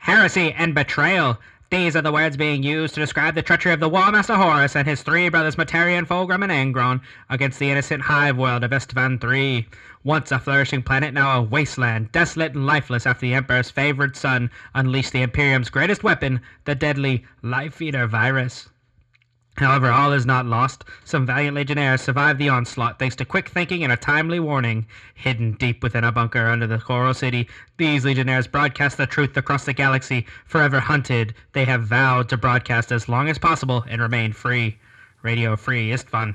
heresy, 0.00 0.52
and 0.52 0.74
betrayal. 0.74 1.38
These 1.70 1.94
are 1.94 2.02
the 2.02 2.10
words 2.10 2.36
being 2.36 2.64
used 2.64 2.94
to 2.94 3.00
describe 3.00 3.36
the 3.36 3.42
treachery 3.42 3.72
of 3.72 3.80
the 3.80 3.88
War 3.88 4.10
Master 4.10 4.34
Horus 4.34 4.74
and 4.74 4.88
his 4.88 5.02
three 5.02 5.28
brothers 5.28 5.56
Mortarion, 5.56 6.04
Fulgrim, 6.04 6.42
and 6.42 6.50
Angron 6.50 7.00
against 7.28 7.60
the 7.60 7.70
innocent 7.70 8.02
hive 8.02 8.36
world 8.36 8.64
of 8.64 8.72
Istvan 8.72 9.22
III. 9.22 9.68
Once 10.02 10.32
a 10.32 10.38
flourishing 10.38 10.82
planet, 10.82 11.14
now 11.14 11.38
a 11.38 11.42
wasteland, 11.42 12.10
desolate 12.10 12.54
and 12.54 12.66
lifeless 12.66 13.06
after 13.06 13.20
the 13.20 13.34
Emperor's 13.34 13.70
favored 13.70 14.16
son 14.16 14.50
unleashed 14.74 15.12
the 15.12 15.22
Imperium's 15.22 15.70
greatest 15.70 16.02
weapon, 16.02 16.40
the 16.64 16.74
deadly 16.74 17.24
Life 17.42 17.80
Eater 17.80 18.06
virus. 18.06 18.68
However, 19.56 19.90
all 19.90 20.12
is 20.12 20.24
not 20.24 20.46
lost. 20.46 20.84
Some 21.04 21.26
valiant 21.26 21.54
legionnaires 21.54 22.00
survived 22.00 22.38
the 22.38 22.48
onslaught 22.48 22.98
thanks 22.98 23.16
to 23.16 23.24
quick 23.24 23.48
thinking 23.48 23.84
and 23.84 23.92
a 23.92 23.96
timely 23.96 24.40
warning. 24.40 24.86
Hidden 25.14 25.52
deep 25.54 25.82
within 25.82 26.04
a 26.04 26.12
bunker 26.12 26.46
under 26.46 26.66
the 26.66 26.78
Coral 26.78 27.12
City, 27.12 27.48
these 27.76 28.04
legionnaires 28.04 28.46
broadcast 28.46 28.96
the 28.96 29.06
truth 29.06 29.36
across 29.36 29.64
the 29.64 29.72
galaxy. 29.74 30.26
Forever 30.46 30.80
hunted, 30.80 31.34
they 31.52 31.64
have 31.66 31.84
vowed 31.84 32.28
to 32.30 32.36
broadcast 32.36 32.90
as 32.90 33.08
long 33.08 33.28
as 33.28 33.38
possible 33.38 33.84
and 33.88 34.00
remain 34.00 34.32
free. 34.32 34.78
Radio 35.22 35.54
Free 35.54 35.90
Istvan. 35.90 36.34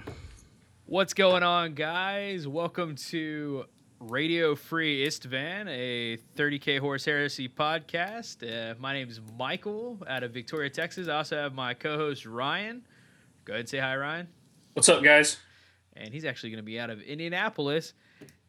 What's 0.85 1.15
going 1.15 1.41
on, 1.41 1.73
guys? 1.73 2.47
Welcome 2.47 2.95
to 3.09 3.65
Radio 3.99 4.53
Free 4.53 5.07
Istvan, 5.07 5.67
a 5.67 6.17
30K 6.37 6.79
Horus 6.79 7.05
Heresy 7.05 7.49
podcast. 7.49 8.43
Uh, 8.43 8.75
my 8.77 8.93
name 8.93 9.09
is 9.09 9.19
Michael 9.39 9.97
out 10.07 10.21
of 10.21 10.31
Victoria, 10.31 10.69
Texas. 10.69 11.07
I 11.07 11.15
also 11.15 11.37
have 11.37 11.55
my 11.55 11.73
co 11.73 11.97
host 11.97 12.27
Ryan. 12.27 12.83
Go 13.45 13.53
ahead 13.53 13.59
and 13.59 13.69
say 13.69 13.77
hi, 13.77 13.95
Ryan. 13.95 14.27
What's 14.73 14.89
up, 14.89 15.03
guys? 15.03 15.37
And 15.93 16.11
he's 16.11 16.25
actually 16.25 16.49
going 16.49 16.57
to 16.57 16.63
be 16.63 16.79
out 16.79 16.89
of 16.89 16.99
Indianapolis. 16.99 17.93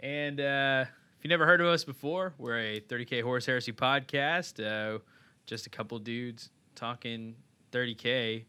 And 0.00 0.40
uh, 0.40 0.86
if 1.18 1.22
you 1.24 1.28
never 1.28 1.44
heard 1.44 1.60
of 1.60 1.66
us 1.66 1.84
before, 1.84 2.32
we're 2.38 2.58
a 2.58 2.80
30K 2.80 3.22
Horus 3.22 3.44
Heresy 3.44 3.72
podcast. 3.72 4.58
Uh, 4.58 5.00
just 5.44 5.66
a 5.66 5.70
couple 5.70 5.98
dudes 5.98 6.48
talking 6.74 7.34
30K. 7.72 8.44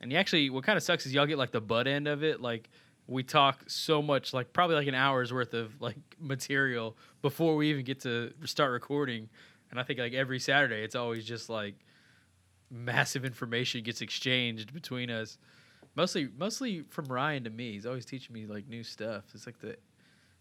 And 0.00 0.10
actually, 0.14 0.48
what 0.48 0.64
kind 0.64 0.78
of 0.78 0.82
sucks 0.82 1.04
is 1.04 1.12
y'all 1.12 1.26
get 1.26 1.36
like 1.36 1.50
the 1.50 1.60
butt 1.60 1.86
end 1.86 2.08
of 2.08 2.24
it. 2.24 2.40
Like, 2.40 2.70
we 3.06 3.22
talk 3.22 3.60
so 3.66 4.00
much, 4.00 4.32
like 4.32 4.54
probably 4.54 4.76
like 4.76 4.86
an 4.86 4.94
hour's 4.94 5.34
worth 5.34 5.52
of 5.52 5.82
like 5.82 5.98
material 6.18 6.96
before 7.20 7.56
we 7.56 7.68
even 7.68 7.84
get 7.84 8.00
to 8.00 8.32
start 8.46 8.72
recording. 8.72 9.28
And 9.70 9.78
I 9.78 9.82
think 9.82 9.98
like 9.98 10.14
every 10.14 10.38
Saturday, 10.38 10.82
it's 10.82 10.94
always 10.94 11.26
just 11.26 11.50
like 11.50 11.74
massive 12.70 13.26
information 13.26 13.82
gets 13.82 14.00
exchanged 14.00 14.72
between 14.72 15.10
us 15.10 15.36
mostly 15.94 16.28
mostly 16.38 16.84
from 16.90 17.06
Ryan 17.06 17.44
to 17.44 17.50
me. 17.50 17.72
He's 17.72 17.86
always 17.86 18.04
teaching 18.04 18.34
me 18.34 18.46
like 18.46 18.68
new 18.68 18.82
stuff. 18.82 19.24
It's 19.34 19.46
like 19.46 19.60
the 19.60 19.76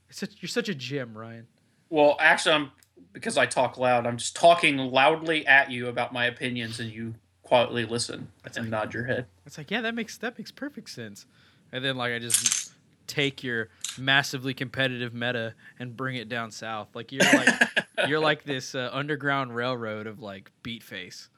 it's 0.10 0.20
such, 0.20 0.32
you're 0.42 0.50
such 0.50 0.70
a 0.70 0.76
gem, 0.76 1.18
Ryan. 1.18 1.48
Well, 1.90 2.18
actually, 2.20 2.56
I'm 2.56 2.72
because 3.14 3.38
I 3.38 3.46
talk 3.46 3.78
loud. 3.78 4.06
I'm 4.06 4.18
just 4.18 4.36
talking 4.36 4.78
loudly 4.78 5.46
at 5.48 5.72
you 5.72 5.88
about 5.88 6.14
my 6.14 6.26
opinions, 6.26 6.80
and 6.80 6.92
you 6.92 7.16
quietly 7.44 7.86
listen 7.86 8.28
That's 8.44 8.58
and 8.58 8.68
like, 8.68 8.72
nod 8.72 8.94
your 8.94 9.06
head. 9.06 9.26
It's 9.46 9.58
like, 9.58 9.72
yeah, 9.72 9.82
that 9.82 9.96
makes 9.96 10.18
that 10.18 10.38
makes 10.38 10.52
perfect 10.52 10.90
sense. 10.90 11.26
And 11.72 11.84
then 11.84 11.98
like 11.98 12.14
I 12.14 12.20
just 12.20 12.72
take 13.08 13.44
your 13.44 13.70
massively 13.98 14.54
competitive 14.54 15.14
meta 15.14 15.56
and 15.80 15.98
bring 15.98 16.16
it 16.16 16.30
down 16.30 16.52
south. 16.52 16.90
Like 16.94 17.12
you're 17.12 17.24
like 17.24 17.50
you're 18.08 18.20
like 18.20 18.44
this 18.44 18.76
uh, 18.76 18.90
underground 18.92 19.56
railroad 19.56 20.08
of 20.08 20.22
like 20.22 20.52
beat 20.64 20.84
face. 20.84 21.30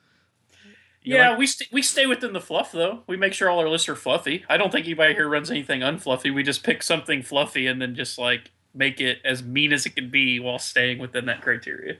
You're 1.04 1.18
yeah, 1.18 1.30
like, 1.32 1.40
we 1.40 1.48
st- 1.48 1.72
we 1.72 1.82
stay 1.82 2.06
within 2.06 2.34
the 2.34 2.42
fluff 2.42 2.72
though. 2.72 3.02
We 3.08 3.18
make 3.18 3.34
sure 3.34 3.50
all 3.50 3.60
our 3.60 3.70
lists 3.70 3.90
are 3.90 3.96
fluffy. 3.96 4.46
I 4.48 4.58
don't 4.58 4.72
think 4.72 4.86
anybody 4.86 5.16
here 5.16 5.28
runs 5.28 5.50
anything 5.50 5.82
unfluffy. 5.82 6.34
We 6.34 6.44
just 6.44 6.64
pick 6.64 6.84
something 6.84 7.24
fluffy 7.24 7.66
and 7.66 7.82
then 7.82 7.96
just 7.96 8.20
like 8.20 8.52
make 8.74 9.02
it 9.02 9.20
as 9.26 9.42
mean 9.42 9.74
as 9.74 9.86
it 9.86 9.96
can 9.96 10.10
be 10.10 10.40
while 10.40 10.60
staying 10.60 11.00
within 11.00 11.26
that 11.26 11.42
criteria. 11.42 11.98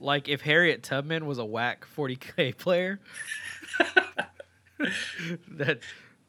Like 0.00 0.28
if 0.28 0.42
Harriet 0.42 0.82
Tubman 0.82 1.26
was 1.26 1.38
a 1.38 1.44
whack 1.44 1.86
40k 1.96 2.56
player, 2.56 3.00
that 5.48 5.80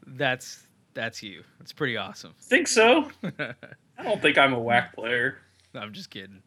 that's 0.05 0.67
that's 0.93 1.23
you. 1.23 1.43
It's 1.59 1.73
pretty 1.73 1.97
awesome. 1.97 2.33
Think 2.39 2.67
so? 2.67 3.09
I 3.39 4.03
don't 4.03 4.21
think 4.21 4.37
I'm 4.37 4.53
a 4.53 4.59
whack 4.59 4.95
player. 4.95 5.37
No, 5.73 5.81
I'm 5.81 5.93
just 5.93 6.09
kidding. 6.09 6.41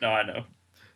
No, 0.00 0.10
I 0.10 0.24
know. 0.24 0.44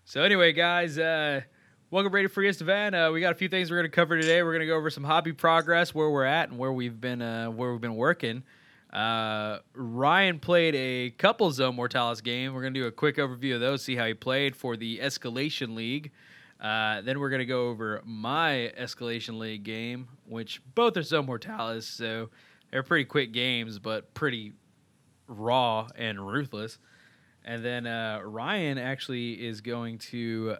So 0.05 0.23
anyway, 0.23 0.53
guys, 0.53 0.99
uh, 0.99 1.43
Welcome, 1.89 2.13
Radio 2.13 2.29
Free 2.29 2.51
Istvan. 2.51 2.95
Uh, 2.95 3.13
we 3.13 3.21
got 3.21 3.31
a 3.31 3.37
few 3.37 3.49
things 3.49 3.71
we're 3.71 3.77
going 3.77 3.89
to 3.89 3.95
cover 3.95 4.21
today. 4.21 4.43
We're 4.43 4.51
going 4.51 4.63
to 4.63 4.67
go 4.67 4.75
over 4.75 4.91
some 4.91 5.05
hobby 5.05 5.33
progress, 5.33 5.95
where 5.95 6.11
we're 6.11 6.25
at, 6.25 6.49
and 6.49 6.59
where 6.59 6.73
we've 6.73 7.01
been, 7.01 7.23
uh, 7.23 7.47
where 7.49 7.71
we've 7.71 7.81
been 7.81 7.95
working. 7.95 8.43
Uh, 8.93 9.59
Ryan 9.73 10.41
played 10.41 10.75
a 10.75 11.11
couple 11.11 11.49
Zone 11.53 11.77
Mortalis 11.77 12.21
game. 12.21 12.55
We're 12.55 12.63
going 12.63 12.75
to 12.75 12.81
do 12.81 12.87
a 12.89 12.91
quick 12.91 13.19
overview 13.19 13.55
of 13.55 13.61
those, 13.61 13.83
see 13.83 13.95
how 13.95 14.05
he 14.05 14.15
played 14.15 14.57
for 14.57 14.77
the 14.77 14.99
Escalation 14.99 15.77
League. 15.77 16.11
Uh, 16.61 17.03
then 17.03 17.21
we're 17.21 17.31
going 17.31 17.39
to 17.39 17.47
go 17.47 17.69
over 17.69 18.03
my 18.05 18.73
Escalation 18.77 19.39
League 19.39 19.63
game, 19.63 20.09
which 20.27 20.61
both 20.75 20.97
are 20.97 21.03
Zone 21.03 21.27
Mortalis, 21.27 21.87
so 21.87 22.31
they're 22.73 22.83
pretty 22.83 23.05
quick 23.05 23.31
games, 23.31 23.79
but 23.79 24.13
pretty 24.13 24.55
raw 25.29 25.87
and 25.95 26.19
ruthless. 26.27 26.81
And 27.45 27.65
then 27.65 27.87
uh, 27.87 28.23
Ryan 28.25 28.77
actually 28.77 29.35
is 29.35 29.61
going 29.61 29.99
to 29.99 30.57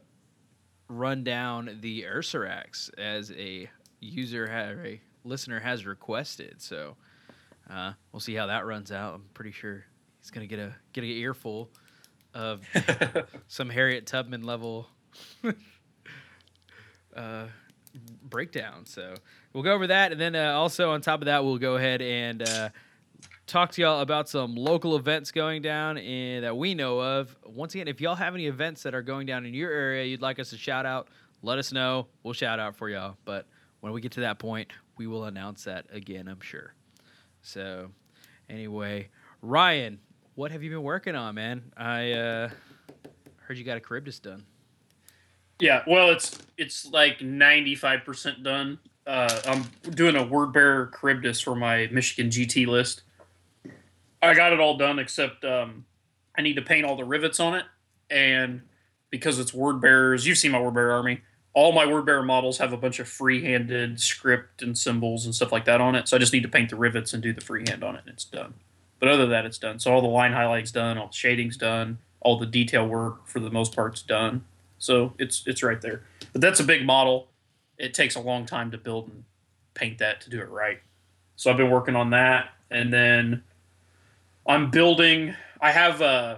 run 0.89 1.25
down 1.25 1.79
the 1.81 2.03
Ursarax 2.03 2.91
as 2.99 3.33
a 3.33 3.69
user 4.01 4.49
ha- 4.49 4.81
a 4.85 5.01
listener 5.25 5.61
has 5.61 5.87
requested. 5.87 6.63
So 6.63 6.97
uh, 7.69 7.93
we'll 8.13 8.21
see 8.21 8.35
how 8.35 8.47
that 8.47 8.67
runs 8.67 8.93
out. 8.93 9.15
I'm 9.15 9.25
pretty 9.35 9.53
sure 9.53 9.85
he's 10.21 10.31
gonna 10.31 10.47
get 10.47 10.59
a 10.59 10.75
get 10.93 11.05
a 11.05 11.07
earful 11.07 11.71
of 12.35 12.63
some 13.49 13.71
Harriet 13.71 14.07
Tubman 14.07 14.43
level 14.43 14.89
uh, 17.17 17.47
breakdown. 18.23 18.87
So 18.87 19.15
we'll 19.53 19.65
go 19.65 19.73
over 19.73 19.87
that, 19.89 20.13
and 20.13 20.21
then 20.21 20.37
uh, 20.37 20.53
also 20.53 20.91
on 20.91 21.01
top 21.01 21.21
of 21.21 21.27
that, 21.27 21.45
we'll 21.45 21.59
go 21.59 21.77
ahead 21.77 22.03
and 22.03 22.43
uh, 22.43 22.69
talk 23.47 23.71
to 23.73 23.83
y'all 23.83 24.01
about 24.01 24.29
some 24.29 24.55
local 24.55 24.97
events 24.97 25.31
going 25.31 25.63
down 25.63 25.99
in, 25.99 26.43
that 26.43 26.57
we 26.57 26.75
know 26.75 27.01
of. 27.01 27.35
Once 27.45 27.75
again, 27.75 27.89
if 27.89 28.01
y'all 28.01 28.17
have 28.17 28.35
any 28.35 28.47
events 28.47 28.83
that 28.83 28.95
are 28.95 29.03
going 29.03 29.27
down 29.27 29.47
in 29.47 29.55
your 29.55 29.71
area 29.71 30.05
you'd 30.05 30.23
like 30.23 30.39
us 30.39 30.51
to 30.51 30.57
shout 30.57 30.85
out, 30.85 31.09
let 31.43 31.59
us 31.59 31.73
know. 31.73 32.09
We'll 32.23 32.35
shout 32.35 32.59
out 32.59 32.77
for 32.77 32.89
y'all. 32.89 33.17
But 33.25 33.47
when 33.81 33.93
we 33.93 34.01
get 34.01 34.13
to 34.13 34.21
that 34.21 34.39
point, 34.39 34.73
we 34.97 35.07
will 35.07 35.25
announce 35.25 35.65
that 35.65 35.87
again, 35.91 36.29
I'm 36.29 36.41
sure. 36.41 36.75
So, 37.43 37.91
anyway, 38.51 39.09
Ryan, 39.43 40.01
what 40.35 40.51
have 40.51 40.63
you 40.63 40.71
been 40.71 40.83
working 40.83 41.15
on, 41.15 41.37
man? 41.37 41.73
I 41.77 42.13
uh, 42.13 42.51
heard 43.37 43.59
you 43.59 43.65
got 43.65 43.77
a 43.77 43.81
Kharybdis 43.81 44.21
done. 44.21 44.45
Yeah, 45.61 45.83
well, 45.87 46.11
it's 46.11 46.39
it's 46.59 46.85
like 46.87 47.23
ninety 47.23 47.75
five 47.75 48.05
percent 48.05 48.43
done. 48.43 48.79
Uh, 49.07 49.41
I'm 49.47 49.65
doing 49.93 50.17
a 50.17 50.23
word 50.23 50.53
bearer 50.53 50.93
Kharybdis 50.95 51.43
for 51.43 51.55
my 51.55 51.89
Michigan 51.91 52.31
GT 52.31 52.67
list. 52.67 53.03
I 54.27 54.35
got 54.35 54.53
it 54.53 54.61
all 54.61 54.77
done 54.77 54.99
except 54.99 55.45
um, 55.45 55.85
I 56.37 56.43
need 56.43 56.55
to 56.55 56.63
paint 56.63 56.85
all 56.85 56.97
the 56.97 57.05
rivets 57.05 57.41
on 57.41 57.55
it, 57.55 57.65
and 58.11 58.63
because 59.11 59.39
it's 59.39 59.55
word 59.55 59.81
bearers, 59.81 60.27
you've 60.27 60.39
seen 60.39 60.53
my 60.53 60.61
word 60.61 60.75
bearer 60.75 60.93
army. 60.93 61.23
All 61.55 61.73
my 61.73 61.87
word 61.87 62.05
bearer 62.05 62.23
models 62.23 62.59
have 62.59 62.75
a 62.75 62.77
bunch 62.77 62.99
of 62.99 63.09
free-handed 63.09 63.99
script 63.99 64.61
and 64.61 64.77
symbols 64.77 65.25
and 65.25 65.35
stuff 65.35 65.53
like 65.53 65.65
that 65.65 65.81
on 65.81 65.95
it. 65.95 66.07
So 66.07 66.17
I 66.17 66.21
just 66.21 66.35
need 66.35 66.43
to 66.43 66.51
paint 66.51 66.69
the 66.69 66.77
rivets 66.77 67.15
and 67.15 67.23
do 67.23 67.33
the 67.33 67.41
freehand 67.41 67.83
on 67.83 67.95
it, 67.95 68.03
and 68.05 68.13
it's 68.13 68.25
done. 68.25 68.55
But 68.99 69.09
other 69.09 69.23
than 69.23 69.31
that, 69.31 69.47
it's 69.47 69.59
done. 69.59 69.79
So 69.79 69.93
all 69.93 70.03
the 70.03 70.09
line 70.09 70.33
highlights 70.33 70.71
done, 70.71 70.99
all 70.99 71.07
the 71.07 71.15
shadings 71.15 71.57
done, 71.57 71.99
all 72.21 72.39
the 72.39 72.47
detail 72.47 72.87
work 72.87 73.27
for 73.27 73.41
the 73.41 73.51
most 73.51 73.75
part's 73.75 74.03
done. 74.03 74.45
So 74.79 75.15
it's 75.19 75.45
it's 75.47 75.63
right 75.63 75.81
there. 75.81 76.03
But 76.33 76.43
that's 76.43 76.61
a 76.61 76.65
big 76.65 76.85
model. 76.85 77.29
It 77.79 77.95
takes 77.95 78.17
a 78.17 78.21
long 78.21 78.45
time 78.47 78.71
to 78.71 78.79
build 78.79 79.09
and 79.09 79.25
paint 79.75 79.99
that 79.99 80.21
to 80.23 80.31
do 80.31 80.41
it 80.41 80.49
right. 80.51 80.81
So 81.37 81.51
I've 81.51 81.57
been 81.57 81.71
working 81.71 81.97
on 81.97 82.11
that, 82.11 82.51
and 82.71 82.93
then 82.93 83.43
I'm 84.47 84.71
building. 84.71 85.35
I 85.61 85.73
have 85.73 86.01
uh, 86.01 86.37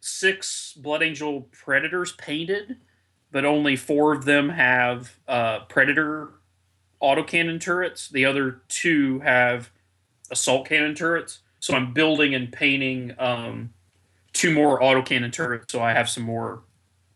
six 0.00 0.72
Blood 0.74 1.02
Angel 1.02 1.42
Predators 1.52 2.12
painted, 2.12 2.76
but 3.30 3.44
only 3.44 3.76
four 3.76 4.12
of 4.12 4.24
them 4.24 4.48
have 4.48 5.16
uh, 5.28 5.60
Predator 5.68 6.30
autocannon 7.02 7.60
turrets. 7.60 8.08
The 8.08 8.24
other 8.24 8.62
two 8.68 9.20
have 9.20 9.70
assault 10.30 10.68
cannon 10.68 10.94
turrets. 10.94 11.40
So 11.60 11.74
I'm 11.74 11.92
building 11.92 12.34
and 12.34 12.52
painting 12.52 13.14
um, 13.18 13.72
two 14.32 14.54
more 14.54 14.80
autocannon 14.80 15.32
turrets, 15.32 15.72
so 15.72 15.80
I 15.80 15.92
have 15.92 16.08
some 16.08 16.22
more 16.22 16.62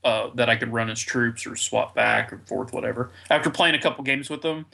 uh, 0.03 0.31
that 0.35 0.49
I 0.49 0.57
could 0.57 0.73
run 0.73 0.91
as 0.91 1.01
troops 1.01 1.47
or 1.47 1.57
swap 1.57 1.95
back 1.95 2.33
or 2.33 2.39
forth, 2.47 2.73
whatever. 2.73 3.11
After 3.31 3.51
playing 3.51 3.75
a 3.75 3.81
couple 3.81 4.03
games 4.03 4.29
with 4.29 4.43
them, 4.43 4.67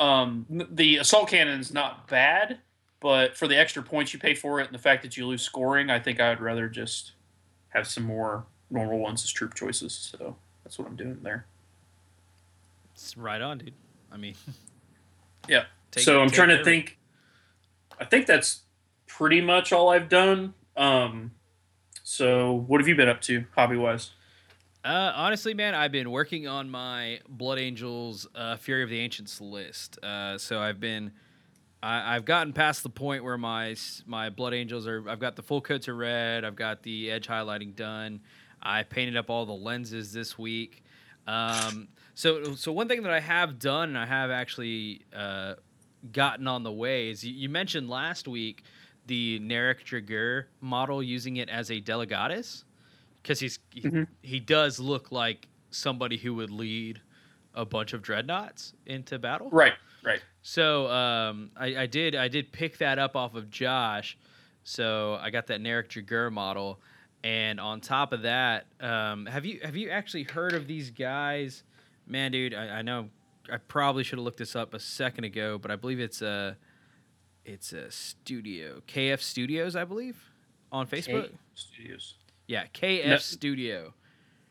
um, 0.00 0.46
the 0.70 0.96
assault 0.96 1.28
cannon 1.28 1.60
is 1.60 1.72
not 1.72 2.08
bad 2.08 2.58
but 3.00 3.36
for 3.36 3.46
the 3.46 3.58
extra 3.58 3.82
points 3.82 4.12
you 4.12 4.18
pay 4.18 4.34
for 4.34 4.60
it 4.60 4.66
and 4.66 4.74
the 4.74 4.82
fact 4.82 5.02
that 5.02 5.16
you 5.16 5.26
lose 5.26 5.42
scoring, 5.42 5.90
I 5.90 5.98
think 5.98 6.20
I 6.20 6.30
would 6.30 6.40
rather 6.40 6.68
just 6.68 7.12
have 7.70 7.86
some 7.86 8.04
more 8.04 8.46
normal 8.70 8.98
ones 8.98 9.22
as 9.24 9.30
troop 9.30 9.54
choices. 9.54 9.92
So 9.92 10.36
that's 10.64 10.78
what 10.78 10.88
I'm 10.88 10.96
doing 10.96 11.18
there. 11.22 11.46
It's 12.94 13.16
right 13.16 13.40
on, 13.40 13.58
dude. 13.58 13.74
I 14.10 14.16
mean, 14.16 14.34
yeah. 15.48 15.64
Take, 15.90 16.04
so 16.04 16.20
I'm 16.20 16.30
trying 16.30 16.48
to 16.48 16.64
think. 16.64 16.98
I 17.98 18.04
think 18.04 18.26
that's 18.26 18.62
pretty 19.06 19.40
much 19.40 19.72
all 19.72 19.88
I've 19.88 20.08
done. 20.08 20.54
Um, 20.76 21.30
so 22.02 22.52
what 22.52 22.80
have 22.80 22.88
you 22.88 22.94
been 22.94 23.08
up 23.08 23.20
to, 23.22 23.46
hobby 23.54 23.76
wise? 23.76 24.10
Uh, 24.84 25.12
honestly, 25.16 25.54
man, 25.54 25.74
I've 25.74 25.90
been 25.90 26.10
working 26.10 26.46
on 26.46 26.70
my 26.70 27.20
Blood 27.28 27.58
Angels 27.58 28.26
uh, 28.34 28.56
Fury 28.56 28.84
of 28.84 28.90
the 28.90 29.00
Ancients 29.00 29.40
list. 29.40 29.98
Uh, 30.04 30.38
so 30.38 30.60
I've 30.60 30.78
been, 30.78 31.12
I, 31.82 32.16
I've 32.16 32.24
gotten 32.24 32.52
past 32.52 32.82
the 32.82 32.88
point 32.90 33.22
where 33.24 33.38
my 33.38 33.76
my 34.06 34.30
Blood 34.30 34.54
Angels 34.54 34.86
are. 34.86 35.08
I've 35.08 35.20
got 35.20 35.36
the 35.36 35.42
full 35.42 35.60
coats 35.60 35.88
of 35.88 35.96
red. 35.96 36.44
I've 36.44 36.56
got 36.56 36.82
the 36.82 37.10
edge 37.10 37.26
highlighting 37.28 37.74
done. 37.76 38.20
I 38.62 38.82
painted 38.82 39.16
up 39.16 39.30
all 39.30 39.46
the 39.46 39.52
lenses 39.52 40.12
this 40.12 40.38
week. 40.38 40.82
Um, 41.26 41.88
so 42.14 42.54
so 42.54 42.72
one 42.72 42.88
thing 42.88 43.02
that 43.02 43.12
I 43.12 43.20
have 43.20 43.58
done, 43.58 43.90
and 43.90 43.98
I 43.98 44.06
have 44.06 44.30
actually 44.30 45.02
uh, 45.14 45.54
gotten 46.12 46.46
on 46.48 46.62
the 46.62 46.72
way, 46.72 47.10
is 47.10 47.24
you, 47.24 47.32
you 47.34 47.48
mentioned 47.48 47.88
last 47.90 48.26
week 48.26 48.62
the 49.06 49.38
Narik 49.40 49.84
Dreygur 49.84 50.44
model 50.60 51.02
using 51.02 51.36
it 51.36 51.48
as 51.48 51.70
a 51.70 51.80
Delegatus 51.80 52.64
because 53.22 53.38
he's 53.40 53.58
he, 53.70 53.82
Mhm. 53.82 54.06
he 54.22 54.40
does 54.40 54.80
look 54.80 55.12
like 55.12 55.46
somebody 55.70 56.16
who 56.16 56.34
would 56.34 56.50
lead 56.50 57.00
a 57.54 57.64
bunch 57.64 57.92
of 57.92 58.02
dreadnoughts 58.02 58.72
into 58.86 59.18
battle. 59.18 59.48
Right, 59.50 59.74
right. 60.02 60.20
So 60.48 60.86
um, 60.86 61.50
I, 61.56 61.76
I 61.76 61.86
did 61.86 62.14
I 62.14 62.28
did 62.28 62.52
pick 62.52 62.78
that 62.78 63.00
up 63.00 63.16
off 63.16 63.34
of 63.34 63.50
Josh. 63.50 64.16
So 64.62 65.18
I 65.20 65.30
got 65.30 65.48
that 65.48 65.60
Narik 65.60 65.88
Dreygur 65.88 66.30
model, 66.30 66.80
and 67.24 67.58
on 67.58 67.80
top 67.80 68.12
of 68.12 68.22
that, 68.22 68.66
um, 68.80 69.26
have 69.26 69.44
you 69.44 69.58
have 69.64 69.74
you 69.74 69.90
actually 69.90 70.22
heard 70.22 70.52
of 70.52 70.68
these 70.68 70.90
guys? 70.90 71.64
Man, 72.06 72.30
dude, 72.30 72.54
I, 72.54 72.78
I 72.78 72.82
know 72.82 73.08
I 73.52 73.56
probably 73.56 74.04
should 74.04 74.20
have 74.20 74.24
looked 74.24 74.38
this 74.38 74.54
up 74.54 74.72
a 74.72 74.78
second 74.78 75.24
ago, 75.24 75.58
but 75.58 75.72
I 75.72 75.76
believe 75.76 75.98
it's 75.98 76.22
a 76.22 76.56
it's 77.44 77.72
a 77.72 77.90
studio 77.90 78.82
KF 78.86 79.20
Studios, 79.20 79.74
I 79.74 79.82
believe, 79.82 80.30
on 80.70 80.86
Facebook. 80.86 81.30
Studios. 81.54 82.14
Yeah, 82.46 82.66
KF 82.72 83.08
No. 83.08 83.16
Studio. 83.16 83.94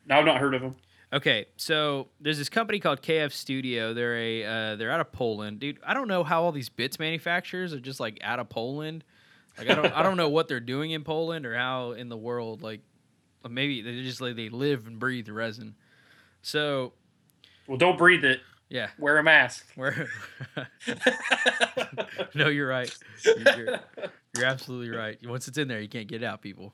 No, 0.05 0.19
I've 0.19 0.25
not 0.25 0.41
heard 0.41 0.55
of 0.55 0.61
them. 0.61 0.75
Okay, 1.15 1.45
so 1.55 2.09
there's 2.19 2.37
this 2.37 2.49
company 2.49 2.79
called 2.81 3.01
KF 3.01 3.31
Studio. 3.31 3.93
They're 3.93 4.17
a 4.17 4.43
uh, 4.43 4.75
they're 4.75 4.91
out 4.91 4.99
of 4.99 5.13
Poland, 5.13 5.59
dude. 5.59 5.79
I 5.85 5.93
don't 5.93 6.09
know 6.09 6.25
how 6.25 6.43
all 6.43 6.51
these 6.51 6.67
bits 6.67 6.99
manufacturers 6.99 7.73
are 7.73 7.79
just 7.79 8.01
like 8.01 8.17
out 8.21 8.39
of 8.39 8.49
Poland. 8.49 9.05
Like 9.57 9.69
I 9.69 9.75
don't 9.75 9.93
I 9.93 10.03
don't 10.03 10.17
know 10.17 10.27
what 10.27 10.49
they're 10.49 10.59
doing 10.59 10.91
in 10.91 11.05
Poland 11.05 11.45
or 11.45 11.55
how 11.55 11.91
in 11.91 12.09
the 12.09 12.17
world 12.17 12.61
like 12.61 12.81
maybe 13.49 13.81
they 13.81 14.01
just 14.01 14.19
like 14.19 14.35
they 14.35 14.49
live 14.49 14.87
and 14.87 14.99
breathe 14.99 15.29
resin. 15.29 15.75
So 16.41 16.91
Well, 17.65 17.77
don't 17.77 17.97
breathe 17.97 18.25
it. 18.25 18.41
yeah, 18.67 18.89
Wear 18.99 19.17
a 19.17 19.23
mask. 19.23 19.65
where 19.75 20.09
no, 22.35 22.49
you're 22.49 22.67
right. 22.67 22.93
You're, 23.23 23.57
you're, 23.57 23.79
you're 24.35 24.45
absolutely 24.45 24.89
right. 24.89 25.17
Once 25.25 25.47
it's 25.47 25.57
in 25.57 25.69
there, 25.69 25.79
you 25.79 25.87
can't 25.87 26.07
get 26.07 26.21
it 26.23 26.25
out, 26.25 26.41
people. 26.41 26.73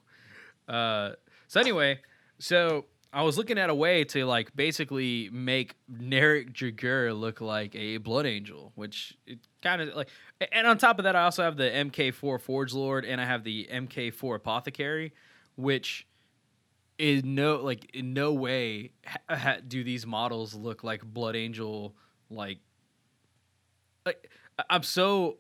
Uh, 0.67 1.11
so 1.47 1.59
anyway, 1.59 1.99
so 2.39 2.85
I 3.13 3.23
was 3.23 3.37
looking 3.37 3.57
at 3.57 3.69
a 3.69 3.75
way 3.75 4.05
to 4.05 4.25
like 4.25 4.55
basically 4.55 5.29
make 5.31 5.75
Narik 5.91 6.53
Dreygur 6.53 7.17
look 7.19 7.41
like 7.41 7.75
a 7.75 7.97
Blood 7.97 8.25
Angel, 8.25 8.71
which 8.75 9.17
it 9.27 9.39
kind 9.61 9.81
of 9.81 9.93
like. 9.95 10.09
And 10.51 10.65
on 10.65 10.77
top 10.77 10.97
of 10.97 11.03
that, 11.03 11.15
I 11.15 11.23
also 11.23 11.43
have 11.43 11.57
the 11.57 11.69
MK4 11.69 12.39
Forge 12.39 12.73
Lord, 12.73 13.03
and 13.03 13.19
I 13.19 13.25
have 13.25 13.43
the 13.43 13.67
MK4 13.71 14.35
Apothecary, 14.35 15.13
which 15.55 16.07
in 16.97 17.35
no 17.35 17.57
like 17.57 17.93
in 17.93 18.13
no 18.13 18.31
way 18.31 18.91
ha- 19.05 19.35
ha- 19.35 19.57
do 19.67 19.83
these 19.83 20.05
models 20.05 20.53
look 20.53 20.83
like 20.83 21.03
Blood 21.03 21.35
Angel 21.35 21.95
like 22.29 22.59
like 24.05 24.29
I'm 24.69 24.83
so 24.83 25.37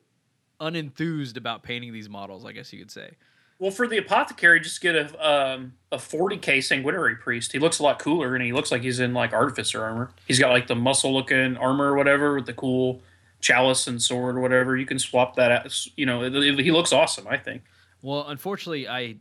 unenthused 0.59 1.37
about 1.37 1.63
painting 1.63 1.93
these 1.93 2.09
models, 2.09 2.45
I 2.45 2.51
guess 2.51 2.71
you 2.73 2.79
could 2.79 2.91
say. 2.91 3.15
Well, 3.61 3.69
for 3.69 3.87
the 3.87 3.97
apothecary, 3.97 4.59
just 4.59 4.81
get 4.81 4.95
a 4.95 5.05
um, 5.29 5.73
a 5.91 5.97
40k 5.97 6.63
sanguinary 6.63 7.15
priest. 7.15 7.51
He 7.51 7.59
looks 7.59 7.77
a 7.77 7.83
lot 7.83 7.99
cooler, 7.99 8.33
and 8.33 8.43
he 8.43 8.53
looks 8.53 8.71
like 8.71 8.81
he's 8.81 8.99
in 8.99 9.13
like 9.13 9.33
artificer 9.33 9.83
armor. 9.83 10.09
He's 10.25 10.39
got 10.39 10.49
like 10.49 10.65
the 10.65 10.73
muscle 10.75 11.13
looking 11.13 11.57
armor 11.57 11.91
or 11.91 11.95
whatever 11.95 12.33
with 12.33 12.47
the 12.47 12.53
cool 12.53 13.03
chalice 13.39 13.85
and 13.85 14.01
sword 14.01 14.35
or 14.35 14.39
whatever. 14.39 14.75
You 14.75 14.87
can 14.87 14.97
swap 14.97 15.35
that 15.35 15.51
out. 15.51 15.71
You 15.95 16.07
know, 16.07 16.23
it- 16.23 16.35
it- 16.35 16.59
he 16.59 16.71
looks 16.71 16.91
awesome. 16.91 17.27
I 17.27 17.37
think. 17.37 17.61
Well, 18.01 18.27
unfortunately, 18.27 18.87
I 18.87 19.17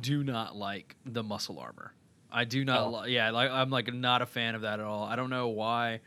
do 0.00 0.22
not 0.22 0.54
like 0.56 0.94
the 1.06 1.22
muscle 1.22 1.58
armor. 1.58 1.94
I 2.30 2.44
do 2.44 2.66
not. 2.66 2.80
Oh. 2.80 3.00
Li- 3.04 3.14
yeah, 3.14 3.30
like 3.30 3.50
I'm 3.50 3.70
like 3.70 3.94
not 3.94 4.20
a 4.20 4.26
fan 4.26 4.54
of 4.54 4.60
that 4.60 4.78
at 4.80 4.84
all. 4.84 5.04
I 5.04 5.16
don't 5.16 5.30
know 5.30 5.48
why. 5.48 6.00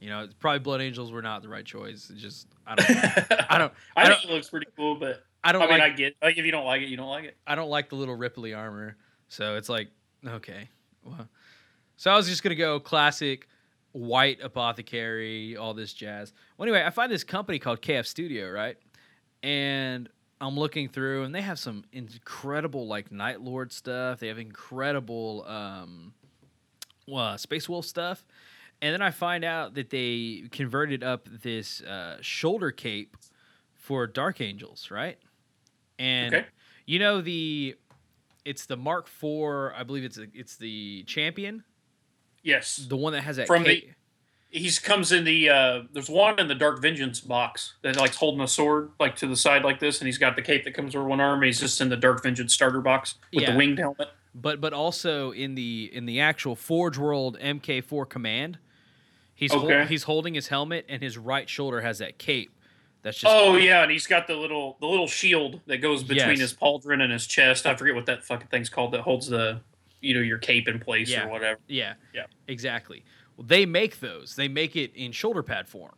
You 0.00 0.08
know, 0.08 0.26
probably 0.40 0.58
Blood 0.58 0.80
Angels 0.80 1.12
were 1.12 1.22
not 1.22 1.42
the 1.42 1.48
right 1.48 1.64
choice. 1.64 2.10
It's 2.10 2.20
just 2.20 2.48
I 2.66 2.74
don't. 2.74 2.90
I 3.50 3.58
don't. 3.58 3.72
I, 3.96 4.02
I 4.02 4.06
think 4.08 4.22
don't. 4.22 4.30
it 4.30 4.34
looks 4.34 4.48
pretty 4.50 4.66
cool, 4.76 4.96
but 4.96 5.22
I 5.42 5.50
I, 5.50 5.52
don't 5.52 5.60
mean, 5.62 5.70
like. 5.70 5.82
I 5.82 5.90
get 5.90 6.16
like 6.22 6.38
if 6.38 6.44
you 6.44 6.52
don't 6.52 6.64
like 6.64 6.82
it, 6.82 6.88
you 6.88 6.96
don't 6.96 7.08
like 7.08 7.24
it. 7.24 7.36
I 7.46 7.54
don't 7.54 7.70
like 7.70 7.88
the 7.88 7.96
little 7.96 8.14
Ripley 8.14 8.54
armor. 8.54 8.96
So 9.28 9.56
it's 9.56 9.68
like, 9.68 9.88
okay. 10.26 10.68
Well, 11.04 11.28
so 11.96 12.10
I 12.10 12.16
was 12.16 12.28
just 12.28 12.42
going 12.42 12.50
to 12.50 12.56
go 12.56 12.80
classic 12.80 13.46
white 13.92 14.40
apothecary, 14.42 15.56
all 15.56 15.74
this 15.74 15.92
jazz. 15.92 16.32
Well, 16.56 16.68
anyway, 16.68 16.84
I 16.84 16.90
find 16.90 17.10
this 17.10 17.24
company 17.24 17.58
called 17.58 17.80
KF 17.80 18.06
Studio, 18.06 18.50
right? 18.50 18.76
And 19.42 20.08
I'm 20.40 20.56
looking 20.56 20.88
through, 20.88 21.24
and 21.24 21.34
they 21.34 21.42
have 21.42 21.58
some 21.58 21.84
incredible, 21.92 22.86
like, 22.86 23.10
Night 23.10 23.40
Lord 23.40 23.72
stuff. 23.72 24.20
They 24.20 24.28
have 24.28 24.38
incredible 24.38 25.44
um, 25.46 26.12
well, 27.06 27.36
Space 27.38 27.68
Wolf 27.68 27.84
stuff. 27.84 28.24
And 28.82 28.94
then 28.94 29.02
I 29.02 29.10
find 29.10 29.44
out 29.44 29.74
that 29.74 29.90
they 29.90 30.44
converted 30.50 31.04
up 31.04 31.28
this 31.42 31.82
uh, 31.82 32.16
shoulder 32.22 32.70
cape 32.70 33.16
for 33.74 34.06
Dark 34.06 34.40
Angels, 34.40 34.90
right? 34.90 35.18
And 36.00 36.34
Okay. 36.34 36.46
you 36.86 36.98
know 36.98 37.20
the 37.20 37.76
it's 38.44 38.64
the 38.66 38.76
Mark 38.76 39.06
IV, 39.22 39.72
I 39.78 39.82
believe 39.84 40.02
it's 40.04 40.16
a, 40.18 40.26
it's 40.32 40.56
the 40.56 41.02
champion, 41.04 41.62
Yes, 42.42 42.76
the 42.76 42.96
one 42.96 43.12
that 43.12 43.20
has 43.22 43.36
that 43.36 43.46
From 43.46 43.64
the- 43.64 43.82
cape. 43.82 43.92
he's 44.48 44.78
comes 44.78 45.12
in 45.12 45.24
the. 45.24 45.50
uh 45.50 45.82
There's 45.92 46.08
one 46.08 46.40
in 46.40 46.48
the 46.48 46.54
Dark 46.54 46.80
Vengeance 46.80 47.20
box 47.20 47.74
that 47.82 47.96
like 47.96 48.14
holding 48.14 48.40
a 48.40 48.48
sword 48.48 48.92
like 48.98 49.14
to 49.16 49.26
the 49.26 49.36
side 49.36 49.62
like 49.62 49.78
this, 49.78 50.00
and 50.00 50.06
he's 50.08 50.16
got 50.16 50.36
the 50.36 50.42
cape 50.42 50.64
that 50.64 50.72
comes 50.72 50.96
over 50.96 51.04
one 51.06 51.20
arm. 51.20 51.42
He's 51.42 51.60
just 51.60 51.78
in 51.82 51.90
the 51.90 51.98
Dark 51.98 52.22
Vengeance 52.22 52.54
starter 52.54 52.80
box 52.80 53.16
with 53.34 53.42
Yeah. 53.42 53.52
the 53.52 53.58
winged 53.58 53.78
helmet. 53.78 54.08
but 54.34 54.58
but 54.58 54.72
also 54.72 55.32
in 55.32 55.54
the 55.54 55.90
in 55.92 56.06
the 56.06 56.18
actual 56.18 56.56
Forge 56.56 56.96
World 56.96 57.36
MK4 57.42 58.08
command, 58.08 58.58
he's 59.34 59.52
hol- 59.52 59.84
he's 59.84 60.04
holding 60.04 60.32
his 60.32 60.48
helmet 60.48 60.86
and 60.88 61.02
his 61.02 61.18
right 61.18 61.46
shoulder 61.48 61.82
has 61.82 61.98
that 61.98 62.16
cape. 62.18 62.50
That's 63.02 63.18
just 63.18 63.34
Oh 63.34 63.56
yeah, 63.56 63.82
and 63.82 63.90
he's 63.90 64.06
got 64.06 64.26
the 64.26 64.34
little 64.36 64.76
the 64.80 64.86
little 64.86 65.06
shield 65.08 65.60
that 65.66 65.78
goes 65.78 66.02
between 66.02 66.30
Yes. 66.30 66.40
his 66.40 66.54
pauldron 66.54 67.00
and 67.02 67.12
his 67.12 67.26
chest. 67.26 67.66
I 67.66 67.74
forget 67.74 67.94
what 67.94 68.06
that 68.06 68.24
fucking 68.24 68.48
thing's 68.48 68.68
called 68.68 68.92
that 68.92 69.00
holds 69.00 69.28
the 69.28 69.60
you 70.00 70.14
know 70.14 70.20
your 70.20 70.38
cape 70.38 70.68
in 70.68 70.78
place 70.80 71.10
Yeah. 71.10 71.26
or 71.26 71.30
whatever. 71.30 71.60
Yeah. 71.66 71.94
Yeah. 72.14 72.24
Exactly. 72.48 73.04
Well, 73.36 73.46
they 73.46 73.64
make 73.66 74.00
those. 74.00 74.36
They 74.36 74.48
make 74.48 74.76
it 74.76 74.94
in 74.94 75.12
shoulder 75.12 75.42
pad 75.42 75.68
form. 75.68 75.94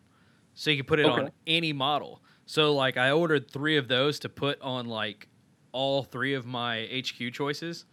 So 0.55 0.71
you 0.71 0.77
can 0.77 0.87
put 0.87 1.01
it 1.01 1.07
on 1.07 1.31
any 1.47 1.73
model. 1.73 2.23
So 2.47 2.75
like 2.75 2.97
I 2.97 3.11
ordered 3.11 3.51
3 3.51 3.77
of 3.79 3.89
those 3.89 4.19
to 4.21 4.29
put 4.29 4.61
on 4.61 4.87
like 4.87 5.29
all 5.73 6.03
3 6.05 6.35
of 6.35 6.45
my 6.47 6.87
HQ 6.93 7.33
choices. 7.33 7.85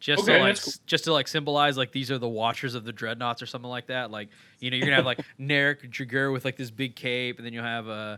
Just 0.00 0.26
to 0.26 0.38
like 0.38 0.62
cool. 0.62 0.72
just 0.86 1.04
to 1.04 1.12
like 1.14 1.28
symbolize 1.28 1.78
like 1.78 1.92
these 1.92 2.10
are 2.10 2.18
the 2.18 2.28
watchers 2.28 2.74
of 2.74 2.84
the 2.84 2.92
dreadnoughts 2.92 3.40
or 3.42 3.46
something 3.46 3.70
like 3.70 3.86
that. 3.86 4.10
Like, 4.10 4.28
you 4.60 4.70
know, 4.70 4.76
you're 4.76 4.86
going 4.86 4.90
to 4.92 4.96
have 4.96 5.06
like 5.06 5.20
Narik 5.40 5.90
Dreygur 5.90 6.30
with 6.32 6.44
like 6.44 6.56
this 6.56 6.70
big 6.70 6.94
cape 6.94 7.38
and 7.38 7.46
then 7.46 7.52
you'll 7.54 7.64
have 7.64 7.86
a 7.88 7.90
uh, 7.90 8.16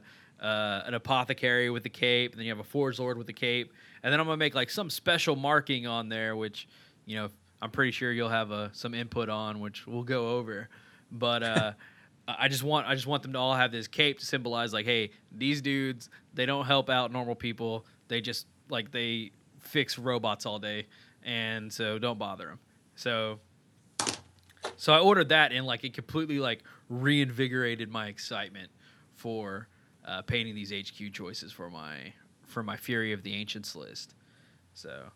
an 0.86 0.94
apothecary 0.94 1.70
with 1.70 1.82
the 1.82 1.90
cape, 1.90 2.32
and 2.32 2.38
then 2.38 2.46
you 2.46 2.52
have 2.52 2.60
a 2.60 2.64
forge 2.64 2.98
lord 2.98 3.18
with 3.18 3.26
the 3.26 3.32
cape, 3.32 3.72
and 4.02 4.12
then 4.12 4.20
I'm 4.20 4.26
gonna 4.26 4.36
make 4.36 4.54
like 4.54 4.70
some 4.70 4.90
special 4.90 5.36
marking 5.36 5.86
on 5.86 6.08
there, 6.08 6.36
which 6.36 6.68
you 7.06 7.16
know 7.16 7.28
I'm 7.62 7.70
pretty 7.70 7.92
sure 7.92 8.12
you'll 8.12 8.28
have 8.28 8.52
uh, 8.52 8.68
some 8.72 8.94
input 8.94 9.28
on, 9.28 9.60
which 9.60 9.86
we'll 9.86 10.02
go 10.02 10.36
over. 10.36 10.68
But 11.10 11.42
uh, 11.42 11.72
I 12.28 12.48
just 12.48 12.62
want 12.62 12.86
I 12.86 12.94
just 12.94 13.06
want 13.06 13.22
them 13.22 13.32
to 13.32 13.38
all 13.38 13.54
have 13.54 13.72
this 13.72 13.88
cape 13.88 14.18
to 14.18 14.26
symbolize 14.26 14.72
like, 14.72 14.86
hey, 14.86 15.10
these 15.32 15.62
dudes 15.62 16.10
they 16.34 16.46
don't 16.46 16.66
help 16.66 16.90
out 16.90 17.12
normal 17.12 17.34
people. 17.34 17.86
They 18.08 18.20
just 18.20 18.46
like 18.68 18.90
they 18.90 19.32
fix 19.60 19.98
robots 19.98 20.44
all 20.46 20.58
day, 20.58 20.86
and 21.22 21.72
so 21.72 21.98
don't 21.98 22.18
bother 22.18 22.46
them. 22.46 22.58
So. 22.94 23.40
So 24.78 24.92
I 24.92 24.98
ordered 24.98 25.28
that 25.28 25.52
and 25.52 25.64
like 25.64 25.84
it 25.84 25.94
completely 25.94 26.40
like 26.40 26.62
reinvigorated 26.88 27.88
my 27.88 28.08
excitement 28.08 28.70
for 29.14 29.68
uh, 30.06 30.22
painting 30.22 30.54
these 30.54 30.72
HQ 30.72 31.12
choices 31.12 31.52
for 31.52 31.70
my 31.70 32.12
for 32.46 32.62
my 32.62 32.76
Fury 32.76 33.12
of 33.12 33.22
the 33.22 33.34
Ancients 33.34 33.74
list. 33.74 34.14
So, 34.72 35.10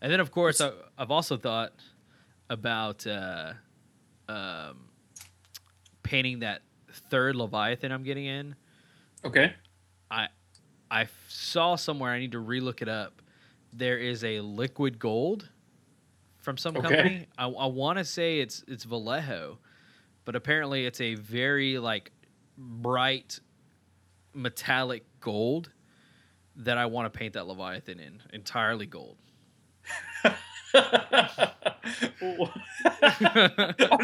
and 0.00 0.10
then 0.12 0.20
of 0.20 0.30
course 0.30 0.60
I, 0.60 0.72
I've 0.98 1.10
also 1.10 1.36
thought 1.36 1.72
about 2.48 3.06
uh, 3.06 3.52
um, 4.28 4.88
painting 6.02 6.40
that 6.40 6.62
third 7.10 7.36
Leviathan 7.36 7.92
I'm 7.92 8.02
getting 8.02 8.26
in. 8.26 8.56
Okay. 9.24 9.54
I 10.10 10.28
I 10.90 11.06
saw 11.28 11.76
somewhere 11.76 12.12
I 12.12 12.18
need 12.18 12.32
to 12.32 12.42
relook 12.42 12.82
it 12.82 12.88
up. 12.88 13.22
There 13.72 13.98
is 13.98 14.24
a 14.24 14.40
liquid 14.40 14.98
gold 14.98 15.48
from 16.38 16.56
some 16.56 16.76
Okay. 16.76 16.82
company. 16.88 17.26
I, 17.38 17.44
I 17.44 17.66
want 17.66 17.98
to 17.98 18.04
say 18.04 18.40
it's 18.40 18.64
it's 18.66 18.82
Vallejo, 18.84 19.58
but 20.24 20.34
apparently 20.34 20.86
it's 20.86 21.00
a 21.00 21.14
very 21.14 21.78
like 21.78 22.10
bright 22.58 23.38
metallic 24.34 25.04
gold 25.20 25.70
that 26.56 26.78
I 26.78 26.86
want 26.86 27.12
to 27.12 27.18
paint 27.18 27.34
that 27.34 27.46
Leviathan 27.46 28.00
in 28.00 28.22
entirely 28.32 28.86
gold. 28.86 29.16
I'm 30.24 30.36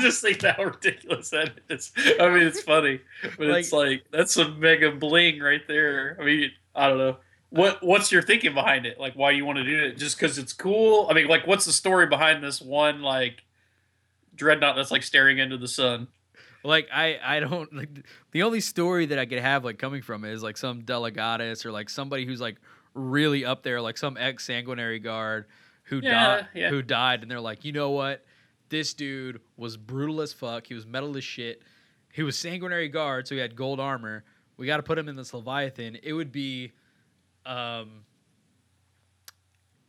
just 0.00 0.22
thinking 0.22 0.50
how 0.50 0.64
ridiculous 0.64 1.30
that 1.30 1.52
is. 1.68 1.92
I 2.20 2.28
mean, 2.28 2.42
it's 2.42 2.62
funny, 2.62 3.00
but 3.38 3.48
it's 3.48 3.72
like 3.72 4.04
that's 4.10 4.34
some 4.34 4.58
mega 4.58 4.90
bling 4.92 5.40
right 5.40 5.66
there. 5.68 6.16
I 6.20 6.24
mean, 6.24 6.50
I 6.74 6.88
don't 6.88 6.98
know 6.98 7.16
what 7.50 7.82
what's 7.82 8.10
your 8.10 8.22
thinking 8.22 8.54
behind 8.54 8.86
it? 8.86 8.98
Like, 8.98 9.14
why 9.14 9.30
you 9.32 9.44
want 9.44 9.58
to 9.58 9.64
do 9.64 9.84
it? 9.84 9.96
Just 9.96 10.18
because 10.18 10.38
it's 10.38 10.52
cool? 10.52 11.06
I 11.10 11.14
mean, 11.14 11.28
like, 11.28 11.46
what's 11.46 11.64
the 11.64 11.72
story 11.72 12.06
behind 12.06 12.42
this 12.42 12.60
one 12.60 13.02
like 13.02 13.44
dreadnought 14.34 14.76
that's 14.76 14.90
like 14.90 15.02
staring 15.02 15.38
into 15.38 15.56
the 15.56 15.68
sun? 15.68 16.08
Like 16.66 16.88
I, 16.92 17.18
I 17.22 17.40
don't 17.40 17.72
like 17.74 17.88
the 18.32 18.42
only 18.42 18.60
story 18.60 19.06
that 19.06 19.18
I 19.18 19.26
could 19.26 19.38
have 19.38 19.64
like 19.64 19.78
coming 19.78 20.02
from 20.02 20.24
is 20.24 20.42
like 20.42 20.56
some 20.56 20.82
delegatus 20.82 21.64
or 21.64 21.72
like 21.72 21.88
somebody 21.88 22.26
who's 22.26 22.40
like 22.40 22.56
really 22.94 23.44
up 23.44 23.62
there, 23.62 23.80
like 23.80 23.96
some 23.96 24.16
ex 24.16 24.44
sanguinary 24.44 24.98
guard 24.98 25.46
who 25.84 26.00
Yeah, 26.02 26.10
died 26.12 26.48
yeah. 26.54 26.70
who 26.70 26.82
died 26.82 27.22
and 27.22 27.30
they're 27.30 27.40
like, 27.40 27.64
you 27.64 27.72
know 27.72 27.90
what? 27.90 28.24
This 28.68 28.94
dude 28.94 29.40
was 29.56 29.76
brutal 29.76 30.20
as 30.20 30.32
fuck. 30.32 30.66
He 30.66 30.74
was 30.74 30.86
metal 30.86 31.16
as 31.16 31.22
shit. 31.24 31.62
He 32.12 32.22
was 32.22 32.36
sanguinary 32.38 32.88
guard, 32.88 33.28
so 33.28 33.34
he 33.34 33.40
had 33.40 33.54
gold 33.54 33.78
armor. 33.78 34.24
We 34.56 34.66
got 34.66 34.78
to 34.78 34.82
put 34.82 34.98
him 34.98 35.08
in 35.08 35.16
this 35.16 35.32
Leviathan. 35.34 35.98
It 36.02 36.14
would 36.14 36.32
be, 36.32 36.72
um, 37.44 38.04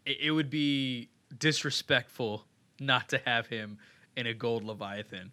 it, 0.06 0.18
it 0.22 0.32
would 0.32 0.50
be 0.50 1.10
disrespectful 1.40 2.46
not 2.80 3.10
to 3.10 3.18
have 3.26 3.48
him 3.48 3.78
in 4.16 4.28
a 4.28 4.34
gold 4.34 4.64
Leviathan. 4.64 5.32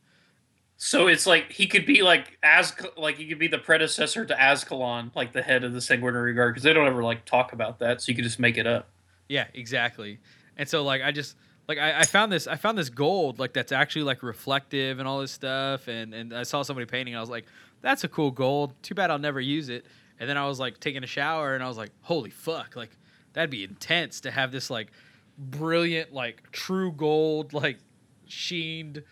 So 0.76 1.06
it's 1.06 1.26
like 1.26 1.52
he 1.52 1.66
could 1.66 1.86
be 1.86 2.02
like 2.02 2.36
as 2.42 2.74
like 2.96 3.16
he 3.16 3.26
could 3.26 3.38
be 3.38 3.46
the 3.46 3.58
predecessor 3.58 4.24
to 4.24 4.34
Azkaellon, 4.34 5.14
like 5.14 5.32
the 5.32 5.42
head 5.42 5.64
of 5.64 5.72
the 5.72 5.80
Sanguinary 5.80 6.34
Guard, 6.34 6.54
because 6.54 6.64
they 6.64 6.72
don't 6.72 6.86
ever 6.86 7.02
like 7.02 7.24
talk 7.24 7.52
about 7.52 7.78
that. 7.78 8.02
So 8.02 8.10
you 8.10 8.16
could 8.16 8.24
just 8.24 8.40
make 8.40 8.58
it 8.58 8.66
up. 8.66 8.88
Yeah, 9.28 9.46
exactly. 9.54 10.18
And 10.56 10.68
so 10.68 10.82
like 10.82 11.02
I 11.02 11.12
just 11.12 11.36
like 11.68 11.78
I, 11.78 12.00
I 12.00 12.04
found 12.04 12.32
this 12.32 12.46
I 12.46 12.56
found 12.56 12.76
this 12.76 12.90
gold 12.90 13.38
like 13.38 13.52
that's 13.52 13.72
actually 13.72 14.02
like 14.02 14.22
reflective 14.22 14.98
and 14.98 15.06
all 15.06 15.20
this 15.20 15.32
stuff 15.32 15.88
and 15.88 16.12
and 16.12 16.34
I 16.34 16.42
saw 16.42 16.62
somebody 16.62 16.86
painting 16.86 17.14
and 17.14 17.18
I 17.18 17.22
was 17.22 17.30
like 17.30 17.46
that's 17.80 18.04
a 18.04 18.08
cool 18.08 18.30
gold. 18.30 18.74
Too 18.82 18.94
bad 18.94 19.10
I'll 19.10 19.18
never 19.18 19.40
use 19.40 19.68
it. 19.68 19.86
And 20.18 20.28
then 20.28 20.36
I 20.36 20.46
was 20.46 20.58
like 20.58 20.80
taking 20.80 21.04
a 21.04 21.08
shower 21.08 21.54
and 21.54 21.62
I 21.62 21.68
was 21.68 21.76
like 21.76 21.90
holy 22.02 22.30
fuck 22.30 22.76
like 22.76 22.90
that'd 23.32 23.50
be 23.50 23.64
intense 23.64 24.20
to 24.22 24.30
have 24.30 24.52
this 24.52 24.70
like 24.70 24.90
brilliant 25.38 26.12
like 26.12 26.50
true 26.52 26.92
gold 26.92 27.52
like 27.52 27.78
sheened 28.26 29.02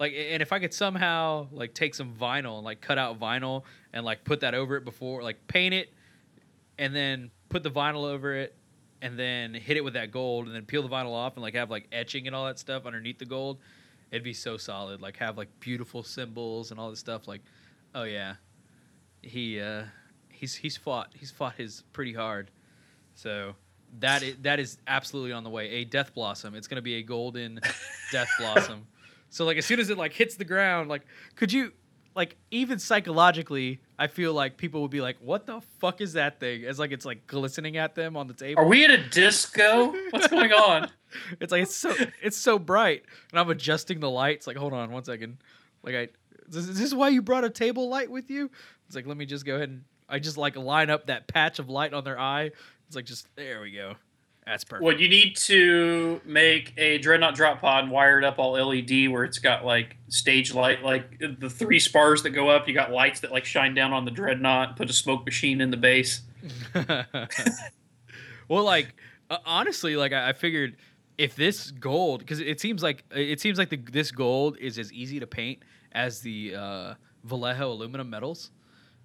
like 0.00 0.14
and 0.16 0.42
if 0.42 0.52
I 0.52 0.58
could 0.58 0.74
somehow 0.74 1.46
like 1.52 1.74
take 1.74 1.94
some 1.94 2.14
vinyl 2.14 2.56
and 2.56 2.64
like 2.64 2.80
cut 2.80 2.98
out 2.98 3.20
vinyl 3.20 3.62
and 3.92 4.04
like 4.04 4.24
put 4.24 4.40
that 4.40 4.54
over 4.54 4.76
it 4.76 4.84
before 4.84 5.22
like 5.22 5.46
paint 5.46 5.74
it 5.74 5.92
and 6.78 6.96
then 6.96 7.30
put 7.50 7.62
the 7.62 7.70
vinyl 7.70 8.04
over 8.04 8.34
it 8.34 8.56
and 9.02 9.18
then 9.18 9.54
hit 9.54 9.76
it 9.76 9.84
with 9.84 9.94
that 9.94 10.10
gold 10.10 10.46
and 10.46 10.54
then 10.54 10.64
peel 10.64 10.82
the 10.82 10.88
vinyl 10.88 11.12
off 11.12 11.34
and 11.34 11.42
like 11.42 11.54
have 11.54 11.70
like 11.70 11.86
etching 11.92 12.26
and 12.26 12.34
all 12.34 12.46
that 12.46 12.58
stuff 12.58 12.86
underneath 12.86 13.18
the 13.18 13.24
gold 13.24 13.58
it'd 14.10 14.24
be 14.24 14.34
so 14.34 14.56
solid. 14.56 15.00
Like 15.00 15.16
have 15.18 15.36
like 15.36 15.48
beautiful 15.60 16.02
symbols 16.02 16.70
and 16.70 16.80
all 16.80 16.90
this 16.90 16.98
stuff. 16.98 17.28
Like 17.28 17.42
oh 17.94 18.04
yeah. 18.04 18.34
He 19.22 19.60
uh 19.60 19.84
he's 20.28 20.54
he's 20.54 20.76
fought 20.76 21.10
he's 21.14 21.30
fought 21.30 21.54
his 21.56 21.82
pretty 21.92 22.12
hard. 22.12 22.50
So 23.14 23.54
that 23.98 24.22
is, 24.22 24.36
that 24.42 24.60
is 24.60 24.78
absolutely 24.86 25.32
on 25.32 25.44
the 25.44 25.50
way. 25.50 25.68
A 25.70 25.84
death 25.84 26.14
blossom. 26.14 26.54
It's 26.54 26.68
going 26.68 26.76
to 26.76 26.82
be 26.82 26.96
a 26.96 27.02
golden 27.02 27.60
death 28.12 28.28
blossom 28.38 28.86
so 29.30 29.44
like 29.44 29.56
as 29.56 29.64
soon 29.64 29.80
as 29.80 29.90
it 29.90 29.96
like 29.96 30.12
hits 30.12 30.36
the 30.36 30.44
ground 30.44 30.88
like 30.88 31.02
could 31.36 31.52
you 31.52 31.72
like 32.14 32.36
even 32.50 32.78
psychologically 32.78 33.80
i 33.98 34.06
feel 34.06 34.34
like 34.34 34.56
people 34.56 34.82
would 34.82 34.90
be 34.90 35.00
like 35.00 35.16
what 35.20 35.46
the 35.46 35.60
fuck 35.78 36.00
is 36.00 36.12
that 36.14 36.38
thing 36.40 36.64
as 36.64 36.78
like 36.78 36.92
it's 36.92 37.04
like 37.06 37.26
glistening 37.26 37.76
at 37.76 37.94
them 37.94 38.16
on 38.16 38.26
the 38.26 38.34
table 38.34 38.62
Are 38.62 38.66
we 38.66 38.84
at 38.84 38.90
a 38.90 39.08
disco? 39.08 39.94
What's 40.10 40.28
going 40.28 40.52
on? 40.52 40.90
it's 41.40 41.52
like 41.52 41.62
it's 41.62 41.74
so 41.74 41.94
it's 42.22 42.36
so 42.36 42.58
bright, 42.58 43.04
and 43.30 43.40
I'm 43.40 43.50
adjusting 43.50 44.00
the 44.00 44.10
lights. 44.10 44.46
Like, 44.46 44.56
hold 44.56 44.72
on 44.72 44.90
one 44.90 45.04
second. 45.04 45.38
Like, 45.82 45.94
I 45.94 46.08
is 46.48 46.54
this, 46.54 46.68
is 46.68 46.78
this 46.78 46.94
why 46.94 47.08
you 47.08 47.22
brought 47.22 47.44
a 47.44 47.50
table 47.50 47.88
light 47.88 48.10
with 48.10 48.30
you? 48.30 48.50
It's 48.86 48.96
like 48.96 49.06
let 49.06 49.16
me 49.16 49.26
just 49.26 49.44
go 49.46 49.56
ahead 49.56 49.68
and 49.68 49.84
I 50.08 50.18
just 50.18 50.36
like 50.36 50.56
line 50.56 50.90
up 50.90 51.06
that 51.06 51.28
patch 51.28 51.58
of 51.58 51.68
light 51.68 51.94
on 51.94 52.04
their 52.04 52.18
eye. 52.18 52.50
It's 52.86 52.96
like 52.96 53.04
just 53.04 53.26
there 53.36 53.60
we 53.60 53.72
go. 53.72 53.94
That's 54.46 54.64
perfect. 54.64 54.84
Well, 54.84 54.98
you 54.98 55.08
need 55.08 55.36
to 55.36 56.20
make 56.24 56.72
a 56.76 56.98
dreadnought 56.98 57.34
drop 57.34 57.60
pod 57.60 57.88
wired 57.88 58.24
up 58.24 58.38
all 58.38 58.52
LED 58.52 59.08
where 59.08 59.24
it's 59.24 59.38
got 59.38 59.64
like 59.64 59.96
stage 60.08 60.54
light, 60.54 60.82
like 60.82 61.20
the 61.38 61.50
three 61.50 61.78
spars 61.78 62.22
that 62.22 62.30
go 62.30 62.48
up. 62.48 62.66
You 62.66 62.74
got 62.74 62.90
lights 62.90 63.20
that 63.20 63.30
like 63.30 63.44
shine 63.44 63.74
down 63.74 63.92
on 63.92 64.04
the 64.04 64.10
dreadnought. 64.10 64.76
Put 64.76 64.90
a 64.90 64.92
smoke 64.92 65.24
machine 65.24 65.60
in 65.60 65.70
the 65.70 65.76
base. 65.76 66.22
well, 68.48 68.64
like 68.64 68.94
uh, 69.30 69.38
honestly, 69.44 69.96
like 69.96 70.12
I, 70.12 70.30
I 70.30 70.32
figured 70.32 70.76
if 71.16 71.36
this 71.36 71.70
gold, 71.70 72.20
because 72.20 72.40
it 72.40 72.60
seems 72.60 72.82
like 72.82 73.04
it 73.10 73.40
seems 73.40 73.58
like 73.58 73.68
the, 73.68 73.76
this 73.76 74.10
gold 74.10 74.56
is 74.58 74.78
as 74.78 74.92
easy 74.92 75.20
to 75.20 75.26
paint 75.26 75.60
as 75.92 76.20
the 76.20 76.54
uh, 76.56 76.94
Vallejo 77.24 77.70
aluminum 77.72 78.08
metals. 78.08 78.50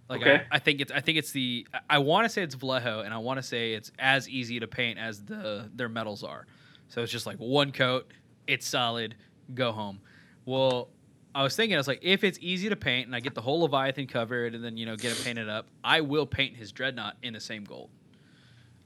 Like 0.07 0.21
Okay. 0.21 0.43
I, 0.51 0.55
I 0.57 0.59
think 0.59 0.81
it's 0.81 0.91
I 0.91 0.99
think 1.01 1.17
it's 1.17 1.31
the 1.31 1.67
I- 1.89 1.97
want 1.97 2.25
to 2.25 2.29
say 2.29 2.43
it's 2.43 2.53
Vallejo 2.55 3.01
and 3.01 3.13
I 3.13 3.17
want 3.17 3.37
to 3.37 3.43
say 3.43 3.73
it's 3.73 3.91
as 3.97 4.29
easy 4.29 4.59
to 4.59 4.67
paint 4.67 4.99
as 4.99 5.23
the 5.23 5.69
their 5.73 5.89
metals 5.89 6.23
are. 6.23 6.45
So 6.89 7.01
it's 7.01 7.11
just 7.11 7.25
like 7.25 7.37
one 7.37 7.71
coat, 7.71 8.11
it's 8.47 8.67
solid, 8.67 9.15
go 9.53 9.71
home. 9.71 9.99
Well, 10.45 10.89
I 11.33 11.41
was 11.43 11.55
thinking 11.55 11.75
I 11.75 11.79
was 11.79 11.87
like 11.87 11.99
if 12.03 12.23
it's 12.23 12.37
easy 12.41 12.69
to 12.69 12.75
paint 12.75 13.07
and 13.07 13.15
I 13.15 13.19
get 13.19 13.33
the 13.33 13.41
whole 13.41 13.61
Leviathan 13.61 14.05
covered 14.07 14.53
and 14.53 14.63
then 14.63 14.77
you 14.77 14.85
know 14.85 14.95
get 14.95 15.11
it 15.17 15.23
painted 15.23 15.49
up, 15.49 15.67
I 15.83 16.01
will 16.01 16.27
paint 16.27 16.55
his 16.55 16.71
dreadnought 16.71 17.17
in 17.23 17.33
the 17.33 17.39
same 17.41 17.63
gold. 17.63 17.89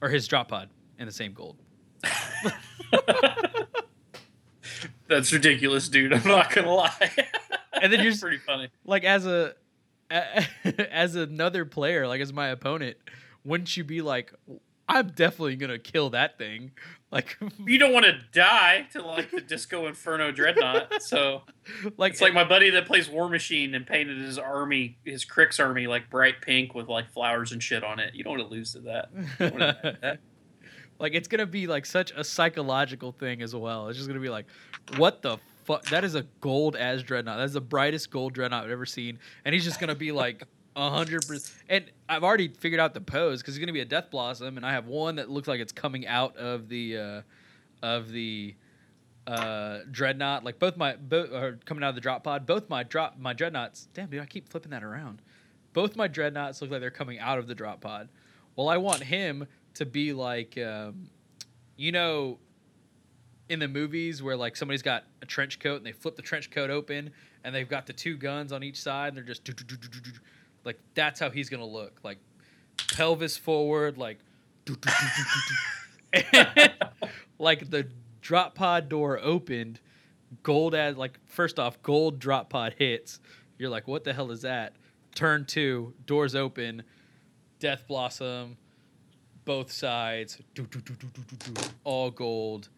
Or 0.02 0.08
his 0.08 0.26
drop 0.28 0.48
pod 0.48 0.70
in 0.98 1.06
the 1.06 1.12
same 1.12 1.34
gold. 1.34 1.58
That's 5.08 5.34
ridiculous, 5.34 5.90
dude. 5.90 6.14
I'm 6.14 6.28
not 6.28 6.52
gonna 6.54 6.72
lie. 6.74 7.12
And 7.82 7.92
then 7.92 8.04
you're 8.04 8.16
pretty 8.16 8.38
funny. 8.38 8.70
like 8.86 9.04
as 9.04 9.26
a 9.26 9.56
as 10.92 11.16
another 11.16 11.66
player, 11.66 12.08
like 12.08 12.22
as 12.22 12.34
my 12.34 12.48
opponent, 12.48 12.98
wouldn't 13.44 13.76
you 13.78 13.84
be 13.84 14.02
like, 14.02 14.34
I'm 14.88 15.10
definitely 15.10 15.56
gonna 15.56 15.80
kill 15.80 16.10
that 16.12 16.38
thing? 16.38 16.72
Like, 17.12 17.40
You 17.66 17.80
don't 17.80 17.92
want 17.92 18.06
to 18.06 18.20
die 18.32 18.86
to 18.92 19.02
like 19.02 19.32
the 19.32 19.42
Disco 19.42 19.88
Inferno 19.88 20.32
dreadnought. 20.32 21.02
So 21.02 21.42
like 21.98 22.12
it's 22.12 22.22
like 22.22 22.36
my 22.36 22.44
buddy 22.44 22.70
that 22.70 22.86
plays 22.86 23.10
War 23.10 23.28
Machine 23.28 23.74
and 23.74 23.84
painted 23.88 24.20
his 24.20 24.38
army, 24.38 25.00
his 25.04 25.26
Cryx 25.26 25.60
army, 25.60 25.88
like 25.88 26.12
bright 26.12 26.40
pink 26.40 26.76
with 26.76 26.88
like 26.88 27.10
flowers 27.10 27.52
and 27.52 27.64
shit 27.64 27.84
on 27.84 27.98
it. 27.98 28.14
You 28.14 28.24
don't 28.24 28.38
want 28.38 28.48
to 28.48 28.56
lose 28.56 28.74
to 28.74 28.82
that. 28.82 29.10
You 29.16 29.26
don't 29.40 29.54
wanna 29.54 29.98
that. 30.04 30.20
like 31.00 31.16
it's 31.16 31.28
gonna 31.28 31.48
be 31.48 31.66
like 31.66 31.88
such 31.88 32.12
a 32.16 32.24
psychological 32.24 33.12
thing 33.12 33.42
as 33.42 33.56
well. 33.56 33.88
It's 33.88 33.98
just 33.98 34.08
gonna 34.08 34.20
be 34.20 34.30
like, 34.30 34.46
what 34.98 35.24
the 35.24 35.40
That 35.90 36.04
is 36.04 36.16
a 36.16 36.24
gold 36.42 36.76
as 36.76 37.04
dreadnought. 37.04 37.38
That's 37.38 37.54
the 37.54 37.62
brightest 37.62 38.10
gold 38.10 38.34
dreadnought 38.34 38.66
I've 38.66 38.72
ever 38.72 38.86
seen, 38.86 39.20
and 39.46 39.54
he's 39.54 39.64
just 39.64 39.80
gonna 39.80 39.96
be 39.96 40.12
like 40.12 40.44
hundred 40.76 41.28
percent. 41.28 41.54
And 41.68 41.86
I've 42.08 42.24
already 42.24 42.48
figured 42.48 42.80
out 42.80 42.94
the 42.94 43.02
pose 43.02 43.42
because 43.42 43.56
he's 43.56 43.60
gonna 43.60 43.74
be 43.74 43.82
a 43.82 43.86
death 43.86 44.10
blossom, 44.12 44.58
and 44.58 44.66
I 44.66 44.72
have 44.72 44.88
one 44.88 45.16
that 45.16 45.30
looks 45.30 45.48
like 45.48 45.60
it's 45.60 45.72
coming 45.72 46.08
out 46.08 46.36
of 46.38 46.70
the 46.70 46.98
uh, 46.98 47.22
of 47.84 48.12
the 48.12 48.56
uh, 49.28 49.80
dreadnought. 49.92 50.44
Like 50.44 50.60
both 50.60 50.78
my 50.78 50.96
both 50.96 51.32
are 51.32 51.60
coming 51.66 51.84
out 51.84 51.90
of 51.90 51.96
the 51.96 52.02
drop 52.02 52.24
pod. 52.24 52.46
Both 52.46 52.70
my 52.70 52.84
drop 52.84 53.18
my 53.20 53.34
dreadnoughts. 53.34 53.88
Damn, 53.94 54.10
dude, 54.10 54.22
I 54.22 54.26
keep 54.26 54.50
flipping 54.50 54.72
that 54.72 54.84
around. 54.84 55.22
Both 55.74 55.96
my 55.96 56.08
dreadnoughts 56.08 56.62
look 56.62 56.72
like 56.72 56.82
they're 56.82 56.90
coming 56.90 57.20
out 57.20 57.38
of 57.38 57.48
the 57.48 57.56
drop 57.56 57.82
pod. 57.82 58.10
Well, 58.56 58.70
I 58.70 58.78
want 58.78 59.04
him 59.04 59.48
to 59.76 59.86
be 59.86 60.14
like, 60.14 60.58
um, 60.58 61.10
you 61.78 61.92
know, 61.92 62.40
in 63.50 63.60
the 63.60 63.68
movies 63.68 64.22
where 64.22 64.38
like 64.38 64.56
somebody's 64.56 64.84
got 64.84 65.04
a 65.22 65.26
trench 65.26 65.60
coat 65.60 65.78
and 65.78 65.86
they 65.86 65.92
flip 65.92 66.16
the 66.16 66.22
trench 66.22 66.52
coat 66.52 66.70
open 66.70 67.12
and 67.44 67.54
they've 67.54 67.68
got 67.68 67.86
the 67.88 67.94
two 67.94 68.16
guns 68.16 68.52
on 68.52 68.64
each 68.64 68.80
side 68.82 69.10
and 69.10 69.18
they're 69.18 69.24
just 69.24 69.50
like 70.64 70.80
that's 70.94 71.20
how 71.20 71.30
he's 71.30 71.50
gonna 71.50 71.66
look. 71.66 72.00
Like 72.04 72.20
pelvis 72.94 73.36
forward 73.38 73.98
like 73.98 74.20
like 77.40 77.70
the 77.70 77.88
drop 78.22 78.56
pod 78.56 78.88
door 78.88 79.20
opened 79.22 79.80
gold 80.44 80.76
as 80.76 80.96
like 80.96 81.20
first 81.26 81.60
off 81.60 81.82
gold 81.82 82.20
drop 82.20 82.50
pod 82.50 82.76
hits. 82.78 83.20
You're 83.58 83.70
like 83.70 83.88
what 83.88 84.04
the 84.04 84.14
hell 84.14 84.32
is 84.32 84.44
that? 84.44 84.76
Turn 85.16 85.46
two 85.46 85.94
doors 86.06 86.36
open 86.36 86.84
death 87.60 87.86
blossom 87.88 88.58
both 89.44 89.72
sides 89.72 90.38
all 91.84 92.12
gold 92.12 92.70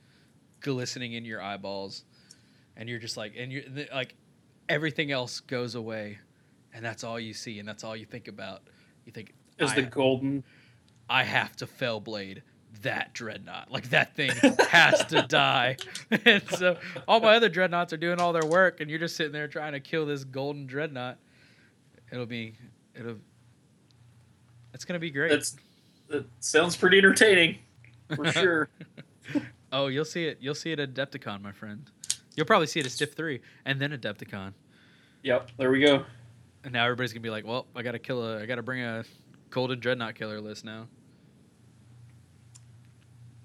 glistening 0.62 1.14
in 1.14 1.26
your 1.26 1.42
eyeballs 1.42 2.04
and 2.78 2.88
you're 2.88 3.00
just 3.00 3.18
like 3.18 3.34
and 3.38 3.52
you're 3.52 3.64
like 3.94 4.16
everything 4.70 5.12
else 5.12 5.40
goes 5.42 5.76
away 5.76 6.18
and 6.74 6.84
that's 6.86 7.04
all 7.04 7.20
you 7.20 7.34
see 7.34 7.60
and 7.60 7.68
that's 7.68 7.84
all 7.84 7.96
you 7.96 8.06
think 8.06 8.28
about. 8.28 8.62
You 9.06 9.12
think 9.12 9.34
Is 9.60 9.74
the 9.74 9.82
golden 9.84 10.44
I 11.10 11.24
have 11.24 11.56
to 11.58 11.68
fell 11.68 12.00
blade 12.00 12.44
that 12.84 13.14
dreadnought. 13.14 13.70
Like 13.70 13.90
that 13.90 14.16
thing 14.16 14.32
has 14.70 15.06
to 15.08 15.22
die. 15.28 15.78
And 16.26 16.44
so 16.50 16.78
all 17.08 17.20
my 17.20 17.36
other 17.36 17.50
dreadnoughts 17.50 17.94
are 17.94 17.98
doing 17.98 18.20
all 18.20 18.34
their 18.34 18.46
work 18.46 18.80
and 18.80 18.90
you're 18.90 19.00
just 19.00 19.16
sitting 19.16 19.34
there 19.34 19.48
trying 19.48 19.74
to 19.74 19.80
kill 19.80 20.06
this 20.06 20.24
golden 20.24 20.66
dreadnought. 20.68 21.18
It'll 22.12 22.26
be 22.26 22.56
it'll 22.96 23.18
it's 24.74 24.86
gonna 24.86 25.00
be 25.00 25.12
great. 25.12 25.32
That's 25.32 25.56
that 26.10 26.26
sounds 26.40 26.76
pretty 26.76 26.98
entertaining 26.98 27.58
for 28.16 28.26
sure. 28.32 28.70
Oh, 29.72 29.88
you'll 29.88 30.06
see 30.06 30.26
it. 30.26 30.38
You'll 30.42 30.56
see 30.56 30.72
it 30.72 30.80
at 30.80 30.94
Adepticon, 30.94 31.42
my 31.42 31.52
friend. 31.52 31.90
You'll 32.36 32.46
probably 32.46 32.68
see 32.68 32.80
it 32.80 32.86
at 32.86 32.92
Stiff 32.92 33.14
Three, 33.14 33.42
and 33.66 33.80
then 33.80 33.92
Adepticon. 33.92 34.54
Yep, 35.24 35.52
there 35.58 35.72
we 35.72 35.80
go. 35.80 36.06
And 36.64 36.74
now 36.74 36.84
everybody's 36.84 37.14
gonna 37.14 37.22
be 37.22 37.30
like, 37.30 37.46
"Well, 37.46 37.68
I 37.76 37.82
gotta 37.82 38.00
kill 38.00 38.24
a. 38.24 38.42
I 38.42 38.46
gotta 38.46 38.64
bring 38.64 38.82
a 38.82 39.04
golden 39.50 39.80
dreadnought 39.80 40.16
killer 40.16 40.42
list 40.42 40.66
now." 40.66 40.88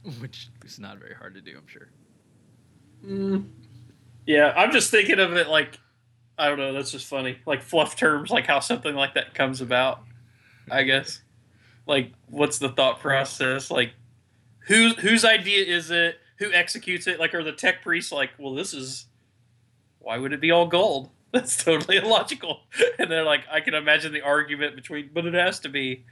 Which 0.20 0.48
is 0.64 0.78
not 0.78 0.98
very 0.98 1.14
hard 1.14 1.34
to 1.34 1.40
do, 1.40 1.56
I'm 1.56 1.66
sure. 1.66 1.88
Mm. 3.04 3.48
Yeah, 4.26 4.52
I'm 4.56 4.72
just 4.72 4.90
thinking 4.90 5.18
of 5.18 5.34
it 5.34 5.48
like 5.48 5.78
I 6.38 6.48
don't 6.48 6.58
know. 6.58 6.72
That's 6.72 6.90
just 6.90 7.06
funny, 7.06 7.38
like 7.46 7.62
fluff 7.62 7.96
terms, 7.96 8.30
like 8.30 8.46
how 8.46 8.60
something 8.60 8.94
like 8.94 9.14
that 9.14 9.34
comes 9.34 9.60
about. 9.60 10.00
I 10.70 10.82
guess, 10.82 11.22
like, 11.86 12.12
what's 12.28 12.58
the 12.58 12.68
thought 12.68 13.00
process? 13.00 13.70
Like, 13.70 13.92
whose 14.66 14.96
whose 14.98 15.24
idea 15.24 15.64
is 15.64 15.90
it? 15.90 16.18
Who 16.38 16.52
executes 16.52 17.06
it? 17.06 17.18
Like, 17.18 17.34
are 17.34 17.42
the 17.42 17.52
tech 17.52 17.82
priests 17.82 18.12
like, 18.12 18.30
well, 18.38 18.54
this 18.54 18.74
is 18.74 19.06
why 19.98 20.18
would 20.18 20.32
it 20.32 20.40
be 20.40 20.50
all 20.50 20.66
gold? 20.66 21.10
That's 21.32 21.62
totally 21.62 21.96
illogical. 21.96 22.60
And 22.98 23.10
they're 23.10 23.24
like, 23.24 23.42
I 23.50 23.60
can 23.60 23.74
imagine 23.74 24.12
the 24.12 24.22
argument 24.22 24.74
between, 24.74 25.10
but 25.12 25.26
it 25.26 25.34
has 25.34 25.60
to 25.60 25.68
be. 25.68 26.04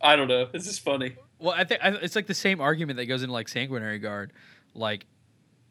I 0.00 0.14
don't 0.14 0.28
know. 0.28 0.46
This 0.52 0.68
is 0.68 0.78
funny. 0.78 1.16
Well, 1.38 1.54
I 1.56 1.64
think 1.64 1.80
it's 1.82 2.14
like 2.14 2.26
the 2.26 2.34
same 2.34 2.60
argument 2.60 2.98
that 2.98 3.06
goes 3.06 3.22
into 3.22 3.32
like 3.32 3.48
sanguinary 3.48 3.98
guard. 3.98 4.32
Like, 4.74 5.06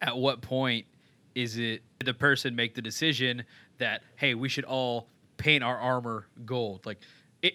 at 0.02 0.18
what 0.18 0.42
point 0.42 0.88
is 1.36 1.58
it 1.58 1.84
the 2.04 2.14
person 2.14 2.56
make 2.56 2.76
the 2.76 2.82
decision 2.82 3.46
that 3.78 4.02
hey, 4.16 4.34
we 4.34 4.50
should 4.50 4.66
all 4.66 5.08
paint 5.38 5.64
our 5.64 5.78
armor 5.78 6.28
gold? 6.46 6.86
Like, 6.86 7.00
it, 7.42 7.54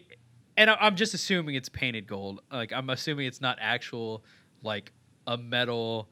and 0.56 0.70
I'm 0.70 0.96
just 0.96 1.12
assuming 1.12 1.54
it's 1.54 1.68
painted 1.68 2.06
gold. 2.06 2.40
Like, 2.50 2.72
I'm 2.72 2.88
assuming 2.88 3.26
it's 3.26 3.40
not 3.40 3.58
actual 3.60 4.24
like 4.62 4.92
a 5.26 5.36
metal. 5.36 6.08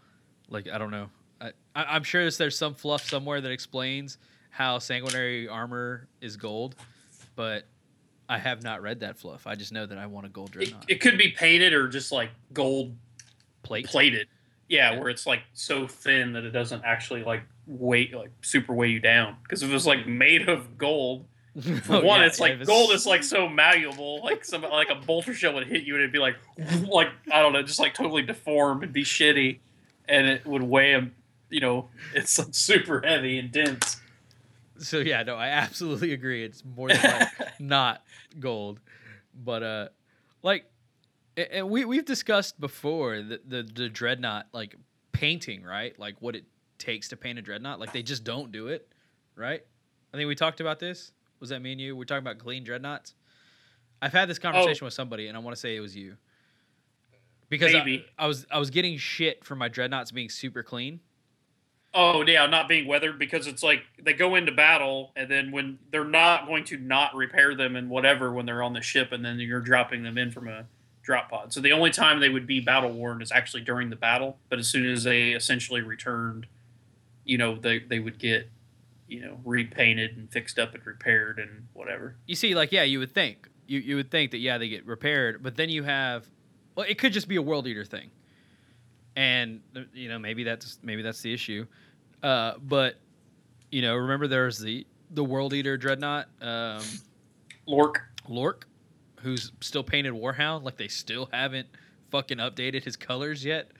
Like, 0.48 0.68
I 0.68 0.78
don't 0.78 0.90
know. 0.90 1.08
I, 1.40 1.52
I, 1.74 1.84
I'm 1.96 2.02
sure 2.02 2.22
there's, 2.22 2.38
there's 2.38 2.56
some 2.58 2.74
fluff 2.74 3.08
somewhere 3.08 3.40
that 3.40 3.50
explains 3.50 4.18
how 4.50 4.78
sanguinary 4.78 5.48
armor 5.48 6.08
is 6.20 6.36
gold, 6.36 6.74
but 7.36 7.64
I 8.28 8.38
have 8.38 8.62
not 8.62 8.82
read 8.82 9.00
that 9.00 9.18
fluff. 9.18 9.46
I 9.46 9.54
just 9.54 9.72
know 9.72 9.86
that 9.86 9.98
I 9.98 10.06
want 10.06 10.26
a 10.26 10.28
gold 10.30 10.50
It, 10.50 10.52
dreadnought 10.52 10.84
it 10.88 11.00
could 11.00 11.16
be 11.18 11.28
painted 11.30 11.72
or 11.72 11.88
just 11.88 12.10
like 12.12 12.30
gold 12.52 12.94
plate. 13.62 13.86
plated. 13.86 14.26
Yeah, 14.68 14.92
Yeah. 14.92 15.00
where 15.00 15.08
it's 15.10 15.26
like 15.26 15.42
so 15.54 15.86
thin 15.86 16.32
that 16.34 16.44
it 16.44 16.50
doesn't 16.50 16.82
actually 16.84 17.24
like 17.24 17.42
weight 17.66 18.14
like 18.14 18.30
super 18.42 18.74
weigh 18.74 18.88
you 18.88 19.00
down. 19.00 19.36
Because 19.42 19.62
if 19.62 19.70
it 19.70 19.72
was 19.72 19.86
like 19.86 20.06
made 20.06 20.48
of 20.48 20.76
gold, 20.76 21.24
Oh, 21.88 22.00
one, 22.02 22.20
yeah, 22.20 22.26
it's 22.26 22.38
like 22.40 22.52
it's- 22.52 22.66
gold 22.66 22.92
is 22.92 23.06
like 23.06 23.24
so 23.24 23.48
malleable. 23.48 24.22
Like 24.22 24.44
some 24.44 24.62
like 24.62 24.90
a 24.90 24.94
bolter 24.94 25.34
shell 25.34 25.54
would 25.54 25.66
hit 25.66 25.84
you 25.84 25.94
and 25.94 26.02
it'd 26.02 26.12
be 26.12 26.18
like 26.18 26.36
like 26.88 27.08
I 27.32 27.42
don't 27.42 27.52
know, 27.52 27.62
just 27.62 27.80
like 27.80 27.94
totally 27.94 28.22
deformed 28.22 28.84
and 28.84 28.92
be 28.92 29.02
shitty, 29.04 29.58
and 30.08 30.26
it 30.26 30.46
would 30.46 30.62
weigh 30.62 30.92
them. 30.92 31.14
You 31.50 31.60
know, 31.60 31.88
it's 32.14 32.38
like, 32.38 32.48
super 32.52 33.00
heavy 33.00 33.38
and 33.38 33.50
dense. 33.50 34.00
So 34.78 34.98
yeah, 34.98 35.22
no, 35.22 35.34
I 35.34 35.48
absolutely 35.48 36.12
agree. 36.12 36.44
It's 36.44 36.62
more 36.64 36.88
than 36.88 37.00
like 37.02 37.30
not 37.60 38.02
gold, 38.38 38.80
but 39.34 39.62
uh, 39.62 39.88
like, 40.42 40.70
and 41.36 41.68
we 41.68 41.84
we've 41.84 42.04
discussed 42.04 42.60
before 42.60 43.22
the, 43.22 43.40
the 43.46 43.62
the 43.62 43.88
dreadnought 43.88 44.46
like 44.52 44.76
painting, 45.12 45.64
right? 45.64 45.98
Like 45.98 46.16
what 46.20 46.36
it 46.36 46.44
takes 46.78 47.08
to 47.08 47.16
paint 47.16 47.38
a 47.38 47.42
dreadnought. 47.42 47.80
Like 47.80 47.92
they 47.92 48.02
just 48.02 48.22
don't 48.22 48.52
do 48.52 48.68
it, 48.68 48.88
right? 49.34 49.62
I 50.12 50.16
think 50.16 50.28
we 50.28 50.34
talked 50.34 50.60
about 50.60 50.78
this. 50.78 51.12
Was 51.40 51.50
that 51.50 51.62
me 51.62 51.72
and 51.72 51.80
you? 51.80 51.96
We're 51.96 52.04
talking 52.04 52.18
about 52.18 52.38
clean 52.38 52.64
dreadnoughts. 52.64 53.14
I've 54.00 54.12
had 54.12 54.28
this 54.28 54.38
conversation 54.38 54.84
oh. 54.84 54.86
with 54.86 54.94
somebody, 54.94 55.28
and 55.28 55.36
I 55.36 55.40
want 55.40 55.56
to 55.56 55.60
say 55.60 55.76
it 55.76 55.80
was 55.80 55.96
you. 55.96 56.16
Because 57.48 57.74
I- 57.74 58.04
I 58.18 58.26
was 58.26 58.46
I 58.50 58.58
was 58.58 58.70
getting 58.70 58.98
shit 58.98 59.44
for 59.44 59.56
my 59.56 59.68
dreadnoughts 59.68 60.10
being 60.10 60.28
super 60.28 60.62
clean. 60.62 61.00
Oh 61.94 62.22
yeah, 62.26 62.44
not 62.46 62.68
being 62.68 62.86
weathered 62.86 63.18
because 63.18 63.46
it's 63.46 63.62
like 63.62 63.82
they 64.00 64.12
go 64.12 64.34
into 64.34 64.52
battle 64.52 65.12
and 65.16 65.30
then 65.30 65.50
when 65.50 65.78
they're 65.90 66.04
not 66.04 66.46
going 66.46 66.64
to 66.64 66.76
not 66.76 67.14
repair 67.14 67.54
them 67.54 67.76
and 67.76 67.88
whatever 67.88 68.30
when 68.30 68.44
they're 68.44 68.62
on 68.62 68.74
the 68.74 68.82
ship 68.82 69.10
and 69.10 69.24
then 69.24 69.38
you're 69.38 69.60
dropping 69.60 70.02
them 70.02 70.18
in 70.18 70.30
from 70.30 70.48
a 70.48 70.66
drop 71.02 71.30
pod. 71.30 71.54
So 71.54 71.62
the 71.62 71.72
only 71.72 71.90
time 71.90 72.20
they 72.20 72.28
would 72.28 72.46
be 72.46 72.60
battle 72.60 72.92
worn 72.92 73.22
is 73.22 73.32
actually 73.32 73.62
during 73.62 73.88
the 73.88 73.96
battle. 73.96 74.36
But 74.50 74.58
as 74.58 74.68
soon 74.68 74.86
as 74.86 75.04
they 75.04 75.30
essentially 75.30 75.80
returned, 75.80 76.46
you 77.24 77.38
know, 77.38 77.56
they 77.56 77.78
they 77.78 77.98
would 77.98 78.18
get, 78.18 78.50
you 79.08 79.20
know, 79.20 79.40
repainted 79.44 80.16
and 80.16 80.30
fixed 80.30 80.58
up 80.58 80.74
and 80.74 80.86
repaired 80.86 81.38
and 81.38 81.66
whatever. 81.72 82.16
you 82.26 82.34
see, 82.34 82.54
like, 82.54 82.72
yeah, 82.72 82.82
you 82.82 82.98
would 82.98 83.12
think 83.12 83.48
you 83.68 83.78
you 83.80 83.96
would 83.96 84.10
think 84.10 84.32
that 84.32 84.38
yeah 84.38 84.58
they 84.58 84.68
get 84.68 84.84
repaired, 84.86 85.42
but 85.42 85.54
then 85.54 85.68
you 85.68 85.84
have, 85.84 86.26
well, 86.74 86.86
it 86.88 86.98
could 86.98 87.12
just 87.12 87.28
be 87.28 87.36
a 87.36 87.42
world 87.42 87.66
eater 87.66 87.84
thing, 87.84 88.10
and 89.14 89.60
uh, 89.76 89.80
you 89.92 90.08
know 90.08 90.18
maybe 90.18 90.42
that's 90.42 90.78
maybe 90.82 91.02
that's 91.02 91.20
the 91.20 91.32
issue, 91.32 91.66
uh, 92.22 92.54
but 92.62 92.96
you 93.70 93.82
know 93.82 93.94
remember 93.94 94.26
there's 94.26 94.58
the 94.58 94.86
the 95.10 95.22
world 95.22 95.52
eater 95.52 95.76
dreadnought 95.76 96.26
um, 96.40 96.82
Lhorke. 97.66 98.00
Lhorke, 98.28 98.64
who's 99.20 99.52
still 99.60 99.84
painted 99.84 100.14
Warhound, 100.14 100.64
like 100.64 100.76
they 100.76 100.88
still 100.88 101.28
haven't 101.32 101.68
fucking 102.10 102.38
updated 102.38 102.84
his 102.84 102.96
colors 102.96 103.44
yet. 103.44 103.70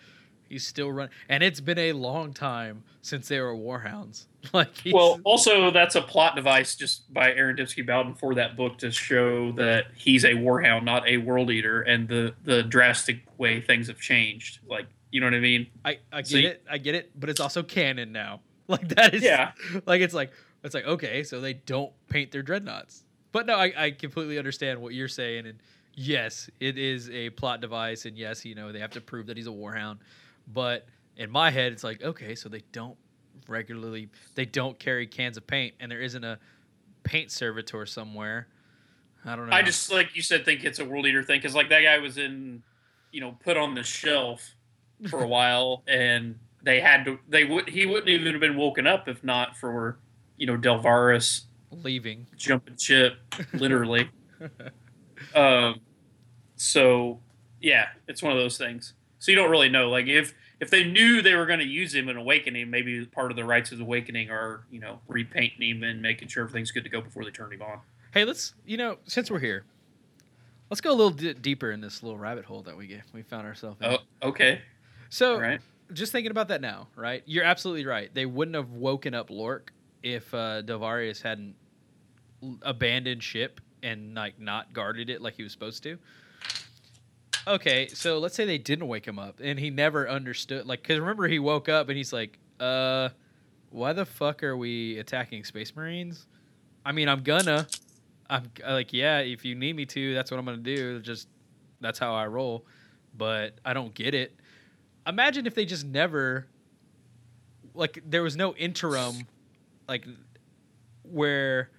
He's 0.49 0.67
still 0.67 0.91
running, 0.91 1.13
and 1.29 1.43
it's 1.43 1.61
been 1.61 1.79
a 1.79 1.93
long 1.93 2.33
time 2.33 2.83
since 3.03 3.29
they 3.29 3.41
were 3.41 3.55
Warhounds. 3.55 4.27
Like, 4.53 4.71
Well, 4.91 5.21
also 5.25 5.71
that's 5.73 5.95
a 5.97 6.01
plot 6.01 6.37
device 6.37 6.75
just 6.77 7.13
by 7.13 7.33
Aaron 7.35 7.57
Dembski-Bowden 7.57 8.15
for 8.15 8.35
that 8.37 8.57
book 8.57 8.79
to 8.79 8.91
show 8.91 9.51
that 9.53 9.87
he's 9.97 10.25
a 10.25 10.29
warhound, 10.33 10.85
not 10.85 11.07
a 11.09 11.17
world 11.19 11.51
eater, 11.51 11.83
and 11.83 12.09
the 12.09 12.35
the 12.45 12.63
drastic 12.63 13.23
way 13.37 13.61
things 13.61 13.89
have 13.89 13.99
changed. 14.01 14.61
Like, 14.67 14.87
you 15.11 15.21
know 15.21 15.27
what 15.27 15.35
I 15.35 15.41
mean? 15.41 15.67
I, 15.85 15.99
I 16.13 16.19
get 16.23 16.27
So 16.29 16.37
you- 16.39 16.49
it, 16.49 16.63
I 16.71 16.79
get 16.79 16.95
it, 16.95 17.11
but 17.19 17.29
it's 17.29 17.41
also 17.41 17.63
canon 17.63 18.13
now. 18.13 18.41
Like 18.69 18.89
that 18.91 19.13
is 19.15 19.23
Yeah. 19.23 19.53
like 19.87 20.01
it's 20.03 20.15
like 20.15 20.31
it's 20.63 20.75
like 20.75 20.87
okay, 20.87 21.25
so 21.25 21.41
they 21.41 21.55
don't 21.55 21.93
paint 22.09 22.31
their 22.33 22.43
dreadnoughts. 22.43 23.03
But 23.33 23.45
no, 23.47 23.55
I, 23.57 23.73
I 23.77 23.91
completely 23.91 24.39
understand 24.39 24.81
what 24.81 24.93
you're 24.95 25.09
saying, 25.09 25.47
and 25.47 25.59
yes, 25.95 26.49
it 26.61 26.79
is 26.79 27.09
a 27.11 27.31
plot 27.31 27.61
device, 27.61 28.05
and 28.07 28.17
yes, 28.17 28.45
you 28.45 28.55
know 28.55 28.71
they 28.73 28.79
have 28.81 28.91
to 28.93 29.01
prove 29.01 29.27
that 29.27 29.37
he's 29.37 29.47
a 29.47 29.51
warhound. 29.51 29.99
But 30.51 30.87
in 31.17 31.31
my 31.31 31.51
head, 31.51 31.73
it's 31.73 31.85
like 31.85 32.03
okay, 32.03 32.35
so 32.35 32.49
they 32.49 32.63
don't 32.73 32.97
regularly 33.47 34.09
they 34.35 34.45
don't 34.45 34.79
carry 34.79 35.07
cans 35.07 35.37
of 35.37 35.47
paint, 35.47 35.75
and 35.81 35.91
there 35.91 36.01
isn't 36.01 36.25
a 36.25 36.39
paint 37.03 37.31
servitor 37.31 37.87
somewhere. 37.87 38.49
I 39.25 39.37
don't 39.37 39.49
know. 39.49 39.57
I 39.57 39.63
just 39.63 39.91
like 39.91 40.15
you 40.15 40.23
said, 40.23 40.45
think 40.45 40.65
it's 40.65 40.79
a 40.79 40.85
world 40.85 41.07
eater 41.07 41.23
thing 41.23 41.39
because 41.39 41.55
like 41.55 41.69
that 41.71 41.83
guy 41.83 41.99
was 41.99 42.19
in, 42.19 42.63
you 43.13 43.21
know, 43.21 43.37
put 43.45 43.57
on 43.57 43.75
the 43.75 43.83
shelf 43.83 44.55
for 45.09 45.23
a 45.23 45.27
while, 45.37 45.83
and 45.87 46.39
they 46.63 46.81
had 46.81 47.05
to. 47.05 47.19
They 47.29 47.45
would. 47.45 47.69
He 47.69 47.87
wouldn't 47.87 48.09
even 48.09 48.33
have 48.33 48.41
been 48.41 48.57
woken 48.57 48.87
up 48.87 49.09
if 49.09 49.25
not 49.25 49.57
for, 49.57 49.99
you 50.37 50.47
know, 50.47 50.57
Delvaris 50.57 51.43
leaving. 51.71 52.27
jumping 52.37 52.77
ship, 52.77 53.15
literally. 53.53 54.09
um, 55.35 55.81
so 56.57 57.21
yeah, 57.61 57.87
it's 58.07 58.23
one 58.23 58.33
of 58.33 58.39
those 58.39 58.57
things. 58.57 58.95
So 59.19 59.31
you 59.33 59.37
don't 59.37 59.51
really 59.51 59.69
know. 59.69 59.91
Like 59.91 60.07
if 60.07 60.35
if 60.61 60.71
they 60.71 60.85
knew 60.85 61.23
they 61.23 61.35
were 61.35 61.47
going 61.47 61.61
to 61.61 61.67
use 61.67 61.95
him 61.95 62.09
in 62.09 62.17
Awakening, 62.17 62.71
maybe 62.71 63.05
part 63.07 63.31
of 63.31 63.37
the 63.37 63.45
rites 63.45 63.73
of 63.73 63.81
Awakening 63.81 64.31
are 64.31 64.65
you 64.71 64.81
know 64.81 65.01
repainting 65.09 65.63
him 65.63 65.83
and 65.83 66.01
making 66.03 66.29
sure 66.29 66.45
everything's 66.45 66.71
good 66.71 66.85
to 66.85 66.91
go 66.91 67.01
before 67.01 67.25
they 67.25 67.31
turn 67.31 67.53
him 67.53 67.63
on. 67.63 67.81
Hey, 68.13 68.25
let's 68.25 68.55
you 68.65 68.77
know 68.77 68.99
since 69.07 69.31
we're 69.31 69.41
here, 69.41 69.65
let's 70.71 70.81
go 70.81 70.91
a 70.91 70.95
little 70.95 71.11
d- 71.11 71.35
deeper 71.35 71.71
in 71.71 71.81
this 71.81 72.03
little 72.03 72.19
rabbit 72.19 72.45
hole 72.45 72.63
that 72.63 72.77
we 72.77 72.87
get, 72.87 73.03
we 73.13 73.23
found 73.23 73.47
ourselves 73.47 73.81
in. 73.81 73.89
Oh, 73.89 74.29
okay, 74.29 74.63
so 75.11 75.39
right. 75.39 75.61
just 75.93 76.13
thinking 76.13 76.31
about 76.31 76.49
that 76.49 76.61
now, 76.61 76.89
right? 76.97 77.23
You're 77.27 77.45
absolutely 77.45 77.87
right. 77.87 78.13
They 78.13 78.27
wouldn't 78.27 78.55
have 78.55 78.71
woken 78.71 79.15
up 79.15 79.31
Lhorke 79.31 79.73
if 80.03 80.33
uh, 80.33 80.63
Delvarius 80.63 81.23
hadn't 81.23 81.55
l- 82.43 82.59
abandoned 82.63 83.23
ship 83.23 83.61
and 83.83 84.15
like 84.15 84.41
not 84.41 84.73
guarded 84.73 85.11
it 85.11 85.21
like 85.21 85.35
he 85.35 85.43
was 85.43 85.53
supposed 85.53 85.83
to. 85.85 85.99
Okay, 87.49 87.89
so 87.89 88.19
let's 88.19 88.35
say 88.35 88.45
they 88.45 88.59
didn't 88.59 88.89
wake 88.89 89.07
him 89.07 89.19
up 89.19 89.41
and 89.43 89.59
he 89.59 89.71
never 89.71 90.07
understood. 90.07 90.67
Like, 90.67 90.83
cause 90.83 90.99
remember 90.99 91.27
he 91.27 91.39
woke 91.39 91.71
up 91.71 91.89
and 91.89 91.97
he's 91.97 92.13
like, 92.13 92.39
"Uh, 92.61 93.09
why 93.71 93.95
the 93.95 94.05
fuck 94.05 94.43
are 94.43 94.57
we 94.57 94.99
attacking 94.99 95.45
Space 95.45 95.75
Marines? 95.75 96.27
I 96.85 96.93
mean, 96.93 97.09
I'm 97.09 97.23
gonna. 97.23 97.67
I'm 98.31 98.51
like, 98.67 98.93
yeah, 98.93 99.21
if 99.21 99.47
you 99.47 99.55
need 99.55 99.77
me 99.77 99.87
to, 99.87 100.13
that's 100.13 100.31
what 100.31 100.39
I'm 100.39 100.45
gonna 100.45 100.59
do. 100.59 101.01
Just 101.01 101.29
that's 101.81 101.99
how 101.99 102.15
I 102.15 102.27
roll. 102.27 102.67
But 103.17 103.55
I 103.65 103.73
don't 103.73 103.95
get 103.95 104.15
it. 104.15 104.39
Imagine 105.07 105.47
if 105.47 105.55
they 105.55 105.65
just 105.65 105.87
never, 105.87 106.47
like, 107.73 108.03
there 108.05 108.23
was 108.23 108.37
no 108.37 108.55
interim, 108.57 109.27
like, 109.89 110.07
where 111.03 111.71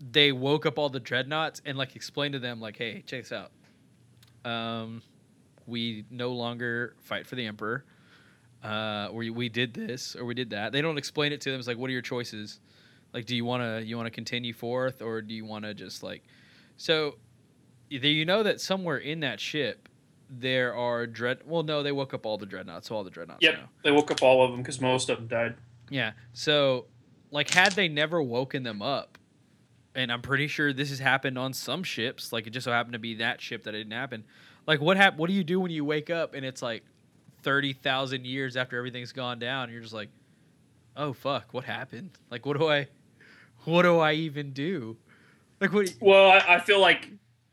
they 0.00 0.32
woke 0.32 0.66
up 0.66 0.78
all 0.78 0.88
the 0.88 0.98
dreadnoughts 0.98 1.62
and 1.64 1.78
like 1.78 1.94
explained 1.94 2.32
to 2.32 2.40
them, 2.40 2.60
like, 2.60 2.76
hey, 2.76 3.04
check 3.06 3.22
this 3.22 3.32
out. 3.32 3.52
Um, 4.46 5.02
we 5.66 6.04
no 6.10 6.30
longer 6.32 6.94
fight 7.00 7.26
for 7.26 7.34
the 7.34 7.44
emperor. 7.46 7.84
Uh, 8.62 9.08
we 9.12 9.30
we 9.30 9.48
did 9.48 9.74
this 9.74 10.14
or 10.16 10.24
we 10.24 10.34
did 10.34 10.50
that. 10.50 10.72
They 10.72 10.80
don't 10.80 10.98
explain 10.98 11.32
it 11.32 11.40
to 11.42 11.50
them. 11.50 11.58
It's 11.58 11.68
like, 11.68 11.78
what 11.78 11.90
are 11.90 11.92
your 11.92 12.02
choices? 12.02 12.60
Like, 13.12 13.26
do 13.26 13.34
you 13.36 13.44
want 13.44 13.62
to 13.62 13.84
you 13.84 13.96
want 13.96 14.06
to 14.06 14.10
continue 14.10 14.52
forth 14.52 15.02
or 15.02 15.20
do 15.20 15.34
you 15.34 15.44
want 15.44 15.64
to 15.64 15.74
just 15.74 16.02
like? 16.02 16.22
So, 16.76 17.16
you 17.88 18.24
know 18.24 18.42
that 18.42 18.60
somewhere 18.60 18.98
in 18.98 19.20
that 19.20 19.40
ship 19.40 19.88
there 20.28 20.74
are 20.74 21.06
dread. 21.06 21.38
Well, 21.46 21.62
no, 21.62 21.82
they 21.82 21.92
woke 21.92 22.14
up 22.14 22.26
all 22.26 22.36
the 22.38 22.46
dreadnoughts, 22.46 22.88
so 22.88 22.96
all 22.96 23.04
the 23.04 23.10
dreadnoughts 23.10 23.42
Yep, 23.42 23.54
now. 23.54 23.68
they 23.82 23.92
woke 23.92 24.10
up 24.10 24.22
all 24.22 24.44
of 24.44 24.50
them 24.50 24.60
because 24.60 24.80
most 24.80 25.08
of 25.08 25.18
them 25.18 25.26
died. 25.28 25.54
Yeah. 25.88 26.12
So, 26.32 26.86
like, 27.30 27.50
had 27.50 27.72
they 27.72 27.88
never 27.88 28.20
woken 28.22 28.64
them 28.64 28.82
up, 28.82 29.18
and 29.96 30.12
I'm 30.12 30.22
pretty 30.22 30.46
sure 30.46 30.72
this 30.72 30.90
has 30.90 31.00
happened 31.00 31.38
on 31.38 31.52
some 31.52 31.82
ships. 31.82 32.32
Like, 32.32 32.46
it 32.46 32.50
just 32.50 32.64
so 32.64 32.70
happened 32.70 32.92
to 32.92 32.98
be 33.00 33.14
that 33.16 33.40
ship 33.40 33.64
that 33.64 33.74
it 33.74 33.78
didn't 33.78 33.92
happen. 33.94 34.24
Like, 34.66 34.80
what 34.80 34.96
hap- 34.96 35.16
What 35.16 35.28
do 35.28 35.32
you 35.32 35.42
do 35.42 35.58
when 35.58 35.72
you 35.72 35.84
wake 35.84 36.10
up 36.10 36.34
and 36.34 36.44
it's 36.44 36.62
like 36.62 36.84
thirty 37.42 37.72
thousand 37.72 38.26
years 38.26 38.56
after 38.56 38.76
everything's 38.76 39.12
gone 39.12 39.38
down? 39.38 39.72
You're 39.72 39.80
just 39.80 39.94
like, 39.94 40.10
oh 40.96 41.12
fuck, 41.12 41.52
what 41.52 41.64
happened? 41.64 42.10
Like, 42.30 42.46
what 42.46 42.58
do 42.58 42.68
I, 42.68 42.88
what 43.64 43.82
do 43.82 43.98
I 43.98 44.12
even 44.12 44.52
do? 44.52 44.96
Like, 45.60 45.72
what? 45.72 45.94
Well, 46.00 46.30
I, 46.30 46.56
I 46.56 46.60
feel 46.60 46.80
like 46.80 47.10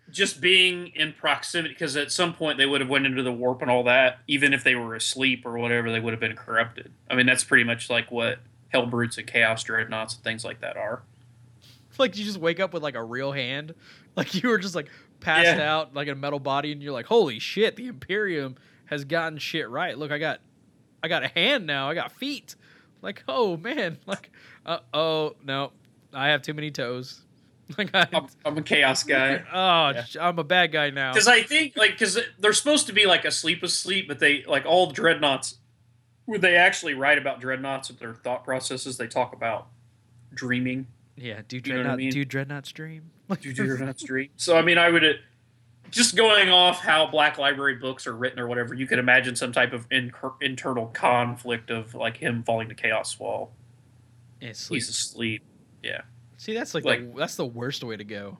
just 0.10 0.42
being 0.42 0.88
in 0.96 1.14
proximity 1.14 1.74
because 1.74 1.96
at 1.96 2.12
some 2.12 2.34
point 2.34 2.58
they 2.58 2.66
would 2.66 2.82
have 2.82 2.90
went 2.90 3.06
into 3.06 3.24
the 3.24 3.32
warp 3.32 3.62
and 3.62 3.72
all 3.72 3.84
that. 3.84 4.20
Even 4.28 4.54
if 4.54 4.64
they 4.64 4.76
were 4.76 4.96
asleep 4.96 5.46
or 5.46 5.58
whatever, 5.58 5.92
they 5.92 6.00
would 6.00 6.14
have 6.14 6.20
been 6.20 6.36
corrupted. 6.36 6.92
I 7.10 7.16
mean, 7.16 7.26
that's 7.26 7.44
pretty 7.44 7.64
much 7.64 7.90
like 7.90 8.12
what 8.12 8.40
Hellbrutes 8.74 9.18
and 9.18 9.28
Chaos 9.28 9.64
Dreadnoughts 9.64 10.16
and 10.16 10.24
things 10.24 10.44
like 10.44 10.62
that 10.62 10.78
are. 10.78 11.04
Like, 12.00 12.18
you 12.18 12.26
just 12.26 12.40
wake 12.40 12.60
up 12.60 12.74
with 12.74 12.82
like 12.84 12.96
a 12.96 13.04
real 13.04 13.32
hand. 13.32 13.76
Like 14.16 14.34
you 14.36 14.50
were 14.50 14.58
just 14.60 14.76
like 14.76 14.90
passed 15.20 15.58
Yeah. 15.58 15.74
out 15.74 15.94
like 15.94 16.08
in 16.08 16.14
a 16.14 16.20
metal 16.20 16.40
body, 16.40 16.72
and 16.72 16.82
you're 16.82 16.94
like, 16.94 17.06
holy 17.06 17.40
shit, 17.40 17.76
the 17.76 17.88
Imperium 17.88 18.56
has 18.86 19.06
gotten 19.06 19.38
shit 19.40 19.70
right. 19.70 19.98
Look, 19.98 20.12
I 20.12 20.18
got, 20.20 20.40
I 21.02 21.08
got 21.08 21.24
a 21.24 21.28
hand 21.28 21.66
now. 21.66 21.90
I 21.90 21.94
got 21.96 22.12
feet. 22.12 22.56
Like, 23.02 23.24
oh 23.28 23.58
man. 23.58 23.98
Like, 24.06 24.30
uh, 24.66 24.80
oh 24.94 25.36
no, 25.44 25.72
I 26.14 26.30
have 26.30 26.42
too 26.42 26.54
many 26.54 26.72
toes. 26.72 27.22
Like, 27.78 27.92
I, 27.96 28.08
I'm, 28.14 28.28
I'm 28.46 28.58
a 28.58 28.62
Chaos 28.62 29.04
guy. 29.04 29.42
oh, 29.52 29.98
Yeah. 29.98 30.04
I'm 30.28 30.38
a 30.38 30.44
bad 30.44 30.72
guy 30.74 30.90
now. 30.90 31.14
Because 31.14 31.28
I 31.30 31.42
think, 31.44 31.78
like, 31.78 31.92
because 31.92 32.20
they're 32.38 32.54
supposed 32.54 32.88
to 32.88 32.94
be 32.94 33.06
like 33.06 33.24
asleep, 33.26 33.64
asleep, 33.64 34.08
but 34.08 34.20
they 34.20 34.44
like 34.44 34.66
all 34.66 34.92
dreadnoughts. 34.92 35.56
When 36.26 36.42
they 36.42 36.56
actually 36.56 36.94
write 36.94 37.18
about 37.18 37.40
dreadnoughts 37.40 37.90
and 37.90 37.98
their 38.00 38.14
thought 38.14 38.44
processes, 38.44 38.98
they 38.98 39.08
talk 39.08 39.34
about 39.34 39.68
dreaming. 40.34 40.88
Yeah, 41.15 41.41
do 41.47 41.58
You 41.58 41.62
know 41.62 41.69
what 41.69 41.71
I 41.71 41.84
dreadnought, 41.84 41.97
mean? 41.97 42.12
do 42.12 42.26
dreadnought 42.26 42.65
stream? 42.65 43.12
Do 43.41 43.54
dreadnoughts 43.54 44.04
dream? 44.06 44.30
So 44.36 44.58
I 44.58 44.62
mean, 44.62 44.78
I 44.78 44.89
would 44.89 45.04
uh, 45.04 45.13
just 45.91 46.15
going 46.15 46.49
off 46.49 46.80
how 46.80 47.08
Black 47.08 47.38
Library 47.38 47.76
books 47.76 48.06
are 48.08 48.15
written 48.15 48.39
or 48.39 48.47
whatever. 48.47 48.73
You 48.73 48.88
could 48.88 48.99
imagine 48.99 49.36
some 49.36 49.52
type 49.52 49.73
of 49.73 49.86
in- 49.91 50.12
internal 50.41 50.88
conflict 50.88 51.69
of 51.69 51.93
like 51.95 52.17
him 52.17 52.43
falling 52.43 52.69
to 52.69 52.76
chaos 52.76 53.19
while 53.19 53.52
Yeah, 54.41 54.49
he's 54.49 54.89
asleep. 54.89 55.43
Yeah. 55.84 56.02
See, 56.38 56.54
that's 56.54 56.73
like, 56.73 56.84
like- 56.84 57.13
the, 57.13 57.19
that's 57.19 57.36
the 57.36 57.45
worst 57.45 57.84
way 57.84 57.95
to 57.95 58.04
go. 58.04 58.38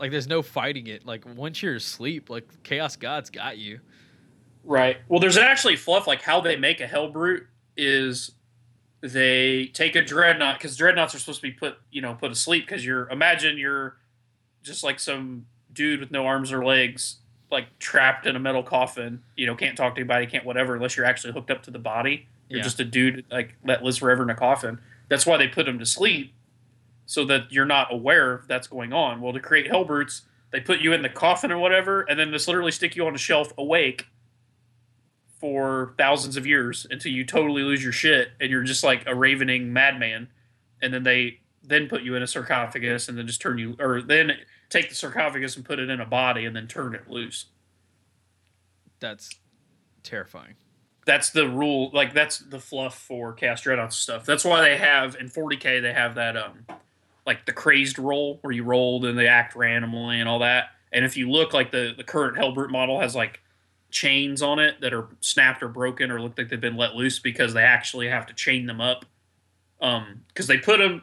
Like, 0.00 0.12
there's 0.12 0.28
no 0.28 0.42
fighting 0.42 0.86
it. 0.86 1.04
Like, 1.04 1.24
once 1.36 1.60
you're 1.60 1.74
asleep, 1.74 2.30
like 2.30 2.62
Chaos 2.62 2.94
God's 2.94 3.30
got 3.30 3.58
you. 3.58 3.80
Right. 4.62 4.98
Well, 5.08 5.18
there's 5.18 5.36
actually 5.36 5.74
fluff 5.76 6.06
like 6.06 6.22
how 6.22 6.40
they 6.40 6.54
make 6.56 6.80
a 6.80 6.86
Hellbrute 6.86 7.46
is 7.76 8.32
they 9.00 9.66
take 9.66 9.94
a 9.94 10.02
dreadnought 10.02 10.58
because 10.58 10.76
dreadnoughts 10.76 11.14
are 11.14 11.18
supposed 11.18 11.40
to 11.40 11.46
be 11.46 11.52
put 11.52 11.78
you 11.90 12.02
know 12.02 12.14
put 12.14 12.30
asleep 12.32 12.66
because 12.66 12.84
you're 12.84 13.08
imagine 13.10 13.56
you're 13.58 13.96
just 14.62 14.82
like 14.82 14.98
some 14.98 15.46
dude 15.72 16.00
with 16.00 16.10
no 16.10 16.26
arms 16.26 16.52
or 16.52 16.64
legs 16.64 17.16
like 17.50 17.66
trapped 17.78 18.26
in 18.26 18.34
a 18.34 18.38
metal 18.40 18.62
coffin 18.62 19.22
you 19.36 19.46
know 19.46 19.54
can't 19.54 19.76
talk 19.76 19.94
to 19.94 20.00
anybody 20.00 20.26
can't 20.26 20.44
whatever 20.44 20.74
unless 20.74 20.96
you're 20.96 21.06
actually 21.06 21.32
hooked 21.32 21.50
up 21.50 21.62
to 21.62 21.70
the 21.70 21.78
body. 21.78 22.26
You're 22.48 22.58
Yeah. 22.58 22.64
just 22.64 22.80
a 22.80 22.84
dude 22.84 23.24
like 23.30 23.54
that 23.64 23.84
lives 23.84 23.98
forever 23.98 24.22
in 24.22 24.30
a 24.30 24.34
coffin. 24.34 24.78
That's 25.08 25.26
why 25.26 25.36
they 25.36 25.48
put 25.48 25.68
him 25.68 25.78
to 25.78 25.86
sleep 25.86 26.32
so 27.06 27.24
that 27.26 27.52
you're 27.52 27.64
not 27.66 27.92
aware 27.92 28.42
that's 28.48 28.66
going 28.66 28.92
on. 28.92 29.20
Well 29.20 29.32
to 29.32 29.40
create 29.40 29.70
hellbrutes 29.70 30.22
they 30.50 30.60
put 30.60 30.80
you 30.80 30.92
in 30.94 31.02
the 31.02 31.08
coffin 31.10 31.52
or 31.52 31.58
whatever 31.58 32.00
and 32.02 32.18
then 32.18 32.30
just 32.32 32.48
literally 32.48 32.72
stick 32.72 32.96
you 32.96 33.06
on 33.06 33.14
a 33.14 33.18
shelf 33.18 33.52
awake 33.58 34.06
for 35.40 35.94
thousands 35.98 36.36
of 36.36 36.46
years 36.46 36.86
until 36.90 37.12
you 37.12 37.24
totally 37.24 37.62
lose 37.62 37.82
your 37.82 37.92
shit 37.92 38.30
and 38.40 38.50
you're 38.50 38.62
just 38.64 38.82
like 38.84 39.04
a 39.06 39.14
ravening 39.14 39.72
madman. 39.72 40.28
And 40.82 40.92
then 40.92 41.02
they 41.04 41.40
then 41.62 41.88
put 41.88 42.02
you 42.02 42.14
in 42.14 42.22
a 42.22 42.26
sarcophagus 42.26 43.08
and 43.08 43.16
then 43.18 43.26
just 43.26 43.40
turn 43.40 43.58
you 43.58 43.76
or 43.78 44.02
then 44.02 44.32
take 44.70 44.88
the 44.88 44.94
sarcophagus 44.94 45.56
and 45.56 45.64
put 45.64 45.78
it 45.78 45.90
in 45.90 46.00
a 46.00 46.06
body 46.06 46.44
and 46.44 46.54
then 46.56 46.66
turn 46.66 46.94
it 46.94 47.08
loose. 47.08 47.46
That's 49.00 49.30
terrifying. 50.02 50.54
that's 51.06 51.30
the 51.30 51.48
rule 51.48 51.90
like 51.92 52.12
that's 52.12 52.38
the 52.38 52.58
fluff 52.60 52.98
for 52.98 53.32
cast 53.32 53.64
dreadnoughts 53.64 53.96
stuff. 53.96 54.24
That's 54.26 54.44
why 54.44 54.60
they 54.60 54.76
have 54.76 55.16
in 55.16 55.28
40k 55.28 55.80
they 55.82 55.92
have 55.92 56.16
that 56.16 56.36
um 56.36 56.66
like 57.26 57.46
the 57.46 57.52
crazed 57.52 57.98
roll 57.98 58.38
where 58.42 58.52
you 58.52 58.64
rolled 58.64 59.04
and 59.04 59.18
they 59.18 59.26
act 59.28 59.54
randomly 59.54 60.20
and 60.20 60.28
all 60.28 60.40
that. 60.40 60.70
And 60.92 61.04
if 61.04 61.16
you 61.16 61.30
look 61.30 61.52
like 61.52 61.70
the 61.70 61.94
the 61.96 62.04
current 62.04 62.36
hellbrute 62.36 62.70
model 62.70 63.00
has 63.00 63.14
like 63.14 63.40
chains 63.90 64.42
on 64.42 64.58
it 64.58 64.80
that 64.80 64.92
are 64.92 65.08
snapped 65.20 65.62
or 65.62 65.68
broken 65.68 66.10
or 66.10 66.20
look 66.20 66.36
like 66.36 66.48
they've 66.48 66.60
been 66.60 66.76
let 66.76 66.94
loose 66.94 67.18
because 67.18 67.54
they 67.54 67.62
actually 67.62 68.08
have 68.08 68.26
to 68.26 68.34
chain 68.34 68.66
them 68.66 68.80
up. 68.80 69.04
Um 69.80 70.22
because 70.28 70.46
they 70.46 70.58
put 70.58 70.78
them 70.78 71.02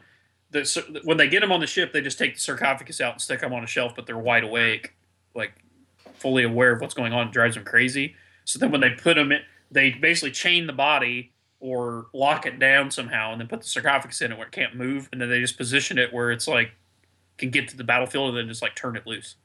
the, 0.52 1.02
when 1.04 1.17
they 1.17 1.28
get 1.28 1.41
them 1.41 1.52
on 1.52 1.60
the 1.60 1.67
ship 1.67 1.91
they 1.91 2.02
just 2.02 2.17
take 2.17 2.36
the 2.36 2.39
sarcophagus 2.39 3.02
out 3.02 3.13
and 3.13 3.21
stick 3.21 3.41
them 3.41 3.54
on 3.54 3.63
a 3.63 3.67
shelf 3.67 3.93
but 3.95 4.06
they're 4.06 4.17
wide 4.17 4.43
awake 4.43 4.95
like 5.34 5.54
fully 6.13 6.43
aware 6.43 6.71
of 6.71 6.82
what's 6.82 6.93
going 6.93 7.13
on. 7.13 7.32
Drives 7.32 7.56
them 7.56 7.65
crazy. 7.65 8.15
So 8.45 8.60
then 8.60 8.71
when 8.71 8.82
they 8.82 8.91
put 8.91 9.15
them 9.15 9.32
in 9.32 9.41
they 9.71 9.91
basically 9.91 10.32
chain 10.32 10.67
the 10.67 10.74
body 10.74 11.32
or 11.60 12.08
lock 12.13 12.45
it 12.45 12.60
down 12.60 12.91
somehow 12.91 13.32
and 13.32 13.41
then 13.41 13.48
put 13.48 13.62
the 13.62 13.67
sarcophagus 13.67 14.21
in 14.21 14.32
it 14.32 14.38
where 14.38 14.48
it 14.48 14.52
can't 14.52 14.76
move 14.76 15.10
and 15.12 15.19
then 15.19 15.30
they 15.30 15.39
just 15.39 15.58
position 15.58 15.98
it 15.98 16.13
where 16.13 16.32
it's 16.32 16.48
like 16.48 16.71
can 17.38 17.50
get 17.50 17.67
to 17.69 17.78
the 17.78 17.84
battlefield 17.84 18.30
and 18.30 18.38
then 18.38 18.48
just 18.48 18.62
like 18.62 18.76
turn 18.76 18.95
it 18.95 19.06
loose. 19.06 19.36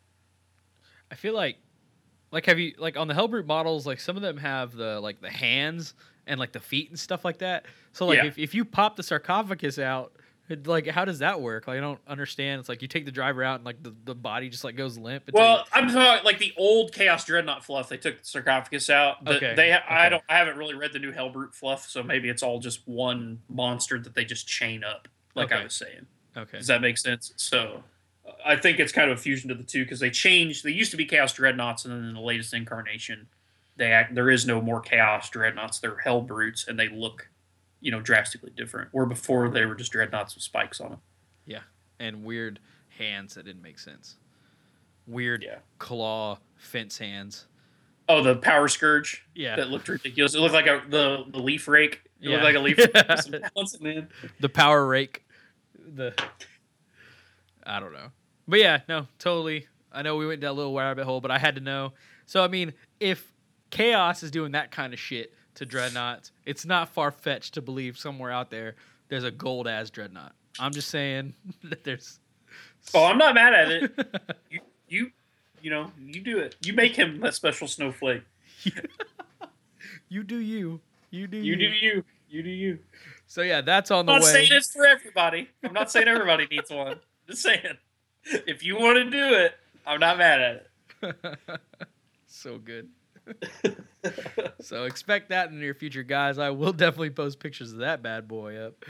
I 1.10 1.14
feel 1.14 1.34
like, 1.34 1.56
like, 2.32 2.46
have 2.46 2.58
you 2.58 2.74
like 2.78 2.96
on 2.96 3.08
the 3.08 3.14
Hellbrute 3.14 3.46
models? 3.46 3.86
Like, 3.86 4.00
some 4.00 4.16
of 4.16 4.22
them 4.22 4.36
have 4.38 4.72
the 4.74 5.00
like 5.00 5.20
the 5.20 5.30
hands 5.30 5.94
and 6.26 6.38
like 6.38 6.52
the 6.52 6.60
feet 6.60 6.90
and 6.90 6.98
stuff 6.98 7.24
like 7.24 7.38
that. 7.38 7.66
So, 7.92 8.06
like, 8.06 8.18
Yeah. 8.18 8.26
if 8.26 8.38
if 8.38 8.54
you 8.54 8.64
pop 8.64 8.96
the 8.96 9.02
sarcophagus 9.02 9.78
out, 9.78 10.12
it, 10.48 10.66
like, 10.66 10.86
how 10.88 11.04
does 11.04 11.20
that 11.20 11.40
work? 11.40 11.68
Like, 11.68 11.78
I 11.78 11.80
don't 11.80 12.00
understand. 12.08 12.58
It's 12.60 12.68
like 12.68 12.82
you 12.82 12.88
take 12.88 13.04
the 13.04 13.12
driver 13.12 13.42
out 13.44 13.56
and 13.56 13.64
like 13.64 13.82
the, 13.82 13.94
the 14.04 14.14
body 14.16 14.48
just 14.48 14.64
like 14.64 14.74
goes 14.76 14.98
limp. 14.98 15.24
well 15.32 15.58
you- 15.58 15.64
i'm 15.72 15.88
talking 15.88 16.24
like 16.24 16.38
the 16.38 16.52
old 16.56 16.92
chaos 16.92 17.24
dreadnought 17.24 17.64
fluff 17.64 17.88
they 17.88 17.96
took 17.96 18.18
the 18.20 18.24
sarcophagus 18.26 18.90
out 18.90 19.24
but 19.24 19.36
Okay, 19.36 19.54
they 19.54 19.72
i 19.72 20.08
don't 20.08 20.22
i 20.28 20.36
haven't 20.38 20.56
really 20.58 20.74
read 20.74 20.92
the 20.92 20.98
new 20.98 21.12
hellbrute 21.12 21.54
fluff 21.54 21.88
so 21.88 22.02
maybe 22.02 22.28
it's 22.28 22.42
all 22.42 22.58
just 22.58 22.80
one 22.88 23.38
monster 23.48 23.96
that 24.00 24.14
they 24.14 24.24
just 24.24 24.48
chain 24.48 24.82
up 24.82 25.06
like 25.36 25.52
i 25.52 25.62
was 25.62 25.72
saying 25.74 26.04
okay, 26.36 26.58
Does 26.58 26.66
that 26.66 26.80
make 26.82 26.98
sense? 26.98 27.32
So 27.36 27.84
I 28.44 28.56
think 28.56 28.78
it's 28.78 28.92
kind 28.92 29.10
of 29.10 29.18
a 29.18 29.20
fusion 29.20 29.50
of 29.50 29.58
the 29.58 29.64
two 29.64 29.84
because 29.84 30.00
they 30.00 30.10
changed. 30.10 30.64
They 30.64 30.70
used 30.72 30.90
to 30.92 30.96
be 30.96 31.04
Chaos 31.06 31.32
Dreadnoughts, 31.32 31.84
and 31.84 31.94
then 31.94 32.08
in 32.08 32.14
the 32.14 32.20
latest 32.20 32.52
incarnation, 32.54 33.28
they 33.76 33.92
act. 33.92 34.14
There 34.14 34.30
is 34.30 34.46
no 34.46 34.60
more 34.60 34.80
Chaos 34.80 35.28
Dreadnoughts. 35.30 35.78
They're 35.80 35.98
Hell 35.98 36.20
Brutes, 36.20 36.66
and 36.68 36.78
they 36.78 36.88
look, 36.88 37.28
you 37.80 37.90
know, 37.90 38.00
drastically 38.00 38.50
different. 38.56 38.88
Where 38.92 39.06
before 39.06 39.48
they 39.48 39.66
were 39.66 39.74
just 39.74 39.92
Dreadnoughts 39.92 40.34
with 40.34 40.42
spikes 40.44 40.80
on 40.80 40.90
them. 40.90 41.00
Yeah, 41.46 41.60
and 41.98 42.24
weird 42.24 42.60
hands 42.88 43.34
that 43.34 43.44
didn't 43.46 43.62
make 43.62 43.78
sense. 43.78 44.16
Weird 45.06 45.42
Yeah. 45.42 45.58
claw 45.78 46.38
fence 46.56 46.98
hands. 46.98 47.46
Oh, 48.08 48.22
the 48.22 48.36
Power 48.36 48.68
Scourge 48.68 49.24
Yeah, 49.34 49.56
that 49.56 49.68
looked 49.70 49.88
ridiculous. 49.88 50.34
It 50.34 50.40
looked 50.40 50.54
like 50.54 50.66
a 50.66 50.82
the, 50.88 51.24
the 51.28 51.38
leaf 51.38 51.66
rake. 51.68 52.00
It 52.20 52.28
Yeah. 52.28 52.30
looked 52.32 52.44
like 52.44 52.54
a 52.56 52.58
leaf 52.60 52.78
rake 52.78 52.92
with 52.94 53.20
some 53.22 53.34
bouncing 53.56 53.86
in. 53.86 54.08
the 54.40 54.48
power 54.48 54.86
rake. 54.86 55.24
The 55.94 56.12
I 57.64 57.78
don't 57.80 57.92
know, 57.92 58.10
but 58.50 58.58
yeah, 58.58 58.80
no, 58.88 59.06
totally. 59.18 59.66
I 59.92 60.02
know 60.02 60.16
we 60.16 60.26
went 60.26 60.40
down 60.40 60.50
a 60.50 60.54
little 60.54 60.76
rabbit 60.76 61.04
hole, 61.04 61.20
but 61.20 61.30
I 61.30 61.38
had 61.38 61.54
to 61.54 61.60
know. 61.60 61.92
So 62.26 62.44
I 62.44 62.48
mean, 62.48 62.74
if 63.00 63.32
chaos 63.70 64.22
is 64.22 64.30
doing 64.30 64.52
that 64.52 64.70
kind 64.70 64.92
of 64.92 64.98
shit 64.98 65.32
to 65.54 65.64
dreadnoughts, 65.64 66.32
it's 66.44 66.66
not 66.66 66.88
far 66.88 67.10
fetched 67.10 67.54
to 67.54 67.62
believe 67.62 67.98
somewhere 67.98 68.30
out 68.30 68.50
there 68.50 68.74
there's 69.10 69.24
a 69.24 69.30
gold 69.30 69.68
as 69.68 69.90
dreadnought. 69.90 70.32
I'm 70.58 70.72
just 70.72 70.88
saying 70.88 71.34
that 71.64 71.84
there's. 71.84 72.18
Oh, 72.94 73.04
I'm 73.04 73.18
not 73.18 73.34
mad 73.34 73.52
at 73.52 73.70
it. 73.70 73.92
You, 74.50 74.60
you, 74.88 75.10
you 75.62 75.70
know, 75.70 75.92
you 76.00 76.20
do 76.20 76.38
it. 76.38 76.56
You 76.64 76.72
make 76.72 76.96
him 76.96 77.22
a 77.22 77.30
special 77.30 77.68
snowflake. 77.68 78.22
you 80.08 80.24
do 80.24 80.38
you. 80.38 80.80
You 81.10 81.28
do 81.28 81.36
You 81.36 81.52
you. 81.52 81.56
do 81.56 81.64
you. 81.64 82.04
You 82.28 82.42
do 82.42 82.48
you. 82.48 82.78
So 83.28 83.42
yeah, 83.42 83.60
that's 83.60 83.92
on 83.92 84.06
the 84.06 84.12
I'm 84.12 84.20
not 84.20 84.26
saying 84.26 84.48
it's 84.50 84.72
for 84.72 84.84
everybody. 84.84 85.48
I'm 85.62 85.72
not 85.72 85.90
saying 85.90 86.08
everybody 86.08 86.48
needs 86.50 86.70
one. 86.70 86.98
Just 87.28 87.42
saying, 87.42 87.78
if 88.24 88.64
you 88.64 88.76
want 88.78 88.96
to 88.96 89.10
do 89.10 89.34
it, 89.34 89.54
I'm 89.86 90.00
not 90.00 90.18
mad 90.18 90.40
at 90.40 90.66
it. 91.02 91.60
so 92.26 92.58
good. 92.58 92.88
so 94.60 94.84
expect 94.84 95.30
that 95.30 95.48
in 95.48 95.54
the 95.54 95.60
near 95.60 95.74
future, 95.74 96.02
guys. 96.02 96.38
I 96.38 96.50
will 96.50 96.72
definitely 96.72 97.10
post 97.10 97.38
pictures 97.38 97.72
of 97.72 97.78
that 97.78 98.02
bad 98.02 98.28
boy 98.28 98.56
up. 98.56 98.84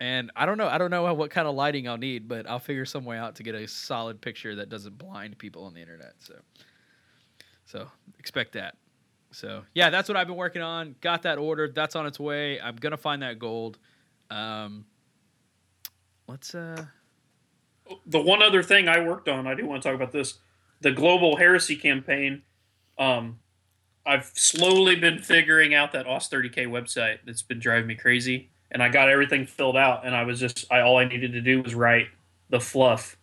And 0.00 0.30
I 0.36 0.46
don't 0.46 0.58
know, 0.58 0.68
I 0.68 0.78
don't 0.78 0.90
know 0.90 1.12
what 1.14 1.30
kind 1.30 1.46
of 1.46 1.54
lighting 1.54 1.88
I'll 1.88 1.96
need, 1.96 2.28
but 2.28 2.48
I'll 2.48 2.58
figure 2.58 2.84
some 2.84 3.04
way 3.04 3.16
out 3.16 3.36
to 3.36 3.42
get 3.42 3.54
a 3.54 3.66
solid 3.66 4.20
picture 4.20 4.56
that 4.56 4.68
doesn't 4.68 4.98
blind 4.98 5.38
people 5.38 5.64
on 5.64 5.74
the 5.74 5.80
internet. 5.80 6.14
So, 6.18 6.34
so 7.64 7.88
expect 8.18 8.52
that. 8.52 8.76
So 9.30 9.62
yeah, 9.74 9.90
that's 9.90 10.08
what 10.08 10.16
I've 10.16 10.26
been 10.26 10.36
working 10.36 10.62
on. 10.62 10.94
Got 11.00 11.22
that 11.22 11.38
ordered. 11.38 11.74
That's 11.74 11.96
on 11.96 12.06
its 12.06 12.20
way. 12.20 12.60
I'm 12.60 12.76
gonna 12.76 12.96
find 12.96 13.22
that 13.22 13.38
gold. 13.38 13.78
Um, 14.30 14.86
let's 16.28 16.54
uh, 16.54 16.86
The 18.06 18.20
one 18.20 18.42
other 18.42 18.62
thing 18.62 18.88
I 18.88 19.00
worked 19.00 19.28
on, 19.28 19.46
I 19.46 19.54
do 19.54 19.66
want 19.66 19.82
to 19.82 19.88
talk 19.88 19.96
about 19.96 20.12
this. 20.12 20.38
The 20.80 20.92
global 20.92 21.36
heresy 21.36 21.76
campaign 21.76 22.42
Um, 22.98 23.40
I've 24.06 24.30
slowly 24.34 24.96
been 24.96 25.18
figuring 25.20 25.74
out 25.74 25.92
that 25.92 26.06
OS 26.06 26.28
30k 26.28 26.66
website 26.66 27.18
that's 27.26 27.42
been 27.42 27.58
driving 27.58 27.86
me 27.88 27.94
crazy, 27.94 28.50
and 28.70 28.82
I 28.82 28.88
got 28.88 29.08
everything 29.08 29.46
filled 29.46 29.76
out, 29.76 30.06
and 30.06 30.14
I 30.14 30.24
was 30.24 30.40
just 30.40 30.66
I 30.70 30.80
all 30.80 30.98
I 30.98 31.04
needed 31.06 31.32
to 31.32 31.40
do 31.40 31.62
was 31.62 31.74
write 31.74 32.08
the 32.50 32.60
fluff 32.60 33.16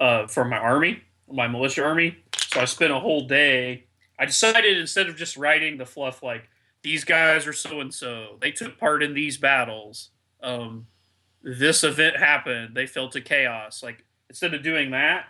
uh, 0.00 0.26
for 0.26 0.44
my 0.44 0.58
army, 0.58 1.02
my 1.30 1.46
militia 1.48 1.84
army. 1.84 2.18
So 2.36 2.60
I 2.60 2.64
spent 2.64 2.92
a 2.92 2.98
whole 3.00 3.26
day. 3.26 3.86
I 4.18 4.26
decided 4.26 4.78
instead 4.78 5.08
of 5.08 5.16
just 5.16 5.36
writing 5.36 5.78
the 5.78 5.86
fluff 5.86 6.22
like 6.22 6.48
these 6.82 7.04
guys 7.04 7.46
are 7.46 7.52
so 7.52 7.80
and 7.80 7.92
so, 7.94 8.38
they 8.40 8.50
took 8.50 8.78
part 8.78 9.02
in 9.02 9.14
these 9.14 9.36
battles. 9.38 10.10
Um, 10.42 10.86
this 11.42 11.84
event 11.84 12.16
happened. 12.16 12.74
They 12.74 12.86
fell 12.86 13.08
to 13.10 13.20
chaos. 13.20 13.82
Like 13.82 14.04
instead 14.28 14.54
of 14.54 14.62
doing 14.62 14.90
that, 14.90 15.26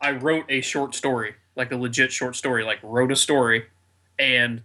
I 0.00 0.12
wrote 0.12 0.44
a 0.48 0.60
short 0.60 0.94
story, 0.94 1.34
like 1.56 1.72
a 1.72 1.76
legit 1.76 2.12
short 2.12 2.36
story. 2.36 2.64
Like 2.64 2.78
wrote 2.82 3.12
a 3.12 3.16
story, 3.16 3.66
and 4.18 4.62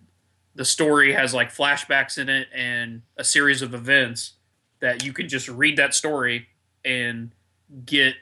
the 0.56 0.65
story 0.65 1.13
has 1.13 1.34
like 1.34 1.54
flashbacks 1.54 2.17
in 2.17 2.30
it 2.30 2.48
and 2.54 3.02
a 3.17 3.24
series 3.24 3.62
of 3.62 3.74
events 3.74 4.34
that 4.80 5.04
you 5.04 5.13
can 5.13 5.28
just 5.28 5.48
read 5.48 5.78
that 5.78 5.93
story 5.93 6.48
and 6.86 7.32
get 7.86 8.15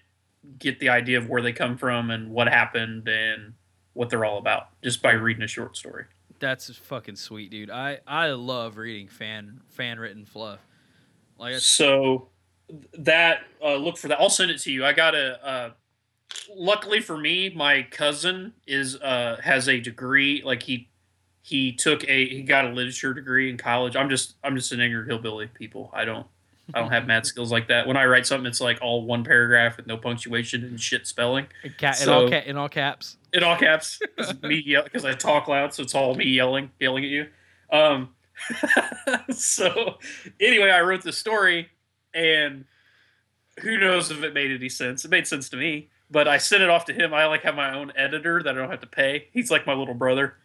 get 0.57 0.79
the 0.79 0.89
idea 0.89 1.17
of 1.17 1.29
where 1.29 1.41
they 1.41 1.51
come 1.51 1.77
from 1.77 2.09
and 2.09 2.31
what 2.31 2.47
happened 2.47 3.07
and 3.07 3.53
what 3.93 4.09
they're 4.09 4.25
all 4.25 4.37
about 4.37 4.67
just 4.81 5.01
by 5.01 5.11
reading 5.11 5.43
a 5.43 5.47
short 5.47 5.75
story. 5.75 6.05
That's 6.39 6.75
fucking 6.75 7.17
sweet, 7.17 7.51
dude. 7.51 7.69
I 7.69 7.99
I 8.07 8.31
love 8.31 8.77
reading 8.77 9.07
fan 9.07 9.61
fan 9.69 9.99
written 9.99 10.25
fluff. 10.25 10.59
Like 11.37 11.55
So 11.55 12.29
that 12.97 13.39
uh, 13.63 13.75
look 13.75 13.97
for 13.97 14.07
that. 14.07 14.19
I'll 14.19 14.29
send 14.29 14.51
it 14.51 14.59
to 14.61 14.71
you. 14.71 14.85
I 14.85 14.93
got 14.93 15.15
a. 15.15 15.45
Uh, 15.45 15.69
luckily 16.55 17.01
for 17.01 17.17
me, 17.17 17.49
my 17.49 17.83
cousin 17.83 18.53
is 18.67 18.95
uh, 18.97 19.39
has 19.43 19.67
a 19.67 19.79
degree. 19.79 20.41
Like 20.43 20.63
he 20.63 20.89
he 21.41 21.73
took 21.73 22.07
a 22.07 22.27
he 22.27 22.41
got 22.43 22.65
a 22.65 22.69
literature 22.69 23.13
degree 23.13 23.49
in 23.49 23.57
college. 23.57 23.95
I'm 23.95 24.09
just 24.09 24.35
I'm 24.43 24.55
just 24.55 24.71
an 24.71 24.79
ignorant 24.79 25.09
hillbilly. 25.09 25.47
People, 25.47 25.89
I 25.93 26.05
don't 26.05 26.27
I 26.73 26.79
don't 26.79 26.91
have 26.91 27.07
mad 27.07 27.25
skills 27.31 27.51
like 27.51 27.67
that. 27.67 27.87
When 27.87 27.97
I 27.97 28.05
write 28.05 28.25
something, 28.25 28.45
it's 28.47 28.61
like 28.61 28.79
all 28.81 29.03
one 29.05 29.23
paragraph 29.23 29.77
with 29.77 29.87
no 29.87 29.97
punctuation 29.97 30.63
and 30.63 30.79
shit 30.79 31.05
spelling 31.07 31.47
in, 31.63 31.73
ca- 31.77 31.87
in 31.87 31.93
so- 31.95 32.13
all 32.13 32.29
ca- 32.29 32.43
in 32.45 32.57
all 32.57 32.69
caps. 32.69 33.17
in 33.33 33.43
all 33.43 33.57
caps. 33.57 33.99
Me 34.43 34.61
because 34.83 35.03
I 35.05 35.13
talk 35.13 35.47
loud, 35.47 35.73
so 35.73 35.83
it's 35.83 35.95
all 35.95 36.15
me 36.15 36.25
yelling, 36.25 36.71
yelling 36.79 37.03
at 37.03 37.09
you. 37.09 37.27
Um, 37.71 38.09
so 39.31 39.97
anyway, 40.39 40.69
I 40.69 40.81
wrote 40.81 41.01
the 41.03 41.11
story, 41.13 41.69
and 42.13 42.65
who 43.59 43.77
knows 43.77 44.11
if 44.11 44.23
it 44.23 44.33
made 44.33 44.51
any 44.51 44.69
sense? 44.69 45.05
It 45.05 45.11
made 45.11 45.27
sense 45.27 45.49
to 45.49 45.57
me, 45.57 45.89
but 46.09 46.27
I 46.27 46.37
sent 46.37 46.63
it 46.63 46.69
off 46.69 46.85
to 46.85 46.93
him. 46.93 47.13
I 47.13 47.25
like 47.25 47.43
have 47.43 47.55
my 47.55 47.75
own 47.75 47.91
editor 47.95 48.41
that 48.43 48.55
I 48.55 48.57
don't 48.57 48.69
have 48.69 48.81
to 48.81 48.87
pay. 48.87 49.27
He's 49.31 49.51
like 49.51 49.67
my 49.67 49.73
little 49.73 49.93
brother. 49.93 50.35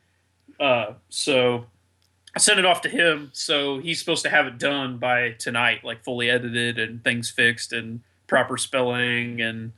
Uh, 0.59 0.95
so 1.09 1.67
I 2.35 2.39
sent 2.39 2.59
it 2.59 2.65
off 2.65 2.83
to 2.83 2.89
him. 2.89 3.31
So 3.33 3.79
he's 3.79 3.99
supposed 3.99 4.23
to 4.25 4.31
have 4.31 4.47
it 4.47 4.59
done 4.59 4.99
by 4.99 5.31
tonight, 5.33 5.85
like 5.85 6.05
fully 6.05 6.31
edited 6.31 6.79
and 6.79 7.03
things 7.03 7.31
fixed 7.31 7.73
and 7.73 8.01
proper 8.27 8.57
spelling 8.57 9.41
and 9.41 9.73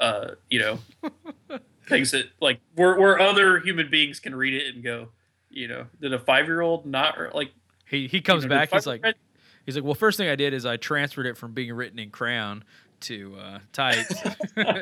uh, 0.00 0.32
you 0.50 0.58
know 0.58 0.78
things 1.88 2.10
that 2.10 2.26
like 2.40 2.60
where 2.74 2.98
where 2.98 3.20
other 3.20 3.60
human 3.60 3.88
beings 3.88 4.20
can 4.20 4.34
read 4.34 4.54
it 4.54 4.74
and 4.74 4.82
go, 4.82 5.08
you 5.48 5.68
know, 5.68 5.86
did 6.00 6.12
a 6.12 6.18
five 6.18 6.46
year 6.46 6.60
old 6.60 6.84
not 6.84 7.34
like 7.34 7.52
He 7.88 8.06
he 8.06 8.20
comes 8.20 8.42
you 8.42 8.48
know, 8.48 8.56
back. 8.56 8.70
He's 8.72 8.86
like 8.86 9.02
he's 9.66 9.74
like, 9.74 9.84
well, 9.84 9.94
first 9.94 10.16
thing 10.18 10.28
I 10.28 10.36
did 10.36 10.54
is 10.54 10.64
I 10.66 10.76
transferred 10.76 11.26
it 11.26 11.36
from 11.36 11.52
being 11.52 11.72
written 11.72 11.98
in 11.98 12.10
crayon 12.10 12.64
to 13.00 13.36
uh, 13.40 13.58
type. 13.72 14.06
uh, 14.56 14.74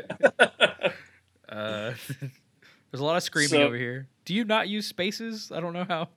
there's 1.48 3.00
a 3.00 3.04
lot 3.04 3.16
of 3.16 3.22
screaming 3.22 3.48
So- 3.50 3.62
over 3.62 3.76
here. 3.76 4.08
Do 4.24 4.34
you 4.34 4.44
not 4.44 4.68
use 4.68 4.86
spaces? 4.86 5.50
I 5.52 5.60
don't 5.60 5.72
know 5.72 5.86
how. 5.88 6.08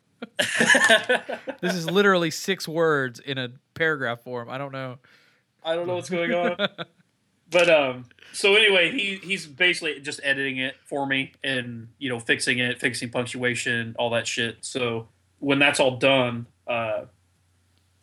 This 1.62 1.74
is 1.74 1.90
literally 1.90 2.30
six 2.32 2.68
words 2.68 3.20
in 3.20 3.38
a 3.38 3.50
paragraph 3.74 4.22
form. 4.22 4.50
I 4.50 4.58
don't 4.58 4.72
know. 4.72 5.00
I 5.64 5.76
don't 5.76 5.88
know 5.88 5.96
what's 5.96 6.10
going 6.10 6.32
on. 6.34 6.56
but 7.50 7.70
um 7.70 8.06
so 8.34 8.56
anyway 8.56 8.92
he 8.92 9.16
he's 9.24 9.46
basically 9.48 10.00
just 10.00 10.20
editing 10.24 10.58
it 10.58 10.76
for 10.86 11.06
me 11.06 11.32
and 11.44 11.88
you 12.00 12.10
know 12.10 12.20
fixing 12.20 12.60
it 12.60 12.80
fixing 12.80 13.10
punctuation 13.10 13.96
all 14.00 14.10
that 14.10 14.26
shit 14.28 14.58
so 14.62 15.08
when 15.40 15.60
that's 15.60 15.80
all 15.80 15.98
done 15.98 16.48
uh 16.68 17.02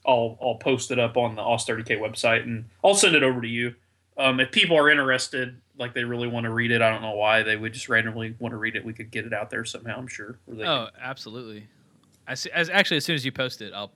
i'll 0.06 0.38
i'll 0.40 0.54
post 0.56 0.90
it 0.90 0.98
up 0.98 1.16
on 1.16 1.34
the 1.36 1.42
os 1.42 1.66
30k 1.66 1.98
website 2.00 2.42
and 2.42 2.64
i'll 2.84 2.94
send 2.94 3.14
it 3.14 3.22
over 3.22 3.40
to 3.40 3.48
you 3.48 3.74
um 4.16 4.40
if 4.40 4.50
people 4.50 4.76
are 4.76 4.88
interested 4.90 5.56
like 5.78 5.94
they 5.94 6.04
really 6.04 6.28
want 6.28 6.44
to 6.44 6.50
read 6.50 6.70
it 6.70 6.80
i 6.82 6.90
don't 6.90 7.02
know 7.02 7.14
why 7.14 7.42
they 7.42 7.56
would 7.56 7.72
just 7.72 7.88
randomly 7.88 8.34
want 8.38 8.52
to 8.52 8.56
read 8.56 8.76
it 8.76 8.84
we 8.84 8.92
could 8.92 9.10
get 9.10 9.24
it 9.26 9.32
out 9.32 9.50
there 9.50 9.64
somehow 9.64 9.96
i'm 9.96 10.08
sure 10.08 10.38
Oh, 10.66 10.88
absolutely. 11.00 11.66
I 12.26 12.34
see, 12.34 12.50
as 12.52 12.70
actually 12.70 12.98
as 12.98 13.04
soon 13.04 13.16
as 13.16 13.24
you 13.24 13.32
post 13.32 13.60
it, 13.60 13.72
I'll 13.74 13.90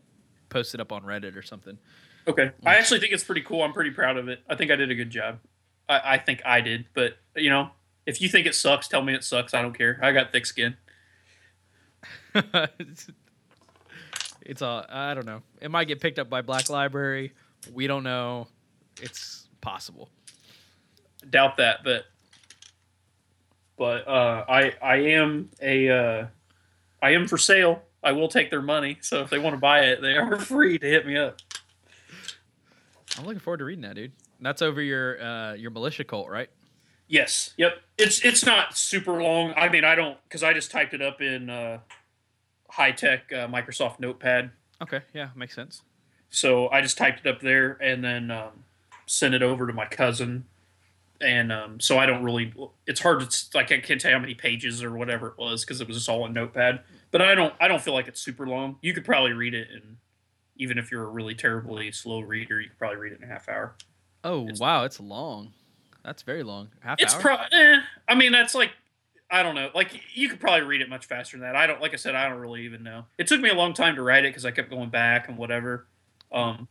post 0.49 0.75
it 0.75 0.81
up 0.81 0.91
on 0.91 1.03
Reddit 1.03 1.37
or 1.37 1.43
something. 1.43 1.79
Okay. 2.27 2.51
I 2.67 2.77
actually 2.77 2.99
think 2.99 3.13
it's 3.13 3.23
pretty 3.23 3.43
cool. 3.43 3.63
I'm 3.63 3.73
pretty 3.73 3.91
proud 3.93 4.17
of 4.17 4.29
it. 4.29 4.41
I 4.49 4.57
think 4.57 4.73
I 4.73 4.77
did 4.77 4.91
a 4.91 4.95
good 4.97 5.11
job. 5.11 5.39
I, 5.89 6.15
I 6.15 6.19
think 6.19 6.43
I 6.45 6.61
did, 6.61 6.87
but 6.95 7.17
you 7.37 7.49
know, 7.51 7.71
if 8.07 8.21
you 8.21 8.29
think 8.29 8.47
it 8.47 8.55
sucks, 8.57 8.89
tell 8.89 9.03
me 9.03 9.15
it 9.15 9.23
sucks. 9.23 9.55
I 9.55 9.63
don't 9.63 9.77
care. 9.77 10.01
I 10.03 10.11
got 10.13 10.33
thick 10.33 10.47
skin. 10.47 10.77
it's, 14.45 14.63
all 14.63 14.85
I 14.89 15.15
don't 15.15 15.27
know. 15.27 15.43
It 15.61 15.71
might 15.71 15.87
get 15.87 16.01
picked 16.01 16.19
up 16.19 16.29
by 16.31 16.43
Black 16.43 16.69
Library. 16.69 17.33
We 17.73 17.87
don't 17.87 18.03
know. 18.03 18.49
It's 19.01 19.49
possible. 19.61 20.11
Doubt 21.29 21.57
that, 21.57 21.79
but 21.85 22.05
but 23.77 24.07
uh, 24.07 24.45
I 24.49 24.75
I 24.83 24.97
am 24.97 25.51
a 25.61 25.89
uh, 25.89 26.27
I 27.03 27.11
am 27.13 27.27
for 27.27 27.39
sale. 27.39 27.83
I 28.03 28.13
will 28.13 28.29
take 28.29 28.51
their 28.51 28.63
money. 28.63 28.99
So 29.01 29.23
if 29.23 29.31
they 29.31 29.39
want 29.39 29.55
to 29.55 29.61
buy 29.61 29.81
it, 29.81 30.03
they 30.03 30.17
are 30.17 30.39
free 30.39 30.79
to 30.79 30.87
hit 30.87 31.07
me 31.07 31.17
up. 31.17 31.41
I'm 33.19 33.25
looking 33.25 33.41
forward 33.41 33.59
to 33.59 33.65
reading 33.65 33.83
that, 33.83 33.95
dude. 33.95 34.13
That's 34.41 34.61
over 34.61 34.83
your 34.83 35.23
uh, 35.23 35.55
your 35.55 35.71
militia 35.71 36.05
cult, 36.05 36.29
right? 36.29 36.51
Yes. 37.09 37.55
Yep. 37.57 37.81
It's 37.99 38.25
it's 38.25 38.45
not 38.45 38.77
super 38.77 39.23
long. 39.23 39.55
I 39.57 39.69
mean, 39.69 39.85
I 39.85 39.95
don't 39.95 40.19
because 40.25 40.43
I 40.43 40.53
just 40.53 40.71
typed 40.71 40.95
it 40.95 41.03
up 41.03 41.21
in 41.21 41.49
uh, 41.49 41.79
high 42.75 42.93
tech 42.93 43.33
uh, 43.33 43.47
Microsoft 43.49 44.01
Notepad. 44.01 44.51
Okay, 44.83 45.01
yeah, 45.13 45.29
makes 45.35 45.55
sense. 45.55 45.83
So 46.31 46.69
I 46.71 46.81
just 46.81 46.99
typed 46.99 47.25
it 47.25 47.29
up 47.29 47.41
there 47.41 47.79
and 47.81 48.03
then 48.05 48.31
um, 48.31 48.65
sent 49.07 49.35
it 49.35 49.43
over 49.43 49.67
to 49.67 49.73
my 49.73 49.87
cousin. 49.87 50.47
And 51.21 51.53
um, 51.53 51.79
so 51.81 51.97
I 51.99 52.07
don't 52.07 52.25
really. 52.25 52.53
It's 52.87 53.01
hard 53.01 53.21
to 53.31 53.47
like 53.55 53.71
I 53.71 53.79
can't 53.79 54.01
tell 54.01 54.11
you 54.11 54.17
how 54.17 54.21
many 54.21 54.35
pages 54.35 54.83
or 54.83 54.93
whatever 54.97 55.29
it 55.29 55.39
was 55.39 55.65
because 55.65 55.81
it 55.81 55.87
was 55.87 55.97
just 55.97 56.09
all 56.09 56.27
in 56.27 56.33
Notepad. 56.33 56.81
But 57.13 57.23
I 57.23 57.35
don't. 57.37 57.55
I 57.61 57.69
don't 57.69 57.81
feel 57.81 57.95
like 57.95 58.09
it's 58.09 58.21
super 58.21 58.47
long. 58.47 58.77
You 58.83 58.93
could 58.93 59.05
probably 59.05 59.33
read 59.33 59.55
it, 59.55 59.69
and 59.73 59.97
even 60.57 60.77
if 60.77 60.91
you're 60.91 61.05
a 61.05 61.09
really 61.09 61.35
terribly 61.37 61.93
slow 61.93 62.21
reader, 62.21 62.61
you 62.61 62.69
could 62.69 62.79
probably 62.79 62.97
read 62.99 63.13
it 63.13 63.19
in 63.23 63.25
a 63.25 63.33
half 63.33 63.49
hour. 63.49 63.77
Oh 64.25 64.43
It's- 64.45 64.59
wow, 64.59 64.85
it's 64.85 64.99
long. 64.99 65.53
That's 66.05 66.23
very 66.23 66.43
long. 66.43 66.69
Half 66.81 67.01
It's 67.01 67.15
hour. 67.15 67.21
pro. 67.21 67.37
Eh, 67.53 67.81
I 68.09 68.15
mean, 68.17 68.33
that's 68.33 68.55
like. 68.55 68.73
I 69.31 69.43
don't 69.43 69.55
know. 69.55 69.71
Like 69.75 70.01
you 70.15 70.29
could 70.29 70.41
probably 70.41 70.63
read 70.63 70.81
it 70.81 70.89
much 70.89 71.07
faster 71.07 71.37
than 71.37 71.47
that. 71.47 71.57
I 71.57 71.67
don't. 71.67 71.81
Like 71.81 71.93
I 71.93 71.97
said, 71.97 72.15
I 72.15 72.29
don't 72.29 72.39
really 72.39 72.65
even 72.65 72.83
know. 72.83 73.07
It 73.19 73.27
took 73.27 73.41
me 73.41 73.49
a 73.49 73.55
long 73.55 73.73
time 73.73 73.97
to 73.97 74.03
write 74.03 74.25
it 74.25 74.29
because 74.29 74.45
I 74.45 74.51
kept 74.51 74.71
going 74.71 74.91
back 74.91 75.29
and 75.29 75.37
whatever. 75.37 75.87
Um, 76.31 76.69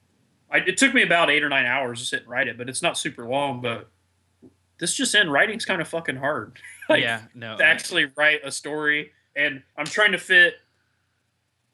I, 0.52 0.58
it 0.58 0.78
took 0.78 0.94
me 0.94 1.02
about 1.04 1.30
eight 1.30 1.44
or 1.44 1.50
nine 1.50 1.66
hours 1.66 2.00
to 2.00 2.06
sit 2.06 2.22
and 2.22 2.30
write 2.30 2.48
it, 2.48 2.58
but 2.58 2.70
it's 2.70 2.82
not 2.82 2.98
super 2.98 3.28
long. 3.28 3.62
But 3.62 3.90
this 4.80 4.94
just 4.94 5.16
in, 5.16 5.30
writing's 5.30 5.66
kind 5.66 5.82
of 5.82 5.88
fucking 5.88 6.18
hard. 6.18 6.58
Like, 6.90 7.02
yeah, 7.02 7.22
no. 7.34 7.56
to 7.56 7.64
actually 7.64 8.12
write 8.18 8.42
a 8.44 8.52
story 8.52 9.14
and 9.36 9.64
i'm 9.78 9.86
trying 9.86 10.12
to 10.12 10.18
fit 10.18 10.56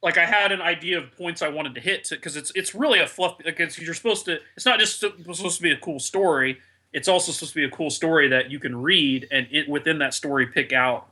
like 0.02 0.18
i 0.18 0.26
had 0.26 0.52
an 0.52 0.62
idea 0.62 0.98
of 0.98 1.12
points 1.18 1.42
i 1.42 1.50
wanted 1.50 1.76
to 1.76 1.82
hit 1.82 2.08
because 2.10 2.36
it's 2.36 2.52
it's 2.56 2.74
really 2.74 3.00
a 3.00 3.08
fluff 3.08 3.38
like 3.44 3.60
it's, 3.60 3.80
you're 3.80 3.94
supposed 3.94 4.26
to 4.26 4.38
it's 4.56 4.66
not 4.66 4.80
just 4.80 5.00
supposed 5.00 5.58
to 5.58 5.64
be 5.64 5.72
a 5.72 5.78
cool 5.78 6.00
story 6.00 6.60
it's 6.92 7.08
also 7.08 7.32
supposed 7.32 7.54
to 7.54 7.60
be 7.60 7.66
a 7.66 7.70
cool 7.70 7.90
story 7.90 8.28
that 8.30 8.50
you 8.50 8.60
can 8.60 8.76
read 8.76 9.28
and 9.32 9.48
it, 9.52 9.70
within 9.70 10.00
that 10.00 10.14
story 10.14 10.48
pick 10.48 10.74
out 10.74 11.08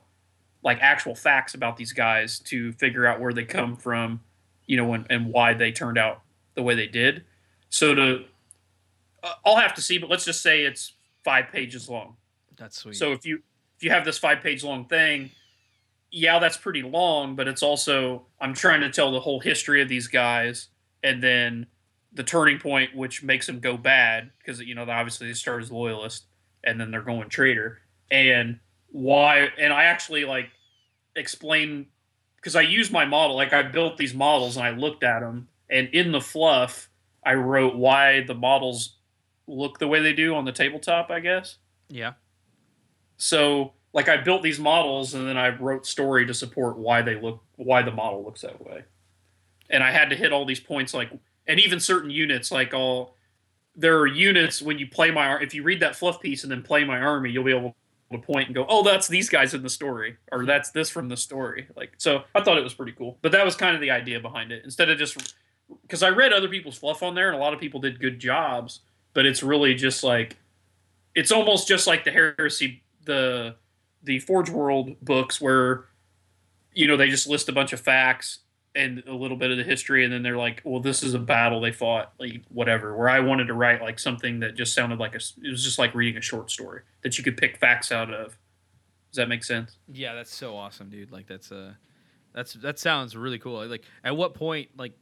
like 0.63 0.79
actual 0.81 1.15
facts 1.15 1.53
about 1.53 1.77
these 1.77 1.93
guys 1.93 2.39
to 2.39 2.71
figure 2.73 3.05
out 3.05 3.19
where 3.19 3.33
they 3.33 3.45
come 3.45 3.75
from 3.75 4.19
you 4.65 4.77
know 4.77 4.93
and, 4.93 5.05
and 5.09 5.27
why 5.31 5.53
they 5.53 5.71
turned 5.71 5.97
out 5.97 6.21
the 6.55 6.63
way 6.63 6.75
they 6.75 6.87
did 6.87 7.23
so 7.69 7.93
to 7.93 8.23
uh, 9.23 9.33
i'll 9.45 9.57
have 9.57 9.73
to 9.73 9.81
see 9.81 9.97
but 9.97 10.09
let's 10.09 10.25
just 10.25 10.41
say 10.41 10.63
it's 10.63 10.93
five 11.23 11.49
pages 11.51 11.89
long 11.89 12.15
That's 12.57 12.77
sweet. 12.77 12.95
so 12.95 13.11
if 13.11 13.25
you 13.25 13.41
if 13.77 13.83
you 13.83 13.91
have 13.91 14.05
this 14.05 14.17
five 14.17 14.41
page 14.41 14.63
long 14.63 14.85
thing, 14.85 15.29
yeah, 16.09 16.39
that's 16.39 16.57
pretty 16.57 16.81
long, 16.81 17.35
but 17.35 17.47
it's 17.47 17.61
also 17.61 18.25
I'm 18.41 18.53
trying 18.53 18.81
to 18.81 18.89
tell 18.89 19.11
the 19.11 19.19
whole 19.19 19.39
history 19.39 19.81
of 19.81 19.87
these 19.87 20.07
guys 20.07 20.69
and 21.03 21.21
then 21.21 21.67
the 22.17 22.23
turning 22.23 22.59
point 22.59 22.95
which 22.95 23.23
makes 23.23 23.47
them 23.47 23.59
go 23.59 23.77
bad 23.77 24.31
because 24.39 24.59
you 24.59 24.75
know 24.75 24.83
obviously 24.83 25.27
they 25.27 25.33
start 25.33 25.61
as 25.61 25.71
loyalist 25.71 26.25
and 26.63 26.79
then 26.79 26.91
they're 26.91 27.01
going 27.01 27.29
traitor 27.29 27.79
and 28.11 28.59
why 28.89 29.49
and 29.57 29.71
I 29.71 29.85
actually 29.85 30.25
like 30.25 30.49
explain 31.15 31.87
because 32.37 32.55
I 32.55 32.61
use 32.61 32.91
my 32.91 33.05
model 33.05 33.35
like 33.35 33.53
I 33.53 33.63
built 33.63 33.97
these 33.97 34.13
models 34.13 34.57
and 34.57 34.65
I 34.65 34.71
looked 34.71 35.03
at 35.03 35.21
them 35.21 35.47
and 35.69 35.87
in 35.89 36.11
the 36.11 36.21
fluff 36.21 36.89
I 37.25 37.35
wrote 37.35 37.75
why 37.75 38.23
the 38.23 38.35
models 38.35 38.97
look 39.47 39.79
the 39.79 39.87
way 39.87 40.01
they 40.01 40.13
do 40.13 40.35
on 40.35 40.45
the 40.45 40.51
tabletop 40.51 41.09
I 41.09 41.19
guess 41.19 41.57
yeah. 41.89 42.13
so 43.17 43.73
like 43.93 44.09
I 44.09 44.17
built 44.17 44.43
these 44.43 44.59
models 44.59 45.13
and 45.13 45.27
then 45.27 45.37
I 45.37 45.49
wrote 45.49 45.85
story 45.87 46.27
to 46.27 46.33
support 46.33 46.77
why 46.77 47.01
they 47.01 47.19
look 47.19 47.43
why 47.55 47.81
the 47.81 47.91
model 47.91 48.23
looks 48.23 48.41
that 48.41 48.63
way. 48.63 48.83
And 49.71 49.83
I 49.83 49.91
had 49.91 50.11
to 50.11 50.15
hit 50.15 50.31
all 50.31 50.45
these 50.45 50.59
points 50.59 50.93
like 50.93 51.11
and 51.47 51.59
even 51.59 51.79
certain 51.79 52.09
units 52.09 52.51
like 52.51 52.73
all 52.73 53.15
there 53.77 53.99
are 53.99 54.07
units 54.07 54.61
when 54.61 54.79
you 54.79 54.87
play 54.87 55.11
my 55.11 55.37
if 55.39 55.53
you 55.53 55.63
read 55.63 55.79
that 55.81 55.95
fluff 55.95 56.19
piece 56.19 56.43
and 56.43 56.51
then 56.51 56.63
play 56.63 56.83
my 56.83 56.99
army, 56.99 57.29
you'll 57.29 57.43
be 57.43 57.51
able 57.51 57.75
to 58.11 58.17
point 58.17 58.47
and 58.47 58.55
go, 58.55 58.65
"Oh, 58.67 58.83
that's 58.83 59.07
these 59.07 59.29
guys 59.29 59.53
in 59.53 59.61
the 59.61 59.69
story," 59.69 60.17
or 60.31 60.45
"That's 60.45 60.71
this 60.71 60.89
from 60.89 61.09
the 61.09 61.17
story." 61.17 61.67
Like, 61.75 61.93
so 61.97 62.23
I 62.33 62.41
thought 62.41 62.57
it 62.57 62.63
was 62.63 62.73
pretty 62.73 62.93
cool. 62.93 63.19
But 63.21 63.31
that 63.33 63.45
was 63.45 63.55
kind 63.55 63.75
of 63.75 63.81
the 63.81 63.91
idea 63.91 64.19
behind 64.19 64.51
it. 64.51 64.63
Instead 64.63 64.89
of 64.89 64.97
just 64.97 65.35
because 65.83 66.01
I 66.01 66.09
read 66.09 66.33
other 66.33 66.49
people's 66.49 66.77
fluff 66.77 67.03
on 67.03 67.13
there, 67.13 67.27
and 67.27 67.37
a 67.37 67.39
lot 67.39 67.53
of 67.53 67.59
people 67.59 67.79
did 67.79 67.99
good 67.99 68.19
jobs, 68.19 68.81
but 69.13 69.25
it's 69.25 69.43
really 69.43 69.75
just 69.75 70.03
like 70.03 70.37
it's 71.13 71.31
almost 71.31 71.67
just 71.67 71.85
like 71.85 72.03
the 72.03 72.11
heresy 72.11 72.83
the 73.05 73.55
the 74.03 74.19
Forge 74.19 74.49
World 74.49 74.95
books 75.01 75.39
where 75.39 75.85
you 76.73 76.87
know 76.87 76.97
they 76.97 77.09
just 77.09 77.27
list 77.27 77.47
a 77.49 77.53
bunch 77.53 77.73
of 77.73 77.79
facts 77.79 78.39
and 78.77 79.03
a 79.07 79.13
little 79.13 79.35
bit 79.35 79.51
of 79.51 79.57
the 79.57 79.63
history 79.63 80.05
and 80.05 80.13
then 80.13 80.23
they're 80.23 80.37
like 80.37 80.61
well 80.63 80.79
this 80.79 81.03
is 81.03 81.13
a 81.13 81.19
battle 81.19 81.59
they 81.59 81.71
fought 81.71 82.13
like 82.19 82.41
whatever 82.49 82.95
where 82.95 83.09
i 83.09 83.19
wanted 83.19 83.47
to 83.47 83.53
write 83.53 83.81
like 83.81 83.97
something 83.99 84.39
that 84.39 84.55
just 84.55 84.73
sounded 84.73 84.99
like 84.99 85.13
a 85.13 85.19
it 85.43 85.49
was 85.49 85.63
just 85.63 85.79
like 85.79 85.93
reading 85.95 86.17
a 86.17 86.21
short 86.21 86.49
story 86.49 86.81
that 87.01 87.17
you 87.17 87.23
could 87.23 87.35
pick 87.35 87.57
facts 87.57 87.91
out 87.91 88.13
of 88.13 88.37
does 89.11 89.15
that 89.15 89.29
make 89.29 89.43
sense 89.43 89.77
Yeah, 89.87 90.13
that's 90.15 90.35
so 90.35 90.55
awesome, 90.55 90.89
dude. 90.89 91.11
Like 91.11 91.27
that's 91.27 91.51
uh 91.51 91.73
that's 92.33 92.53
that 92.53 92.77
sounds 92.77 93.15
really 93.15 93.39
cool. 93.39 93.65
Like 93.65 93.83
at 94.03 94.15
what 94.15 94.33
point 94.33 94.69
like 94.77 94.93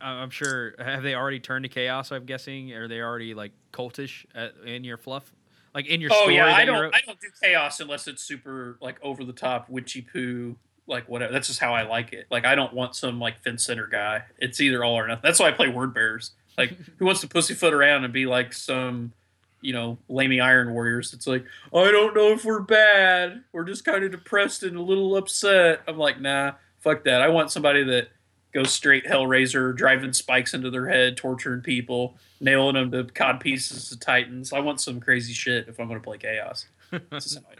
I'm 0.00 0.30
sure 0.30 0.74
have 0.78 1.02
they 1.02 1.14
already 1.14 1.40
turned 1.40 1.64
to 1.64 1.68
chaos, 1.68 2.12
I'm 2.12 2.24
guessing? 2.24 2.72
Are 2.72 2.88
they 2.88 3.00
already 3.00 3.34
like 3.34 3.52
cultish 3.72 4.26
at, 4.34 4.52
in 4.64 4.84
your 4.84 4.96
fluff? 4.98 5.32
Like 5.74 5.86
in 5.86 6.00
your 6.00 6.10
oh 6.12 6.20
story 6.20 6.36
yeah 6.36 6.54
i 6.54 6.64
don't 6.64 6.94
i 6.94 7.00
don't 7.04 7.20
do 7.20 7.26
chaos 7.42 7.80
unless 7.80 8.06
it's 8.06 8.22
super 8.22 8.76
like 8.80 8.96
over 9.02 9.24
the 9.24 9.32
top 9.32 9.68
witchy 9.68 10.02
poo 10.02 10.56
like 10.86 11.08
whatever. 11.08 11.32
That's 11.32 11.48
just 11.48 11.60
how 11.60 11.74
i 11.74 11.82
like 11.82 12.12
it. 12.12 12.26
Like 12.30 12.44
i 12.44 12.54
don't 12.54 12.72
want 12.74 12.94
some 12.96 13.18
like 13.18 13.42
fence 13.42 13.64
center 13.64 13.86
guy. 13.86 14.24
It's 14.38 14.60
either 14.60 14.84
all 14.84 14.94
or 14.98 15.06
nothing. 15.06 15.22
That's 15.22 15.40
why 15.40 15.48
i 15.48 15.52
play 15.52 15.68
word 15.68 15.94
bearers. 15.94 16.32
Like 16.58 16.76
who 16.98 17.06
wants 17.06 17.20
to 17.22 17.28
pussyfoot 17.28 17.72
around 17.72 18.04
and 18.04 18.12
be 18.12 18.26
like 18.26 18.52
some 18.52 19.12
you 19.60 19.72
know 19.72 19.96
lamey 20.10 20.42
iron 20.42 20.74
warriors 20.74 21.14
it's 21.14 21.26
like 21.26 21.42
i 21.72 21.90
don't 21.90 22.14
know 22.14 22.32
if 22.32 22.44
we're 22.44 22.60
bad. 22.60 23.44
We're 23.52 23.64
just 23.64 23.84
kind 23.84 24.04
of 24.04 24.10
depressed 24.10 24.62
and 24.62 24.76
a 24.76 24.82
little 24.82 25.16
upset. 25.16 25.80
I'm 25.88 25.96
like 25.98 26.20
nah 26.20 26.52
fuck 26.80 27.04
that. 27.04 27.22
I 27.22 27.28
want 27.28 27.50
somebody 27.50 27.82
that 27.84 28.08
goes 28.52 28.70
straight 28.70 29.04
hellraiser 29.06 29.74
driving 29.74 30.12
spikes 30.12 30.52
into 30.54 30.70
their 30.70 30.86
head 30.88 31.16
torturing 31.16 31.60
people 31.62 32.16
nailing 32.40 32.74
them 32.74 32.90
to 32.92 33.04
cod 33.12 33.40
pieces 33.40 33.88
to 33.88 33.98
titans. 33.98 34.52
I 34.52 34.60
want 34.60 34.80
some 34.80 35.00
crazy 35.00 35.32
shit 35.32 35.66
if 35.66 35.80
i'm 35.80 35.88
going 35.88 35.98
to 35.98 36.04
play 36.04 36.18
chaos. 36.18 36.66
This 37.10 37.26
is 37.26 37.36
how 37.36 37.40
I- 37.50 37.54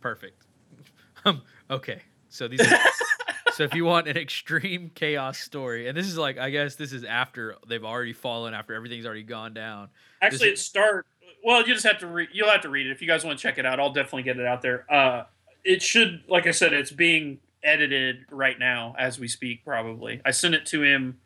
Perfect. 0.00 0.40
Um, 1.24 1.42
okay. 1.68 2.02
So 2.38 2.46
these 2.46 2.60
are, 2.60 2.78
so 3.52 3.64
if 3.64 3.74
you 3.74 3.84
want 3.84 4.06
an 4.06 4.16
extreme 4.16 4.92
chaos 4.94 5.38
story, 5.38 5.88
and 5.88 5.96
this 5.96 6.06
is 6.06 6.16
like 6.16 6.38
I 6.38 6.50
guess 6.50 6.76
this 6.76 6.92
is 6.92 7.02
after 7.02 7.56
they've 7.68 7.84
already 7.84 8.12
fallen, 8.12 8.54
after 8.54 8.74
everything's 8.74 9.04
already 9.04 9.24
gone 9.24 9.54
down. 9.54 9.88
Actually, 10.22 10.50
This 10.50 10.60
it 10.60 10.62
start. 10.62 11.06
Well, 11.44 11.66
you 11.66 11.74
just 11.74 11.84
have 11.84 11.98
to 11.98 12.06
read. 12.06 12.28
You'll 12.32 12.48
have 12.48 12.60
to 12.60 12.68
read 12.68 12.86
it 12.86 12.92
if 12.92 13.02
you 13.02 13.08
guys 13.08 13.24
want 13.24 13.36
to 13.36 13.42
check 13.42 13.58
it 13.58 13.66
out. 13.66 13.80
I'll 13.80 13.92
definitely 13.92 14.22
get 14.22 14.38
it 14.38 14.46
out 14.46 14.62
there. 14.62 14.90
Uh, 14.92 15.24
it 15.64 15.82
should, 15.82 16.22
like 16.28 16.46
I 16.46 16.52
said, 16.52 16.72
it's 16.72 16.92
being 16.92 17.40
edited 17.64 18.24
right 18.30 18.56
now 18.56 18.94
as 18.96 19.18
we 19.18 19.26
speak. 19.26 19.64
Probably, 19.64 20.20
I 20.24 20.30
sent 20.30 20.54
it 20.54 20.64
to 20.66 20.84
him 20.84 21.18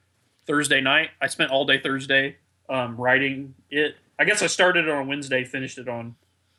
Thursday 0.46 0.81
night. 0.81 1.11
I 1.20 1.27
spent 1.27 1.51
all 1.51 1.66
day 1.66 1.79
Thursday 1.79 2.37
um, 2.70 2.96
writing 2.96 3.55
it. 3.68 3.96
I 4.18 4.25
guess 4.25 4.40
I 4.40 4.46
started 4.46 4.87
it 4.87 4.90
on 4.90 5.09
Wednesday, 5.09 5.44
finished 5.44 5.77
it 5.77 5.88
on 5.88 6.14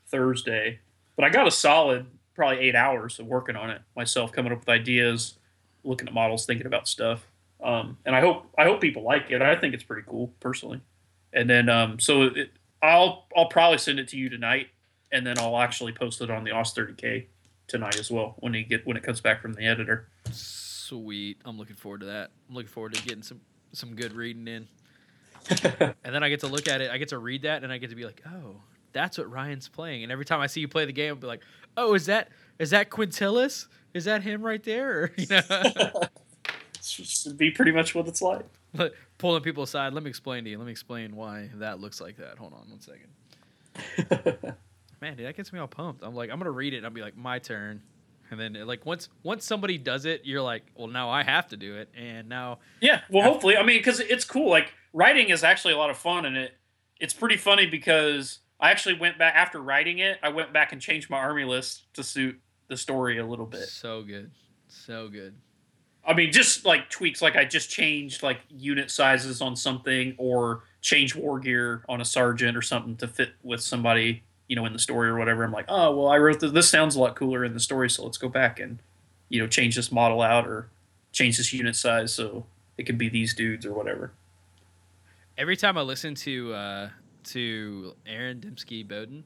Thursday, 0.09 0.79
but 1.15 1.25
I 1.25 1.29
got 1.29 1.47
a 1.47 1.51
solid 1.51 2.05
probably 2.35 2.59
eight 2.59 2.75
hours 2.75 3.19
of 3.19 3.27
working 3.27 3.55
on 3.55 3.69
it 3.69 3.81
myself, 3.95 4.31
coming 4.31 4.51
up 4.51 4.59
with 4.59 4.69
ideas, 4.69 5.37
looking 5.83 6.07
at 6.07 6.13
models, 6.13 6.45
thinking 6.45 6.65
about 6.67 6.87
stuff. 6.87 7.27
Um, 7.63 7.97
and 8.05 8.15
I 8.15 8.21
hope 8.21 8.47
I 8.57 8.65
hope 8.65 8.81
people 8.81 9.03
like 9.03 9.31
it. 9.31 9.41
I 9.41 9.55
think 9.55 9.73
it's 9.73 9.83
pretty 9.83 10.03
cool 10.07 10.33
personally. 10.39 10.81
And 11.31 11.49
then 11.49 11.69
um, 11.69 11.99
so 11.99 12.23
it, 12.23 12.51
I'll 12.81 13.27
I'll 13.35 13.47
probably 13.47 13.77
send 13.77 13.99
it 13.99 14.07
to 14.09 14.17
you 14.17 14.29
tonight, 14.29 14.67
and 15.11 15.25
then 15.25 15.39
I'll 15.39 15.57
actually 15.57 15.93
post 15.93 16.21
it 16.21 16.29
on 16.29 16.43
the 16.43 16.51
OS 16.51 16.73
30k 16.73 17.25
tonight 17.67 17.97
as 17.97 18.11
well 18.11 18.35
when 18.39 18.53
it 18.55 18.69
get 18.69 18.85
when 18.85 18.97
it 18.97 19.03
comes 19.03 19.21
back 19.21 19.41
from 19.41 19.53
the 19.53 19.65
editor. 19.65 20.09
Sweet. 20.31 21.37
I'm 21.45 21.57
looking 21.57 21.75
forward 21.75 22.01
to 22.01 22.07
that. 22.07 22.31
I'm 22.49 22.55
looking 22.55 22.69
forward 22.69 22.93
to 22.95 23.03
getting 23.03 23.23
some 23.23 23.41
some 23.71 23.95
good 23.95 24.13
reading 24.13 24.47
in. 24.47 24.67
and 25.49 25.95
then 26.03 26.23
I 26.23 26.29
get 26.29 26.41
to 26.41 26.47
look 26.47 26.67
at 26.67 26.81
it. 26.81 26.91
I 26.91 26.97
get 26.97 27.09
to 27.09 27.17
read 27.17 27.43
that, 27.43 27.63
and 27.63 27.71
I 27.71 27.77
get 27.77 27.89
to 27.89 27.95
be 27.95 28.05
like, 28.05 28.21
oh, 28.25 28.57
that's 28.93 29.17
what 29.17 29.29
Ryan's 29.29 29.67
playing. 29.67 30.03
And 30.03 30.11
every 30.11 30.25
time 30.25 30.39
I 30.39 30.47
see 30.47 30.61
you 30.61 30.67
play 30.67 30.85
the 30.85 30.93
game, 30.93 31.09
I'll 31.09 31.15
be 31.15 31.27
like, 31.27 31.41
oh, 31.75 31.93
is 31.93 32.05
that 32.05 32.29
is 32.59 32.69
that 32.69 32.89
Quintilis? 32.89 33.67
Is 33.93 34.05
that 34.05 34.23
him 34.23 34.41
right 34.41 34.63
there? 34.63 35.03
Or, 35.03 35.11
you 35.17 35.27
know, 35.29 35.41
Should 36.81 37.37
be 37.37 37.51
pretty 37.51 37.71
much 37.71 37.95
what 37.95 38.07
it's 38.07 38.21
like. 38.21 38.45
pulling 39.17 39.41
people 39.41 39.63
aside. 39.63 39.93
Let 39.93 40.03
me 40.03 40.09
explain 40.09 40.43
to 40.43 40.49
you. 40.49 40.57
Let 40.57 40.65
me 40.65 40.71
explain 40.71 41.15
why 41.15 41.49
that 41.55 41.79
looks 41.79 42.01
like 42.01 42.17
that. 42.17 42.37
Hold 42.37 42.53
on 42.53 42.69
one 42.69 42.81
second. 42.81 43.07
Man, 45.01 45.15
dude, 45.17 45.25
that 45.25 45.35
gets 45.35 45.51
me 45.53 45.59
all 45.59 45.67
pumped. 45.67 46.03
I'm 46.03 46.15
like, 46.15 46.29
I'm 46.29 46.37
gonna 46.39 46.51
read 46.51 46.73
it. 46.73 46.77
and 46.77 46.85
I'll 46.85 46.91
be 46.91 47.01
like, 47.01 47.17
my 47.17 47.39
turn. 47.39 47.81
And 48.31 48.39
then 48.39 48.53
like 48.65 48.85
once 48.85 49.09
once 49.21 49.45
somebody 49.45 49.77
does 49.77 50.05
it, 50.05 50.21
you're 50.23 50.41
like, 50.41 50.63
well, 50.75 50.87
now 50.87 51.09
I 51.09 51.23
have 51.23 51.47
to 51.49 51.57
do 51.57 51.75
it. 51.75 51.89
And 51.95 52.27
now 52.29 52.59
Yeah, 52.81 53.01
well, 53.09 53.23
hopefully, 53.23 53.55
I 53.57 53.63
mean, 53.63 53.77
because 53.77 53.99
it's 53.99 54.25
cool. 54.25 54.49
Like 54.49 54.73
writing 54.91 55.29
is 55.29 55.43
actually 55.43 55.73
a 55.73 55.77
lot 55.77 55.89
of 55.89 55.97
fun, 55.97 56.25
and 56.25 56.35
it 56.35 56.53
it's 56.99 57.13
pretty 57.13 57.37
funny 57.37 57.65
because 57.65 58.39
I 58.59 58.71
actually 58.71 58.97
went 58.97 59.17
back 59.17 59.35
after 59.35 59.59
writing 59.59 59.99
it. 59.99 60.19
I 60.23 60.29
went 60.29 60.53
back 60.53 60.71
and 60.71 60.81
changed 60.81 61.09
my 61.09 61.17
army 61.17 61.43
list 61.43 61.93
to 61.95 62.03
suit 62.03 62.39
the 62.67 62.77
story 62.77 63.17
a 63.17 63.25
little 63.25 63.45
bit. 63.45 63.67
so 63.67 64.03
good, 64.03 64.31
so 64.67 65.09
good. 65.09 65.35
I 66.05 66.13
mean, 66.13 66.31
just 66.31 66.65
like 66.65 66.89
tweaks, 66.89 67.21
like 67.21 67.35
I 67.35 67.45
just 67.45 67.69
changed 67.69 68.23
like 68.23 68.39
unit 68.49 68.91
sizes 68.91 69.41
on 69.41 69.55
something, 69.55 70.15
or 70.17 70.63
change 70.81 71.15
war 71.15 71.39
gear 71.39 71.83
on 71.87 72.01
a 72.01 72.05
sergeant 72.05 72.57
or 72.57 72.61
something 72.61 72.97
to 72.97 73.07
fit 73.07 73.31
with 73.41 73.61
somebody, 73.61 74.23
you 74.47 74.55
know, 74.55 74.65
in 74.65 74.73
the 74.73 74.79
story 74.79 75.07
or 75.09 75.17
whatever. 75.17 75.43
I'm 75.43 75.51
like, 75.51 75.65
oh 75.69 75.95
well, 75.95 76.07
I 76.07 76.17
wrote 76.17 76.39
this. 76.39 76.51
This 76.51 76.69
sounds 76.69 76.95
a 76.95 76.99
lot 76.99 77.15
cooler 77.15 77.43
in 77.45 77.53
the 77.53 77.59
story, 77.59 77.89
so 77.89 78.03
let's 78.03 78.17
go 78.17 78.27
back 78.29 78.59
and 78.59 78.79
you 79.29 79.39
know 79.39 79.47
change 79.47 79.75
this 79.75 79.91
model 79.91 80.21
out 80.21 80.45
or 80.45 80.69
change 81.13 81.37
this 81.37 81.53
unit 81.53 81.75
size 81.75 82.13
so 82.13 82.45
it 82.77 82.83
could 82.83 82.97
be 82.97 83.07
these 83.07 83.33
dudes 83.33 83.65
or 83.65 83.73
whatever. 83.73 84.11
Every 85.37 85.55
time 85.55 85.77
I 85.77 85.81
listen 85.81 86.15
to 86.15 86.53
uh, 86.53 86.89
to 87.25 87.93
Aaron 88.05 88.39
Dembski 88.39 88.87
Bowden, 88.87 89.23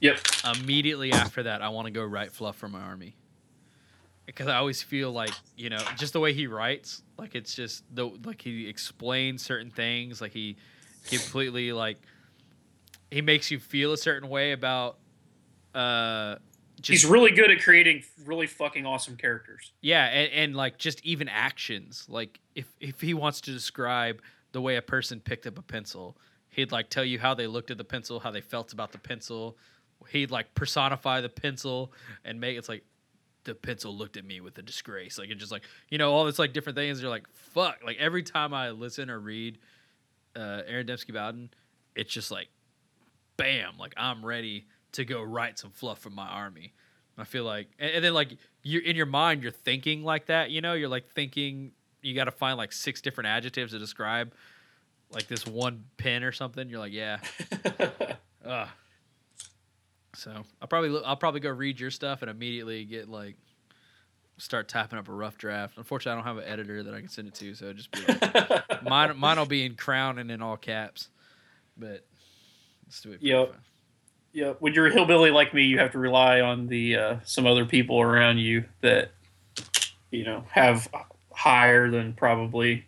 Yep. 0.00 0.18
immediately 0.56 1.12
after 1.12 1.42
that, 1.44 1.62
I 1.62 1.68
want 1.68 1.86
to 1.86 1.90
go 1.90 2.02
write 2.04 2.32
fluff 2.32 2.56
for 2.56 2.68
my 2.68 2.80
army. 2.80 3.16
Because 4.26 4.46
I 4.46 4.56
always 4.56 4.82
feel 4.82 5.10
like 5.10 5.32
you 5.56 5.70
know, 5.70 5.78
just 5.98 6.12
the 6.12 6.20
way 6.20 6.32
he 6.32 6.46
writes, 6.46 7.02
like 7.18 7.34
it's 7.34 7.54
just 7.54 7.84
the 7.94 8.06
like 8.24 8.40
he 8.40 8.68
explains 8.68 9.42
certain 9.42 9.70
things, 9.70 10.20
like 10.20 10.32
he 10.32 10.56
completely 11.06 11.72
like 11.72 11.98
he 13.10 13.20
makes 13.22 13.50
you 13.50 13.58
feel 13.58 13.92
a 13.92 13.96
certain 13.96 14.28
way 14.28 14.52
about 14.52 14.98
uh 15.74 16.36
just 16.80 17.02
He's 17.02 17.06
really 17.10 17.32
good 17.32 17.50
at 17.50 17.60
creating 17.60 18.04
really 18.24 18.46
fucking 18.46 18.86
awesome 18.86 19.16
characters. 19.16 19.72
yeah, 19.82 20.04
and, 20.06 20.32
and 20.32 20.56
like 20.56 20.78
just 20.78 21.04
even 21.04 21.28
actions. 21.28 22.06
Like 22.08 22.38
if 22.54 22.66
if 22.80 23.00
he 23.00 23.14
wants 23.14 23.40
to 23.42 23.52
describe 23.52 24.22
the 24.52 24.60
way 24.60 24.76
a 24.76 24.82
person 24.82 25.20
picked 25.20 25.46
up 25.46 25.58
a 25.58 25.62
pencil, 25.62 26.16
he'd 26.50 26.72
like 26.72 26.90
tell 26.90 27.04
you 27.04 27.18
how 27.18 27.34
they 27.34 27.46
looked 27.46 27.70
at 27.70 27.78
the 27.78 27.84
pencil, 27.84 28.20
how 28.20 28.30
they 28.30 28.40
felt 28.40 28.72
about 28.72 28.92
the 28.92 28.98
pencil. 28.98 29.56
He'd 30.08 30.30
like 30.30 30.54
personify 30.54 31.20
the 31.20 31.28
pencil 31.28 31.92
and 32.24 32.40
make 32.40 32.56
it's 32.56 32.68
like 32.68 32.84
the 33.44 33.54
pencil 33.54 33.96
looked 33.96 34.16
at 34.16 34.24
me 34.24 34.40
with 34.40 34.58
a 34.58 34.62
disgrace. 34.62 35.18
Like 35.18 35.30
it 35.30 35.36
just 35.36 35.52
like 35.52 35.62
you 35.88 35.98
know 35.98 36.12
all 36.12 36.24
this 36.24 36.38
like 36.38 36.52
different 36.52 36.76
things. 36.76 37.00
You're 37.00 37.10
like 37.10 37.28
fuck. 37.32 37.78
Like 37.84 37.96
every 37.98 38.22
time 38.22 38.52
I 38.52 38.70
listen 38.70 39.10
or 39.10 39.18
read 39.18 39.58
uh, 40.36 40.62
Aaron 40.66 40.86
Dembski 40.86 41.14
Bowden, 41.14 41.50
it's 41.94 42.12
just 42.12 42.30
like 42.30 42.48
bam. 43.36 43.74
Like 43.78 43.94
I'm 43.96 44.24
ready 44.24 44.66
to 44.92 45.04
go 45.04 45.22
write 45.22 45.58
some 45.58 45.70
fluff 45.70 45.98
for 45.98 46.10
my 46.10 46.26
army. 46.26 46.74
I 47.18 47.24
feel 47.24 47.44
like, 47.44 47.68
and, 47.78 47.90
and 47.96 48.04
then 48.04 48.14
like 48.14 48.36
you're 48.62 48.82
in 48.82 48.96
your 48.96 49.06
mind, 49.06 49.42
you're 49.42 49.52
thinking 49.52 50.02
like 50.02 50.26
that. 50.26 50.50
You 50.50 50.60
know, 50.60 50.74
you're 50.74 50.88
like 50.88 51.08
thinking. 51.10 51.72
You 52.02 52.14
got 52.14 52.24
to 52.24 52.30
find 52.30 52.56
like 52.56 52.72
six 52.72 53.02
different 53.02 53.28
adjectives 53.28 53.72
to 53.72 53.78
describe 53.78 54.32
like 55.12 55.26
this 55.26 55.46
one 55.46 55.84
pin 55.96 56.22
or 56.22 56.32
something. 56.32 56.68
You're 56.68 56.78
like, 56.78 56.92
yeah. 56.92 57.18
Ugh. 58.44 58.68
So 60.14 60.32
I'll 60.60 60.68
probably 60.68 60.90
lo- 60.90 61.02
I'll 61.04 61.16
probably 61.16 61.40
go 61.40 61.50
read 61.50 61.78
your 61.80 61.90
stuff 61.90 62.22
and 62.22 62.30
immediately 62.30 62.84
get 62.84 63.08
like 63.08 63.36
start 64.38 64.68
tapping 64.68 64.98
up 64.98 65.08
a 65.08 65.12
rough 65.12 65.38
draft. 65.38 65.74
Unfortunately, 65.76 66.12
I 66.20 66.24
don't 66.24 66.36
have 66.36 66.44
an 66.44 66.50
editor 66.50 66.82
that 66.82 66.94
I 66.94 67.00
can 67.00 67.08
send 67.08 67.28
it 67.28 67.34
to, 67.34 67.54
so 67.54 67.72
just 67.72 67.90
be 67.90 68.00
like, 68.06 68.82
mine. 68.88 69.16
Mine 69.16 69.38
will 69.38 69.46
be 69.46 69.64
in 69.64 69.76
crown 69.76 70.18
and 70.18 70.30
in 70.30 70.42
all 70.42 70.56
caps. 70.56 71.08
But 71.76 72.04
let's 72.86 73.00
do 73.00 73.12
it. 73.12 73.22
Yep. 73.22 73.54
yeah, 74.32 74.52
when 74.58 74.74
you're 74.74 74.88
a 74.88 74.92
hillbilly 74.92 75.30
like 75.30 75.54
me, 75.54 75.62
you 75.64 75.78
have 75.78 75.92
to 75.92 75.98
rely 75.98 76.40
on 76.40 76.66
the 76.66 76.96
uh, 76.96 77.16
some 77.24 77.46
other 77.46 77.64
people 77.64 78.00
around 78.00 78.38
you 78.38 78.64
that 78.80 79.12
you 80.10 80.24
know 80.24 80.44
have 80.50 80.88
higher 81.32 81.90
than 81.90 82.12
probably 82.14 82.84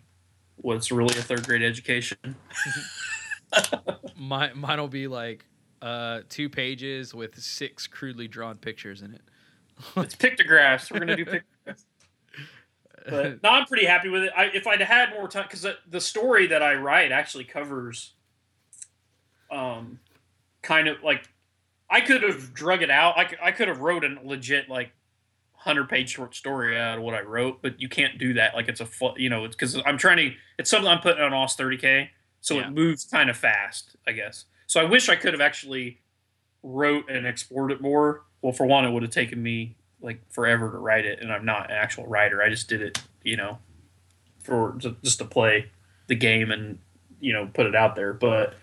what's 0.63 0.91
really 0.91 1.17
a 1.19 1.21
third 1.21 1.45
grade 1.45 1.61
education. 1.61 2.17
Mine 4.17 4.51
mine 4.55 4.79
will 4.79 4.87
be 4.87 5.05
like 5.07 5.45
uh, 5.81 6.21
two 6.29 6.49
pages 6.49 7.13
with 7.13 7.37
six 7.39 7.85
crudely 7.85 8.27
drawn 8.27 8.57
pictures 8.57 9.03
in 9.03 9.13
it. 9.13 9.21
it's 9.97 10.15
pictographs. 10.15 10.89
We're 10.89 10.99
gonna 10.99 11.15
do 11.15 11.25
pictographs. 11.65 11.85
But 13.07 13.43
no, 13.43 13.49
I'm 13.49 13.65
pretty 13.65 13.85
happy 13.85 14.09
with 14.09 14.23
it. 14.23 14.31
I, 14.35 14.45
if 14.45 14.65
I'd 14.65 14.81
had 14.81 15.11
more 15.11 15.27
time, 15.27 15.43
because 15.43 15.61
the, 15.61 15.77
the 15.89 15.99
story 15.99 16.47
that 16.47 16.63
I 16.63 16.75
write 16.75 17.11
actually 17.11 17.43
covers, 17.43 18.13
um, 19.51 19.99
kind 20.61 20.87
of 20.87 21.03
like, 21.03 21.27
I 21.89 22.01
could 22.01 22.23
have 22.23 22.53
drug 22.53 22.81
it 22.81 22.89
out. 22.89 23.17
I 23.17 23.25
could, 23.25 23.39
I 23.43 23.51
could 23.51 23.67
have 23.67 23.81
wrote 23.81 24.05
a 24.05 24.17
legit 24.23 24.69
like 24.69 24.93
hundred 25.63 25.89
page 25.89 26.09
short 26.09 26.35
story 26.35 26.79
out 26.79 26.97
of 26.97 27.03
what 27.03 27.13
I 27.13 27.21
wrote, 27.21 27.61
but 27.61 27.79
you 27.79 27.87
can't 27.89 28.17
do 28.17 28.33
that. 28.33 28.53
Like 28.55 28.67
it's 28.67 28.81
a 28.81 28.87
you 29.17 29.29
know, 29.29 29.45
it's 29.45 29.55
because 29.55 29.81
I'm 29.85 29.97
trying 29.97 30.17
to. 30.17 30.31
It's 30.57 30.69
something 30.69 30.87
I'm 30.87 30.99
putting 30.99 31.23
on 31.23 31.33
OS 31.33 31.55
30k, 31.55 32.09
so 32.41 32.55
Yeah. 32.55 32.67
it 32.67 32.71
moves 32.71 33.05
kind 33.05 33.29
of 33.29 33.37
fast, 33.37 33.95
I 34.07 34.11
guess. 34.11 34.45
So 34.67 34.81
I 34.81 34.83
wish 34.85 35.09
I 35.09 35.15
could 35.15 35.33
have 35.33 35.41
actually 35.41 35.99
wrote 36.63 37.09
and 37.09 37.25
explored 37.25 37.71
it 37.71 37.81
more. 37.81 38.23
Well, 38.41 38.53
for 38.53 38.65
one, 38.65 38.85
it 38.85 38.91
would 38.91 39.03
have 39.03 39.11
taken 39.11 39.41
me 39.41 39.75
like 40.01 40.21
forever 40.31 40.69
to 40.71 40.77
write 40.77 41.05
it, 41.05 41.19
and 41.21 41.31
I'm 41.31 41.45
not 41.45 41.69
an 41.71 41.77
actual 41.77 42.05
writer. 42.07 42.41
I 42.43 42.49
just 42.49 42.67
did 42.67 42.81
it, 42.81 43.01
you 43.23 43.37
know, 43.37 43.59
for 44.43 44.77
just 45.03 45.19
to 45.19 45.25
play 45.25 45.71
the 46.07 46.15
game 46.15 46.51
and 46.51 46.79
you 47.21 47.31
know 47.31 47.49
put 47.53 47.65
it 47.65 47.75
out 47.75 47.95
there. 47.95 48.11
But 48.13 48.55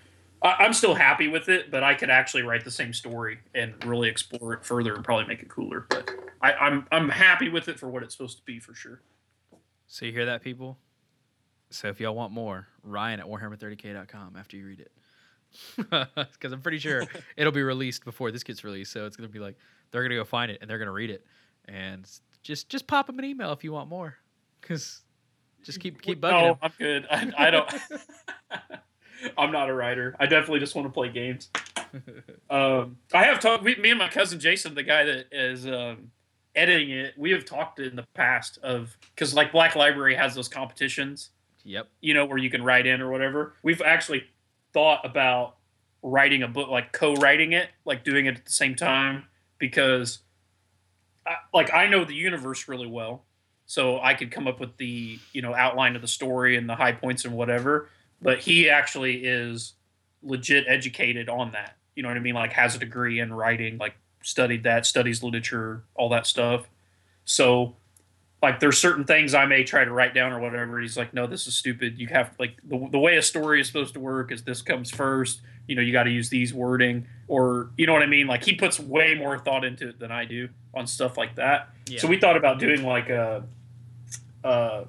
I, 0.42 0.56
I'm 0.60 0.72
still 0.72 0.94
happy 0.94 1.28
with 1.28 1.48
it. 1.48 1.70
But 1.70 1.82
I 1.82 1.94
could 1.94 2.10
actually 2.10 2.42
write 2.42 2.64
the 2.64 2.70
same 2.70 2.92
story 2.92 3.38
and 3.54 3.74
really 3.84 4.08
explore 4.08 4.54
it 4.54 4.64
further 4.64 4.94
and 4.94 5.04
probably 5.04 5.26
make 5.26 5.40
it 5.40 5.48
cooler. 5.48 5.86
But 5.88 6.10
I, 6.42 6.52
I'm 6.52 6.86
I'm 6.90 7.08
happy 7.08 7.48
with 7.48 7.68
it 7.68 7.78
for 7.78 7.88
what 7.88 8.02
it's 8.02 8.14
supposed 8.14 8.38
to 8.38 8.44
be 8.44 8.58
for 8.58 8.74
sure. 8.74 9.02
So 9.86 10.06
you 10.06 10.12
hear 10.12 10.26
that, 10.26 10.42
people? 10.42 10.78
So 11.70 11.88
if 11.88 12.00
y'all 12.00 12.14
want 12.14 12.32
more, 12.32 12.68
Ryan 12.82 13.20
at 13.20 13.26
Warhammer30k.com 13.26 14.36
after 14.36 14.56
you 14.56 14.66
read 14.66 14.80
it. 14.80 14.92
Because 16.32 16.52
I'm 16.52 16.62
pretty 16.62 16.78
sure 16.78 17.04
it'll 17.36 17.52
be 17.52 17.62
released 17.62 18.04
before 18.04 18.30
this 18.30 18.44
gets 18.44 18.62
released. 18.62 18.92
So 18.92 19.06
it's 19.06 19.16
going 19.16 19.28
to 19.28 19.32
be 19.32 19.40
like, 19.40 19.56
they're 19.90 20.02
going 20.02 20.10
to 20.10 20.16
go 20.16 20.24
find 20.24 20.50
it 20.50 20.58
and 20.60 20.70
they're 20.70 20.78
going 20.78 20.86
to 20.86 20.92
read 20.92 21.10
it. 21.10 21.24
And 21.66 22.08
just 22.42 22.68
just 22.68 22.86
pop 22.86 23.06
them 23.06 23.18
an 23.18 23.24
email 23.24 23.52
if 23.52 23.64
you 23.64 23.72
want 23.72 23.88
more. 23.88 24.16
Because 24.60 25.02
just 25.62 25.80
keep 25.80 26.00
keep 26.00 26.20
bugging 26.20 26.40
no, 26.40 26.46
them. 26.46 26.58
I'm 26.62 26.72
good. 26.78 27.06
I, 27.10 27.32
I 27.36 27.50
don't. 27.50 27.72
I'm 29.36 29.52
not 29.52 29.68
a 29.68 29.74
writer. 29.74 30.16
I 30.18 30.26
definitely 30.26 30.60
just 30.60 30.74
want 30.74 30.86
to 30.86 30.92
play 30.92 31.08
games. 31.10 31.48
Um, 32.48 32.98
I 33.12 33.24
have 33.24 33.40
talked. 33.40 33.64
We, 33.64 33.74
me 33.76 33.90
and 33.90 33.98
my 33.98 34.08
cousin 34.08 34.38
Jason, 34.38 34.74
the 34.74 34.82
guy 34.84 35.04
that 35.04 35.26
is 35.32 35.66
um, 35.66 36.10
editing 36.54 36.90
it, 36.90 37.14
we 37.16 37.30
have 37.32 37.44
talked 37.44 37.78
in 37.80 37.96
the 37.96 38.04
past 38.14 38.58
of 38.62 38.96
because 39.14 39.34
like 39.34 39.50
Black 39.52 39.74
Library 39.76 40.14
has 40.14 40.34
those 40.34 40.48
competitions, 40.48 41.30
Yep. 41.64 41.88
you 42.00 42.14
know, 42.14 42.24
where 42.26 42.38
you 42.38 42.50
can 42.50 42.62
write 42.62 42.86
in 42.86 43.00
or 43.00 43.10
whatever. 43.10 43.54
We've 43.62 43.82
actually 43.82 44.24
thought 44.72 45.04
about 45.04 45.56
writing 46.02 46.42
a 46.42 46.48
book, 46.48 46.68
like 46.68 46.92
co-writing 46.92 47.52
it, 47.52 47.68
like 47.84 48.04
doing 48.04 48.26
it 48.26 48.36
at 48.36 48.44
the 48.44 48.52
same 48.52 48.74
time, 48.74 49.24
because, 49.58 50.20
I, 51.26 51.36
like, 51.52 51.72
I 51.74 51.86
know 51.88 52.04
the 52.04 52.14
universe 52.14 52.68
really 52.68 52.86
well, 52.86 53.24
so 53.66 54.00
I 54.00 54.14
could 54.14 54.30
come 54.30 54.46
up 54.48 54.58
with 54.60 54.76
the 54.76 55.18
you 55.32 55.42
know 55.42 55.54
outline 55.54 55.94
of 55.96 56.02
the 56.02 56.08
story 56.08 56.56
and 56.56 56.68
the 56.68 56.76
high 56.76 56.92
points 56.92 57.24
and 57.24 57.34
whatever. 57.34 57.88
But 58.22 58.40
he 58.40 58.68
actually 58.68 59.24
is 59.24 59.74
legit 60.22 60.64
educated 60.68 61.28
on 61.28 61.52
that. 61.52 61.76
You 61.94 62.02
know 62.02 62.08
what 62.08 62.16
I 62.16 62.20
mean? 62.20 62.34
Like 62.34 62.52
has 62.52 62.74
a 62.74 62.78
degree 62.78 63.20
in 63.20 63.32
writing, 63.32 63.78
like 63.78 63.94
studied 64.22 64.64
that, 64.64 64.86
studies 64.86 65.22
literature, 65.22 65.84
all 65.94 66.08
that 66.10 66.26
stuff. 66.26 66.68
So 67.24 67.76
like 68.42 68.60
there's 68.60 68.78
certain 68.78 69.04
things 69.04 69.34
I 69.34 69.44
may 69.44 69.64
try 69.64 69.84
to 69.84 69.90
write 69.90 70.14
down 70.14 70.32
or 70.32 70.40
whatever. 70.40 70.80
He's 70.80 70.96
like, 70.96 71.12
no, 71.12 71.26
this 71.26 71.46
is 71.46 71.54
stupid. 71.54 71.98
You 71.98 72.08
have 72.08 72.34
like 72.38 72.56
the, 72.64 72.88
the 72.90 72.98
way 72.98 73.16
a 73.16 73.22
story 73.22 73.60
is 73.60 73.66
supposed 73.66 73.94
to 73.94 74.00
work 74.00 74.32
is 74.32 74.42
this 74.42 74.62
comes 74.62 74.90
first. 74.90 75.40
You 75.66 75.76
know, 75.76 75.82
you 75.82 75.92
got 75.92 76.04
to 76.04 76.10
use 76.10 76.30
these 76.30 76.52
wording 76.54 77.06
or 77.28 77.70
you 77.76 77.86
know 77.86 77.92
what 77.92 78.02
I 78.02 78.06
mean. 78.06 78.26
Like 78.26 78.44
he 78.44 78.54
puts 78.54 78.80
way 78.80 79.14
more 79.14 79.38
thought 79.38 79.64
into 79.64 79.88
it 79.88 79.98
than 79.98 80.10
I 80.10 80.24
do 80.24 80.48
on 80.74 80.86
stuff 80.86 81.16
like 81.16 81.36
that. 81.36 81.70
Yeah. 81.86 82.00
So 82.00 82.08
we 82.08 82.18
thought 82.18 82.36
about 82.36 82.58
doing 82.58 82.82
like 82.82 83.10
a, 83.10 83.44
uh, 84.42 84.84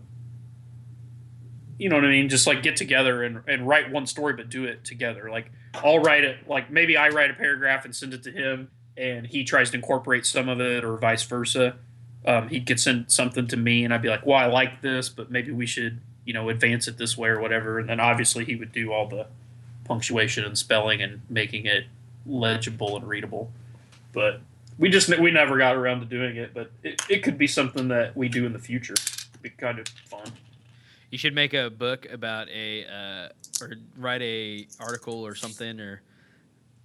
you 1.82 1.90
know 1.90 1.96
what 1.96 2.06
I 2.06 2.10
mean? 2.10 2.30
Just 2.30 2.46
like 2.46 2.62
get 2.62 2.76
together 2.76 3.24
and, 3.24 3.42
and 3.48 3.68
write 3.68 3.90
one 3.90 4.06
story, 4.06 4.34
but 4.34 4.52
do 4.52 4.66
it 4.66 4.86
together. 4.86 5.32
Like 5.32 5.52
I'll 5.74 5.98
write 5.98 6.24
it, 6.24 6.48
like 6.48 6.70
maybe 6.70 6.96
I 6.96 7.10
write 7.10 7.32
a 7.32 7.34
paragraph 7.34 7.86
and 7.86 7.96
send 7.96 8.14
it 8.14 8.22
to 8.22 8.32
him, 8.32 8.70
and 8.96 9.26
he 9.26 9.44
tries 9.44 9.72
to 9.72 9.78
incorporate 9.78 10.28
some 10.28 10.48
of 10.48 10.62
it, 10.62 10.84
or 10.84 10.96
vice 10.98 11.24
versa. 11.24 11.78
Um, 12.24 12.50
he 12.50 12.62
could 12.62 12.80
send 12.80 13.12
something 13.12 13.48
to 13.48 13.58
me, 13.58 13.84
and 13.84 13.92
I'd 13.92 14.04
be 14.04 14.10
like, 14.10 14.24
"Well, 14.28 14.38
I 14.38 14.46
like 14.46 14.84
this, 14.84 15.10
but 15.10 15.32
maybe 15.32 15.52
we 15.52 15.66
should, 15.66 16.02
you 16.24 16.34
know, 16.34 16.50
advance 16.50 16.88
it 16.88 17.00
this 17.00 17.18
way 17.18 17.30
or 17.30 17.40
whatever." 17.40 17.80
And 17.80 17.90
then 17.90 18.00
obviously 18.00 18.46
he 18.46 18.56
would 18.56 18.72
do 18.72 18.94
all 18.94 19.08
the 19.08 19.26
punctuation 19.86 20.46
and 20.46 20.56
spelling 20.56 21.02
and 21.02 21.22
making 21.30 21.66
it 21.66 21.86
legible 22.28 22.96
and 22.96 23.10
readable. 23.10 23.52
But 24.14 24.42
we 24.78 24.90
just 24.90 25.18
we 25.18 25.32
never 25.32 25.58
got 25.58 25.76
around 25.76 26.02
to 26.02 26.06
doing 26.06 26.36
it. 26.36 26.54
But 26.54 26.70
it, 26.84 27.02
it 27.10 27.24
could 27.24 27.40
be 27.40 27.48
something 27.48 27.88
that 27.88 28.16
we 28.16 28.30
do 28.30 28.46
in 28.46 28.54
the 28.54 28.60
future. 28.60 28.94
It'd 28.94 29.42
be 29.42 29.50
kind 29.50 29.80
of 29.80 29.88
fun. 30.06 30.32
You 31.12 31.18
should 31.18 31.36
make 31.36 31.54
a 31.54 31.70
book 31.70 32.08
about 32.12 32.50
a 32.50 32.86
uh, 32.86 33.64
or 33.64 33.74
write 33.98 34.22
a 34.22 34.66
article 34.80 35.26
or 35.26 35.36
something 35.36 35.80
or 35.80 36.02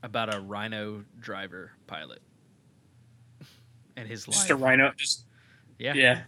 about 0.03 0.35
a 0.35 0.41
rhino 0.41 1.05
driver 1.21 1.71
pilot 1.87 2.21
and 3.97 4.09
his 4.09 4.27
life. 4.27 4.37
Just 4.37 4.51
a 4.51 4.57
rhino, 4.57 4.93
just 4.97 5.25
yeah, 5.79 5.95
yeah. 5.95 6.23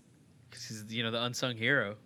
Because 0.48 0.68
he's 0.68 0.84
you 0.88 1.02
know 1.02 1.10
the 1.10 1.22
unsung 1.22 1.56
hero. 1.56 1.96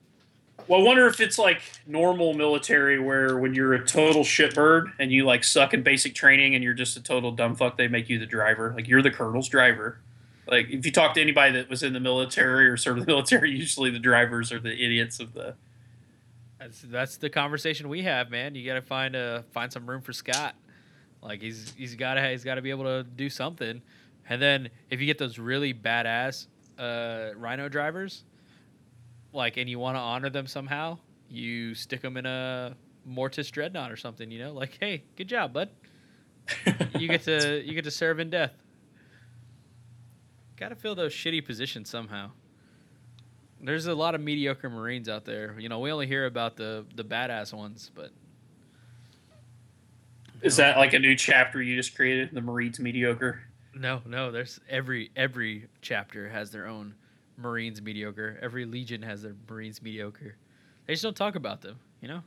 Well, 0.68 0.80
I 0.80 0.84
wonder 0.84 1.06
if 1.06 1.20
it's 1.20 1.38
like 1.38 1.60
normal 1.86 2.34
military 2.34 2.98
where 3.00 3.36
when 3.36 3.54
you're 3.54 3.74
a 3.74 3.84
total 3.84 4.22
shitbird 4.22 4.92
and 4.98 5.10
you 5.12 5.24
like 5.24 5.44
suck 5.44 5.74
in 5.74 5.82
basic 5.82 6.14
training 6.14 6.54
and 6.54 6.62
you're 6.62 6.74
just 6.74 6.96
a 6.96 7.02
total 7.02 7.32
dumb 7.32 7.56
fuck, 7.56 7.76
they 7.76 7.88
make 7.88 8.08
you 8.08 8.18
the 8.18 8.26
driver. 8.26 8.72
Like 8.74 8.86
you're 8.86 9.02
the 9.02 9.10
colonel's 9.10 9.48
driver. 9.48 9.98
Like 10.46 10.68
if 10.70 10.86
you 10.86 10.92
talk 10.92 11.14
to 11.14 11.20
anybody 11.20 11.52
that 11.54 11.68
was 11.68 11.82
in 11.82 11.92
the 11.92 12.00
military 12.00 12.68
or 12.68 12.76
served 12.76 13.00
in 13.00 13.04
the 13.04 13.10
military, 13.10 13.50
usually 13.56 13.90
the 13.90 13.98
drivers 13.98 14.52
are 14.52 14.60
the 14.60 14.72
idiots 14.72 15.20
of 15.20 15.34
the. 15.34 15.54
That's 16.62 16.80
that's 16.82 17.16
the 17.16 17.28
conversation 17.28 17.88
we 17.88 18.02
have, 18.02 18.30
man. 18.30 18.54
You 18.54 18.64
got 18.64 18.74
to 18.74 18.82
find 18.82 19.16
a 19.16 19.44
find 19.50 19.72
some 19.72 19.88
room 19.88 20.00
for 20.00 20.12
Scott. 20.12 20.54
Like 21.20 21.42
he's 21.42 21.74
he's 21.76 21.96
got 21.96 22.14
to 22.14 22.30
he's 22.30 22.44
got 22.44 22.54
to 22.54 22.62
be 22.62 22.70
able 22.70 22.84
to 22.84 23.02
do 23.02 23.28
something. 23.28 23.82
And 24.28 24.40
then 24.40 24.70
if 24.88 25.00
you 25.00 25.06
get 25.06 25.18
those 25.18 25.40
really 25.40 25.74
badass 25.74 26.46
uh, 26.78 27.30
Rhino 27.36 27.68
drivers, 27.68 28.22
like, 29.32 29.56
and 29.56 29.68
you 29.68 29.80
want 29.80 29.96
to 29.96 30.00
honor 30.00 30.30
them 30.30 30.46
somehow, 30.46 30.98
you 31.28 31.74
stick 31.74 32.00
them 32.00 32.16
in 32.16 32.26
a 32.26 32.76
Mortis 33.04 33.50
Dreadnought 33.50 33.90
or 33.90 33.96
something. 33.96 34.30
You 34.30 34.38
know, 34.38 34.52
like, 34.52 34.78
hey, 34.78 35.02
good 35.16 35.26
job, 35.28 35.52
bud. 35.52 35.70
You 36.96 37.08
get 37.08 37.24
to 37.24 37.60
you 37.64 37.74
get 37.74 37.84
to 37.84 37.90
serve 37.90 38.20
in 38.20 38.30
death. 38.30 38.52
Got 40.56 40.68
to 40.68 40.76
fill 40.76 40.94
those 40.94 41.12
shitty 41.12 41.44
positions 41.44 41.90
somehow. 41.90 42.30
There's 43.62 43.86
a 43.86 43.94
lot 43.94 44.14
of 44.14 44.20
mediocre 44.20 44.68
Marines 44.68 45.08
out 45.08 45.24
there. 45.24 45.58
You 45.58 45.68
know, 45.68 45.78
we 45.78 45.92
only 45.92 46.06
hear 46.06 46.26
about 46.26 46.56
the 46.56 46.84
the 46.94 47.04
badass 47.04 47.52
ones, 47.52 47.90
but 47.94 48.10
Is 50.42 50.56
that 50.56 50.76
like 50.76 50.92
a 50.94 50.98
new 50.98 51.14
chapter 51.14 51.62
you 51.62 51.76
just 51.76 51.94
created? 51.94 52.30
The 52.32 52.40
Marines 52.40 52.80
mediocre. 52.80 53.42
no, 53.74 54.02
no. 54.04 54.30
There's 54.32 54.58
every 54.68 55.10
every 55.16 55.68
chapter 55.80 56.28
has 56.28 56.50
their 56.50 56.66
own 56.66 56.94
Marines 57.36 57.80
mediocre. 57.80 58.38
Every 58.42 58.64
legion 58.64 59.02
has 59.02 59.22
their 59.22 59.34
Marines 59.48 59.80
mediocre. 59.80 60.36
They 60.86 60.94
just 60.94 61.02
don't 61.04 61.16
talk 61.16 61.36
about 61.36 61.60
them. 61.60 61.78
You 62.00 62.08
know. 62.08 62.22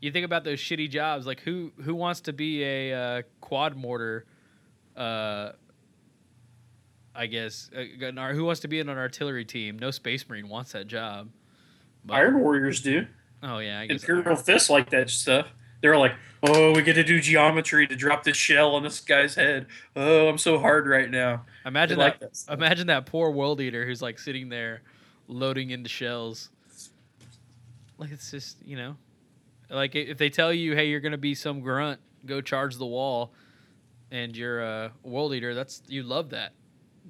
You 0.00 0.10
think 0.10 0.24
about 0.24 0.44
those 0.44 0.58
shitty 0.60 0.90
jobs. 0.90 1.26
Like 1.26 1.40
who 1.40 1.72
who 1.82 1.94
wants 1.94 2.20
to 2.22 2.32
be 2.32 2.62
a 2.62 2.92
uh, 2.94 3.22
quad 3.40 3.76
mortar? 3.76 4.24
Uh, 4.96 5.52
I 7.14 7.26
guess 7.26 7.70
uh, 7.76 7.82
who 8.32 8.44
wants 8.44 8.60
to 8.60 8.68
be 8.68 8.80
in 8.80 8.88
an 8.88 8.96
artillery 8.98 9.44
team? 9.44 9.78
No 9.78 9.90
space 9.90 10.26
marine 10.28 10.48
wants 10.48 10.72
that 10.72 10.86
job. 10.86 11.28
But- 12.04 12.14
Iron 12.14 12.40
Warriors 12.40 12.80
do. 12.80 13.06
Oh 13.42 13.58
yeah, 13.58 13.80
I 13.80 13.86
guess 13.86 14.02
Imperial 14.02 14.36
Fists 14.36 14.70
like 14.70 14.90
that 14.90 15.10
stuff. 15.10 15.46
They're 15.80 15.98
like, 15.98 16.14
oh, 16.44 16.72
we 16.72 16.82
get 16.82 16.92
to 16.94 17.02
do 17.02 17.20
geometry 17.20 17.88
to 17.88 17.96
drop 17.96 18.22
this 18.22 18.36
shell 18.36 18.76
on 18.76 18.84
this 18.84 19.00
guy's 19.00 19.34
head. 19.34 19.66
Oh, 19.96 20.28
I'm 20.28 20.38
so 20.38 20.60
hard 20.60 20.86
right 20.86 21.10
now. 21.10 21.44
Imagine 21.66 21.98
They 21.98 22.04
like 22.04 22.20
that. 22.20 22.34
that. 22.34 22.52
Imagine 22.52 22.86
that 22.86 23.06
poor 23.06 23.32
world 23.32 23.60
eater 23.60 23.84
who's 23.84 24.00
like 24.00 24.20
sitting 24.20 24.48
there, 24.48 24.82
loading 25.26 25.70
into 25.70 25.88
shells. 25.88 26.50
Like 27.98 28.12
it's 28.12 28.30
just 28.30 28.56
you 28.64 28.76
know, 28.76 28.96
like 29.70 29.94
if 29.96 30.18
they 30.18 30.30
tell 30.30 30.52
you, 30.52 30.74
hey, 30.76 30.86
you're 30.88 31.00
gonna 31.00 31.18
be 31.18 31.34
some 31.34 31.60
grunt, 31.60 31.98
go 32.26 32.40
charge 32.40 32.76
the 32.76 32.86
wall, 32.86 33.32
and 34.12 34.36
you're 34.36 34.60
a 34.60 34.92
world 35.02 35.34
eater. 35.34 35.52
That's 35.52 35.82
you 35.88 36.04
love 36.04 36.30
that, 36.30 36.52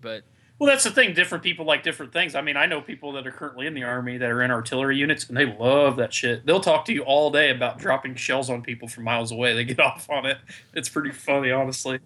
but 0.02 0.24
Well, 0.58 0.68
that's 0.68 0.84
the 0.84 0.90
thing. 0.90 1.14
Different 1.14 1.42
people 1.42 1.64
like 1.64 1.82
different 1.82 2.12
things. 2.12 2.34
I 2.34 2.42
mean, 2.42 2.56
I 2.56 2.66
know 2.66 2.82
people 2.82 3.12
that 3.12 3.26
are 3.26 3.32
currently 3.32 3.66
in 3.66 3.74
the 3.74 3.84
army 3.84 4.18
that 4.18 4.30
are 4.30 4.42
in 4.42 4.50
artillery 4.50 4.98
units, 4.98 5.28
and 5.28 5.36
they 5.36 5.46
love 5.46 5.96
that 5.96 6.12
shit. 6.12 6.44
They'll 6.44 6.60
talk 6.60 6.84
to 6.86 6.92
you 6.92 7.02
all 7.02 7.30
day 7.30 7.50
about 7.50 7.78
dropping 7.78 8.16
shells 8.16 8.50
on 8.50 8.62
people 8.62 8.88
from 8.88 9.04
miles 9.04 9.32
away. 9.32 9.54
They 9.54 9.64
get 9.64 9.80
off 9.80 10.10
on 10.10 10.26
it. 10.26 10.38
It's 10.74 10.88
pretty 10.88 11.12
funny, 11.12 11.50
honestly. 11.50 12.00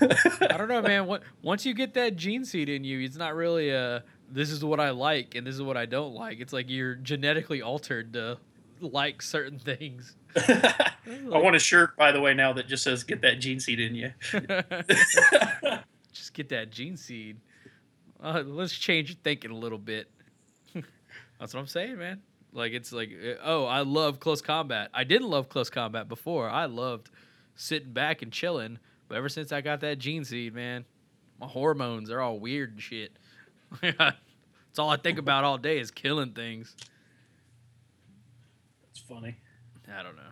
I 0.00 0.56
don't 0.56 0.68
know, 0.68 0.82
man. 0.82 1.06
What 1.06 1.22
once 1.42 1.66
you 1.66 1.74
get 1.74 1.94
that 1.94 2.16
gene 2.16 2.44
seed 2.44 2.68
in 2.68 2.84
you, 2.84 3.00
it's 3.00 3.16
not 3.16 3.34
really 3.34 3.70
a 3.70 4.04
this 4.30 4.50
is 4.50 4.64
what 4.64 4.80
I 4.80 4.90
like 4.90 5.34
and 5.34 5.46
this 5.46 5.54
is 5.54 5.62
what 5.62 5.76
I 5.76 5.86
don't 5.86 6.14
like. 6.14 6.40
It's 6.40 6.52
like 6.52 6.68
you're 6.68 6.94
genetically 6.94 7.62
altered 7.62 8.14
to 8.14 8.38
like 8.80 9.22
certain 9.22 9.58
things. 9.58 10.16
I 10.36 10.92
want 11.26 11.54
a 11.56 11.58
shirt, 11.58 11.96
by 11.96 12.12
the 12.12 12.20
way, 12.20 12.34
now 12.34 12.52
that 12.54 12.66
just 12.66 12.82
says 12.82 13.04
"Get 13.04 13.20
that 13.22 13.38
gene 13.38 13.60
seed 13.60 13.80
in 13.80 13.94
you." 13.94 14.12
Get 16.32 16.48
that 16.50 16.70
gene 16.70 16.96
seed. 16.96 17.38
Uh, 18.22 18.42
let's 18.46 18.72
change 18.72 19.10
your 19.10 19.18
thinking 19.22 19.50
a 19.50 19.56
little 19.56 19.78
bit. 19.78 20.08
That's 21.38 21.52
what 21.54 21.60
I'm 21.60 21.66
saying, 21.66 21.98
man. 21.98 22.22
Like 22.52 22.72
it's 22.72 22.92
like, 22.92 23.10
uh, 23.10 23.34
oh, 23.42 23.64
I 23.64 23.80
love 23.80 24.20
close 24.20 24.42
combat. 24.42 24.90
I 24.92 25.04
didn't 25.04 25.28
love 25.28 25.48
close 25.48 25.70
combat 25.70 26.08
before. 26.08 26.48
I 26.48 26.66
loved 26.66 27.10
sitting 27.56 27.92
back 27.92 28.22
and 28.22 28.32
chilling. 28.32 28.78
But 29.08 29.16
ever 29.18 29.28
since 29.28 29.52
I 29.52 29.60
got 29.60 29.80
that 29.80 29.98
gene 29.98 30.24
seed, 30.24 30.54
man, 30.54 30.84
my 31.40 31.46
hormones 31.46 32.10
are 32.10 32.20
all 32.20 32.38
weird 32.38 32.72
and 32.72 32.80
shit. 32.80 33.12
it's 33.82 34.78
all 34.78 34.90
I 34.90 34.96
think 34.96 35.18
about 35.18 35.44
all 35.44 35.58
day 35.58 35.78
is 35.78 35.90
killing 35.90 36.32
things. 36.32 36.76
It's 38.90 39.00
funny. 39.00 39.36
I 39.92 40.02
don't 40.02 40.16
know. 40.16 40.22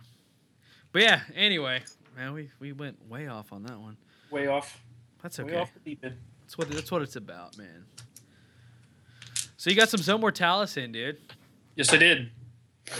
But 0.91 1.03
yeah, 1.03 1.21
anyway, 1.35 1.83
man, 2.15 2.33
we, 2.33 2.49
we 2.59 2.71
went 2.71 3.07
way 3.07 3.27
off 3.27 3.53
on 3.53 3.63
that 3.63 3.79
one. 3.79 3.97
Way 4.29 4.47
off. 4.47 4.81
That's 5.21 5.39
okay. 5.39 5.55
off 5.55 5.73
the 5.73 5.79
deep 5.79 6.03
end. 6.03 6.17
That's 6.41 6.57
what 6.57 6.69
that's 6.69 6.91
what 6.91 7.01
it's 7.01 7.15
about, 7.15 7.57
man. 7.57 7.85
So 9.57 9.69
you 9.69 9.75
got 9.75 9.89
some 9.89 10.01
Zone 10.01 10.21
Mortalis 10.21 10.77
in, 10.77 10.91
dude. 10.91 11.17
Yes, 11.75 11.93
I 11.93 11.97
did. 11.97 12.31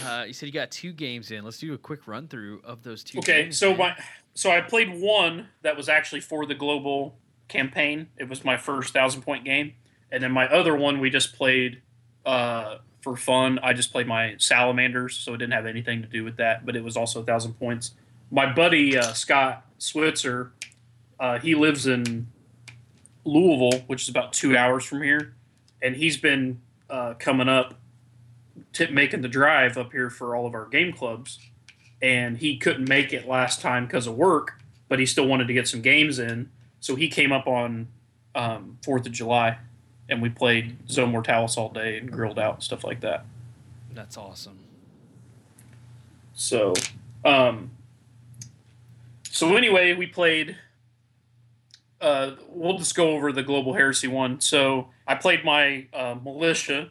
Uh, 0.04 0.24
you 0.26 0.32
said 0.32 0.46
you 0.46 0.52
got 0.52 0.70
two 0.70 0.92
games 0.92 1.30
in. 1.30 1.44
Let's 1.44 1.58
do 1.58 1.74
a 1.74 1.78
quick 1.78 2.06
run 2.06 2.28
through 2.28 2.60
of 2.64 2.82
those 2.82 3.04
two. 3.04 3.18
Okay, 3.18 3.44
games, 3.44 3.58
so 3.58 3.70
man. 3.70 3.78
my 3.78 3.96
so 4.34 4.50
I 4.50 4.60
played 4.60 5.00
one 5.00 5.48
that 5.62 5.76
was 5.76 5.88
actually 5.88 6.20
for 6.20 6.46
the 6.46 6.54
global 6.54 7.16
campaign. 7.48 8.08
It 8.16 8.28
was 8.28 8.44
my 8.44 8.56
first 8.56 8.92
thousand 8.92 9.22
point 9.22 9.44
game, 9.44 9.74
and 10.10 10.22
then 10.22 10.32
my 10.32 10.46
other 10.46 10.74
one 10.74 11.00
we 11.00 11.10
just 11.10 11.34
played 11.34 11.82
uh, 12.24 12.78
for 13.00 13.16
fun. 13.16 13.58
I 13.62 13.72
just 13.72 13.92
played 13.92 14.06
my 14.06 14.36
salamanders, 14.38 15.16
so 15.16 15.34
it 15.34 15.38
didn't 15.38 15.52
have 15.52 15.66
anything 15.66 16.00
to 16.02 16.08
do 16.08 16.24
with 16.24 16.36
that, 16.36 16.64
but 16.64 16.76
it 16.76 16.84
was 16.84 16.96
also 16.96 17.20
a 17.20 17.24
thousand 17.24 17.54
points. 17.54 17.92
My 18.30 18.50
buddy 18.50 18.96
uh, 18.96 19.12
Scott 19.12 19.66
Switzer, 19.78 20.52
uh, 21.18 21.38
he 21.38 21.54
lives 21.54 21.86
in 21.86 22.28
Louisville, 23.24 23.80
which 23.86 24.02
is 24.02 24.08
about 24.08 24.32
two 24.32 24.56
hours 24.56 24.84
from 24.84 25.02
here, 25.02 25.34
and 25.80 25.96
he's 25.96 26.16
been 26.16 26.60
uh, 26.90 27.14
coming 27.18 27.48
up, 27.48 27.74
t- 28.72 28.90
making 28.90 29.22
the 29.22 29.28
drive 29.28 29.78
up 29.78 29.92
here 29.92 30.10
for 30.10 30.34
all 30.34 30.46
of 30.46 30.54
our 30.54 30.66
game 30.66 30.92
clubs 30.92 31.38
and 32.02 32.38
he 32.38 32.56
couldn't 32.58 32.88
make 32.88 33.12
it 33.12 33.26
last 33.28 33.60
time 33.60 33.86
because 33.86 34.08
of 34.08 34.16
work, 34.16 34.60
but 34.88 34.98
he 34.98 35.06
still 35.06 35.26
wanted 35.26 35.46
to 35.46 35.54
get 35.54 35.68
some 35.68 35.80
games 35.80 36.18
in. 36.18 36.50
So 36.80 36.96
he 36.96 37.08
came 37.08 37.30
up 37.30 37.46
on 37.46 37.86
um, 38.34 38.78
Fourth 38.84 39.06
of 39.06 39.12
July, 39.12 39.58
and 40.08 40.20
we 40.20 40.28
played 40.28 40.90
Zone 40.90 41.12
Mortalis 41.12 41.56
all 41.56 41.68
day 41.68 41.96
and 41.96 42.10
grilled 42.10 42.40
out 42.40 42.54
and 42.54 42.62
stuff 42.62 42.82
like 42.82 43.00
that. 43.00 43.24
That's 43.94 44.16
awesome. 44.16 44.58
So, 46.34 46.74
um, 47.24 47.70
so 49.30 49.56
anyway, 49.56 49.94
we 49.94 50.08
played. 50.08 50.56
Uh, 52.02 52.32
we'll 52.48 52.76
just 52.78 52.94
go 52.96 53.10
over 53.12 53.30
the 53.32 53.42
Global 53.44 53.72
Heresy 53.74 54.08
one. 54.08 54.40
So 54.40 54.88
I 55.06 55.14
played 55.14 55.44
my 55.44 55.86
uh, 55.94 56.16
militia, 56.22 56.90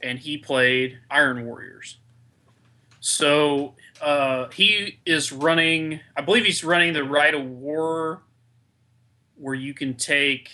and 0.00 0.18
he 0.18 0.38
played 0.38 0.98
Iron 1.10 1.44
Warriors. 1.44 1.98
So 3.00 3.74
uh, 4.00 4.48
he 4.48 4.98
is 5.06 5.30
running. 5.30 6.00
I 6.16 6.22
believe 6.22 6.44
he's 6.44 6.64
running 6.64 6.92
the 6.94 7.04
Rite 7.04 7.34
of 7.34 7.44
War, 7.44 8.22
where 9.36 9.54
you 9.54 9.74
can 9.74 9.94
take. 9.94 10.50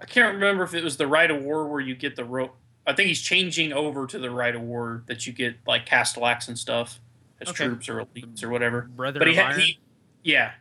I 0.00 0.04
can't 0.04 0.34
remember 0.34 0.62
if 0.62 0.74
it 0.74 0.84
was 0.84 0.98
the 0.98 1.06
Rite 1.06 1.30
of 1.30 1.42
War 1.42 1.66
where 1.68 1.80
you 1.80 1.94
get 1.96 2.16
the 2.16 2.24
rope. 2.24 2.54
I 2.86 2.92
think 2.92 3.08
he's 3.08 3.22
changing 3.22 3.72
over 3.72 4.06
to 4.06 4.18
the 4.18 4.30
Rite 4.30 4.54
of 4.54 4.60
War 4.62 5.02
that 5.06 5.26
you 5.26 5.32
get 5.32 5.56
like 5.66 5.86
Castellax 5.86 6.48
and 6.48 6.56
stuff 6.58 7.00
as 7.40 7.48
Okay. 7.48 7.64
troops 7.64 7.88
or 7.88 8.04
elites 8.04 8.44
or 8.44 8.50
whatever. 8.50 8.82
Brother 8.94 9.18
But 9.18 9.28
he, 9.28 9.38
of 9.38 9.44
Iron. 9.46 9.60
he, 9.60 9.78
yeah, 10.22 10.52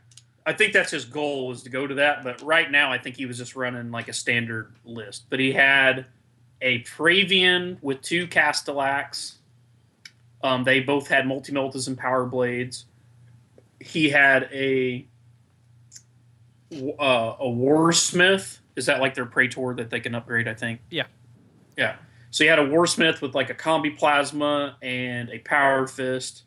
I 0.46 0.54
think 0.54 0.74
that's 0.74 0.92
his 0.92 1.06
goal 1.06 1.48
was 1.48 1.64
to 1.64 1.70
go 1.70 1.88
to 1.88 1.96
that. 1.96 2.24
But 2.24 2.42
right 2.42 2.70
now, 2.70 2.92
I 2.92 2.98
think 2.98 3.16
he 3.16 3.26
was 3.26 3.38
just 3.38 3.56
running 3.56 3.92
like 3.92 4.08
a 4.08 4.14
standard 4.14 4.74
list. 4.84 5.26
But 5.30 5.40
he 5.40 5.52
had 5.52 6.06
a 6.62 6.84
Praevian 6.84 7.78
with 7.82 8.02
two 8.02 8.28
Castellax. 8.28 9.36
Um, 10.44 10.64
they 10.64 10.80
both 10.82 11.08
had 11.08 11.26
multi 11.26 11.52
meltas 11.52 11.88
and 11.88 11.98
power 11.98 12.26
blades. 12.26 12.86
He 13.80 14.10
had 14.10 14.50
a 14.54 15.08
uh, 16.72 17.36
a 17.40 17.46
Warsmith. 17.46 18.60
Is 18.76 18.86
that 18.86 19.00
like 19.00 19.16
their 19.16 19.26
Praetor 19.26 19.76
that 19.76 19.90
they 19.90 20.00
can 20.00 20.14
upgrade? 20.14 20.48
I 20.48 20.54
think. 20.54 20.82
Yeah. 20.92 21.06
Yeah. 21.78 21.96
So 22.30 22.44
he 22.44 22.50
had 22.50 22.60
a 22.60 22.68
Warsmith 22.68 23.22
with 23.22 23.34
like 23.34 23.50
a 23.50 23.56
combi 23.56 23.98
plasma 23.98 24.78
and 24.82 25.30
a 25.30 25.40
power 25.40 25.88
fist. 25.88 26.44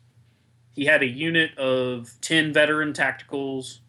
He 0.71 0.85
had 0.85 1.01
a 1.01 1.07
unit 1.07 1.57
of 1.57 2.13
ten 2.21 2.53
veteran 2.53 2.93
tacticals. 2.93 3.79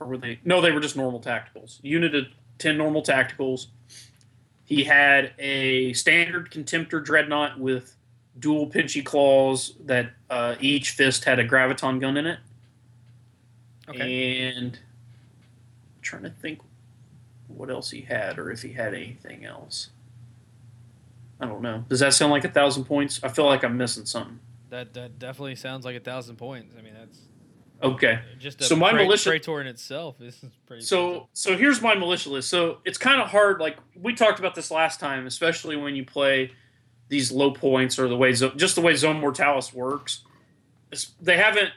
Or 0.00 0.06
were 0.06 0.16
they? 0.16 0.40
No, 0.44 0.60
they 0.60 0.72
were 0.72 0.80
just 0.80 0.96
normal 0.96 1.20
tacticals. 1.20 1.78
Unit 1.82 2.14
of 2.14 2.26
ten 2.58 2.76
normal 2.76 3.02
tacticals. 3.02 3.66
He 4.64 4.84
had 4.84 5.32
a 5.38 5.92
standard 5.92 6.50
Contemptor 6.50 7.04
dreadnought 7.04 7.58
with 7.58 7.96
dual 8.38 8.68
pinchy 8.68 9.04
claws 9.04 9.74
that 9.84 10.10
uh, 10.30 10.56
each 10.60 10.90
fist 10.90 11.24
had 11.24 11.38
a 11.38 11.46
graviton 11.46 12.00
gun 12.00 12.16
in 12.16 12.26
it. 12.26 12.38
okay. 13.88 14.40
And 14.56 14.74
I'm 14.74 16.02
trying 16.02 16.22
to 16.22 16.30
think 16.30 16.60
what 17.48 17.70
else 17.70 17.90
he 17.90 18.00
had 18.00 18.38
or 18.38 18.50
if 18.50 18.62
he 18.62 18.72
had 18.72 18.94
anything 18.94 19.44
else. 19.44 19.90
I 21.40 21.46
don't 21.46 21.62
know. 21.62 21.84
Does 21.88 22.00
that 22.00 22.14
sound 22.14 22.32
like 22.32 22.44
a 22.44 22.50
thousand 22.50 22.84
points? 22.84 23.20
I 23.22 23.28
feel 23.28 23.44
like 23.44 23.64
I'm 23.64 23.76
missing 23.76 24.06
something. 24.06 24.40
That 24.70 24.94
that 24.94 25.18
definitely 25.18 25.56
sounds 25.56 25.84
like 25.84 25.94
a 25.94 26.00
thousand 26.00 26.36
points. 26.36 26.74
I 26.78 26.82
mean, 26.82 26.94
that's 26.94 27.18
Okay. 27.82 28.12
Uh, 28.14 28.38
just 28.38 28.60
a 28.60 28.64
So 28.64 28.76
my 28.76 28.90
Pra- 28.90 29.02
militia- 29.04 29.30
Praetor 29.30 29.60
in 29.60 29.66
itself 29.66 30.20
is 30.20 30.42
pretty. 30.66 30.82
So 30.82 31.28
so 31.32 31.56
here's 31.56 31.82
my 31.82 31.94
militia 31.94 32.30
list. 32.30 32.48
So 32.48 32.78
it's 32.84 32.98
kind 32.98 33.20
of 33.20 33.28
hard. 33.28 33.60
Like 33.60 33.76
we 34.00 34.14
talked 34.14 34.38
about 34.38 34.54
this 34.54 34.70
last 34.70 35.00
time, 35.00 35.26
especially 35.26 35.76
when 35.76 35.94
you 35.96 36.04
play 36.04 36.52
these 37.08 37.30
low 37.30 37.50
points 37.50 37.98
or 37.98 38.08
the 38.08 38.16
way 38.16 38.32
just 38.32 38.74
the 38.74 38.80
way 38.80 38.94
Zone 38.94 39.20
Mortalis 39.20 39.72
works. 39.74 40.22
They 41.20 41.36
haven't. 41.36 41.70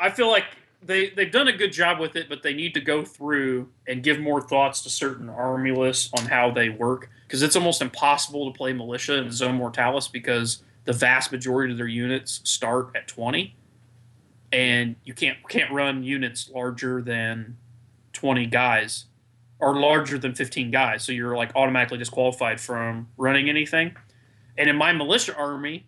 I 0.00 0.10
feel 0.10 0.28
like 0.30 0.44
they 0.82 1.10
they've 1.10 1.32
done 1.32 1.48
a 1.48 1.56
good 1.56 1.72
job 1.72 1.98
with 1.98 2.14
it, 2.16 2.28
but 2.28 2.42
they 2.42 2.54
need 2.54 2.74
to 2.74 2.80
go 2.80 3.04
through 3.04 3.68
and 3.86 4.02
give 4.02 4.20
more 4.20 4.40
thoughts 4.40 4.82
to 4.82 4.90
certain 4.90 5.28
army 5.28 5.72
lists 5.72 6.10
on 6.18 6.26
how 6.26 6.50
they 6.50 6.68
work 6.68 7.10
because 7.26 7.42
it's 7.42 7.56
almost 7.56 7.82
impossible 7.82 8.50
to 8.50 8.56
play 8.56 8.72
militia 8.72 9.14
in 9.18 9.30
Zone 9.32 9.56
Mortalis 9.56 10.08
because 10.08 10.62
the 10.84 10.92
vast 10.92 11.32
majority 11.32 11.72
of 11.72 11.78
their 11.78 11.88
units 11.88 12.40
start 12.44 12.90
at 12.94 13.08
twenty. 13.08 13.56
And 14.54 14.94
you 15.02 15.14
can't 15.14 15.36
can't 15.48 15.72
run 15.72 16.04
units 16.04 16.48
larger 16.48 17.02
than 17.02 17.56
20 18.12 18.46
guys 18.46 19.06
or 19.58 19.80
larger 19.80 20.16
than 20.16 20.32
15 20.32 20.70
guys. 20.70 21.02
So 21.02 21.10
you're 21.10 21.36
like 21.36 21.50
automatically 21.56 21.98
disqualified 21.98 22.60
from 22.60 23.08
running 23.16 23.48
anything. 23.48 23.96
And 24.56 24.70
in 24.70 24.76
my 24.76 24.92
militia 24.92 25.36
army 25.36 25.86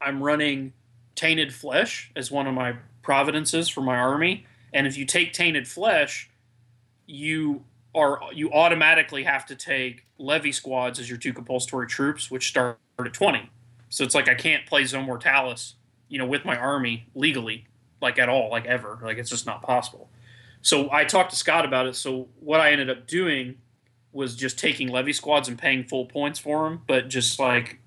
i'm 0.00 0.22
running 0.22 0.72
tainted 1.14 1.54
flesh 1.54 2.10
as 2.16 2.30
one 2.30 2.46
of 2.46 2.54
my 2.54 2.76
providences 3.02 3.68
for 3.68 3.82
my 3.82 3.96
army. 3.96 4.46
And 4.72 4.86
if 4.86 4.96
you 4.96 5.04
take 5.04 5.34
tainted 5.34 5.68
flesh 5.68 6.30
you 7.06 7.64
are 7.94 8.18
you 8.32 8.50
automatically 8.50 9.24
have 9.24 9.44
to 9.46 9.54
take 9.54 10.06
levy 10.18 10.52
squads 10.52 10.98
as 10.98 11.08
your 11.08 11.18
two 11.18 11.32
compulsory 11.32 11.86
troops 11.86 12.30
which 12.30 12.48
start 12.48 12.78
at 12.98 13.12
20 13.12 13.50
so 13.88 14.04
it's 14.04 14.14
like 14.14 14.28
i 14.28 14.34
can't 14.34 14.66
play 14.66 14.84
zone 14.84 15.04
mortalis 15.04 15.74
you 16.08 16.18
know 16.18 16.26
with 16.26 16.44
my 16.44 16.56
army 16.56 17.06
legally 17.14 17.66
like 18.00 18.18
at 18.18 18.28
all 18.28 18.50
like 18.50 18.66
ever 18.66 18.98
like 19.02 19.18
it's 19.18 19.30
just 19.30 19.46
not 19.46 19.62
possible 19.62 20.08
so 20.64 20.90
I 20.90 21.04
talked 21.04 21.28
to 21.30 21.36
Scott 21.36 21.66
about 21.66 21.86
it. 21.86 21.94
So 21.94 22.28
what 22.40 22.58
I 22.58 22.72
ended 22.72 22.88
up 22.88 23.06
doing 23.06 23.58
was 24.12 24.34
just 24.34 24.58
taking 24.58 24.88
levy 24.88 25.12
squads 25.12 25.46
and 25.46 25.58
paying 25.58 25.84
full 25.84 26.06
points 26.06 26.38
for 26.38 26.64
them, 26.64 26.80
but 26.86 27.08
just 27.08 27.38
like 27.38 27.80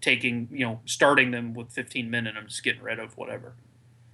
taking, 0.00 0.46
you 0.52 0.64
know, 0.64 0.80
starting 0.84 1.32
them 1.32 1.54
with 1.54 1.72
15 1.72 2.08
men 2.08 2.28
and 2.28 2.38
I'm 2.38 2.46
just 2.46 2.62
getting 2.62 2.82
rid 2.82 3.00
of 3.00 3.16
whatever. 3.16 3.54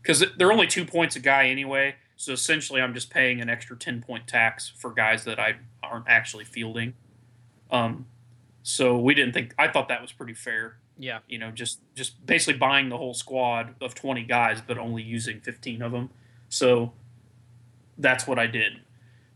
Because 0.01 0.24
they're 0.38 0.51
only 0.51 0.66
two 0.66 0.86
points 0.86 1.14
a 1.14 1.20
guy 1.20 1.49
anyway. 1.49 1.97
So 2.16 2.32
essentially, 2.32 2.80
I'm 2.80 2.94
just 2.94 3.11
paying 3.11 3.42
an 3.42 3.51
extra 3.51 3.76
10 3.76 4.01
point 4.01 4.26
tax 4.26 4.72
for 4.74 4.92
guys 4.92 5.24
that 5.24 5.38
I 5.38 5.57
aren't 5.82 6.09
actually 6.09 6.47
fielding. 6.47 6.94
Um, 7.70 8.07
so 8.62 8.97
we 8.97 9.12
didn't 9.12 9.34
think, 9.34 9.55
I 9.59 9.68
thought 9.68 9.88
that 9.88 10.01
was 10.01 10.12
pretty 10.12 10.32
fair. 10.32 10.78
Yeah, 10.99 11.18
You 11.28 11.38
know, 11.38 11.51
just 11.51 11.80
just 11.94 12.24
basically 12.24 12.59
buying 12.59 12.88
the 12.88 12.97
whole 12.97 13.14
squad 13.14 13.74
of 13.80 13.94
20 13.94 14.22
guys, 14.24 14.62
but 14.66 14.78
only 14.78 15.03
using 15.03 15.40
15 15.40 15.82
of 15.82 15.92
them. 15.92 16.11
So 16.49 16.92
that's 17.99 18.26
what 18.26 18.38
I 18.38 18.47
did. 18.47 18.80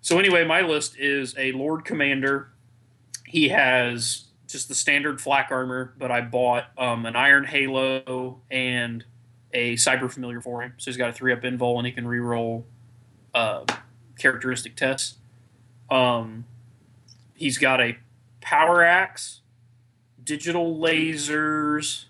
So 0.01 0.19
anyway, 0.19 0.45
my 0.45 0.63
list 0.63 0.99
is 0.99 1.35
a 1.37 1.53
Lord 1.53 1.85
Commander. 1.85 2.49
He 3.27 3.51
has 3.51 4.25
just 4.49 4.69
the 4.69 4.75
standard 4.75 5.21
flak 5.21 5.49
armor, 5.51 5.95
but 5.99 6.11
I 6.11 6.23
bought 6.23 6.67
um, 6.79 7.07
an 7.07 7.15
Iron 7.15 7.45
Halo 7.45 8.41
and 8.51 9.05
a 9.53 9.75
Cyber 9.75 10.11
Familiar 10.11 10.41
for 10.41 10.63
him. 10.63 10.75
So 10.79 10.91
he's 10.91 10.97
got 10.97 11.11
a 11.11 11.13
three 11.13 11.33
up 11.33 11.43
invul 11.43 11.77
and 11.77 11.87
he 11.87 11.93
can 11.93 12.05
reroll 12.05 12.65
uh, 13.35 13.65
characteristic 14.19 14.77
tests. 14.77 15.19
Um, 15.91 16.47
he's 17.35 17.59
got 17.59 17.81
a 17.81 17.99
power 18.41 18.83
axe, 18.83 19.41
digital 20.31 20.77
lasers, 20.77 22.05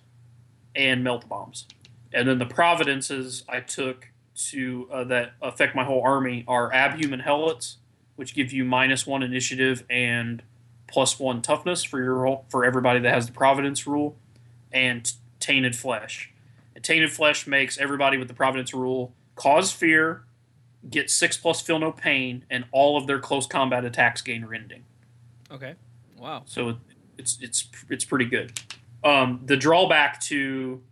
and 0.77 1.03
melt 1.03 1.27
bombs. 1.27 1.67
And 2.13 2.29
then 2.29 2.39
the 2.39 2.45
providences 2.45 3.45
I 3.49 3.61
took 3.61 4.11
to 4.51 4.87
uh, 4.93 5.05
that 5.05 5.33
affect 5.41 5.75
my 5.75 5.85
whole 5.85 6.03
army 6.03 6.45
are 6.47 6.71
abhuman 6.71 7.25
helots, 7.25 7.77
which 8.17 8.35
give 8.35 8.53
you 8.53 8.63
minus 8.63 9.07
one 9.07 9.23
initiative 9.23 9.85
and 9.89 10.43
plus 10.87 11.19
one 11.19 11.41
toughness 11.41 11.83
for 11.83 11.99
your 12.03 12.43
for 12.51 12.63
everybody 12.63 13.01
that 13.01 13.15
has 13.15 13.27
the 13.27 13.33
Providence 13.33 13.87
rule, 13.87 14.17
and 14.71 15.15
Tainted 15.39 15.75
Flesh. 15.75 16.31
And 16.75 16.85
Tainted 16.85 17.13
Flesh 17.13 17.47
makes 17.47 17.79
everybody 17.79 18.19
with 18.19 18.29
the 18.29 18.35
Providence 18.35 18.75
rule 18.75 19.15
cause 19.35 19.73
fear, 19.73 20.25
get 20.91 21.09
six 21.09 21.39
plus 21.39 21.63
feel 21.63 21.79
no 21.79 21.91
pain, 21.91 22.45
and 22.51 22.67
all 22.71 22.99
of 22.99 23.07
their 23.07 23.19
close 23.19 23.47
combat 23.47 23.87
attacks 23.87 24.21
gain 24.21 24.45
rending. 24.45 24.85
Okay. 25.51 25.75
Wow. 26.19 26.43
So 26.45 26.77
it's 27.21 27.39
it's 27.41 27.69
it's 27.89 28.05
pretty 28.05 28.25
good. 28.25 28.59
Um, 29.05 29.43
the 29.45 29.57
drawback 29.57 30.21
to 30.23 30.83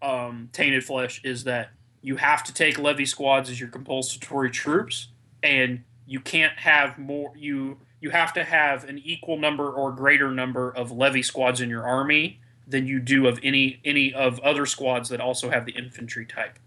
um, 0.00 0.48
Tainted 0.52 0.84
Flesh 0.84 1.20
is 1.24 1.44
that 1.44 1.70
you 2.00 2.16
have 2.16 2.42
to 2.44 2.52
take 2.52 2.78
levy 2.78 3.06
squads 3.06 3.48
as 3.48 3.60
your 3.60 3.68
compulsory 3.68 4.50
troops, 4.50 5.08
and 5.42 5.84
you 6.06 6.18
can't 6.18 6.58
have 6.58 6.98
more. 6.98 7.32
You 7.36 7.78
you 8.00 8.10
have 8.10 8.32
to 8.32 8.42
have 8.42 8.84
an 8.88 8.98
equal 9.04 9.38
number 9.38 9.70
or 9.70 9.92
greater 9.92 10.32
number 10.32 10.70
of 10.70 10.90
levy 10.90 11.22
squads 11.22 11.60
in 11.60 11.68
your 11.68 11.84
army 11.84 12.40
than 12.66 12.86
you 12.86 12.98
do 12.98 13.28
of 13.28 13.38
any 13.42 13.80
any 13.84 14.12
of 14.12 14.40
other 14.40 14.66
squads 14.66 15.08
that 15.10 15.20
also 15.20 15.50
have 15.50 15.66
the 15.66 15.72
infantry 15.72 16.26
type. 16.26 16.58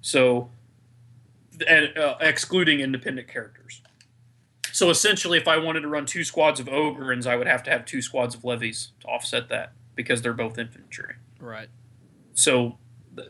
So, 0.00 0.50
and, 1.66 1.96
uh, 1.98 2.16
excluding 2.20 2.80
independent 2.80 3.28
characters. 3.28 3.82
So 4.76 4.90
essentially, 4.90 5.38
if 5.38 5.48
I 5.48 5.56
wanted 5.56 5.80
to 5.80 5.88
run 5.88 6.04
two 6.04 6.22
squads 6.22 6.60
of 6.60 6.66
Ogryns, 6.66 7.26
I 7.26 7.34
would 7.34 7.46
have 7.46 7.62
to 7.62 7.70
have 7.70 7.86
two 7.86 8.02
squads 8.02 8.34
of 8.34 8.44
levies 8.44 8.92
to 9.00 9.06
offset 9.06 9.48
that 9.48 9.72
because 9.94 10.20
they're 10.20 10.34
both 10.34 10.58
infantry. 10.58 11.14
Right. 11.40 11.70
So 12.34 12.76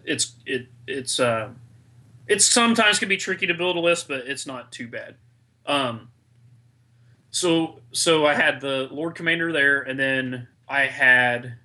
it's 0.04 0.34
it 0.44 0.66
it's 0.88 1.20
uh 1.20 1.50
it's 2.26 2.44
sometimes 2.44 2.98
can 2.98 3.08
be 3.08 3.16
tricky 3.16 3.46
to 3.46 3.54
build 3.54 3.76
a 3.76 3.78
list, 3.78 4.08
but 4.08 4.26
it's 4.26 4.44
not 4.44 4.72
too 4.72 4.88
bad. 4.88 5.14
Um, 5.66 6.08
so 7.30 7.78
so 7.92 8.26
I 8.26 8.34
had 8.34 8.60
the 8.60 8.88
Lord 8.90 9.14
Commander 9.14 9.52
there, 9.52 9.82
and 9.82 10.00
then 10.00 10.48
I 10.68 10.86
had 10.86 11.58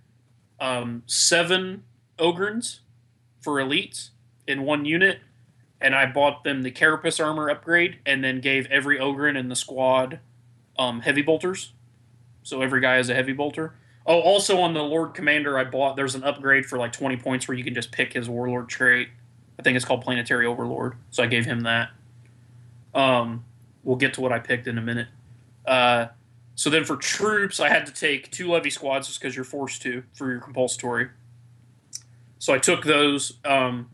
um, 0.59 1.01
seven 1.07 1.85
Ogryns 2.19 2.81
for 3.39 3.53
elites 3.53 4.11
in 4.45 4.61
one 4.61 4.85
unit, 4.85 5.21
and 5.81 5.95
I 5.95 6.05
bought 6.05 6.43
them 6.43 6.61
the 6.61 6.71
Carapace 6.71 7.19
armor 7.19 7.49
upgrade, 7.49 7.99
and 8.05 8.23
then 8.23 8.39
gave 8.39 8.67
every 8.67 8.99
Ogryn 8.99 9.37
in 9.37 9.49
the 9.49 9.55
squad 9.55 10.19
um, 10.77 11.01
heavy 11.01 11.21
bolters. 11.21 11.73
So 12.43 12.61
every 12.61 12.81
guy 12.81 12.95
has 12.95 13.09
a 13.09 13.13
heavy 13.13 13.33
bolter. 13.33 13.75
Oh, 14.05 14.19
also 14.19 14.59
on 14.59 14.73
the 14.73 14.83
Lord 14.83 15.13
Commander, 15.13 15.57
I 15.57 15.63
bought. 15.63 15.95
There's 15.95 16.15
an 16.15 16.23
upgrade 16.23 16.65
for 16.65 16.77
like 16.77 16.91
20 16.91 17.17
points 17.17 17.47
where 17.47 17.55
you 17.55 17.63
can 17.63 17.73
just 17.75 17.91
pick 17.91 18.13
his 18.13 18.27
Warlord 18.27 18.67
trait. 18.67 19.09
I 19.59 19.63
think 19.63 19.75
it's 19.75 19.85
called 19.85 20.01
Planetary 20.01 20.47
Overlord. 20.47 20.95
So 21.11 21.21
I 21.21 21.27
gave 21.27 21.45
him 21.45 21.61
that. 21.61 21.89
Um, 22.95 23.45
we'll 23.83 23.97
get 23.97 24.15
to 24.15 24.21
what 24.21 24.31
I 24.31 24.39
picked 24.39 24.67
in 24.67 24.77
a 24.77 24.81
minute. 24.81 25.07
Uh, 25.65 26.07
so 26.55 26.69
then 26.69 26.83
for 26.83 26.95
troops, 26.95 27.59
I 27.59 27.69
had 27.69 27.85
to 27.85 27.93
take 27.93 28.31
two 28.31 28.51
levy 28.51 28.71
squads 28.71 29.07
just 29.07 29.19
because 29.19 29.35
you're 29.35 29.45
forced 29.45 29.81
to 29.83 30.03
for 30.13 30.31
your 30.31 30.41
compulsory. 30.41 31.09
So 32.39 32.53
I 32.53 32.57
took 32.57 32.83
those. 32.83 33.33
Um, 33.45 33.91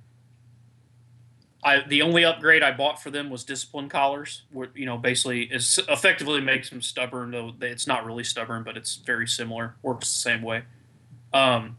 I 1.64 1.82
the 1.88 2.02
only 2.02 2.24
upgrade 2.24 2.64
I 2.64 2.72
bought 2.72 3.02
for 3.02 3.10
them 3.10 3.30
was 3.30 3.44
discipline 3.44 3.90
collars. 3.90 4.44
Where, 4.52 4.70
you 4.76 4.86
know, 4.86 4.98
basically, 4.98 5.44
is 5.44 5.80
effectively 5.90 6.42
makes 6.42 6.70
them 6.70 6.82
stubborn. 6.82 7.32
Though 7.32 7.54
it's 7.62 7.88
not 7.88 8.06
really 8.06 8.24
stubborn, 8.24 8.64
but 8.64 8.78
it's 8.78 8.96
very 8.98 9.28
similar. 9.28 9.76
Works 9.82 10.10
the 10.12 10.20
same 10.20 10.42
way. 10.42 10.64
Um, 11.34 11.78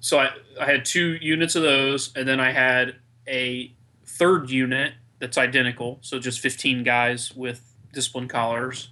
so 0.00 0.18
I 0.18 0.30
I 0.60 0.66
had 0.66 0.84
two 0.84 1.16
units 1.20 1.54
of 1.54 1.62
those, 1.62 2.12
and 2.16 2.26
then 2.26 2.40
I 2.40 2.52
had 2.52 2.96
a 3.28 3.72
third 4.04 4.50
unit 4.50 4.94
that's 5.18 5.38
identical. 5.38 5.98
So 6.00 6.18
just 6.18 6.40
15 6.40 6.84
guys 6.84 7.34
with 7.34 7.74
discipline 7.92 8.28
collars, 8.28 8.90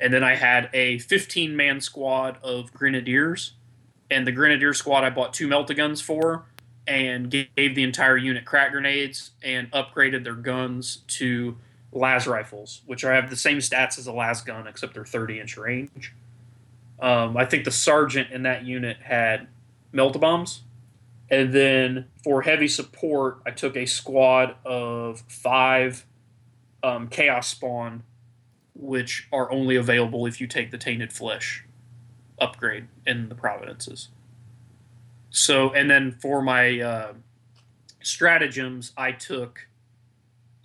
and 0.00 0.12
then 0.12 0.24
I 0.24 0.34
had 0.34 0.68
a 0.74 0.98
15 0.98 1.56
man 1.56 1.80
squad 1.80 2.38
of 2.42 2.72
grenadiers, 2.72 3.52
and 4.10 4.26
the 4.26 4.32
grenadier 4.32 4.74
squad 4.74 5.04
I 5.04 5.10
bought 5.10 5.32
two 5.32 5.48
meltaguns 5.48 6.02
for 6.02 6.44
and 6.86 7.30
gave 7.30 7.74
the 7.74 7.82
entire 7.82 8.16
unit 8.16 8.44
crack 8.44 8.72
grenades 8.72 9.30
and 9.42 9.70
upgraded 9.70 10.24
their 10.24 10.34
guns 10.34 10.98
to 11.06 11.56
las 11.92 12.26
rifles, 12.26 12.82
which 12.86 13.02
have 13.02 13.30
the 13.30 13.36
same 13.36 13.58
stats 13.58 13.98
as 13.98 14.06
a 14.06 14.12
las 14.12 14.42
gun 14.42 14.66
except 14.66 14.94
they're 14.94 15.04
30 15.04 15.40
inch 15.40 15.56
range. 15.56 16.12
Um, 17.00 17.36
I 17.36 17.44
think 17.44 17.64
the 17.64 17.70
sergeant 17.70 18.30
in 18.30 18.42
that 18.44 18.64
unit 18.64 18.98
had 19.02 19.48
melt 19.92 20.18
bombs, 20.20 20.62
and 21.30 21.52
then 21.52 22.06
for 22.22 22.42
heavy 22.42 22.68
support, 22.68 23.38
I 23.44 23.50
took 23.50 23.76
a 23.76 23.86
squad 23.86 24.54
of 24.64 25.22
five 25.28 26.06
um, 26.82 27.08
chaos 27.08 27.48
spawn, 27.48 28.02
which 28.74 29.28
are 29.32 29.50
only 29.50 29.76
available 29.76 30.26
if 30.26 30.40
you 30.40 30.46
take 30.46 30.70
the 30.70 30.78
tainted 30.78 31.12
flesh 31.12 31.64
upgrade 32.40 32.88
in 33.06 33.28
the 33.28 33.34
providences. 33.34 34.08
So, 35.32 35.72
and 35.72 35.90
then 35.90 36.12
for 36.12 36.42
my 36.42 36.78
uh, 36.80 37.12
stratagems, 38.02 38.92
I 38.96 39.12
took 39.12 39.66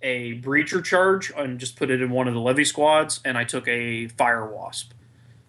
a 0.02 0.38
breacher 0.40 0.84
charge 0.84 1.32
and 1.36 1.58
just 1.58 1.74
put 1.74 1.90
it 1.90 2.00
in 2.02 2.10
one 2.10 2.28
of 2.28 2.34
the 2.34 2.40
levy 2.40 2.64
squads, 2.64 3.20
and 3.24 3.36
I 3.36 3.44
took 3.44 3.66
a 3.66 4.08
fire 4.08 4.46
wasp. 4.46 4.92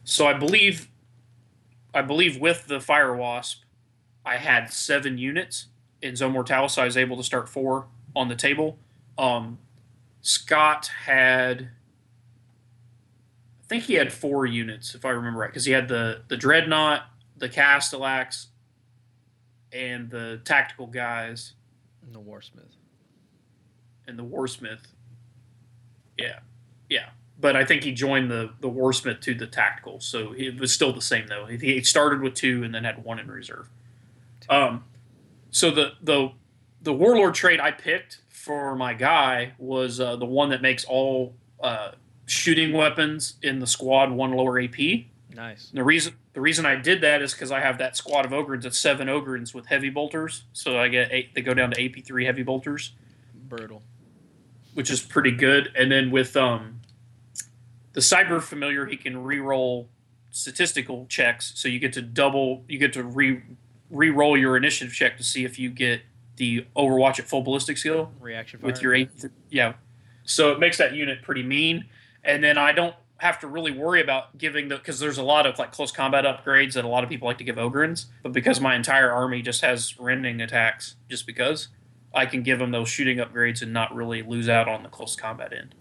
So 0.05 0.25
I 0.25 0.33
believe, 0.33 0.89
I 1.93 2.01
believe 2.01 2.39
with 2.39 2.67
the 2.67 2.79
fire 2.79 3.13
wasp, 3.13 3.63
I 4.25 4.37
had 4.37 4.71
seven 4.71 5.17
units 5.17 5.67
in 6.01 6.15
Zone 6.15 6.31
Mortalis, 6.31 6.73
so 6.73 6.81
I 6.81 6.85
was 6.85 6.97
able 6.97 7.17
to 7.17 7.23
start 7.23 7.49
four 7.49 7.87
on 8.15 8.29
the 8.29 8.35
table. 8.35 8.79
Um, 9.17 9.59
Scott 10.21 10.91
had, 11.05 11.69
I 13.63 13.67
think 13.67 13.83
he 13.83 13.95
had 13.95 14.13
four 14.13 14.45
units 14.45 14.95
if 14.95 15.03
I 15.03 15.09
remember 15.09 15.41
right, 15.41 15.49
because 15.49 15.65
he 15.65 15.73
had 15.73 15.89
the 15.89 16.21
the 16.29 16.37
dreadnought, 16.37 17.03
the 17.37 17.49
Castellax, 17.49 18.47
and 19.71 20.09
the 20.09 20.41
tactical 20.45 20.87
guys 20.87 21.53
And 22.05 22.13
the 22.15 22.19
Warsmith. 22.19 22.75
and 24.07 24.17
the 24.17 24.23
warsmith. 24.23 24.79
Yeah, 26.17 26.39
yeah. 26.89 27.09
But 27.39 27.55
I 27.55 27.63
think 27.63 27.83
he 27.83 27.91
joined 27.93 28.29
the 28.29 28.51
the 28.59 28.69
warsmith 28.69 29.21
to 29.21 29.33
the 29.33 29.47
tactical, 29.47 29.99
so 30.01 30.33
it 30.33 30.59
was 30.59 30.73
still 30.73 30.91
the 30.91 31.01
same 31.01 31.27
though. 31.27 31.45
He 31.45 31.81
started 31.83 32.21
with 32.21 32.33
two 32.33 32.63
and 32.63 32.73
then 32.75 32.83
had 32.83 33.03
one 33.03 33.19
in 33.19 33.29
reserve. 33.31 33.69
Um, 34.49 34.83
so 35.51 35.71
the 35.71 35.93
the 36.01 36.31
the 36.81 36.93
warlord 36.93 37.35
trade 37.35 37.59
I 37.61 37.71
picked 37.71 38.19
for 38.29 38.75
my 38.75 38.93
guy 38.93 39.53
was 39.57 39.99
uh, 39.99 40.15
the 40.17 40.25
one 40.25 40.49
that 40.49 40.61
makes 40.61 40.83
all 40.85 41.35
uh, 41.61 41.91
shooting 42.25 42.73
weapons 42.73 43.35
in 43.41 43.59
the 43.59 43.67
squad 43.67 44.11
one 44.11 44.31
lower 44.33 44.59
AP. 44.59 44.77
Nice. 45.33 45.69
The 45.73 45.83
reason 45.83 46.15
the 46.39 46.43
reason 46.43 46.65
I 46.65 46.77
did 46.77 47.01
that 47.01 47.21
is 47.21 47.33
because 47.33 47.51
I 47.51 47.59
have 47.59 47.79
that 47.79 47.97
squad 47.97 48.23
of 48.23 48.31
ogryns 48.31 48.63
of 48.63 48.73
seven 48.73 49.09
ogryns 49.09 49.53
with 49.53 49.65
heavy 49.65 49.89
bolters, 49.89 50.45
so 50.53 50.79
I 50.79 50.87
get 50.87 51.11
eight. 51.11 51.35
They 51.35 51.41
go 51.41 51.53
down 51.53 51.71
to 51.71 51.85
AP 51.85 52.05
three 52.05 52.23
heavy 52.23 52.43
bolters, 52.43 52.93
Brutal. 53.49 53.83
which 54.73 54.89
is 54.89 55.01
pretty 55.01 55.31
good. 55.31 55.69
And 55.75 55.91
then 55.91 56.11
with 56.11 56.37
um, 56.37 56.79
the 57.91 57.99
cyber 57.99 58.41
familiar, 58.41 58.85
he 58.85 58.95
can 58.95 59.21
re-roll 59.21 59.89
statistical 60.31 61.07
checks, 61.07 61.51
so 61.55 61.67
you 61.67 61.77
get 61.77 61.91
to 61.91 62.01
double. 62.01 62.63
You 62.69 62.79
get 62.79 62.93
to 62.93 63.03
re 63.03 63.41
re-roll 63.89 64.37
your 64.37 64.55
initiative 64.55 64.93
check 64.93 65.17
to 65.17 65.25
see 65.25 65.43
if 65.43 65.59
you 65.59 65.69
get 65.69 66.03
the 66.37 66.65
Overwatch 66.73 67.19
at 67.19 67.27
full 67.27 67.41
ballistic 67.41 67.77
skill 67.77 68.13
Reaction 68.17 68.61
with 68.61 68.81
your 68.81 68.95
eight. 68.95 69.09
Yeah, 69.49 69.73
so 70.23 70.53
it 70.53 70.59
makes 70.61 70.77
that 70.77 70.93
unit 70.93 71.21
pretty 71.21 71.43
mean. 71.43 71.87
And 72.23 72.41
then 72.41 72.57
I 72.57 72.71
don't 72.71 72.95
have 73.19 73.39
to 73.39 73.47
really 73.47 73.71
worry 73.71 74.01
about 74.01 74.37
giving 74.37 74.69
the 74.69 74.77
because 74.77 74.99
there's 74.99 75.17
a 75.17 75.23
lot 75.23 75.45
of 75.45 75.59
like 75.59 75.71
close 75.71 75.91
combat 75.91 76.25
upgrades 76.25 76.73
that 76.73 76.85
a 76.85 76.87
lot 76.87 77.03
of 77.03 77.09
people 77.09 77.27
like 77.27 77.37
to 77.37 77.43
give 77.43 77.57
Ogryns, 77.57 78.05
but 78.23 78.31
because 78.31 78.59
my 78.59 78.75
entire 78.75 79.11
army 79.11 79.41
just 79.41 79.61
has 79.61 79.99
rending 79.99 80.41
attacks, 80.41 80.95
just 81.09 81.27
because 81.27 81.67
I 82.13 82.25
can 82.25 82.43
give 82.43 82.59
them 82.59 82.71
those 82.71 82.89
shooting 82.89 83.17
upgrades 83.17 83.61
and 83.61 83.73
not 83.73 83.93
really 83.93 84.21
lose 84.21 84.49
out 84.49 84.67
on 84.67 84.83
the 84.83 84.89
close 84.89 85.15
combat 85.15 85.53
end. 85.53 85.75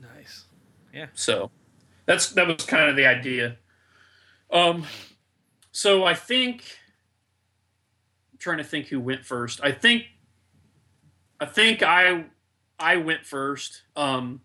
Nice. 0.00 0.44
Yeah. 0.92 1.06
So 1.14 1.50
that's 2.06 2.30
that 2.30 2.46
was 2.46 2.66
kind 2.66 2.90
of 2.90 2.96
the 2.96 3.06
idea. 3.06 3.56
Um, 4.50 4.86
so 5.72 6.04
I 6.04 6.14
think 6.14 6.64
I'm 8.32 8.38
trying 8.38 8.58
to 8.58 8.64
think 8.64 8.88
who 8.88 9.00
went 9.00 9.24
first. 9.24 9.60
I 9.62 9.72
think 9.72 10.06
I 11.40 11.46
think 11.46 11.82
I 11.82 12.24
I 12.78 12.96
went 12.96 13.24
first. 13.24 13.82
Um, 13.96 14.40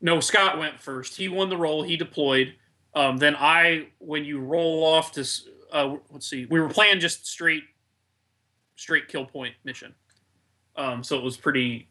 no, 0.00 0.20
Scott 0.20 0.58
went 0.58 0.80
first. 0.80 1.16
He 1.16 1.28
won 1.28 1.48
the 1.48 1.56
roll. 1.56 1.82
He 1.82 1.96
deployed. 1.96 2.54
Um, 2.94 3.18
then 3.18 3.36
I, 3.36 3.88
when 3.98 4.24
you 4.24 4.40
roll 4.40 4.84
off 4.84 5.12
to, 5.12 5.24
uh, 5.72 5.96
let's 6.10 6.28
see, 6.28 6.46
we 6.46 6.60
were 6.60 6.68
playing 6.68 7.00
just 7.00 7.26
straight, 7.26 7.64
straight 8.76 9.08
kill 9.08 9.26
point 9.26 9.54
mission. 9.64 9.94
Um, 10.76 11.04
so 11.04 11.16
it 11.16 11.22
was 11.22 11.36
pretty, 11.36 11.88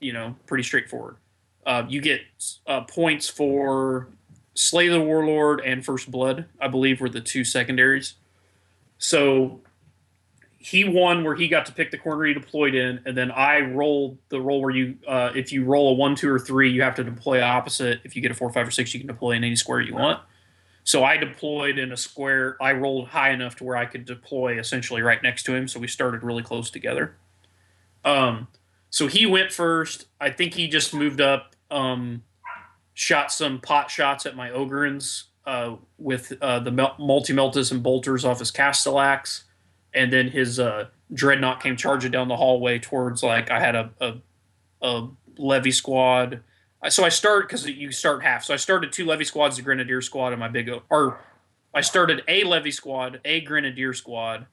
you 0.00 0.12
know, 0.12 0.36
pretty 0.46 0.62
straightforward. 0.62 1.16
Uh, 1.66 1.84
you 1.88 2.00
get 2.00 2.20
uh, 2.66 2.82
points 2.82 3.28
for 3.28 4.08
Slay 4.54 4.88
the 4.88 5.00
Warlord 5.00 5.60
and 5.64 5.84
First 5.84 6.10
Blood, 6.10 6.46
I 6.60 6.68
believe, 6.68 7.00
were 7.00 7.08
the 7.08 7.20
two 7.20 7.44
secondaries. 7.44 8.14
So 8.98 9.60
he 10.58 10.84
won 10.84 11.22
where 11.22 11.36
he 11.36 11.46
got 11.46 11.66
to 11.66 11.72
pick 11.72 11.92
the 11.92 11.98
corner 11.98 12.24
he 12.24 12.34
deployed 12.34 12.74
in, 12.74 13.00
and 13.06 13.16
then 13.16 13.30
I 13.30 13.60
rolled 13.60 14.18
the 14.28 14.40
roll 14.40 14.60
where 14.60 14.74
you, 14.74 14.98
uh, 15.06 15.30
if 15.34 15.52
you 15.52 15.64
roll 15.64 15.90
a 15.90 15.94
one, 15.94 16.16
two, 16.16 16.28
or 16.28 16.38
three, 16.38 16.70
you 16.70 16.82
have 16.82 16.96
to 16.96 17.04
deploy 17.04 17.40
opposite. 17.40 18.00
If 18.02 18.16
you 18.16 18.22
get 18.22 18.32
a 18.32 18.34
four, 18.34 18.52
five, 18.52 18.66
or 18.66 18.72
six, 18.72 18.92
you 18.92 18.98
can 18.98 19.06
deploy 19.06 19.32
in 19.32 19.44
any 19.44 19.54
square 19.54 19.80
you 19.80 19.94
want. 19.94 20.20
So 20.82 21.04
I 21.04 21.16
deployed 21.16 21.78
in 21.78 21.92
a 21.92 21.96
square. 21.96 22.56
I 22.60 22.72
rolled 22.72 23.08
high 23.08 23.30
enough 23.30 23.56
to 23.56 23.64
where 23.64 23.76
I 23.76 23.84
could 23.84 24.04
deploy 24.04 24.58
essentially 24.58 25.00
right 25.00 25.22
next 25.22 25.44
to 25.44 25.54
him. 25.54 25.68
So 25.68 25.78
we 25.78 25.86
started 25.86 26.24
really 26.24 26.42
close 26.42 26.70
together. 26.70 27.14
Um, 28.04 28.48
so 28.90 29.06
he 29.06 29.26
went 29.26 29.52
first. 29.52 30.06
I 30.20 30.30
think 30.30 30.54
he 30.54 30.66
just 30.66 30.92
moved 30.92 31.20
up, 31.20 31.54
um, 31.70 32.24
shot 32.94 33.30
some 33.30 33.60
pot 33.60 33.90
shots 33.90 34.26
at 34.26 34.34
my 34.34 34.48
Ogryns 34.48 35.24
uh, 35.46 35.76
with 35.98 36.32
uh, 36.40 36.58
the 36.58 36.72
multi 36.98 37.32
meltas 37.32 37.70
and 37.70 37.82
bolters 37.82 38.24
off 38.24 38.40
his 38.40 38.50
Castellax 38.50 39.42
and 39.94 40.12
then 40.12 40.28
his 40.28 40.58
uh, 40.58 40.86
dreadnought 41.12 41.62
came 41.62 41.76
charging 41.76 42.10
down 42.10 42.28
the 42.28 42.36
hallway 42.36 42.78
towards 42.78 43.22
like 43.22 43.50
I 43.50 43.60
had 43.60 43.74
a 43.74 43.90
a, 44.00 44.14
a 44.82 45.08
levy 45.36 45.72
squad. 45.72 46.42
So 46.88 47.04
I 47.04 47.08
started 47.08 47.48
because 47.48 47.66
you 47.66 47.90
start 47.90 48.22
half. 48.22 48.44
So 48.44 48.54
I 48.54 48.56
started 48.56 48.92
two 48.92 49.04
levy 49.04 49.24
squads, 49.24 49.58
a 49.58 49.62
grenadier 49.62 50.00
squad, 50.00 50.32
and 50.32 50.38
my 50.38 50.48
big 50.48 50.70
or 50.90 51.20
I 51.74 51.80
started 51.80 52.22
a 52.28 52.44
levy 52.44 52.70
squad, 52.70 53.20
a 53.24 53.40
grenadier 53.40 53.92
squad, 53.92 54.46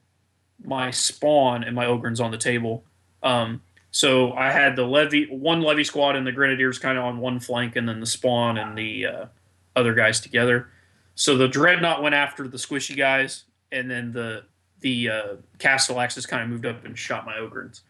my 0.64 0.90
spawn, 0.90 1.64
and 1.64 1.74
my 1.74 1.86
ogryns 1.86 2.22
on 2.22 2.30
the 2.30 2.38
table. 2.38 2.84
Um, 3.22 3.62
so 3.90 4.32
I 4.32 4.50
had 4.50 4.76
the 4.76 4.84
levy 4.84 5.26
one 5.26 5.62
levy 5.62 5.84
squad 5.84 6.16
and 6.16 6.26
the 6.26 6.32
grenadiers 6.32 6.78
kind 6.78 6.98
of 6.98 7.04
on 7.04 7.18
one 7.18 7.40
flank, 7.40 7.76
and 7.76 7.88
then 7.88 8.00
the 8.00 8.06
spawn 8.06 8.58
and 8.58 8.76
the 8.76 9.06
uh, 9.06 9.26
other 9.74 9.94
guys 9.94 10.20
together. 10.20 10.68
So 11.14 11.36
the 11.36 11.48
dreadnought 11.48 12.02
went 12.02 12.14
after 12.14 12.46
the 12.46 12.58
squishy 12.58 12.96
guys, 12.96 13.44
and 13.72 13.90
then 13.90 14.12
the 14.12 14.44
the 14.86 15.10
uh, 15.10 15.36
has 15.60 16.26
kind 16.26 16.44
of 16.44 16.48
moved 16.48 16.64
up 16.64 16.84
and 16.84 16.96
shot 16.96 17.26
my 17.26 17.34
Ogryns. 17.34 17.80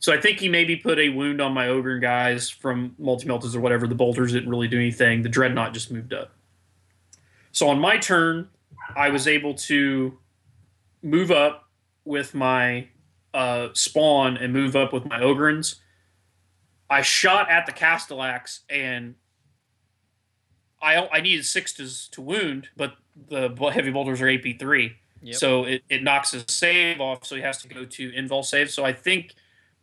So 0.00 0.12
I 0.12 0.20
think 0.20 0.38
he 0.38 0.50
maybe 0.50 0.76
put 0.76 0.98
a 0.98 1.08
wound 1.08 1.40
on 1.40 1.54
my 1.54 1.68
Ogryn 1.68 2.02
guys 2.02 2.50
from 2.50 2.94
multi 2.98 3.26
meltas 3.26 3.56
or 3.56 3.60
whatever. 3.60 3.86
The 3.86 3.94
bolters 3.94 4.32
didn't 4.32 4.50
really 4.50 4.68
do 4.68 4.76
anything. 4.76 5.22
The 5.22 5.30
dreadnought 5.30 5.72
just 5.72 5.90
moved 5.90 6.12
up. 6.12 6.32
So 7.52 7.68
on 7.68 7.78
my 7.78 7.96
turn, 7.96 8.48
I 8.94 9.08
was 9.08 9.26
able 9.26 9.54
to 9.54 10.18
move 11.02 11.30
up 11.30 11.70
with 12.04 12.34
my 12.34 12.88
uh, 13.32 13.68
spawn 13.72 14.36
and 14.36 14.52
move 14.52 14.76
up 14.76 14.92
with 14.92 15.06
my 15.06 15.20
Ogryns. 15.20 15.76
I 16.90 17.00
shot 17.00 17.50
at 17.50 17.64
the 17.64 17.72
Castellax 17.72 18.60
and 18.68 19.14
I 20.82 21.08
I 21.10 21.20
needed 21.22 21.46
six 21.46 21.72
to, 21.74 22.10
to 22.10 22.20
wound, 22.20 22.68
but 22.76 22.96
the 23.28 23.48
heavy 23.72 23.90
bolters 23.90 24.20
are 24.20 24.28
AP 24.28 24.58
three. 24.58 24.96
Yep. 25.22 25.34
So 25.36 25.64
it, 25.64 25.82
it 25.88 26.02
knocks 26.02 26.32
his 26.32 26.44
save 26.48 27.00
off, 27.00 27.24
so 27.24 27.36
he 27.36 27.42
has 27.42 27.62
to 27.62 27.68
go 27.68 27.84
to 27.84 28.12
invul 28.12 28.44
save. 28.44 28.70
So 28.70 28.84
I 28.84 28.92
think 28.92 29.34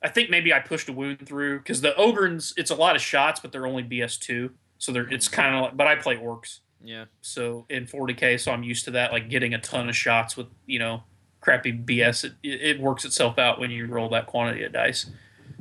I 0.01 0.09
think 0.09 0.29
maybe 0.29 0.53
I 0.53 0.59
pushed 0.59 0.89
a 0.89 0.93
wound 0.93 1.25
through 1.25 1.59
because 1.59 1.81
the 1.81 1.93
Ogryns 1.97 2.53
it's 2.57 2.71
a 2.71 2.75
lot 2.75 2.95
of 2.95 3.01
shots, 3.01 3.39
but 3.39 3.51
they're 3.51 3.67
only 3.67 3.83
BS 3.83 4.19
two, 4.19 4.51
so 4.77 4.91
they're 4.91 5.11
it's 5.11 5.27
mm-hmm. 5.27 5.41
kind 5.41 5.55
of. 5.55 5.61
like 5.61 5.77
But 5.77 5.87
I 5.87 5.95
play 5.95 6.17
orcs, 6.17 6.59
yeah. 6.83 7.05
So 7.21 7.65
in 7.69 7.85
40k, 7.85 8.39
so 8.39 8.51
I'm 8.51 8.63
used 8.63 8.85
to 8.85 8.91
that, 8.91 9.11
like 9.11 9.29
getting 9.29 9.53
a 9.53 9.59
ton 9.59 9.89
of 9.89 9.95
shots 9.95 10.37
with 10.37 10.47
you 10.65 10.79
know 10.79 11.03
crappy 11.41 11.73
BS. 11.73 12.25
It, 12.25 12.33
it 12.43 12.79
works 12.79 13.05
itself 13.05 13.37
out 13.39 13.59
when 13.59 13.71
you 13.71 13.87
roll 13.87 14.09
that 14.09 14.27
quantity 14.27 14.63
of 14.63 14.73
dice. 14.73 15.09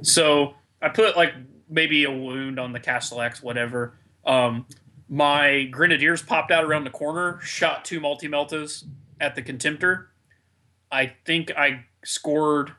So 0.02 0.54
I 0.82 0.88
put 0.88 1.16
like 1.16 1.34
maybe 1.68 2.04
a 2.04 2.10
wound 2.10 2.58
on 2.58 2.72
the 2.72 2.80
Castellax, 2.80 3.42
whatever. 3.42 3.94
Um, 4.24 4.66
my 5.08 5.64
grenadiers 5.64 6.22
popped 6.22 6.50
out 6.50 6.64
around 6.64 6.84
the 6.84 6.90
corner, 6.90 7.40
shot 7.40 7.84
two 7.84 7.98
multi 7.98 8.28
meltas, 8.28 8.84
at 9.20 9.34
the 9.34 9.42
Contemptor. 9.42 10.06
I 10.90 11.12
think 11.24 11.50
I 11.56 11.84
scored 12.04 12.72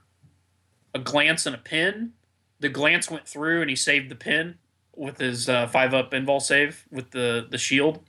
a 0.94 1.00
glance 1.00 1.46
and 1.46 1.56
a 1.56 1.60
pin. 1.60 2.14
The 2.60 2.70
glance 2.70 3.10
went 3.10 3.28
through 3.28 3.62
and 3.62 3.70
he 3.70 3.76
saved 3.76 4.10
the 4.10 4.16
pin 4.16 4.56
with 4.96 5.18
his 5.18 5.48
uh, 5.48 5.68
five 5.68 5.94
up 5.94 6.12
invul 6.12 6.42
save 6.42 6.86
with 6.92 7.12
the, 7.12 7.48
the 7.50 7.58
shield. 7.58 8.00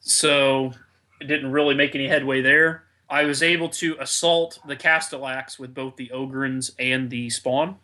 So 0.00 0.72
it 1.20 1.26
didn't 1.26 1.52
really 1.52 1.74
make 1.74 1.94
any 1.94 2.08
headway 2.08 2.42
there. 2.42 2.84
I 3.08 3.24
was 3.24 3.42
able 3.42 3.68
to 3.70 3.96
assault 4.00 4.58
the 4.66 4.76
Castellax 4.76 5.58
with 5.58 5.74
both 5.74 5.96
the 5.96 6.10
Ogryns 6.12 6.72
and 6.78 7.10
the 7.10 7.30
Spawn. 7.30 7.76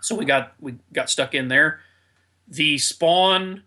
So 0.00 0.14
we 0.14 0.24
got 0.24 0.54
we 0.60 0.76
got 0.92 1.08
stuck 1.08 1.34
in 1.34 1.48
there. 1.48 1.80
The 2.48 2.78
Spawn 2.78 3.62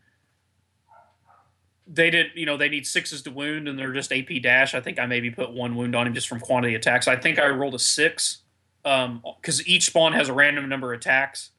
they 1.85 2.09
did 2.09 2.27
you 2.35 2.45
know 2.45 2.57
they 2.57 2.69
need 2.69 2.87
sixes 2.87 3.21
to 3.23 3.31
wound 3.31 3.67
and 3.67 3.77
they're 3.77 3.93
just 3.93 4.11
ap 4.11 4.29
dash. 4.41 4.73
I 4.73 4.81
think 4.81 4.99
i 4.99 5.05
maybe 5.05 5.29
put 5.29 5.51
one 5.51 5.75
wound 5.75 5.95
on 5.95 6.07
him 6.07 6.13
just 6.13 6.27
from 6.27 6.39
quantity 6.39 6.75
attacks. 6.75 7.07
I 7.07 7.15
think 7.15 7.39
i 7.39 7.47
rolled 7.49 7.75
a 7.75 7.79
six 7.79 8.39
because 8.83 9.59
um, 9.59 9.65
each 9.65 9.85
spawn 9.85 10.13
has 10.13 10.29
a 10.29 10.33
random 10.33 10.67
number 10.67 10.93
of 10.93 10.99
attacks 10.99 11.51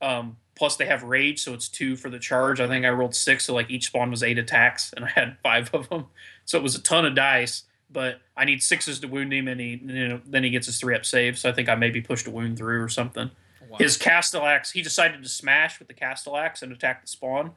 um, 0.00 0.36
plus 0.54 0.76
they 0.76 0.86
have 0.86 1.02
rage 1.02 1.40
so 1.40 1.52
it's 1.54 1.68
two 1.68 1.96
for 1.96 2.10
the 2.10 2.18
charge. 2.18 2.60
I 2.60 2.66
think 2.68 2.84
i 2.84 2.90
rolled 2.90 3.14
six 3.14 3.44
so 3.44 3.54
like 3.54 3.70
each 3.70 3.86
spawn 3.86 4.10
was 4.10 4.22
eight 4.22 4.38
attacks 4.38 4.92
and 4.96 5.04
i 5.04 5.08
had 5.08 5.36
five 5.42 5.72
of 5.74 5.88
them 5.88 6.06
so 6.44 6.58
it 6.58 6.62
was 6.62 6.74
a 6.74 6.82
ton 6.82 7.06
of 7.06 7.14
dice 7.14 7.64
but 7.92 8.20
i 8.36 8.44
need 8.44 8.62
sixes 8.62 9.00
to 9.00 9.08
wound 9.08 9.32
him 9.32 9.48
and 9.48 9.60
he 9.60 9.80
you 9.84 10.08
know 10.08 10.20
then 10.26 10.44
he 10.44 10.50
gets 10.50 10.66
his 10.66 10.78
three 10.78 10.94
up 10.94 11.04
save 11.04 11.38
so 11.38 11.48
i 11.48 11.52
think 11.52 11.68
i 11.68 11.74
maybe 11.74 12.00
pushed 12.00 12.26
a 12.26 12.30
wound 12.30 12.58
through 12.58 12.82
or 12.82 12.88
something. 12.88 13.30
Wow. 13.68 13.78
his 13.78 13.96
castellax 13.96 14.72
he 14.72 14.82
decided 14.82 15.22
to 15.22 15.28
smash 15.28 15.78
with 15.78 15.86
the 15.86 15.94
castellax 15.94 16.60
and 16.62 16.72
attack 16.72 17.02
the 17.02 17.06
spawn 17.06 17.52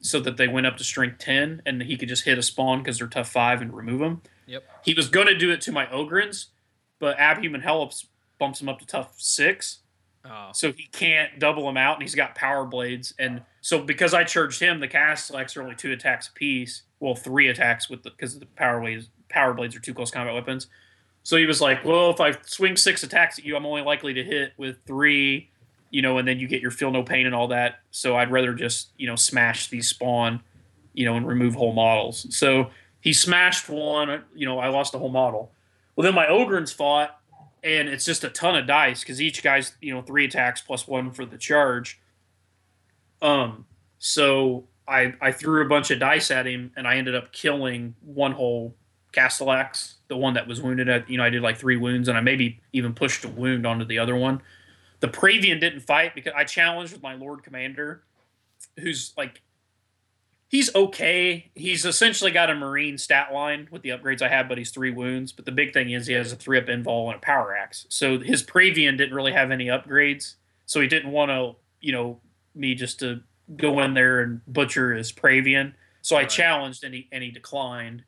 so 0.00 0.20
that 0.20 0.36
they 0.36 0.48
went 0.48 0.66
up 0.66 0.76
to 0.78 0.84
strength 0.84 1.18
10 1.18 1.62
and 1.66 1.82
he 1.82 1.96
could 1.96 2.08
just 2.08 2.24
hit 2.24 2.38
a 2.38 2.42
spawn 2.42 2.78
because 2.78 2.98
they're 2.98 3.06
tough 3.06 3.30
5 3.30 3.60
and 3.60 3.74
remove 3.74 4.00
them. 4.00 4.22
Yep. 4.46 4.64
He 4.84 4.94
was 4.94 5.08
going 5.08 5.26
to 5.26 5.36
do 5.36 5.50
it 5.50 5.60
to 5.62 5.72
my 5.72 5.86
Ogryns, 5.86 6.46
but 6.98 7.16
Abhuman 7.18 7.62
Helots 7.62 8.06
bumps 8.38 8.60
him 8.60 8.68
up 8.68 8.78
to 8.80 8.86
tough 8.86 9.14
6. 9.18 9.80
Oh. 10.24 10.50
So 10.52 10.72
he 10.72 10.88
can't 10.92 11.38
double 11.38 11.68
him 11.68 11.76
out 11.76 11.94
and 11.94 12.02
he's 12.02 12.14
got 12.14 12.34
power 12.34 12.64
blades. 12.64 13.14
And 13.18 13.42
so 13.60 13.80
because 13.80 14.12
I 14.12 14.24
charged 14.24 14.60
him, 14.60 14.80
the 14.80 14.88
Castellax 14.88 15.56
are 15.56 15.62
only 15.62 15.74
two 15.74 15.92
attacks 15.92 16.28
apiece. 16.28 16.82
Well, 16.98 17.14
three 17.14 17.48
attacks 17.48 17.88
with 17.88 18.02
the 18.02 18.10
because 18.10 18.38
the 18.38 18.46
power 18.46 18.80
blades 18.80 19.08
power 19.28 19.54
blades 19.54 19.74
are 19.74 19.80
two 19.80 19.94
close 19.94 20.10
combat 20.10 20.34
weapons. 20.34 20.66
So 21.22 21.36
he 21.36 21.46
was 21.46 21.60
like, 21.60 21.84
Well, 21.84 22.10
if 22.10 22.20
I 22.20 22.32
swing 22.42 22.76
six 22.76 23.02
attacks 23.02 23.38
at 23.38 23.44
you, 23.44 23.56
I'm 23.56 23.64
only 23.64 23.82
likely 23.82 24.12
to 24.14 24.22
hit 24.22 24.52
with 24.58 24.84
three 24.86 25.50
you 25.90 26.02
know, 26.02 26.18
and 26.18 26.26
then 26.26 26.38
you 26.38 26.48
get 26.48 26.62
your 26.62 26.70
feel 26.70 26.90
no 26.90 27.02
pain 27.02 27.26
and 27.26 27.34
all 27.34 27.48
that. 27.48 27.80
So 27.90 28.16
I'd 28.16 28.30
rather 28.30 28.54
just, 28.54 28.90
you 28.96 29.06
know, 29.06 29.16
smash 29.16 29.68
these 29.68 29.88
spawn, 29.88 30.40
you 30.94 31.04
know, 31.04 31.16
and 31.16 31.26
remove 31.26 31.54
whole 31.54 31.72
models. 31.72 32.26
So 32.34 32.70
he 33.00 33.12
smashed 33.12 33.68
one, 33.68 34.22
you 34.34 34.46
know, 34.46 34.58
I 34.58 34.68
lost 34.68 34.94
a 34.94 34.98
whole 34.98 35.10
model. 35.10 35.52
Well, 35.96 36.04
then 36.04 36.14
my 36.14 36.26
Ogryns 36.26 36.72
fought, 36.72 37.18
and 37.62 37.88
it's 37.88 38.04
just 38.04 38.24
a 38.24 38.30
ton 38.30 38.56
of 38.56 38.66
dice 38.66 39.00
because 39.00 39.20
each 39.20 39.42
guy's, 39.42 39.72
you 39.80 39.92
know, 39.92 40.00
three 40.00 40.24
attacks 40.24 40.60
plus 40.60 40.86
one 40.86 41.10
for 41.10 41.26
the 41.26 41.36
charge. 41.36 42.00
Um, 43.20 43.66
so 43.98 44.64
I 44.88 45.14
I 45.20 45.32
threw 45.32 45.64
a 45.64 45.68
bunch 45.68 45.90
of 45.90 45.98
dice 45.98 46.30
at 46.30 46.46
him, 46.46 46.72
and 46.76 46.86
I 46.86 46.96
ended 46.96 47.14
up 47.14 47.32
killing 47.32 47.96
one 48.00 48.32
whole 48.32 48.76
Castellax, 49.12 49.94
the 50.08 50.16
one 50.16 50.34
that 50.34 50.46
was 50.46 50.62
wounded 50.62 50.88
at, 50.88 51.10
you 51.10 51.18
know, 51.18 51.24
I 51.24 51.30
did 51.30 51.42
like 51.42 51.58
three 51.58 51.76
wounds, 51.76 52.08
and 52.08 52.16
I 52.16 52.20
maybe 52.20 52.60
even 52.72 52.94
pushed 52.94 53.24
a 53.24 53.28
wound 53.28 53.66
onto 53.66 53.84
the 53.84 53.98
other 53.98 54.16
one 54.16 54.40
the 55.00 55.08
Praevian 55.08 55.60
didn't 55.60 55.80
fight 55.80 56.14
because 56.14 56.32
I 56.36 56.44
challenged 56.44 56.92
with 56.92 57.02
my 57.02 57.14
Lord 57.14 57.42
Commander, 57.42 58.02
who's 58.78 59.12
like, 59.16 59.42
he's 60.48 60.74
okay. 60.74 61.50
He's 61.54 61.84
essentially 61.84 62.30
got 62.30 62.50
a 62.50 62.54
Marine 62.54 62.98
stat 62.98 63.32
line 63.32 63.68
with 63.70 63.82
the 63.82 63.90
upgrades 63.90 64.20
I 64.20 64.28
have, 64.28 64.48
but 64.48 64.58
he's 64.58 64.70
three 64.70 64.90
wounds. 64.90 65.32
But 65.32 65.46
the 65.46 65.52
big 65.52 65.72
thing 65.72 65.90
is 65.90 66.06
he 66.06 66.14
has 66.14 66.32
a 66.32 66.36
three 66.36 66.58
up 66.58 66.66
invul 66.66 67.06
and 67.06 67.16
a 67.16 67.20
power 67.20 67.56
axe. 67.56 67.86
So 67.88 68.18
his 68.18 68.42
Praevian 68.42 68.98
didn't 68.98 69.14
really 69.14 69.32
have 69.32 69.50
any 69.50 69.66
upgrades. 69.66 70.34
So 70.66 70.80
he 70.80 70.86
didn't 70.86 71.12
want 71.12 71.30
to, 71.30 71.56
you 71.80 71.92
know, 71.92 72.20
me 72.54 72.74
just 72.74 73.00
to 73.00 73.22
go 73.56 73.80
in 73.80 73.94
there 73.94 74.20
and 74.20 74.40
butcher 74.46 74.94
his 74.94 75.12
Praevian. 75.12 75.72
So 76.02 76.16
I 76.16 76.24
challenged 76.24 76.84
and 76.84 76.94
he 76.94 77.08
and 77.12 77.22
he 77.22 77.30
declined. 77.30 78.04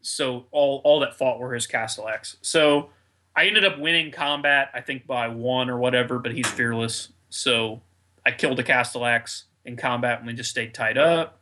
So 0.00 0.46
all 0.52 0.80
all 0.84 1.00
that 1.00 1.16
fought 1.16 1.38
were 1.38 1.54
his 1.54 1.66
Castellax. 1.66 2.36
So 2.42 2.90
I 3.36 3.44
ended 3.44 3.66
up 3.66 3.78
winning 3.78 4.10
combat, 4.10 4.70
I 4.72 4.80
think 4.80 5.06
by 5.06 5.28
one 5.28 5.68
or 5.68 5.78
whatever, 5.78 6.18
but 6.18 6.32
he's 6.32 6.48
fearless. 6.48 7.12
So 7.28 7.82
I 8.24 8.30
killed 8.30 8.58
a 8.58 8.64
Castellax 8.64 9.44
in 9.64 9.76
combat 9.76 10.18
and 10.18 10.26
we 10.26 10.32
just 10.32 10.50
stayed 10.50 10.72
tied 10.72 10.96
up. 10.96 11.40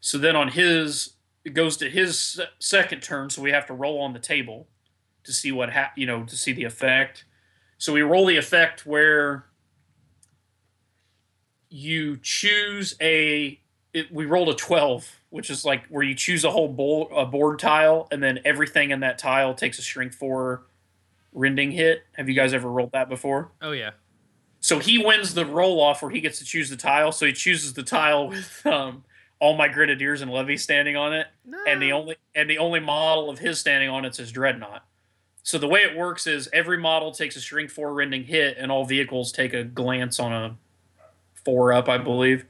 So 0.00 0.18
then 0.18 0.36
on 0.36 0.48
his, 0.48 1.14
it 1.44 1.54
goes 1.54 1.78
to 1.78 1.88
his 1.88 2.40
second 2.58 3.02
turn, 3.02 3.30
so 3.30 3.40
we 3.40 3.52
have 3.52 3.66
to 3.66 3.74
roll 3.74 4.00
on 4.00 4.12
the 4.12 4.18
table 4.18 4.68
to 5.24 5.32
see 5.32 5.50
what 5.50 5.72
ha- 5.72 5.92
you 5.96 6.06
know 6.06 6.24
to 6.24 6.36
see 6.36 6.52
the 6.52 6.64
effect. 6.64 7.24
So 7.78 7.92
we 7.92 8.02
roll 8.02 8.26
the 8.26 8.36
effect 8.36 8.84
where 8.86 9.46
you 11.70 12.18
choose 12.18 12.94
a. 13.00 13.60
It, 13.94 14.12
we 14.12 14.26
rolled 14.26 14.50
a 14.50 14.54
twelve, 14.54 15.20
which 15.30 15.48
is 15.48 15.64
like 15.64 15.86
where 15.88 16.02
you 16.04 16.14
choose 16.14 16.44
a 16.44 16.50
whole 16.50 16.68
board, 16.68 17.10
a 17.14 17.24
board 17.24 17.58
tile, 17.58 18.06
and 18.12 18.22
then 18.22 18.40
everything 18.44 18.90
in 18.90 19.00
that 19.00 19.18
tile 19.18 19.54
takes 19.54 19.78
a 19.78 19.82
shrink 19.82 20.12
four 20.12 20.66
rending 21.32 21.72
hit. 21.72 22.04
Have 22.16 22.28
you 22.28 22.34
guys 22.34 22.52
ever 22.52 22.70
rolled 22.70 22.92
that 22.92 23.08
before? 23.08 23.52
Oh 23.60 23.72
yeah. 23.72 23.90
So 24.60 24.80
he 24.80 24.98
wins 24.98 25.34
the 25.34 25.46
roll 25.46 25.80
off 25.80 26.02
where 26.02 26.10
he 26.10 26.20
gets 26.20 26.38
to 26.40 26.44
choose 26.44 26.68
the 26.68 26.76
tile. 26.76 27.12
So 27.12 27.26
he 27.26 27.32
chooses 27.32 27.74
the 27.74 27.82
tile 27.82 28.28
with 28.30 28.66
um, 28.66 29.04
all 29.40 29.56
my 29.56 29.68
grenadiers 29.68 30.20
and 30.20 30.30
levies 30.30 30.62
standing 30.62 30.96
on 30.96 31.12
it, 31.12 31.28
no. 31.44 31.58
and 31.66 31.80
the 31.80 31.92
only 31.92 32.16
and 32.34 32.50
the 32.50 32.58
only 32.58 32.80
model 32.80 33.30
of 33.30 33.38
his 33.38 33.58
standing 33.58 33.88
on 33.88 34.04
it's 34.04 34.18
his 34.18 34.32
dreadnought. 34.32 34.84
so 35.42 35.58
the 35.58 35.68
way 35.68 35.80
it 35.80 35.96
works 35.96 36.26
is 36.26 36.48
every 36.52 36.76
model 36.76 37.12
takes 37.12 37.36
a 37.36 37.40
strength 37.40 37.72
four 37.72 37.94
rending 37.94 38.24
hit, 38.24 38.56
and 38.58 38.72
all 38.72 38.84
vehicles 38.84 39.30
take 39.32 39.54
a 39.54 39.64
glance 39.64 40.18
on 40.18 40.32
a 40.32 40.56
four 41.44 41.72
up, 41.72 41.88
I 41.88 41.98
believe. 41.98 42.44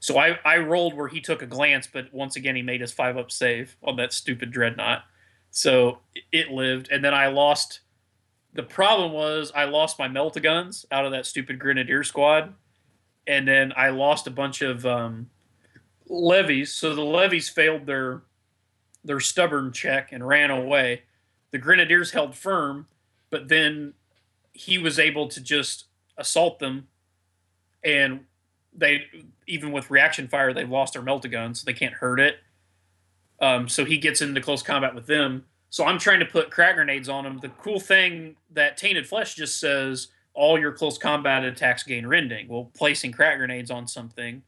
So 0.00 0.18
I, 0.18 0.38
I 0.44 0.58
rolled 0.58 0.92
where 0.94 1.08
he 1.08 1.20
took 1.22 1.40
a 1.40 1.46
glance, 1.46 1.86
but 1.86 2.12
once 2.12 2.36
again 2.36 2.54
he 2.56 2.62
made 2.62 2.82
his 2.82 2.92
five 2.92 3.16
up 3.16 3.32
save 3.32 3.74
on 3.82 3.96
that 3.96 4.12
stupid 4.12 4.50
dreadnought. 4.50 5.02
So 5.50 6.00
it 6.30 6.50
lived, 6.50 6.88
and 6.90 7.02
then 7.02 7.14
I 7.14 7.28
lost. 7.28 7.80
The 8.54 8.62
problem 8.62 9.12
was 9.12 9.50
I 9.54 9.64
lost 9.64 9.98
my 9.98 10.08
melta 10.08 10.86
out 10.92 11.04
of 11.04 11.10
that 11.12 11.26
stupid 11.26 11.58
grenadier 11.58 12.04
squad, 12.04 12.54
and 13.26 13.46
then 13.48 13.72
I 13.76 13.90
lost 13.90 14.28
a 14.28 14.30
bunch 14.30 14.62
of 14.62 14.86
um, 14.86 15.28
levies. 16.06 16.72
So 16.72 16.94
the 16.94 17.02
levies 17.02 17.48
failed 17.48 17.86
their 17.86 18.22
their 19.04 19.20
stubborn 19.20 19.72
check 19.72 20.12
and 20.12 20.26
ran 20.26 20.50
away. 20.50 21.02
The 21.50 21.58
grenadiers 21.58 22.12
held 22.12 22.34
firm, 22.34 22.86
but 23.28 23.48
then 23.48 23.92
he 24.52 24.78
was 24.78 24.98
able 24.98 25.28
to 25.28 25.40
just 25.40 25.86
assault 26.16 26.60
them, 26.60 26.86
and 27.82 28.20
they 28.72 29.02
even 29.46 29.72
with 29.72 29.90
reaction 29.90 30.28
fire 30.28 30.52
they've 30.52 30.70
lost 30.70 30.94
their 30.94 31.02
melta 31.02 31.56
so 31.56 31.64
they 31.64 31.72
can't 31.72 31.94
hurt 31.94 32.20
it. 32.20 32.38
Um, 33.40 33.68
so 33.68 33.84
he 33.84 33.98
gets 33.98 34.22
into 34.22 34.40
close 34.40 34.62
combat 34.62 34.94
with 34.94 35.06
them. 35.06 35.44
So 35.74 35.84
I'm 35.84 35.98
trying 35.98 36.20
to 36.20 36.24
put 36.24 36.52
crack 36.52 36.76
grenades 36.76 37.08
on 37.08 37.26
him. 37.26 37.40
The 37.40 37.48
cool 37.48 37.80
thing 37.80 38.36
that 38.52 38.76
Tainted 38.76 39.08
Flesh 39.08 39.34
just 39.34 39.58
says 39.58 40.06
all 40.32 40.56
your 40.56 40.70
close 40.70 40.98
combat 40.98 41.42
attacks 41.42 41.82
gain 41.82 42.06
rending. 42.06 42.46
Well, 42.46 42.70
placing 42.76 43.10
crack 43.10 43.38
grenades 43.38 43.72
on 43.72 43.88
something 43.88 44.44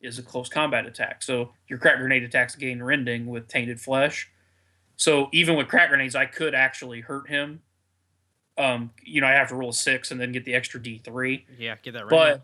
is 0.00 0.18
a 0.18 0.22
close 0.22 0.48
combat 0.48 0.86
attack. 0.86 1.22
So 1.22 1.52
your 1.68 1.78
crack 1.78 1.98
grenade 1.98 2.22
attacks 2.22 2.56
gain 2.56 2.82
rending 2.82 3.26
with 3.26 3.46
Tainted 3.46 3.78
Flesh. 3.78 4.30
So 4.96 5.28
even 5.34 5.54
with 5.54 5.68
crack 5.68 5.90
grenades, 5.90 6.14
I 6.14 6.24
could 6.24 6.54
actually 6.54 7.02
hurt 7.02 7.28
him. 7.28 7.60
Um, 8.56 8.92
you 9.04 9.20
know, 9.20 9.26
I 9.26 9.32
have 9.32 9.50
to 9.50 9.56
roll 9.56 9.68
a 9.68 9.74
six 9.74 10.10
and 10.10 10.18
then 10.18 10.32
get 10.32 10.46
the 10.46 10.54
extra 10.54 10.82
D 10.82 10.96
three. 11.04 11.44
Yeah, 11.58 11.74
get 11.82 11.92
that 11.92 12.04
right. 12.04 12.10
But 12.10 12.42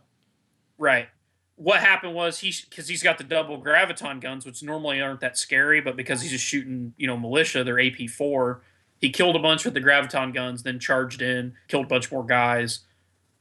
right, 0.77 1.09
what 1.57 1.81
happened 1.81 2.15
was 2.15 2.39
he 2.39 2.55
because 2.69 2.87
he's 2.87 3.03
got 3.03 3.19
the 3.19 3.25
double 3.25 3.61
graviton 3.61 4.21
guns, 4.21 4.45
which 4.45 4.63
normally 4.63 5.01
aren't 5.01 5.21
that 5.21 5.39
scary, 5.39 5.81
but 5.81 5.97
because 5.97 6.21
he's 6.21 6.31
just 6.31 6.45
shooting, 6.45 6.93
you 6.99 7.07
know, 7.07 7.17
militia, 7.17 7.65
they're 7.65 7.81
AP 7.81 8.09
four. 8.11 8.63
He 8.99 9.11
killed 9.11 9.37
a 9.37 9.39
bunch 9.39 9.65
with 9.65 9.75
the 9.75 9.81
graviton 9.81 10.33
guns, 10.33 10.63
then 10.63 10.79
charged 10.79 11.23
in, 11.23 11.55
killed 11.69 11.87
a 11.87 11.89
bunch 11.89 12.13
more 12.13 12.25
guys. 12.25 12.81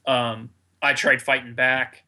Um, 0.08 0.50
I 0.82 0.94
tried 0.94 1.22
fighting 1.22 1.54
back, 1.54 2.04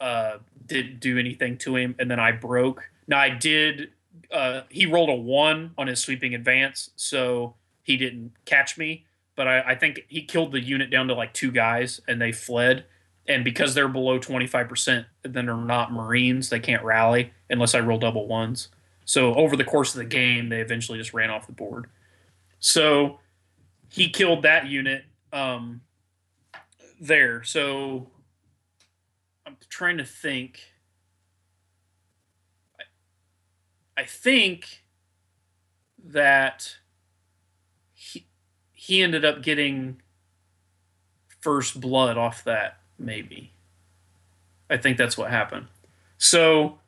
uh, 0.00 0.38
didn't 0.66 1.00
do 1.00 1.18
anything 1.18 1.56
to 1.58 1.76
him, 1.76 1.94
and 1.98 2.10
then 2.10 2.20
I 2.20 2.32
broke. 2.32 2.90
Now 3.06 3.18
I 3.18 3.30
did. 3.30 3.90
Uh, 4.30 4.62
he 4.68 4.84
rolled 4.84 5.08
a 5.08 5.14
one 5.14 5.72
on 5.78 5.86
his 5.86 6.00
sweeping 6.00 6.34
advance, 6.34 6.90
so 6.96 7.54
he 7.82 7.96
didn't 7.96 8.32
catch 8.44 8.76
me. 8.76 9.06
But 9.34 9.48
I, 9.48 9.60
I 9.60 9.74
think 9.76 10.00
he 10.08 10.22
killed 10.22 10.52
the 10.52 10.60
unit 10.60 10.90
down 10.90 11.08
to 11.08 11.14
like 11.14 11.32
two 11.32 11.52
guys, 11.52 12.02
and 12.06 12.20
they 12.20 12.32
fled 12.32 12.84
and 13.28 13.44
because 13.44 13.74
they're 13.74 13.88
below 13.88 14.18
25%, 14.18 15.04
then 15.22 15.46
they're 15.46 15.56
not 15.56 15.92
Marines. 15.92 16.48
They 16.48 16.58
can't 16.58 16.82
rally 16.82 17.32
unless 17.50 17.74
I 17.74 17.80
roll 17.80 17.98
double 17.98 18.26
ones. 18.26 18.68
So 19.04 19.34
over 19.34 19.54
the 19.54 19.64
course 19.64 19.94
of 19.94 19.98
the 19.98 20.06
game, 20.06 20.48
they 20.48 20.60
eventually 20.60 20.98
just 20.98 21.12
ran 21.12 21.30
off 21.30 21.46
the 21.46 21.52
board. 21.52 21.88
So 22.58 23.20
he 23.90 24.08
killed 24.08 24.42
that 24.42 24.66
unit 24.66 25.04
um, 25.32 25.82
there. 27.00 27.44
So 27.44 28.08
I'm 29.46 29.56
trying 29.68 29.98
to 29.98 30.04
think. 30.04 30.60
I, 32.78 34.02
I 34.02 34.04
think 34.04 34.82
that 36.02 36.76
he 37.92 38.26
he 38.72 39.02
ended 39.02 39.24
up 39.24 39.42
getting 39.42 40.00
first 41.40 41.80
blood 41.80 42.16
off 42.16 42.44
that 42.44 42.78
maybe. 42.98 43.52
I 44.70 44.76
think 44.76 44.98
that's 44.98 45.16
what 45.16 45.30
happened. 45.30 45.66
So, 46.18 46.78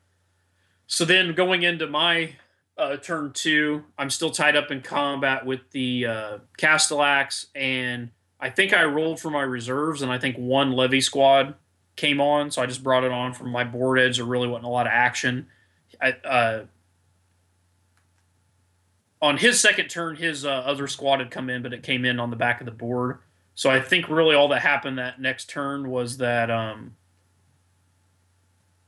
so 0.87 1.05
then 1.05 1.33
going 1.33 1.63
into 1.63 1.87
my 1.87 2.35
uh, 2.77 2.97
turn 2.97 3.31
two, 3.33 3.85
I'm 3.97 4.09
still 4.09 4.31
tied 4.31 4.55
up 4.55 4.71
in 4.71 4.81
combat 4.81 5.45
with 5.45 5.61
the 5.71 6.05
uh, 6.05 6.37
Castellax, 6.57 7.47
and 7.55 8.09
I 8.39 8.49
think 8.49 8.73
I 8.73 8.83
rolled 8.83 9.19
for 9.19 9.29
my 9.29 9.43
reserves, 9.43 10.01
and 10.01 10.11
I 10.11 10.17
think 10.17 10.35
one 10.37 10.71
levy 10.73 11.01
squad 11.01 11.55
came 11.95 12.19
on, 12.19 12.51
so 12.51 12.61
I 12.61 12.65
just 12.65 12.83
brought 12.83 13.03
it 13.03 13.11
on 13.11 13.33
from 13.33 13.49
my 13.49 13.63
board 13.63 13.99
edge. 13.99 14.17
There 14.17 14.25
really 14.25 14.47
wasn't 14.47 14.65
a 14.65 14.69
lot 14.69 14.87
of 14.87 14.91
action. 14.93 15.47
I, 16.01 16.11
uh, 16.11 16.65
on 19.21 19.37
his 19.37 19.59
second 19.59 19.89
turn, 19.89 20.15
his 20.15 20.45
uh, 20.45 20.49
other 20.49 20.87
squad 20.87 21.19
had 21.19 21.29
come 21.29 21.49
in, 21.49 21.61
but 21.61 21.73
it 21.73 21.83
came 21.83 22.05
in 22.05 22.19
on 22.19 22.31
the 22.31 22.35
back 22.35 22.59
of 22.59 22.65
the 22.65 22.71
board. 22.71 23.19
So 23.55 23.69
I 23.69 23.79
think 23.79 24.09
really 24.09 24.35
all 24.35 24.47
that 24.49 24.61
happened 24.61 24.97
that 24.97 25.19
next 25.21 25.49
turn 25.49 25.89
was 25.89 26.17
that 26.17 26.49
um, 26.49 26.95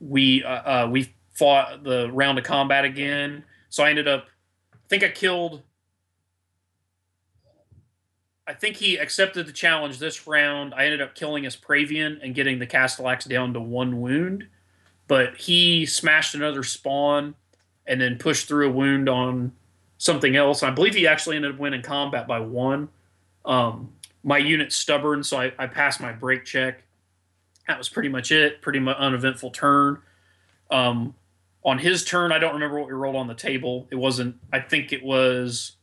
we 0.00 0.42
uh, 0.42 0.48
uh, 0.84 0.88
we 0.90 1.14
fought 1.32 1.84
the 1.84 2.10
round 2.12 2.38
of 2.38 2.44
combat 2.44 2.84
again. 2.84 3.44
So 3.68 3.82
I 3.84 3.90
ended 3.90 4.08
up, 4.08 4.26
I 4.72 4.76
think 4.88 5.02
I 5.02 5.08
killed. 5.08 5.62
I 8.46 8.52
think 8.52 8.76
he 8.76 8.96
accepted 8.96 9.46
the 9.46 9.52
challenge 9.52 9.98
this 9.98 10.26
round. 10.26 10.74
I 10.74 10.84
ended 10.84 11.00
up 11.00 11.14
killing 11.14 11.44
his 11.44 11.56
Praevian 11.56 12.18
and 12.22 12.34
getting 12.34 12.58
the 12.58 12.66
Castellax 12.66 13.26
down 13.26 13.54
to 13.54 13.60
one 13.60 14.00
wound, 14.00 14.46
but 15.08 15.36
he 15.36 15.86
smashed 15.86 16.34
another 16.34 16.62
spawn 16.62 17.34
and 17.86 18.00
then 18.00 18.18
pushed 18.18 18.46
through 18.46 18.68
a 18.68 18.72
wound 18.72 19.08
on 19.08 19.52
something 19.96 20.36
else. 20.36 20.62
I 20.62 20.70
believe 20.70 20.94
he 20.94 21.06
actually 21.06 21.36
ended 21.36 21.54
up 21.54 21.58
winning 21.58 21.82
combat 21.82 22.28
by 22.28 22.40
one. 22.40 22.90
Um, 23.46 23.92
my 24.24 24.38
unit's 24.38 24.74
stubborn, 24.74 25.22
so 25.22 25.38
I, 25.38 25.52
I 25.58 25.66
passed 25.66 26.00
my 26.00 26.10
break 26.10 26.44
check. 26.44 26.82
That 27.68 27.78
was 27.78 27.88
pretty 27.88 28.08
much 28.08 28.32
it. 28.32 28.62
Pretty 28.62 28.80
much 28.80 28.96
uneventful 28.96 29.50
turn. 29.50 30.00
Um, 30.70 31.14
on 31.62 31.78
his 31.78 32.04
turn, 32.04 32.32
I 32.32 32.38
don't 32.38 32.54
remember 32.54 32.78
what 32.78 32.88
we 32.88 32.94
rolled 32.94 33.16
on 33.16 33.28
the 33.28 33.34
table. 33.34 33.86
It 33.90 33.96
wasn't. 33.96 34.36
I 34.52 34.60
think 34.60 34.92
it 34.92 35.04
was 35.04 35.76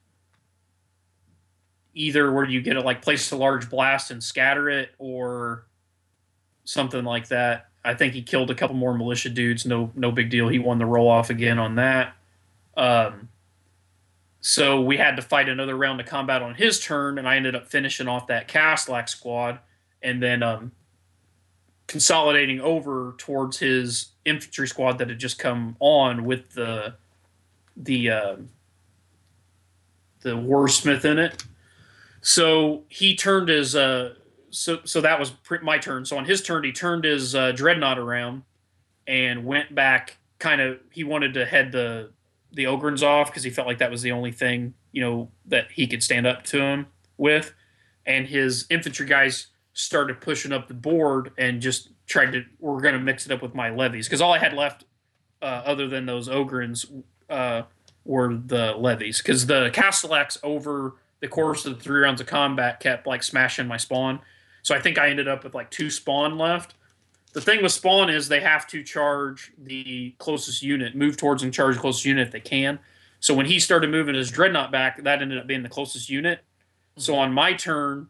either 1.94 2.32
where 2.32 2.46
you 2.46 2.62
get 2.62 2.78
a 2.78 2.82
like 2.82 3.02
place 3.02 3.32
a 3.32 3.36
large 3.36 3.70
blast 3.70 4.12
and 4.12 4.24
scatter 4.24 4.70
it, 4.70 4.90
or 4.98 5.68
something 6.64 7.04
like 7.04 7.28
that. 7.30 7.68
I 7.84 7.94
think 7.96 8.14
he 8.14 8.22
killed 8.22 8.52
a 8.52 8.56
couple 8.56 8.76
more 8.76 8.96
militia 8.96 9.30
dudes. 9.30 9.66
No, 9.66 9.92
no 9.96 10.12
big 10.12 10.30
deal. 10.30 10.48
He 10.48 10.60
won 10.60 10.78
the 10.78 10.86
roll 10.86 11.08
off 11.10 11.30
again 11.30 11.58
on 11.58 11.76
that. 11.76 12.14
Um, 12.78 13.30
so 14.42 14.82
we 14.82 14.98
had 14.98 15.16
to 15.16 15.22
fight 15.22 15.48
another 15.48 15.78
round 15.78 16.02
of 16.02 16.08
combat 16.08 16.42
on 16.42 16.56
his 16.56 16.80
turn, 16.80 17.20
and 17.20 17.30
I 17.30 17.36
ended 17.36 17.56
up 17.56 17.68
finishing 17.68 18.08
off 18.08 18.28
that 18.28 18.48
Castellax 18.48 19.10
squad, 19.10 19.60
and 20.02 20.22
then 20.22 20.42
um, 20.42 20.72
consolidating 21.88 22.60
over 22.60 23.14
towards 23.20 23.60
his 23.60 24.08
infantry 24.26 24.68
squad 24.68 24.98
that 24.98 25.10
had 25.10 25.20
just 25.20 25.38
come 25.38 25.76
on 25.80 26.26
with 26.26 26.52
the 26.54 26.96
the 27.78 28.10
uh, 28.10 28.36
the 30.22 30.32
warsmith 30.32 31.06
in 31.06 31.20
it. 31.20 31.44
So 32.22 32.84
he 32.90 33.16
turned 33.16 33.50
his 33.50 33.76
uh, 33.76 34.16
so 34.50 34.80
so 34.86 35.02
that 35.02 35.20
was 35.20 35.34
my 35.62 35.78
turn. 35.78 36.04
So 36.06 36.18
on 36.18 36.26
his 36.26 36.42
turn, 36.42 36.64
he 36.64 36.72
turned 36.72 37.04
his 37.04 37.36
uh, 37.36 37.52
dreadnought 37.52 38.00
around 38.00 38.42
and 39.08 39.46
went 39.46 39.74
back. 39.74 40.18
Kind 40.40 40.62
of, 40.62 40.80
he 40.90 41.04
wanted 41.04 41.36
to 41.36 41.46
head 41.46 41.72
the 41.72 42.10
the 42.52 42.66
Ogryns 42.66 43.04
off 43.04 43.28
because 43.28 43.44
he 43.44 43.50
felt 43.50 43.68
like 43.68 43.78
that 43.80 43.92
was 43.92 44.02
the 44.02 44.12
only 44.12 44.32
thing 44.32 44.74
you 44.92 45.02
know 45.02 45.32
that 45.46 45.72
he 45.72 45.88
could 45.88 46.04
stand 46.04 46.28
up 46.28 46.44
to 46.46 46.62
him 46.62 46.88
with, 47.18 47.54
and 48.06 48.28
his 48.28 48.66
infantry 48.70 49.06
guys 49.06 49.48
started 49.74 50.20
pushing 50.20 50.52
up 50.52 50.68
the 50.68 50.74
board 50.74 51.32
and 51.38 51.62
just 51.62 51.90
tried 52.08 52.32
to. 52.34 52.44
We're 52.60 52.82
going 52.82 52.94
to 52.94 53.00
mix 53.00 53.26
it 53.26 53.32
up 53.32 53.42
with 53.42 53.56
my 53.56 53.70
levies 53.70 54.08
because 54.08 54.22
all 54.22 54.34
I 54.34 54.40
had 54.40 54.54
left, 54.54 54.86
uh, 55.42 55.64
other 55.66 55.88
than 55.88 56.06
those 56.06 56.28
Ogryns, 56.28 57.04
uh, 57.30 57.64
were 58.04 58.36
the 58.36 58.74
levies 58.74 59.20
because 59.20 59.46
the 59.46 59.70
Castellax 59.72 60.38
over 60.44 60.96
the 61.20 61.28
course 61.28 61.66
of 61.66 61.78
the 61.78 61.84
three 61.84 62.02
rounds 62.02 62.20
of 62.20 62.28
combat 62.28 62.80
kept 62.80 63.08
like 63.08 63.24
smashing 63.24 63.68
my 63.68 63.78
spawn. 63.78 64.20
So 64.64 64.76
I 64.76 64.82
think 64.82 64.98
I 64.98 65.10
ended 65.10 65.28
up 65.28 65.44
with 65.44 65.56
like 65.56 65.72
two 65.72 65.90
spawn 65.90 66.38
left 66.38 66.76
the 67.34 67.42
thing 67.42 67.64
with 67.64 67.72
spawn 67.72 68.10
is 68.10 68.28
they 68.28 68.42
have 68.42 68.68
to 68.68 68.84
charge 68.84 69.52
the 69.58 70.14
closest 70.18 70.62
unit, 70.62 70.96
move 70.96 71.18
towards 71.18 71.44
and 71.44 71.54
charge 71.54 71.76
the 71.76 71.82
closest 71.82 72.06
unit 72.06 72.28
if 72.28 72.34
they 72.34 72.40
can. 72.40 72.80
So 73.20 73.34
when 73.34 73.46
he 73.46 73.60
started 73.60 73.90
moving 73.90 74.16
his 74.16 74.32
dreadnought 74.32 74.72
back, 74.72 75.04
that 75.04 75.22
ended 75.22 75.38
up 75.38 75.48
being 75.48 75.64
the 75.64 75.70
closest 75.70 76.10
unit. 76.10 76.40
Mm-hmm. 76.40 77.02
So 77.02 77.16
on 77.16 77.32
my 77.32 77.54
turn, 77.54 78.10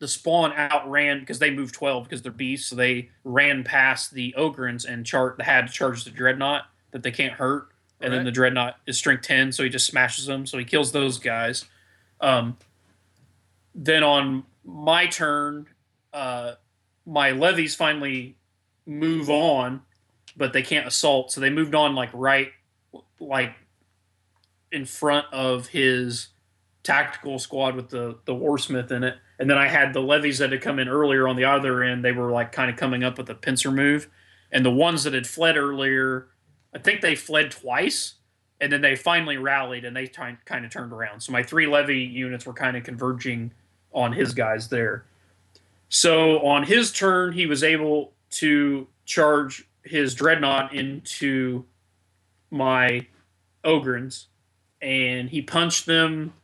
the 0.00 0.08
spawn 0.08 0.52
outran 0.52 1.20
because 1.20 1.38
they 1.38 1.50
moved 1.50 1.74
12 1.74 2.04
because 2.04 2.20
they're 2.20 2.32
beasts, 2.32 2.68
so 2.68 2.76
they 2.76 3.10
ran 3.22 3.64
past 3.64 4.12
the 4.12 4.34
Ogryns 4.36 4.84
and 4.84 5.06
chart 5.06 5.40
had 5.40 5.68
to 5.68 5.72
charge 5.72 6.04
the 6.04 6.10
dreadnought 6.10 6.66
that 6.90 7.02
they 7.02 7.12
can't 7.12 7.32
hurt. 7.32 7.68
And 8.00 8.10
right. 8.10 8.18
then 8.18 8.24
the 8.26 8.32
dreadnought 8.32 8.76
is 8.86 8.98
strength 8.98 9.22
10, 9.22 9.52
so 9.52 9.62
he 9.62 9.70
just 9.70 9.86
smashes 9.86 10.26
them. 10.26 10.46
So 10.46 10.58
he 10.58 10.64
kills 10.64 10.92
those 10.92 11.18
guys. 11.18 11.64
Um, 12.20 12.58
then 13.74 14.02
on 14.02 14.44
my 14.64 15.06
turn, 15.06 15.66
uh, 16.12 16.54
my 17.06 17.30
levies 17.30 17.74
finally 17.74 18.36
move 18.86 19.28
on, 19.30 19.82
but 20.36 20.52
they 20.52 20.62
can't 20.62 20.86
assault. 20.86 21.32
So 21.32 21.40
they 21.40 21.50
moved 21.50 21.74
on 21.74 21.94
like 21.94 22.10
right, 22.12 22.52
like 23.20 23.54
in 24.72 24.84
front 24.84 25.26
of 25.32 25.68
his 25.68 26.28
tactical 26.82 27.38
squad 27.38 27.74
with 27.74 27.88
the 27.88 28.18
the 28.24 28.34
warsmith 28.34 28.90
in 28.90 29.04
it, 29.04 29.16
and 29.38 29.48
then 29.48 29.58
I 29.58 29.68
had 29.68 29.92
the 29.92 30.00
levies 30.00 30.38
that 30.38 30.52
had 30.52 30.60
come 30.60 30.78
in 30.78 30.88
earlier 30.88 31.26
on 31.28 31.36
the 31.36 31.44
other 31.44 31.82
end. 31.82 32.04
They 32.04 32.12
were 32.12 32.30
like 32.30 32.52
kind 32.52 32.70
of 32.70 32.76
coming 32.76 33.04
up 33.04 33.18
with 33.18 33.28
a 33.30 33.34
pincer 33.34 33.70
move, 33.70 34.08
and 34.52 34.64
the 34.64 34.70
ones 34.70 35.04
that 35.04 35.14
had 35.14 35.26
fled 35.26 35.56
earlier, 35.56 36.28
I 36.74 36.78
think 36.78 37.00
they 37.00 37.14
fled 37.14 37.50
twice, 37.50 38.14
and 38.60 38.72
then 38.72 38.80
they 38.80 38.96
finally 38.96 39.36
rallied 39.36 39.84
and 39.84 39.96
they 39.96 40.06
t- 40.06 40.22
kind 40.44 40.64
of 40.64 40.70
turned 40.70 40.92
around. 40.92 41.20
So 41.20 41.32
my 41.32 41.42
three 41.42 41.66
levy 41.66 42.00
units 42.00 42.46
were 42.46 42.52
kind 42.52 42.76
of 42.76 42.84
converging 42.84 43.52
on 43.92 44.12
his 44.12 44.34
guys 44.34 44.68
there. 44.68 45.04
So 45.94 46.44
on 46.44 46.64
his 46.64 46.90
turn, 46.90 47.32
he 47.32 47.46
was 47.46 47.62
able 47.62 48.14
to 48.30 48.88
charge 49.04 49.68
his 49.84 50.16
dreadnought 50.16 50.74
into 50.74 51.66
my 52.50 53.06
ogryns, 53.64 54.26
and 54.82 55.30
he 55.30 55.40
punched 55.40 55.86
them. 55.86 56.34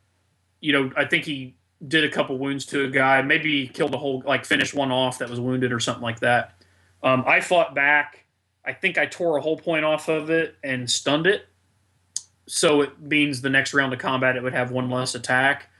You 0.60 0.72
know, 0.72 0.92
I 0.96 1.04
think 1.04 1.24
he 1.24 1.56
did 1.88 2.04
a 2.04 2.08
couple 2.08 2.38
wounds 2.38 2.64
to 2.66 2.84
a 2.84 2.88
guy, 2.90 3.22
maybe 3.22 3.66
killed 3.66 3.92
a 3.92 3.98
whole, 3.98 4.22
like 4.24 4.44
finished 4.44 4.72
one 4.72 4.92
off 4.92 5.18
that 5.18 5.28
was 5.28 5.40
wounded 5.40 5.72
or 5.72 5.80
something 5.80 6.04
like 6.04 6.20
that. 6.20 6.54
Um, 7.02 7.24
I 7.26 7.40
fought 7.40 7.74
back. 7.74 8.26
I 8.64 8.72
think 8.72 8.98
I 8.98 9.06
tore 9.06 9.36
a 9.36 9.40
whole 9.40 9.56
point 9.56 9.84
off 9.84 10.06
of 10.06 10.30
it 10.30 10.54
and 10.62 10.88
stunned 10.88 11.26
it. 11.26 11.48
So 12.46 12.82
it 12.82 13.00
means 13.00 13.40
the 13.40 13.50
next 13.50 13.74
round 13.74 13.92
of 13.92 13.98
combat 13.98 14.36
it 14.36 14.44
would 14.44 14.54
have 14.54 14.70
one 14.70 14.90
less 14.90 15.16
attack. 15.16 15.70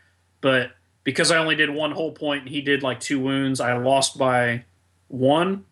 But 0.40 0.72
because 1.10 1.30
I 1.30 1.36
only 1.38 1.56
did 1.56 1.70
one 1.70 1.92
whole 1.92 2.12
point 2.12 2.42
and 2.42 2.50
he 2.50 2.60
did 2.60 2.82
like 2.82 3.00
two 3.00 3.20
wounds, 3.20 3.60
I 3.60 3.76
lost 3.76 4.18
by 4.18 4.64
one. 5.08 5.64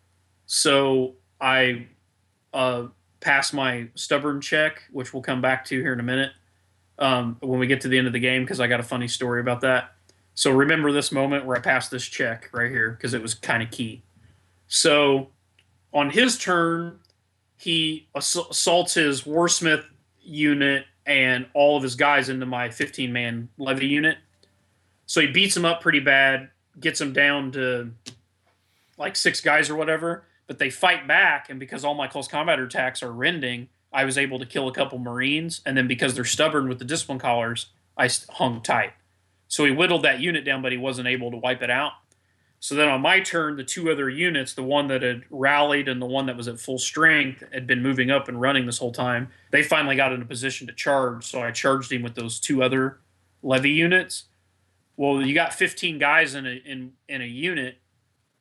So 0.47 1.14
I 1.41 1.86
uh, 2.53 2.86
passed 3.20 3.55
my 3.55 3.89
stubborn 3.95 4.41
check, 4.41 4.82
which 4.93 5.12
we'll 5.12 5.22
come 5.22 5.41
back 5.41 5.64
to 5.66 5.80
here 5.80 5.93
in 5.93 6.01
a 6.01 6.05
minute 6.05 6.32
um, 6.99 7.36
when 7.41 7.59
we 7.59 7.66
get 7.66 7.80
to 7.82 7.89
the 7.89 7.99
end 7.99 8.07
of 8.07 8.12
the 8.12 8.18
game 8.18 8.43
because 8.43 8.61
I 8.61 8.66
got 8.66 8.80
a 8.80 8.84
funny 8.84 9.09
story 9.09 9.41
about 9.41 9.61
that. 9.62 9.95
So 10.34 10.51
remember 10.53 10.93
this 10.93 11.11
moment 11.11 11.47
where 11.47 11.57
I 11.57 11.61
passed 11.61 11.91
this 11.91 12.05
check 12.05 12.49
right 12.53 12.70
here 12.70 12.91
because 12.91 13.14
it 13.14 13.20
was 13.20 13.34
kind 13.34 13.62
of 13.62 13.70
key. 13.70 14.03
So 14.68 15.30
on 15.93 16.11
his 16.11 16.39
turn, 16.39 17.01
he 17.57 18.09
assaults 18.14 18.95
his 18.95 19.22
warsmith 19.22 19.84
unit 20.22 20.86
and 21.07 21.47
all 21.55 21.76
of 21.76 21.82
his 21.82 21.97
guys 21.97 22.28
into 22.28 22.47
my 22.47 22.70
15 22.70 23.12
man 23.12 23.49
levy 23.59 23.86
unit. 23.86 24.18
So 25.09 25.23
he 25.23 25.27
beats 25.27 25.57
him 25.57 25.65
up 25.65 25.81
pretty 25.81 26.01
bad, 26.01 26.51
gets 26.79 27.01
him 27.01 27.15
down 27.15 27.51
to 27.53 27.93
like 28.99 29.17
six 29.17 29.41
guys 29.41 29.71
or 29.71 29.75
whatever. 29.75 30.25
But 30.47 30.59
they 30.59 30.71
fight 30.71 31.09
back, 31.09 31.51
and 31.51 31.59
because 31.59 31.85
all 31.85 31.95
my 31.95 32.07
close 32.07 32.29
combat 32.29 32.61
attacks 32.61 33.03
are 33.03 33.11
rending, 33.11 33.69
I 33.93 34.05
was 34.05 34.17
able 34.17 34.39
to 34.39 34.47
kill 34.47 34.69
a 34.69 34.73
couple 34.73 34.99
Marines. 34.99 35.63
And 35.67 35.77
then 35.77 35.89
because 35.89 36.15
they're 36.15 36.25
stubborn 36.25 36.69
with 36.69 36.79
the 36.79 36.85
discipline 36.85 37.19
collars, 37.19 37.67
I 37.97 38.09
hung 38.31 38.63
tight. 38.63 38.93
So 39.49 39.65
he 39.65 39.73
whittled 39.73 40.05
that 40.05 40.21
unit 40.21 40.45
down, 40.45 40.63
but 40.63 40.73
he 40.73 40.79
wasn't 40.79 41.09
able 41.09 41.31
to 41.31 41.37
wipe 41.39 41.63
it 41.63 41.71
out. 41.71 41.93
So 42.61 42.75
then 42.75 42.89
on 42.89 43.01
my 43.01 43.21
turn, 43.21 43.57
the 43.57 43.65
two 43.65 43.91
other 43.91 44.11
units, 44.11 44.53
the 44.53 44.63
one 44.63 44.89
that 44.89 45.03
had 45.03 45.23
rallied 45.31 45.89
and 45.89 46.03
the 46.03 46.07
one 46.07 46.27
that 46.27 46.37
was 46.37 46.49
at 46.49 46.61
full 46.61 46.79
strength, 46.79 47.43
had 47.53 47.67
been 47.67 47.83
moving 47.83 48.11
up 48.11 48.29
and 48.29 48.41
running 48.41 48.67
this 48.67 48.79
whole 48.79 48.93
time. 48.93 49.29
They 49.53 49.63
finally 49.63 49.97
got 49.97 50.13
in 50.13 50.21
a 50.21 50.27
position 50.27 50.67
to 50.67 50.73
charge. 50.73 51.25
So 51.25 51.41
I 51.41 51.51
charged 51.51 51.93
him 51.93 52.03
with 52.03 52.15
those 52.15 52.39
two 52.41 52.63
other 52.63 52.99
levy 53.43 53.71
units. 53.71 54.25
Well, 54.99 55.23
you 55.25 55.33
got 55.33 55.55
15 55.55 55.99
guys 55.99 56.35
in 56.35 56.45
a 56.45 56.61
in 56.67 56.93
in 57.09 57.23
a 57.23 57.25
unit, 57.25 57.79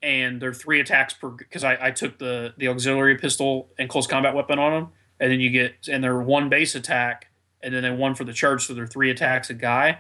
and 0.02 0.42
they're 0.42 0.56
three 0.56 0.80
attacks 0.80 1.14
per. 1.14 1.30
Because 1.30 1.64
I, 1.64 1.78
I 1.80 1.92
took 1.92 2.18
the 2.18 2.56
the 2.58 2.68
auxiliary 2.68 3.16
pistol 3.16 3.70
and 3.78 3.88
close 3.88 4.08
combat 4.08 4.34
weapon 4.34 4.58
on 4.58 4.74
them, 4.74 4.92
and 5.20 5.32
then 5.32 5.40
you 5.40 5.52
get 5.52 5.88
and 5.88 6.04
they're 6.04 6.20
one 6.20 6.50
base 6.50 6.74
attack, 6.74 7.28
and 7.62 7.76
then 7.76 7.84
they 7.84 7.92
one 7.92 8.16
for 8.16 8.24
the 8.24 8.34
charge, 8.34 8.66
so 8.66 8.74
they're 8.74 8.88
three 8.88 9.12
attacks 9.12 9.52
a 9.52 9.54
guy. 9.54 10.00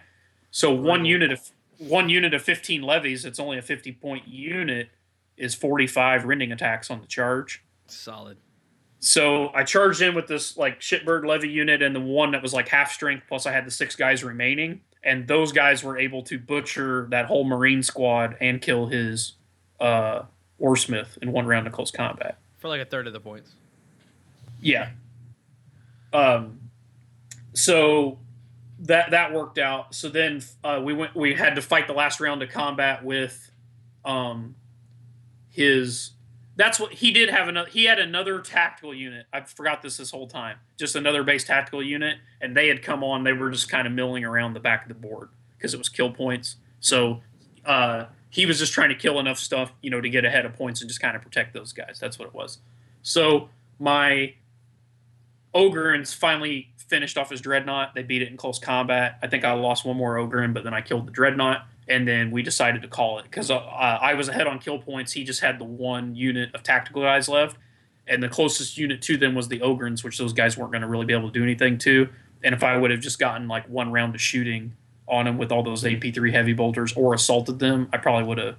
So 0.50 0.74
one 0.74 1.06
unit 1.06 1.32
of 1.32 1.52
one 1.78 2.10
unit 2.10 2.34
of 2.34 2.42
15 2.42 2.82
levies, 2.82 3.24
it's 3.24 3.40
only 3.40 3.60
a 3.60 3.62
50 3.62 3.92
point 3.92 4.28
unit, 4.28 4.90
is 5.38 5.54
45 5.54 6.26
rending 6.26 6.52
attacks 6.52 6.90
on 6.90 7.02
the 7.02 7.08
charge. 7.08 7.64
Solid. 7.86 8.38
So 8.98 9.50
I 9.54 9.64
charged 9.64 10.02
in 10.02 10.16
with 10.16 10.26
this 10.26 10.58
like 10.58 10.80
shitbird 10.80 11.24
levy 11.24 11.50
unit 11.50 11.84
and 11.84 11.96
the 11.96 12.02
one 12.02 12.32
that 12.32 12.42
was 12.42 12.52
like 12.52 12.70
half 12.70 12.92
strength, 12.92 13.26
plus 13.28 13.46
I 13.46 13.52
had 13.52 13.68
the 13.68 13.72
six 13.72 13.96
guys 13.96 14.24
remaining 14.24 14.82
and 15.04 15.28
those 15.28 15.52
guys 15.52 15.84
were 15.84 15.98
able 15.98 16.24
to 16.24 16.40
butcher 16.40 17.08
that 17.12 17.26
whole 17.26 17.44
Marine 17.44 17.84
squad 17.84 18.36
and 18.42 18.62
kill 18.62 18.88
his 18.88 19.34
uh, 19.80 20.24
Warsmith 20.60 21.18
in 21.20 21.32
one 21.32 21.46
round 21.46 21.68
of 21.68 21.74
close 21.74 21.92
combat 21.92 22.38
for 22.58 22.68
like 22.68 22.82
a 22.82 22.86
third 22.86 23.08
of 23.08 23.14
the 23.14 23.20
points. 23.20 23.52
Yeah. 24.62 24.90
Um. 26.14 26.60
So 27.54 28.20
that 28.80 29.12
that 29.12 29.34
worked 29.34 29.58
out. 29.58 29.94
So 29.94 30.10
then 30.10 30.42
uh, 30.64 30.82
we 30.84 30.94
went. 30.94 31.16
We 31.16 31.34
had 31.34 31.56
to 31.56 31.62
fight 31.62 31.88
the 31.88 31.94
last 31.94 32.20
round 32.20 32.42
of 32.42 32.50
combat 32.50 33.04
with, 33.04 33.52
um, 34.06 34.56
his 35.50 36.12
that's 36.58 36.80
what 36.80 36.92
he 36.92 37.12
did 37.12 37.30
have 37.30 37.48
another 37.48 37.70
he 37.70 37.86
had 37.86 38.00
another 38.00 38.42
tactical 38.42 38.94
unit. 38.94 39.28
I 39.32 39.42
forgot 39.42 39.82
this 39.82 39.98
this 39.98 40.12
whole 40.12 40.28
time. 40.28 40.58
Just 40.78 40.96
another 40.96 41.24
base 41.24 41.44
tactical 41.44 41.84
unit 41.84 42.18
and 42.42 42.58
they 42.58 42.68
had 42.68 42.82
come 42.82 43.04
on 43.04 43.24
they 43.24 43.32
were 43.32 43.52
just 43.52 43.70
kind 43.70 43.88
of 43.88 43.94
milling 43.94 44.26
around 44.26 44.54
the 44.54 44.60
back 44.60 44.82
of 44.82 44.90
the 44.90 44.96
board 44.96 45.30
because 45.58 45.74
it 45.74 45.78
was 45.78 45.88
kill 45.88 46.12
points. 46.12 46.58
So 46.80 47.22
uh, 47.66 48.06
he 48.30 48.46
was 48.46 48.60
just 48.60 48.74
trying 48.74 48.90
to 48.90 48.96
kill 48.96 49.20
enough 49.20 49.38
stuff 49.38 49.72
you 49.82 49.92
know 49.92 50.02
to 50.02 50.10
get 50.10 50.26
ahead 50.26 50.46
of 50.46 50.54
points 50.54 50.82
and 50.82 50.90
just 50.90 51.00
kind 51.00 51.16
of 51.16 51.22
protect 51.22 51.54
those 51.54 51.72
guys. 51.74 52.00
That's 52.02 52.18
what 52.18 52.28
it 52.28 52.34
was. 52.34 52.58
So 53.04 53.50
my 53.80 54.34
ogryns 55.54 56.14
finally 56.14 56.70
finished 56.78 57.20
off 57.20 57.30
his 57.30 57.42
dreadnought. 57.42 57.94
They 57.94 58.02
beat 58.02 58.24
it 58.24 58.30
in 58.30 58.38
close 58.38 58.58
combat. 58.58 59.20
I 59.22 59.28
think 59.28 59.46
i 59.46 59.54
lost 59.54 59.86
one 59.86 59.98
more 59.98 60.16
ogryn 60.16 60.56
but 60.56 60.64
then 60.64 60.74
i 60.74 60.82
killed 60.82 61.06
the 61.06 61.12
dreadnought 61.12 61.68
and 61.90 62.08
then 62.08 62.32
we 62.32 62.42
decided 62.44 62.82
to 62.82 62.88
call 62.88 63.20
it 63.20 63.24
because 63.24 63.50
uh, 63.50 63.58
I 63.58 64.14
was 64.14 64.28
ahead 64.28 64.48
on 64.48 64.60
kill 64.60 64.80
points. 64.80 65.14
He 65.14 65.24
just 65.24 65.40
had 65.40 65.60
the 65.60 65.64
one 65.66 66.16
unit 66.16 66.54
of 66.54 66.64
tactical 66.64 67.02
guys 67.02 67.30
left, 67.30 67.58
and 68.08 68.22
the 68.22 68.30
closest 68.30 68.78
unit 68.78 69.02
to 69.04 69.18
them 69.18 69.36
was 69.36 69.48
the 69.48 69.60
Ogryns, 69.60 70.04
which 70.04 70.18
those 70.18 70.34
guys 70.34 70.58
weren't 70.58 70.72
going 70.72 70.82
to 70.82 70.88
really 70.88 71.06
be 71.06 71.14
able 71.14 71.30
to 71.30 71.34
do 71.34 71.44
anything 71.44 71.78
to. 71.80 72.10
And 72.44 72.54
if 72.54 72.64
I 72.64 72.78
would 72.78 72.92
have 72.92 73.00
just 73.00 73.20
gotten 73.20 73.48
like 73.48 73.68
one 73.68 73.92
round 73.92 74.16
of 74.16 74.22
shooting 74.22 74.76
on 75.08 75.26
them 75.26 75.38
with 75.38 75.52
all 75.52 75.64
those 75.64 75.84
AP3 75.84 76.32
heavy 76.32 76.54
bolters 76.54 76.94
or 76.94 77.14
assaulted 77.14 77.60
them, 77.60 77.90
I 77.94 77.98
probably 77.98 78.28
would 78.28 78.38
have, 78.38 78.58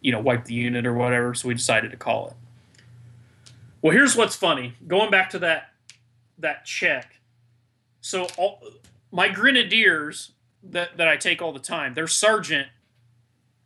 you 0.00 0.12
know, 0.12 0.20
wiped 0.20 0.46
the 0.46 0.54
unit 0.54 0.86
or 0.86 0.94
whatever. 0.94 1.34
So 1.34 1.48
we 1.48 1.54
decided 1.54 1.90
to 1.90 1.96
call 1.96 2.28
it. 2.28 2.34
Well, 3.80 3.92
here's 3.92 4.14
what's 4.16 4.36
funny. 4.36 4.74
Going 4.86 5.10
back 5.10 5.30
to 5.30 5.38
that 5.40 5.70
that 6.38 6.64
check. 6.64 7.20
So 8.00 8.28
all, 8.36 8.62
my 9.10 9.28
grenadiers 9.28 10.32
that, 10.62 10.96
that 10.96 11.08
I 11.08 11.16
take 11.16 11.40
all 11.40 11.52
the 11.52 11.58
time. 11.58 11.94
Their 11.94 12.06
sergeant 12.06 12.68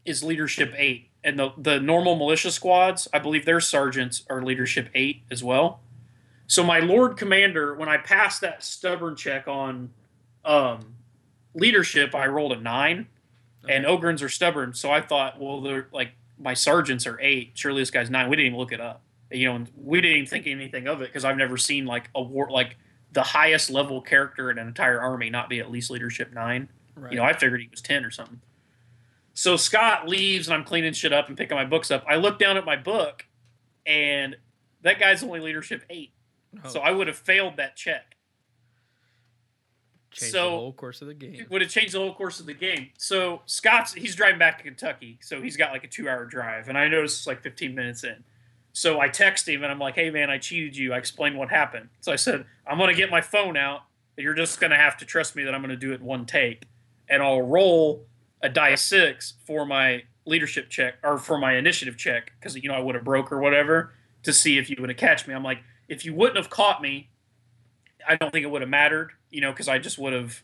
is 0.05 0.23
leadership 0.23 0.75
eight, 0.77 1.11
and 1.23 1.39
the 1.39 1.53
the 1.57 1.81
normal 1.81 2.17
militia 2.17 2.51
squads, 2.51 3.09
I 3.13 3.19
believe 3.19 3.45
their 3.45 3.61
sergeants 3.61 4.25
are 4.29 4.43
leadership 4.43 4.89
eight 4.95 5.23
as 5.31 5.43
well. 5.45 5.81
So 6.47 6.65
my 6.65 6.81
lord 6.81 7.17
commander, 7.17 7.75
when 7.75 7.89
I 7.89 7.97
passed 7.97 8.41
that 8.41 8.63
stubborn 8.63 9.17
check 9.17 9.47
on 9.47 9.91
um, 10.45 10.95
leadership, 11.55 12.15
I 12.15 12.27
rolled 12.27 12.53
a 12.53 12.61
nine, 12.61 13.07
okay. 13.65 13.75
and 13.75 13.85
Ogryns 13.85 14.23
are 14.23 14.29
stubborn. 14.29 14.75
So 14.75 14.91
I 14.91 15.01
thought, 15.01 15.41
well, 15.41 15.61
they're 15.61 15.89
like 15.93 16.13
my 16.39 16.55
sergeants 16.55 17.07
are 17.07 17.19
eight. 17.21 17.53
Surely 17.55 17.81
this 17.81 17.91
guy's 17.91 18.11
nine. 18.11 18.29
We 18.29 18.37
didn't 18.37 18.49
even 18.49 18.59
look 18.59 18.73
it 18.73 18.81
up. 18.81 19.03
You 19.31 19.47
know, 19.47 19.65
we 19.77 20.01
didn't 20.01 20.17
even 20.17 20.29
think 20.29 20.47
anything 20.47 20.89
of 20.89 21.01
it 21.01 21.09
because 21.09 21.25
I've 21.25 21.37
never 21.37 21.57
seen 21.57 21.87
like 21.87 22.11
a 22.15 22.23
war 22.23 22.51
like 22.51 22.77
the 23.13 23.23
highest 23.23 23.71
level 23.71 24.01
character 24.01 24.51
in 24.51 24.59
an 24.59 24.67
entire 24.67 25.01
army 25.01 25.31
not 25.31 25.49
be 25.49 25.61
at 25.61 25.71
least 25.71 25.91
leadership 25.91 26.33
nine. 26.33 26.69
Right. 27.03 27.13
You 27.13 27.19
know, 27.19 27.25
I 27.25 27.33
figured 27.33 27.61
he 27.61 27.69
was 27.69 27.83
10 27.83 28.05
or 28.05 28.11
something. 28.11 28.41
So 29.35 29.57
Scott 29.57 30.09
leaves 30.09 30.47
and 30.47 30.55
I'm 30.55 30.65
cleaning 30.65 30.93
shit 30.93 31.13
up 31.13 31.29
and 31.29 31.37
picking 31.37 31.57
my 31.57 31.65
books 31.65 31.91
up. 31.91 32.05
I 32.07 32.17
look 32.17 32.39
down 32.39 32.57
at 32.57 32.65
my 32.65 32.77
book 32.77 33.27
and 33.87 34.37
that 34.83 35.01
guy's 35.01 35.23
only 35.23 35.41
leadership 35.41 35.83
eight. 35.91 36.13
Oh. 36.65 36.69
So 36.69 36.81
I 36.81 36.91
would 36.91 37.07
have 37.09 37.17
failed 37.17 37.57
that 37.57 37.77
check. 37.77 38.17
Changed 40.13 40.33
so 40.33 40.45
the 40.45 40.51
whole 40.51 40.73
course 40.75 41.01
of 41.01 41.09
the 41.09 41.15
game. 41.15 41.47
Would 41.49 41.63
have 41.63 41.71
changed 41.71 41.95
the 41.95 41.99
whole 41.99 42.15
course 42.15 42.39
of 42.39 42.45
the 42.45 42.53
game. 42.53 42.91
So 42.99 43.41
Scott's 43.47 43.95
he's 43.95 44.15
driving 44.15 44.39
back 44.39 44.59
to 44.59 44.65
Kentucky, 44.65 45.19
so 45.23 45.41
he's 45.41 45.57
got 45.57 45.73
like 45.73 45.85
a 45.85 45.89
two 45.89 46.07
hour 46.07 46.27
drive, 46.27 46.69
and 46.69 46.77
I 46.77 46.87
noticed 46.89 47.21
it's 47.21 47.27
like 47.27 47.43
15 47.43 47.75
minutes 47.75 48.05
in. 48.05 48.23
So 48.75 49.01
I 49.01 49.09
text 49.09 49.49
him 49.49 49.63
and 49.63 49.73
I'm 49.73 49.79
like, 49.79 49.95
"Hey 49.95 50.11
man, 50.11 50.29
I 50.29 50.37
cheated 50.37 50.77
you. 50.77 50.93
I 50.93 50.99
explained 50.99 51.39
what 51.39 51.49
happened." 51.49 51.89
So 52.01 52.13
I 52.13 52.17
said, 52.17 52.45
"I'm 52.67 52.79
gonna 52.79 52.93
get 52.93 53.11
my 53.11 53.23
phone 53.23 53.57
out. 53.57 53.85
You're 54.19 54.35
just 54.35 54.61
gonna 54.61 54.77
have 54.77 54.99
to 54.99 55.07
trust 55.07 55.35
me 55.35 55.45
that 55.45 55.55
I'm 55.55 55.63
gonna 55.63 55.77
do 55.77 55.95
it 55.95 56.03
one 56.03 56.27
take." 56.27 56.65
And 57.13 57.23
I'll 57.23 57.43
roll 57.43 58.07
a 58.41 58.49
die 58.49 58.75
six 58.75 59.35
for 59.47 59.67
my 59.67 60.05
leadership 60.25 60.71
check 60.71 60.95
or 61.05 61.19
for 61.19 61.37
my 61.37 61.57
initiative 61.57 61.99
check 61.99 62.33
because 62.41 62.57
you 62.57 62.69
know 62.69 62.75
I 62.75 62.81
would 62.81 62.95
have 62.95 63.05
broke 63.05 63.31
or 63.31 63.39
whatever 63.39 63.93
to 64.23 64.33
see 64.33 64.57
if 64.57 64.71
you 64.71 64.77
would 64.81 64.89
have 64.89 64.97
catch 64.97 65.29
me. 65.29 65.35
I'm 65.35 65.45
like, 65.45 65.59
if 65.89 66.07
you 66.07 66.15
wouldn't 66.15 66.39
have 66.39 66.49
caught 66.49 66.81
me, 66.81 67.11
I 68.09 68.17
don't 68.17 68.33
think 68.33 68.45
it 68.45 68.51
would 68.51 68.63
have 68.63 68.71
mattered, 68.71 69.11
you 69.31 69.43
know, 69.43 69.53
because 69.53 69.69
I 69.69 69.79
just 69.79 69.99
would 69.99 70.15
have 70.15 70.43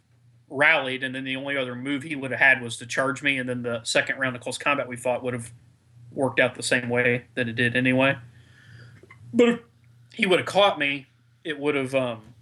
rallied, 0.50 1.02
and 1.02 1.14
then 1.14 1.24
the 1.24 1.36
only 1.36 1.56
other 1.56 1.74
move 1.74 2.02
he 2.02 2.14
would 2.14 2.32
have 2.32 2.40
had 2.40 2.62
was 2.62 2.76
to 2.78 2.86
charge 2.86 3.22
me, 3.22 3.38
and 3.38 3.48
then 3.48 3.62
the 3.62 3.82
second 3.82 4.18
round 4.18 4.36
of 4.36 4.42
close 4.42 4.58
combat 4.58 4.88
we 4.88 4.96
fought 4.96 5.22
would 5.22 5.34
have 5.34 5.52
worked 6.12 6.38
out 6.38 6.54
the 6.54 6.62
same 6.62 6.90
way 6.90 7.24
that 7.34 7.48
it 7.48 7.54
did 7.54 7.76
anyway. 7.76 8.16
But 9.32 9.48
if 9.48 9.60
he 10.12 10.26
would 10.26 10.38
have 10.38 10.46
caught 10.46 10.78
me, 10.78 11.06
it 11.44 11.58
would 11.58 11.74
have, 11.74 11.94
um, 11.94 12.34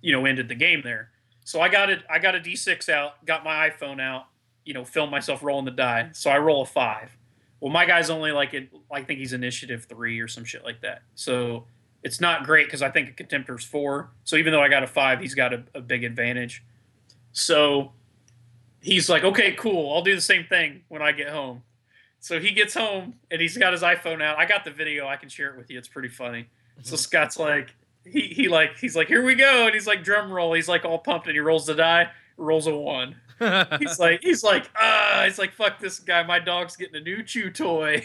you 0.00 0.12
know, 0.12 0.24
ended 0.24 0.48
the 0.48 0.54
game 0.54 0.80
there. 0.82 1.09
So 1.50 1.60
I 1.60 1.68
got 1.68 1.90
it. 1.90 2.04
I 2.08 2.20
got 2.20 2.36
a 2.36 2.38
D6 2.38 2.88
out, 2.88 3.26
got 3.26 3.42
my 3.42 3.68
iPhone 3.68 4.00
out, 4.00 4.26
you 4.64 4.72
know, 4.72 4.84
film 4.84 5.10
myself 5.10 5.42
rolling 5.42 5.64
the 5.64 5.72
die. 5.72 6.10
So 6.12 6.30
I 6.30 6.38
roll 6.38 6.62
a 6.62 6.64
five. 6.64 7.10
Well, 7.58 7.72
my 7.72 7.86
guy's 7.86 8.08
only 8.08 8.30
like 8.30 8.54
it. 8.54 8.68
I 8.88 9.02
think 9.02 9.18
he's 9.18 9.32
initiative 9.32 9.86
three 9.86 10.20
or 10.20 10.28
some 10.28 10.44
shit 10.44 10.62
like 10.62 10.80
that. 10.82 11.02
So 11.16 11.64
it's 12.04 12.20
not 12.20 12.44
great 12.44 12.68
because 12.68 12.82
I 12.82 12.90
think 12.90 13.08
a 13.08 13.12
contemptor's 13.14 13.64
four. 13.64 14.12
So 14.22 14.36
even 14.36 14.52
though 14.52 14.62
I 14.62 14.68
got 14.68 14.84
a 14.84 14.86
five, 14.86 15.18
he's 15.18 15.34
got 15.34 15.52
a, 15.52 15.64
a 15.74 15.80
big 15.80 16.04
advantage. 16.04 16.62
So 17.32 17.94
he's 18.80 19.08
like, 19.08 19.24
okay, 19.24 19.50
cool. 19.50 19.92
I'll 19.92 20.02
do 20.02 20.14
the 20.14 20.20
same 20.20 20.44
thing 20.44 20.82
when 20.86 21.02
I 21.02 21.10
get 21.10 21.30
home. 21.30 21.64
So 22.20 22.38
he 22.38 22.52
gets 22.52 22.74
home 22.74 23.14
and 23.28 23.40
he's 23.40 23.58
got 23.58 23.72
his 23.72 23.82
iPhone 23.82 24.22
out. 24.22 24.38
I 24.38 24.46
got 24.46 24.64
the 24.64 24.70
video. 24.70 25.08
I 25.08 25.16
can 25.16 25.28
share 25.28 25.50
it 25.50 25.56
with 25.56 25.68
you. 25.68 25.78
It's 25.78 25.88
pretty 25.88 26.10
funny. 26.10 26.48
So 26.82 26.94
mm-hmm. 26.94 26.96
Scott's 26.96 27.40
like, 27.40 27.74
he 28.04 28.22
he 28.22 28.48
like 28.48 28.76
he's 28.78 28.96
like, 28.96 29.08
here 29.08 29.24
we 29.24 29.34
go, 29.34 29.66
and 29.66 29.74
he's 29.74 29.86
like 29.86 30.02
drum 30.02 30.32
roll. 30.32 30.52
He's 30.52 30.68
like 30.68 30.84
all 30.84 30.98
pumped, 30.98 31.26
and 31.26 31.34
he 31.34 31.40
rolls 31.40 31.66
the 31.66 31.74
die, 31.74 32.10
rolls 32.36 32.66
a 32.66 32.76
one. 32.76 33.16
He's 33.78 33.98
like 33.98 34.22
he's 34.22 34.42
like 34.42 34.70
ah, 34.76 35.22
he's 35.24 35.38
like 35.38 35.52
fuck 35.52 35.78
this 35.78 35.98
guy. 35.98 36.22
My 36.22 36.38
dog's 36.38 36.76
getting 36.76 36.96
a 36.96 37.00
new 37.00 37.22
chew 37.22 37.50
toy. 37.50 38.04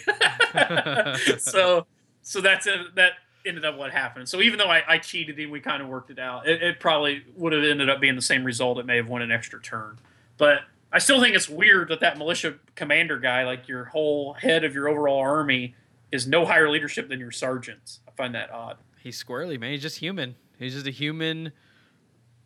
so 1.37 1.85
so 2.21 2.41
that's 2.41 2.67
it. 2.67 2.95
That 2.95 3.13
ended 3.45 3.65
up 3.65 3.77
what 3.77 3.91
happened. 3.91 4.27
So 4.27 4.41
even 4.41 4.57
though 4.57 4.69
I, 4.69 4.83
I 4.87 4.97
cheated 4.97 5.39
him, 5.39 5.51
we 5.51 5.59
kind 5.59 5.81
of 5.81 5.87
worked 5.87 6.09
it 6.09 6.19
out. 6.19 6.47
It, 6.47 6.63
it 6.63 6.79
probably 6.79 7.23
would 7.35 7.53
have 7.53 7.63
ended 7.63 7.89
up 7.89 8.01
being 8.01 8.15
the 8.15 8.21
same 8.21 8.43
result. 8.43 8.79
It 8.79 8.85
may 8.85 8.95
have 8.97 9.07
won 9.07 9.21
an 9.21 9.31
extra 9.31 9.61
turn, 9.61 9.99
but 10.37 10.61
I 10.91 10.99
still 10.99 11.21
think 11.21 11.35
it's 11.35 11.49
weird 11.49 11.89
that 11.89 11.99
that 11.99 12.17
militia 12.17 12.55
commander 12.75 13.19
guy, 13.19 13.43
like 13.43 13.67
your 13.67 13.85
whole 13.85 14.33
head 14.33 14.63
of 14.63 14.73
your 14.73 14.87
overall 14.87 15.19
army, 15.19 15.75
is 16.11 16.25
no 16.25 16.45
higher 16.45 16.69
leadership 16.69 17.09
than 17.09 17.19
your 17.19 17.31
sergeants. 17.31 17.99
I 18.07 18.11
find 18.11 18.33
that 18.33 18.49
odd. 18.49 18.77
He's 19.05 19.23
squirrely, 19.23 19.59
man. 19.59 19.69
He's 19.69 19.83
just 19.83 19.99
human. 19.99 20.35
He's 20.57 20.73
just 20.73 20.87
a 20.87 20.91
human, 20.91 21.51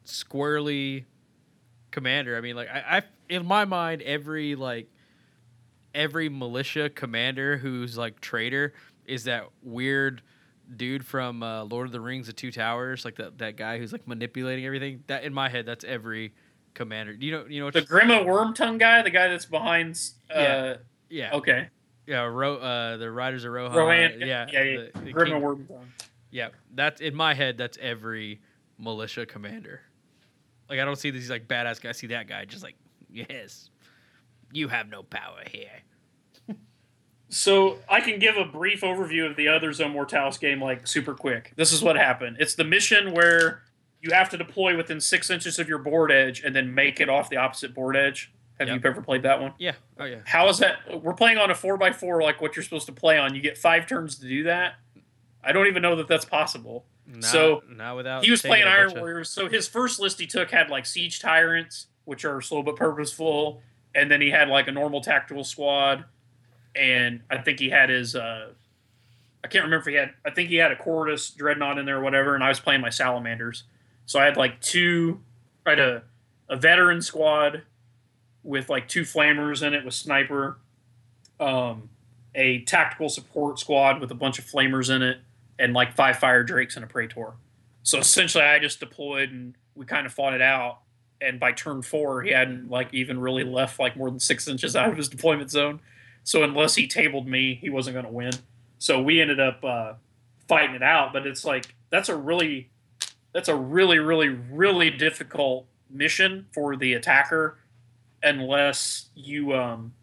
squirrely 0.05 1.05
commander. 1.89 2.35
I 2.35 2.41
mean, 2.41 2.57
like 2.57 2.67
I, 2.67 2.97
I 2.97 3.01
in 3.29 3.45
my 3.45 3.63
mind, 3.63 4.01
every 4.01 4.55
like 4.55 4.89
every 5.95 6.27
militia 6.27 6.89
commander 6.89 7.55
who's 7.55 7.97
like 7.97 8.19
traitor 8.19 8.73
is 9.05 9.23
that 9.23 9.45
weird 9.63 10.21
dude 10.75 11.05
from 11.05 11.43
uh, 11.43 11.63
Lord 11.63 11.85
of 11.85 11.93
the 11.93 12.01
Rings: 12.01 12.27
The 12.27 12.33
Two 12.33 12.51
Towers, 12.51 13.05
like 13.05 13.15
that 13.15 13.37
that 13.37 13.55
guy 13.55 13.77
who's 13.77 13.93
like 13.93 14.05
manipulating 14.05 14.65
everything. 14.65 15.05
That 15.07 15.23
in 15.23 15.33
my 15.33 15.47
head, 15.47 15.65
that's 15.65 15.85
every 15.85 16.33
commander. 16.73 17.13
You 17.13 17.31
know, 17.31 17.45
you 17.47 17.61
know 17.61 17.71
the 17.71 17.83
Grima 17.83 18.25
Wormtongue 18.25 18.79
guy, 18.79 19.01
the 19.01 19.11
guy 19.11 19.29
that's 19.29 19.45
behind. 19.45 19.97
Uh, 20.29 20.41
yeah. 20.41 20.75
Yeah. 21.09 21.35
Okay. 21.35 21.69
Yeah. 22.05 22.23
Ro- 22.23 22.57
uh, 22.57 22.97
the 22.97 23.09
Riders 23.09 23.45
of 23.45 23.53
Rohan. 23.53 23.77
Rohan. 23.77 24.19
Yeah. 24.19 24.25
Yeah. 24.25 24.45
yeah. 24.51 24.61
The, 24.93 24.99
the 25.05 25.13
Grima 25.13 25.39
Wormtongue. 25.39 25.85
Yeah, 26.31 26.49
that's 26.75 27.01
in 27.01 27.15
my 27.15 27.33
head. 27.33 27.57
That's 27.57 27.77
every 27.81 28.39
militia 28.77 29.25
commander. 29.25 29.81
Like 30.69 30.79
I 30.79 30.85
don't 30.85 30.97
see 30.97 31.09
these 31.11 31.29
like 31.29 31.47
badass 31.47 31.81
guys. 31.81 31.89
I 31.89 31.91
see 31.93 32.07
that 32.07 32.27
guy 32.27 32.45
just 32.45 32.63
like 32.63 32.75
yes, 33.11 33.69
you 34.51 34.67
have 34.67 34.87
no 34.89 35.03
power 35.03 35.41
here. 35.51 35.81
So 37.31 37.77
I 37.87 38.01
can 38.01 38.17
give 38.17 38.37
a 38.37 38.45
brief 38.45 38.81
overview 38.81 39.29
of 39.29 39.35
the 39.35 39.47
other 39.49 39.71
Zone 39.71 39.91
Mortalis 39.91 40.39
game, 40.39 40.61
like 40.61 40.87
super 40.87 41.13
quick. 41.13 41.53
This 41.55 41.71
is 41.71 41.83
what 41.83 41.95
happened. 41.95 42.37
It's 42.39 42.55
the 42.55 42.63
mission 42.63 43.11
where 43.13 43.61
you 44.01 44.11
have 44.13 44.29
to 44.29 44.37
deploy 44.37 44.75
within 44.75 44.99
six 44.99 45.29
inches 45.29 45.59
of 45.59 45.67
your 45.69 45.77
board 45.77 46.11
edge 46.11 46.41
and 46.43 46.55
then 46.55 46.73
make 46.73 46.99
it 46.99 47.07
off 47.07 47.29
the 47.29 47.37
opposite 47.37 47.75
board 47.75 47.95
edge. 47.95 48.31
Have 48.59 48.67
Yep. 48.67 48.83
you 48.83 48.89
ever 48.89 49.01
played 49.03 49.23
that 49.23 49.39
one? 49.39 49.53
Yeah. 49.59 49.73
Oh 49.99 50.05
yeah. 50.05 50.21
How 50.25 50.49
is 50.49 50.57
that? 50.57 51.03
We're 51.03 51.13
playing 51.13 51.37
on 51.37 51.51
a 51.51 51.55
four 51.55 51.77
by 51.77 51.91
four, 51.93 52.21
like 52.21 52.41
what 52.41 52.55
you're 52.55 52.63
supposed 52.63 52.87
to 52.87 52.91
play 52.93 53.17
on. 53.19 53.35
You 53.35 53.41
get 53.41 53.57
five 53.59 53.85
turns 53.85 54.17
to 54.19 54.27
do 54.27 54.43
that. 54.43 54.73
I 55.43 55.51
don't 55.51 55.67
even 55.67 55.81
know 55.81 55.95
that 55.95 56.07
that's 56.07 56.25
possible. 56.25 56.85
Not, 57.07 57.23
So, 57.23 57.63
not 57.67 57.95
without 57.95 58.23
he 58.23 58.31
was 58.31 58.41
playing 58.41 58.67
Iron 58.67 58.93
Warriors. 58.95 59.29
So 59.29 59.47
his 59.47 59.67
first 59.67 59.99
list 59.99 60.19
he 60.19 60.27
took 60.27 60.51
had 60.51 60.69
like 60.69 60.85
siege 60.85 61.19
tyrants, 61.19 61.87
which 62.05 62.25
are 62.25 62.41
slow 62.41 62.61
but 62.61 62.75
purposeful, 62.75 63.61
and 63.95 64.11
then 64.11 64.21
he 64.21 64.29
had 64.29 64.47
like 64.49 64.67
a 64.67 64.71
normal 64.71 65.01
tactical 65.01 65.43
squad, 65.43 66.05
and 66.75 67.21
I 67.29 67.37
think 67.39 67.59
he 67.59 67.69
had 67.69 67.89
his. 67.89 68.15
uh 68.15 68.49
I 69.43 69.47
can't 69.47 69.63
remember 69.63 69.87
if 69.87 69.93
he 69.93 69.95
had. 69.95 70.13
I 70.25 70.31
think 70.31 70.49
he 70.49 70.57
had 70.57 70.71
a 70.71 70.75
Cortus 70.75 71.29
dreadnought 71.29 71.77
in 71.77 71.85
there 71.85 71.97
or 71.97 72.01
whatever, 72.01 72.35
and 72.35 72.43
I 72.43 72.49
was 72.49 72.59
playing 72.59 72.81
my 72.81 72.89
salamanders. 72.89 73.63
So 74.05 74.19
I 74.19 74.25
had 74.25 74.37
like 74.37 74.59
two. 74.61 75.21
I 75.65 75.71
had 75.71 75.79
a 75.79 76.03
a 76.49 76.57
veteran 76.57 77.01
squad 77.01 77.63
with 78.43 78.69
like 78.69 78.87
two 78.87 79.03
flamers 79.03 79.65
in 79.65 79.73
it 79.73 79.85
with 79.85 79.93
sniper, 79.93 80.57
um, 81.39 81.89
a 82.35 82.61
tactical 82.61 83.07
support 83.09 83.59
squad 83.59 84.01
with 84.01 84.11
a 84.11 84.15
bunch 84.15 84.39
of 84.39 84.45
flamers 84.45 84.93
in 84.93 85.01
it, 85.01 85.19
and 85.59 85.73
like 85.73 85.93
five 85.95 86.17
fire 86.17 86.43
drakes 86.43 86.75
and 86.75 86.83
a 86.83 86.87
praetor. 86.87 87.33
So 87.83 87.99
essentially, 87.99 88.43
I 88.43 88.57
just 88.59 88.79
deployed 88.79 89.29
and 89.31 89.55
we 89.75 89.85
kind 89.85 90.05
of 90.05 90.13
fought 90.13 90.33
it 90.33 90.41
out. 90.41 90.79
And 91.21 91.39
by 91.39 91.51
turn 91.51 91.81
four, 91.81 92.21
he 92.23 92.31
hadn't 92.31 92.69
like 92.69 92.93
even 92.93 93.19
really 93.19 93.43
left 93.43 93.77
like 93.77 93.97
more 93.97 94.09
than 94.09 94.19
six 94.19 94.47
inches 94.47 94.75
out 94.75 94.89
of 94.89 94.97
his 94.97 95.09
deployment 95.09 95.51
zone. 95.51 95.81
So 96.23 96.43
unless 96.43 96.75
he 96.75 96.87
tabled 96.87 97.27
me, 97.27 97.55
he 97.55 97.69
wasn't 97.69 97.95
going 97.95 98.05
to 98.05 98.11
win. 98.11 98.31
So 98.77 99.01
we 99.01 99.19
ended 99.19 99.39
up 99.39 99.63
uh, 99.63 99.93
fighting 100.47 100.75
it 100.75 100.83
out. 100.83 101.11
But 101.11 101.27
it's 101.27 101.43
like 101.43 101.75
that's 101.89 102.09
a 102.09 102.15
really, 102.15 102.69
that's 103.33 103.49
a 103.49 103.55
really, 103.55 103.99
really, 103.99 104.29
really 104.29 104.89
difficult 104.89 105.65
mission 105.89 106.45
for 106.53 106.75
the 106.75 106.93
attacker, 106.93 107.57
unless 108.23 109.09
you 109.15 109.53
um, 109.53 109.93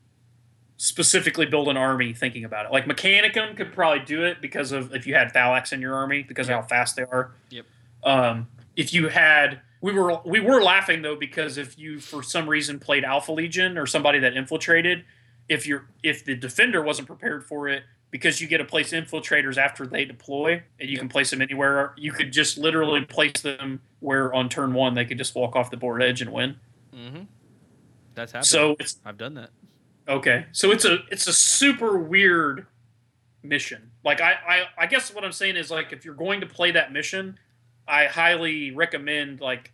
specifically 0.76 1.46
build 1.46 1.68
an 1.68 1.76
army 1.76 2.12
thinking 2.12 2.44
about 2.44 2.66
it. 2.66 2.72
Like 2.72 2.86
Mechanicum 2.86 3.56
could 3.56 3.72
probably 3.72 4.04
do 4.04 4.24
it 4.24 4.40
because 4.40 4.72
of 4.72 4.94
if 4.94 5.06
you 5.06 5.14
had 5.14 5.32
Thalax 5.32 5.72
in 5.72 5.80
your 5.80 5.94
army 5.94 6.22
because 6.22 6.48
of 6.48 6.54
how 6.54 6.62
fast 6.62 6.96
they 6.96 7.02
are. 7.02 7.32
Yep. 7.50 7.66
Um, 8.04 8.48
if 8.76 8.92
you 8.92 9.08
had, 9.08 9.60
we 9.80 9.92
were 9.92 10.20
we 10.24 10.40
were 10.40 10.62
laughing 10.62 11.02
though 11.02 11.16
because 11.16 11.56
if 11.58 11.78
you 11.78 11.98
for 11.98 12.22
some 12.22 12.48
reason 12.48 12.78
played 12.78 13.04
Alpha 13.04 13.32
Legion 13.32 13.78
or 13.78 13.86
somebody 13.86 14.18
that 14.18 14.36
infiltrated, 14.36 15.04
if 15.48 15.66
you're 15.66 15.88
if 16.02 16.24
the 16.24 16.34
defender 16.34 16.82
wasn't 16.82 17.08
prepared 17.08 17.44
for 17.44 17.68
it. 17.68 17.82
Because 18.12 18.40
you 18.40 18.46
get 18.46 18.58
to 18.58 18.64
place 18.64 18.92
infiltrators 18.92 19.58
after 19.58 19.84
they 19.84 20.04
deploy, 20.04 20.62
and 20.78 20.88
you 20.88 20.96
can 20.96 21.08
place 21.08 21.30
them 21.30 21.42
anywhere. 21.42 21.92
You 21.98 22.12
could 22.12 22.32
just 22.32 22.56
literally 22.56 23.04
place 23.04 23.40
them 23.42 23.80
where 23.98 24.32
on 24.32 24.48
turn 24.48 24.72
one 24.72 24.94
they 24.94 25.04
could 25.04 25.18
just 25.18 25.34
walk 25.34 25.56
off 25.56 25.70
the 25.70 25.76
board 25.76 26.02
edge 26.02 26.22
and 26.22 26.32
win. 26.32 26.56
Mm-hmm. 26.94 27.22
That's 28.14 28.32
happened. 28.32 28.46
So 28.46 28.76
it's 28.78 28.98
I've 29.04 29.18
done 29.18 29.34
that. 29.34 29.50
Okay, 30.08 30.46
so 30.52 30.70
it's 30.70 30.84
a 30.84 30.98
it's 31.10 31.26
a 31.26 31.32
super 31.32 31.98
weird 31.98 32.66
mission. 33.42 33.90
Like 34.04 34.20
I, 34.20 34.34
I 34.48 34.64
I 34.84 34.86
guess 34.86 35.12
what 35.12 35.24
I'm 35.24 35.32
saying 35.32 35.56
is 35.56 35.70
like 35.70 35.92
if 35.92 36.04
you're 36.04 36.14
going 36.14 36.40
to 36.40 36.46
play 36.46 36.70
that 36.72 36.92
mission, 36.92 37.38
I 37.88 38.06
highly 38.06 38.70
recommend 38.70 39.40
like 39.40 39.72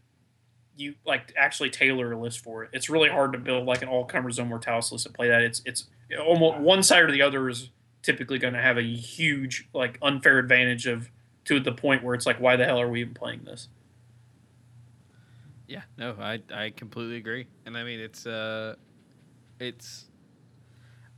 you 0.76 0.94
like 1.04 1.32
actually 1.36 1.70
tailor 1.70 2.12
a 2.12 2.18
list 2.18 2.40
for 2.40 2.64
it. 2.64 2.70
It's 2.72 2.88
really 2.88 3.10
hard 3.10 3.32
to 3.32 3.38
build 3.38 3.66
like 3.66 3.82
an 3.82 3.88
all 3.88 4.04
comer 4.04 4.30
zone 4.30 4.48
mortalis 4.48 4.90
list 4.90 5.06
and 5.06 5.14
play 5.14 5.28
that. 5.28 5.42
It's 5.42 5.60
it's 5.66 5.88
almost 6.18 6.58
one 6.58 6.82
side 6.82 7.02
or 7.02 7.12
the 7.12 7.22
other 7.22 7.48
is 7.48 7.70
typically 8.02 8.38
going 8.38 8.54
to 8.54 8.60
have 8.60 8.78
a 8.78 8.82
huge 8.82 9.68
like 9.74 9.98
unfair 10.02 10.38
advantage 10.38 10.86
of 10.86 11.10
to 11.44 11.60
the 11.60 11.72
point 11.72 12.02
where 12.02 12.14
it's 12.14 12.26
like 12.26 12.40
why 12.40 12.56
the 12.56 12.64
hell 12.64 12.80
are 12.80 12.88
we 12.88 13.02
even 13.02 13.14
playing 13.14 13.44
this? 13.44 13.68
Yeah, 15.66 15.82
no, 15.96 16.16
I 16.18 16.40
I 16.52 16.70
completely 16.70 17.16
agree, 17.16 17.46
and 17.66 17.76
I 17.76 17.84
mean 17.84 18.00
it's 18.00 18.26
uh, 18.26 18.76
it's 19.59 20.06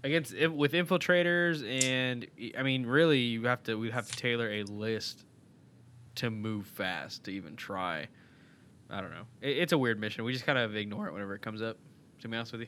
against 0.05 0.33
with 0.51 0.73
infiltrators, 0.73 1.67
and 1.83 2.27
I 2.57 2.63
mean 2.63 2.87
really 2.87 3.21
you 3.21 3.45
have 3.47 3.65
to 3.65 3.77
we 3.77 3.91
have 3.91 4.09
to 4.09 4.17
tailor 4.17 4.51
a 4.53 4.63
list 4.65 5.25
to 6.17 6.31
move 6.31 6.67
fast 6.67 7.25
to 7.25 7.33
even 7.33 7.57
try. 7.57 8.07
I 8.91 9.01
don't 9.01 9.11
know. 9.11 9.25
It, 9.41 9.57
it's 9.59 9.73
a 9.73 9.79
weird 9.79 9.99
mission. 9.99 10.23
We 10.25 10.33
just 10.33 10.47
kind 10.47 10.59
of 10.59 10.77
ignore 10.77 11.09
it 11.09 11.13
whenever 11.13 11.35
it 11.35 11.43
comes 11.43 11.63
up. 11.63 11.79
To 12.21 12.29
be 12.29 12.37
honest 12.37 12.53
with 12.53 12.63
you. 12.63 12.67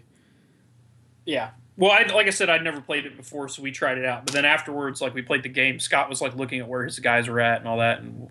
Yeah. 1.25 1.51
Well, 1.77 1.91
I, 1.91 2.03
like 2.13 2.27
I 2.27 2.31
said, 2.31 2.49
I'd 2.49 2.63
never 2.63 2.81
played 2.81 3.05
it 3.05 3.17
before, 3.17 3.49
so 3.49 3.63
we 3.63 3.71
tried 3.71 3.99
it 3.99 4.05
out. 4.05 4.25
But 4.25 4.35
then 4.35 4.45
afterwards, 4.45 5.01
like 5.01 5.15
we 5.15 5.23
played 5.23 5.43
the 5.43 5.49
game, 5.49 5.79
Scott 5.79 6.09
was 6.09 6.21
like 6.21 6.35
looking 6.35 6.61
at 6.61 6.69
where 6.69 6.85
his 6.85 6.99
guys 6.99 7.29
were 7.29 7.41
at 7.41 7.59
and 7.59 7.69
all 7.69 7.79
that, 7.79 8.01
and 8.01 8.31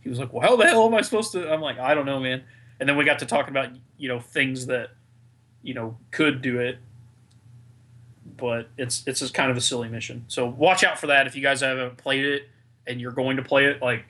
he 0.00 0.08
was 0.08 0.18
like, 0.18 0.32
"Well, 0.32 0.42
how 0.42 0.56
the 0.56 0.66
hell 0.66 0.86
am 0.86 0.94
I 0.94 1.02
supposed 1.02 1.32
to?" 1.32 1.52
I'm 1.52 1.60
like, 1.60 1.78
"I 1.78 1.94
don't 1.94 2.06
know, 2.06 2.20
man." 2.20 2.44
And 2.80 2.88
then 2.88 2.96
we 2.96 3.04
got 3.04 3.18
to 3.18 3.26
talking 3.26 3.50
about 3.50 3.70
you 3.98 4.08
know 4.08 4.20
things 4.20 4.66
that 4.66 4.90
you 5.62 5.74
know 5.74 5.98
could 6.10 6.40
do 6.40 6.60
it, 6.60 6.78
but 8.38 8.68
it's 8.78 9.02
it's 9.06 9.20
just 9.20 9.34
kind 9.34 9.50
of 9.50 9.56
a 9.56 9.60
silly 9.60 9.88
mission. 9.88 10.24
So 10.28 10.46
watch 10.46 10.84
out 10.84 10.98
for 10.98 11.08
that 11.08 11.26
if 11.26 11.36
you 11.36 11.42
guys 11.42 11.60
haven't 11.60 11.98
played 11.98 12.24
it 12.24 12.48
and 12.86 13.00
you're 13.00 13.12
going 13.12 13.36
to 13.36 13.42
play 13.42 13.66
it. 13.66 13.82
Like, 13.82 14.04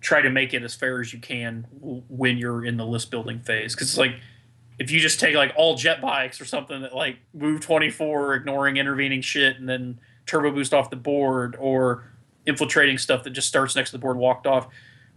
try 0.00 0.20
to 0.20 0.30
make 0.30 0.52
it 0.54 0.62
as 0.62 0.74
fair 0.74 1.00
as 1.00 1.12
you 1.12 1.20
can 1.20 1.66
when 2.08 2.36
you're 2.36 2.64
in 2.64 2.76
the 2.76 2.86
list 2.86 3.10
building 3.10 3.40
phase, 3.40 3.74
because 3.74 3.96
like 3.96 4.14
if 4.78 4.90
you 4.90 5.00
just 5.00 5.20
take 5.20 5.34
like 5.34 5.52
all 5.56 5.74
jet 5.76 6.00
bikes 6.00 6.40
or 6.40 6.44
something 6.44 6.82
that 6.82 6.94
like 6.94 7.18
move 7.34 7.60
24 7.60 8.34
ignoring 8.34 8.76
intervening 8.76 9.20
shit 9.20 9.56
and 9.56 9.68
then 9.68 9.98
turbo 10.26 10.50
boost 10.50 10.72
off 10.72 10.90
the 10.90 10.96
board 10.96 11.56
or 11.58 12.04
infiltrating 12.46 12.96
stuff 12.96 13.24
that 13.24 13.30
just 13.30 13.48
starts 13.48 13.76
next 13.76 13.90
to 13.90 13.96
the 13.96 14.00
board 14.00 14.16
walked 14.16 14.46
off 14.46 14.68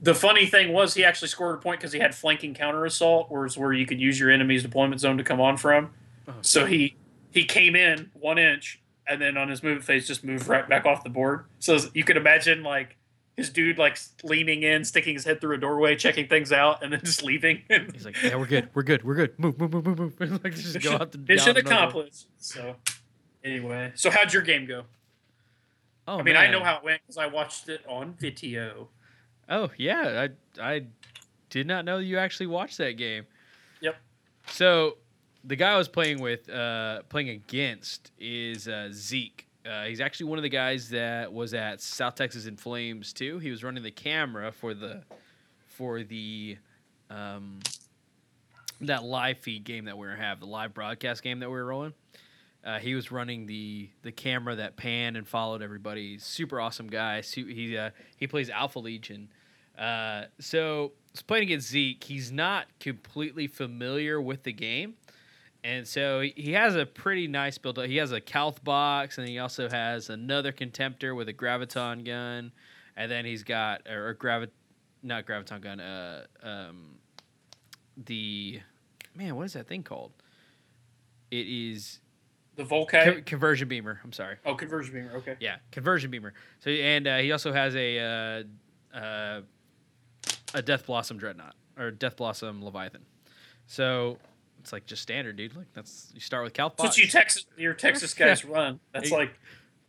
the 0.02 0.16
funny 0.16 0.46
thing 0.46 0.74
was 0.74 0.96
he 0.96 1.06
actually 1.06 1.28
scored 1.28 1.56
a 1.56 1.62
point 1.62 1.80
because 1.80 1.94
he 1.94 2.00
had 2.00 2.14
flanking 2.14 2.54
counter 2.54 2.86
assault 2.86 3.28
whereas 3.30 3.58
where 3.58 3.72
you 3.72 3.86
could 3.86 4.02
use 4.02 4.20
your 4.20 4.30
enemy's 4.30 4.64
deployment 4.64 5.00
zone 5.00 5.18
to 5.18 5.24
come 5.24 5.40
on 5.40 5.56
from 5.56 5.92
oh, 6.28 6.34
so 6.42 6.66
he 6.66 6.96
he 7.32 7.46
came 7.46 7.76
in 7.76 8.12
one 8.14 8.38
inch 8.38 8.82
and 9.08 9.22
then 9.22 9.38
on 9.38 9.50
his 9.50 9.64
movement 9.64 9.84
phase 9.84 10.08
just 10.08 10.24
moved 10.24 10.48
right 10.48 10.68
back 10.70 10.86
off 10.86 11.04
the 11.04 11.10
board 11.10 11.46
so 11.60 11.78
you 11.94 12.04
could 12.04 12.18
imagine 12.18 12.64
like 12.64 12.98
his 13.38 13.50
dude 13.50 13.78
like 13.78 13.98
leaning 14.24 14.64
in, 14.64 14.84
sticking 14.84 15.14
his 15.14 15.26
head 15.26 15.42
through 15.42 15.56
a 15.56 15.58
doorway, 15.58 15.96
checking 15.96 16.28
things 16.28 16.52
out, 16.52 16.84
and 16.84 16.94
then 16.94 17.00
just 17.04 17.24
leaving. 17.24 17.64
He's 17.94 18.06
like, 18.06 18.22
"Yeah, 18.22 18.36
we're 18.36 18.46
good. 18.46 18.70
We're 18.74 18.84
good. 18.84 19.04
We're 19.04 19.16
good. 19.16 19.40
Move, 19.40 19.60
move, 19.60 19.74
move, 19.74 19.86
move, 19.86 20.20
move." 20.20 20.20
like 20.44 20.56
just 20.56 20.74
go 20.74 20.92
mission, 20.92 21.02
out 21.02 21.12
the 21.12 21.18
mission 21.18 21.56
down 21.56 21.58
and 21.58 21.68
over. 21.68 21.76
accomplished. 21.76 22.28
So 22.38 22.76
anyway, 23.44 23.92
so 23.96 24.10
how'd 24.10 24.34
your 24.34 24.44
game 24.44 24.66
go? 24.66 24.84
Oh, 26.08 26.20
I 26.20 26.24
mean, 26.24 26.36
I 26.36 26.50
know 26.50 26.64
how 26.64 26.78
it 26.78 26.84
went 26.84 27.02
because 27.04 27.18
I 27.18 27.28
watched 27.28 27.70
it 27.70 27.82
on 27.88 28.16
video. 28.20 28.90
Oh 29.50 29.70
yeah, 29.78 30.28
I 30.60 30.62
I 30.62 30.86
did 31.50 31.68
not 31.68 31.86
know 31.86 31.98
you 31.98 32.18
actually 32.18 32.48
watched 32.48 32.78
that 32.78 32.94
game. 32.94 33.26
Yep. 33.82 33.96
So 34.48 34.98
the 35.44 35.56
guy 35.56 35.72
I 35.72 35.78
was 35.78 35.88
playing 35.88 36.22
with, 36.22 36.50
uh, 36.50 37.02
playing 37.10 37.30
against, 37.30 38.12
is 38.20 38.68
uh, 38.68 38.90
Zeke. 38.92 39.48
Uh, 39.66 39.86
he's 39.86 40.02
actually 40.02 40.28
one 40.28 40.40
of 40.40 40.44
the 40.44 40.50
guys 40.50 40.90
that 40.90 41.32
was 41.32 41.54
at 41.54 41.82
South 41.82 42.16
Texas 42.16 42.46
in 42.46 42.58
Flames 42.58 43.14
too. 43.14 43.40
He 43.40 43.52
was 43.52 43.64
running 43.64 43.84
the 43.84 43.92
camera 43.92 44.52
for 44.52 44.74
the 44.74 45.04
for 45.68 46.04
the 46.04 46.58
um, 47.10 47.60
that 48.82 49.04
live 49.04 49.38
feed 49.38 49.64
game 49.64 49.86
that 49.86 49.98
we 49.98 50.08
were 50.08 50.16
have 50.16 50.40
the 50.40 50.48
live 50.48 50.74
broadcast 50.74 51.22
game 51.22 51.40
that 51.40 51.50
we 51.50 51.56
were 51.56 51.66
rolling. 51.66 51.94
Uh, 52.64 52.80
he 52.80 52.94
was 52.96 53.12
running 53.12 53.46
the 53.46 53.90
the 54.04 54.12
camera 54.12 54.56
that 54.56 54.78
panned 54.78 55.18
and 55.18 55.28
followed 55.28 55.62
everybody. 55.62 56.18
Super 56.18 56.60
awesome 56.60 56.88
guy. 56.88 57.22
He 57.22 57.78
uh, 57.78 57.92
he 58.18 58.28
plays 58.28 58.50
Alpha 58.50 58.80
Legion. 58.80 59.30
Uh, 59.78 60.26
so 60.40 60.92
was 61.12 61.22
playing 61.22 61.44
against 61.44 61.70
Zeke. 61.70 62.04
He's 62.04 62.32
not 62.32 62.68
completely 62.80 63.48
familiar 63.48 64.22
with 64.22 64.44
the 64.44 64.54
game, 64.54 64.96
and 65.64 65.88
so 65.88 66.22
he- 66.22 66.54
has 66.54 66.76
a 66.76 66.86
pretty 66.86 67.28
nice 67.28 67.58
build. 67.58 67.78
up. 67.80 67.86
He 67.86 67.98
has 67.98 68.12
a 68.12 68.20
Calth 68.22 68.64
box, 68.64 69.18
and 69.18 69.28
he 69.28 69.40
also 69.40 69.70
has 69.70 70.10
another 70.10 70.52
Contemptor 70.52 71.16
with 71.16 71.30
a 71.30 71.34
Graviton 71.34 72.06
gun, 72.06 72.52
and 72.98 73.12
then 73.12 73.26
he's 73.26 73.44
got 73.44 73.82
or, 73.90 74.10
or 74.10 74.14
gravi, 74.14 74.48
not 75.04 75.26
Graviton 75.26 75.62
gun. 75.62 75.80
Uh, 75.80 76.26
um, 76.44 76.96
the 77.98 78.60
man, 79.16 79.36
what 79.36 79.44
is 79.46 79.54
that 79.54 79.68
thing 79.68 79.84
called? 79.84 80.12
It 81.30 81.48
is 81.48 82.00
The 82.56 82.64
Volkai. 82.64 83.04
co- 83.04 83.22
conversion 83.26 83.68
beamer. 83.68 84.00
I'm 84.04 84.12
sorry. 84.14 84.38
oh, 84.46 84.56
conversion 84.56 84.94
beamer. 84.94 85.14
Okay. 85.18 85.36
Yeah, 85.40 85.58
conversion 85.72 86.12
beamer. 86.12 86.34
So 86.60 86.70
and 86.72 87.08
uh, 87.08 87.18
he 87.20 87.32
also 87.32 87.54
has 87.54 87.76
a 87.76 88.44
uh, 88.94 88.98
uh, 88.98 89.42
a 90.54 90.62
Death 90.62 90.86
Blossom 90.86 91.18
Dreadnought 91.18 91.56
or 91.78 91.92
Death 91.92 92.18
Blossom 92.18 92.64
Leviathan. 92.64 93.02
So 93.68 94.18
it's 94.62 94.72
like 94.72 94.86
just 94.86 95.02
standard, 95.02 95.36
dude. 95.36 95.56
Like 95.56 95.74
that's 95.74 96.12
you 96.14 96.20
start 96.20 96.44
with 96.44 96.54
Calth 96.54 96.78
That's 96.78 96.90
what 96.90 96.98
you 96.98 97.08
Texas, 97.08 97.46
your 97.58 97.74
Texas 97.74 98.14
guys 98.16 98.46
run. 98.46 98.80
That's 98.94 99.12
like 99.12 99.34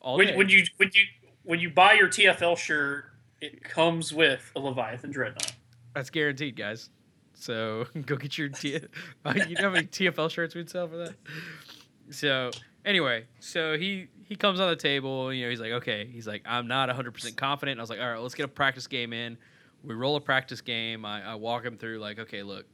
all 0.00 0.16
when, 0.16 0.34
when 0.36 0.48
you 0.48 0.64
when 0.78 0.90
you 0.94 1.02
when 1.44 1.60
you 1.60 1.70
buy 1.70 1.92
your 1.92 2.08
TFL 2.08 2.56
shirt, 2.56 3.04
it 3.40 3.62
comes 3.62 4.12
with 4.12 4.50
a 4.56 4.60
Leviathan 4.60 5.10
dreadnought. 5.10 5.52
That's 5.94 6.10
guaranteed, 6.10 6.56
guys. 6.56 6.88
So 7.34 7.86
go 8.06 8.16
get 8.16 8.38
your 8.38 8.48
T- 8.48 8.76
uh, 9.24 9.34
you 9.46 9.56
know 9.56 9.64
how 9.64 9.70
many 9.70 9.86
TFL 9.86 10.30
shirts 10.30 10.54
we'd 10.54 10.70
sell 10.70 10.88
for 10.88 10.96
that. 10.96 11.14
So 12.10 12.50
anyway, 12.84 13.26
so 13.40 13.76
he 13.76 14.08
he 14.24 14.36
comes 14.36 14.58
on 14.58 14.70
the 14.70 14.76
table. 14.76 15.32
You 15.32 15.44
know, 15.44 15.50
he's 15.50 15.60
like, 15.60 15.72
okay, 15.72 16.06
he's 16.06 16.26
like, 16.26 16.42
I'm 16.46 16.66
not 16.66 16.88
100 16.88 17.12
percent 17.12 17.36
confident. 17.36 17.72
And 17.72 17.80
I 17.80 17.82
was 17.82 17.90
like, 17.90 18.00
all 18.00 18.10
right, 18.10 18.20
let's 18.20 18.34
get 18.34 18.44
a 18.44 18.48
practice 18.48 18.86
game 18.86 19.12
in. 19.12 19.36
We 19.84 19.94
roll 19.94 20.16
a 20.16 20.20
practice 20.20 20.62
game. 20.62 21.04
I, 21.04 21.32
I 21.32 21.34
walk 21.34 21.64
him 21.64 21.76
through 21.76 21.98
like, 21.98 22.18
okay, 22.20 22.42
look, 22.42 22.66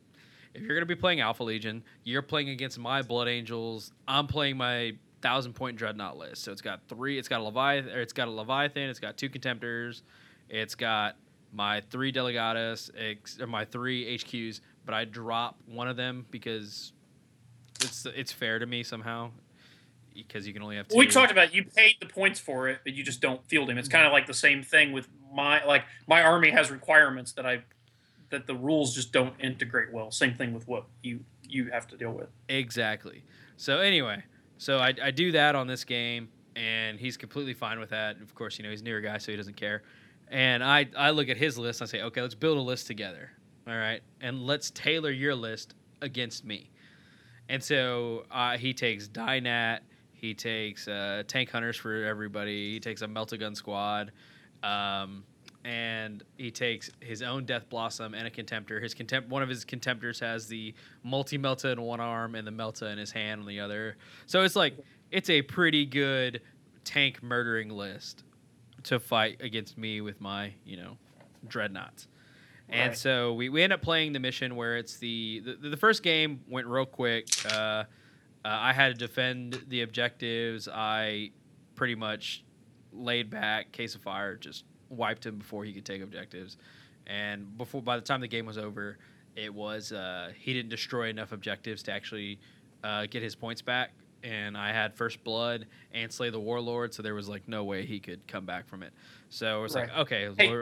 if 0.55 0.62
you're 0.62 0.77
gonna 0.77 0.87
be 0.87 0.95
playing 0.95 1.20
Alpha 1.20 1.45
Legion, 1.45 1.83
you're 2.05 2.23
playing 2.23 2.51
against 2.51 2.79
my 2.79 3.03
Blood 3.03 3.29
Angels. 3.29 3.93
I'm 4.07 4.27
playing 4.27 4.57
my 4.57 4.95
thousand 5.20 5.55
point 5.55 5.77
Dreadnought 5.77 6.16
list. 6.16 6.43
So 6.43 6.53
it's 6.53 6.62
got 6.62 6.81
three. 6.89 7.19
It's 7.19 7.29
got 7.29 7.41
a 7.41 7.45
Leviathan. 7.45 7.93
Or 7.93 8.01
it's 8.01 8.12
got 8.12 8.29
a 8.29 8.31
Leviathan. 8.31 8.89
It's 8.89 9.01
got 9.01 9.16
two 9.16 9.29
Contemptors. 9.29 10.03
It's 10.49 10.75
got 10.75 11.16
my 11.53 11.81
three 11.91 12.12
Delegatus, 12.12 12.91
ex- 12.97 13.41
or 13.41 13.47
my 13.47 13.65
three 13.65 14.19
HQs, 14.19 14.61
but 14.85 14.95
I 14.95 15.05
drop 15.05 15.57
one 15.66 15.89
of 15.89 15.97
them 15.97 16.27
because 16.31 16.93
it's 17.81 18.07
it's 18.07 18.33
fair 18.33 18.59
to 18.59 18.66
me 18.66 18.83
somehow 18.83 19.31
because 20.15 20.47
you 20.47 20.53
can 20.53 20.62
only 20.62 20.77
have 20.77 20.89
two. 20.89 20.97
We 20.97 21.07
talked 21.07 21.31
about 21.31 21.49
it. 21.49 21.55
you 21.55 21.65
paid 21.65 21.97
the 22.01 22.07
points 22.07 22.41
for 22.41 22.69
it, 22.69 22.81
but 22.85 22.95
you 22.95 23.05
just 23.05 23.20
don't 23.20 23.45
field 23.47 23.70
him. 23.70 23.79
It's 23.79 23.89
mm-hmm. 23.89 23.97
kind 23.97 24.07
of 24.07 24.12
like 24.12 24.27
the 24.27 24.35
same 24.35 24.62
thing 24.62 24.93
with 24.93 25.09
my 25.33 25.65
like 25.65 25.85
my 26.07 26.23
army 26.23 26.51
has 26.51 26.70
requirements 26.70 27.33
that 27.33 27.47
I 27.47 27.62
that 28.30 28.46
the 28.46 28.55
rules 28.55 28.94
just 28.94 29.12
don't 29.12 29.34
integrate 29.40 29.92
well. 29.92 30.10
Same 30.10 30.34
thing 30.34 30.52
with 30.52 30.66
what 30.68 30.84
you 31.02 31.20
you 31.48 31.70
have 31.70 31.86
to 31.88 31.96
deal 31.96 32.12
with. 32.12 32.28
Exactly. 32.48 33.24
So 33.56 33.78
anyway, 33.78 34.22
so 34.59 34.78
I, 34.78 34.94
I 35.02 35.10
do 35.10 35.32
that 35.32 35.55
on 35.55 35.66
this 35.66 35.84
game, 35.84 36.28
and 36.56 36.98
he's 36.98 37.16
completely 37.16 37.55
fine 37.55 37.80
with 37.80 37.90
that. 37.90 38.20
Of 38.20 38.34
course, 38.34 38.59
you 38.59 38.64
know 38.64 38.70
he's 38.70 38.82
a 38.82 38.84
newer 38.84 39.00
guy, 39.00 39.18
so 39.18 39.32
he 39.32 39.36
doesn't 39.36 39.56
care. 39.56 39.82
And 40.28 40.62
I 40.62 40.86
I 40.96 41.10
look 41.10 41.28
at 41.28 41.36
his 41.36 41.59
list. 41.59 41.80
And 41.80 41.88
I 41.88 41.90
say, 41.90 42.02
okay, 42.02 42.22
let's 42.22 42.34
build 42.34 42.59
a 42.59 42.62
list 42.62 42.86
together. 42.86 43.30
All 43.66 43.76
right, 43.76 44.02
and 44.20 44.46
let's 44.46 44.70
tailor 44.70 45.10
your 45.10 45.34
list 45.34 45.74
against 46.02 46.44
me. 46.44 46.70
And 47.48 47.62
so 47.62 48.24
uh, 48.30 48.59
he 48.59 48.74
takes 48.74 49.09
Dynat. 49.09 49.80
He 50.12 50.34
takes 50.34 50.88
uh, 50.88 51.22
tank 51.26 51.50
hunters 51.50 51.76
for 51.76 52.05
everybody. 52.05 52.72
He 52.72 52.80
takes 52.80 53.02
a 53.02 53.06
Meltagun 53.06 53.56
squad. 53.56 54.12
Um, 54.62 55.24
and 55.64 56.22
he 56.36 56.51
takes 56.51 56.90
his 57.01 57.22
own 57.22 57.44
Death 57.44 57.68
Blossom 57.68 58.14
and 58.14 58.26
a 58.26 58.30
Contemptor. 58.30 58.80
His 58.82 58.94
contempt, 58.94 59.28
one 59.28 59.43
of 59.43 59.48
his 59.48 59.64
Contemptors 59.64 60.20
has 60.20 60.47
the 60.47 60.74
multi 61.02 61.39
Melta 61.39 61.72
in 61.72 61.82
one 61.82 62.01
arm 62.01 62.35
and 62.35 62.47
the 62.47 62.51
Melta 62.52 62.90
in 62.93 62.98
his 62.98 63.10
hand 63.10 63.40
on 63.40 63.47
the 63.47 63.60
other. 63.60 63.97
So 64.26 64.43
it's 64.43 64.56
like 64.56 64.74
it's 65.10 65.30
a 65.30 65.43
pretty 65.43 65.85
good 65.86 66.40
tank 66.85 67.22
murdering 67.22 67.68
list 67.70 68.24
to 68.85 68.98
fight 69.01 69.40
against 69.40 69.76
me 69.76 70.01
with 70.01 70.20
my 70.20 70.52
you 70.64 70.76
know 70.76 70.97
dreadnoughts. 71.47 72.06
And 72.70 72.90
Right. 72.90 72.98
so 72.98 73.32
we, 73.32 73.48
we 73.48 73.62
end 73.62 73.72
up 73.72 73.80
playing 73.82 74.12
the 74.12 74.20
mission 74.20 74.55
where 74.55 74.76
it's 74.76 74.98
the 74.98 75.40
the, 75.60 75.70
the 75.70 75.76
first 75.76 76.02
game 76.02 76.40
went 76.48 76.66
real 76.66 76.86
quick. 76.86 77.26
Uh, 77.51 77.56
uh, 77.56 77.85
I 78.44 78.72
had 78.72 78.89
to 78.89 78.94
defend 79.06 79.64
the 79.68 79.82
objectives. 79.82 80.68
I 80.68 81.30
pretty 81.74 81.94
much 81.97 82.44
laid 82.93 83.30
back, 83.30 83.72
case 83.72 83.94
of 83.94 84.02
fire, 84.02 84.36
just 84.36 84.64
wiped 84.90 85.27
him 85.27 85.36
before 85.36 85.65
he 85.65 85.73
could 85.73 85.85
take 85.85 86.02
objectives. 86.02 86.56
And 87.06 87.56
before 87.56 87.82
by 87.82 87.97
the 87.97 88.02
time 88.02 88.20
the 88.20 88.28
game 88.28 88.47
was 88.47 88.59
over, 88.59 88.98
it 89.36 89.52
was 89.52 89.93
uh, 89.93 90.32
he 90.39 90.52
didn't 90.52 90.70
destroy 90.70 91.09
enough 91.09 91.32
objectives 91.32 91.82
to 91.85 91.93
actually 91.93 92.39
uh, 92.85 93.06
get 93.10 93.23
his 93.23 93.35
points 93.35 93.62
back. 93.62 93.90
And 94.24 94.56
I 94.59 94.73
had 94.73 94.94
first 94.94 95.23
blood 95.23 95.66
and 95.93 96.12
slay 96.12 96.31
the 96.31 96.40
warlord, 96.40 96.93
so 96.93 97.02
there 97.02 97.15
was 97.15 97.28
like 97.28 97.43
no 97.47 97.62
way 97.65 97.86
he 97.86 98.01
could 98.01 98.27
come 98.27 98.44
back 98.44 98.66
from 98.69 98.82
it. 98.82 98.93
So 99.31 99.59
it 99.60 99.62
was 99.62 99.74
like, 99.74 99.90
okay, 99.97 100.28
Hey. 100.36 100.52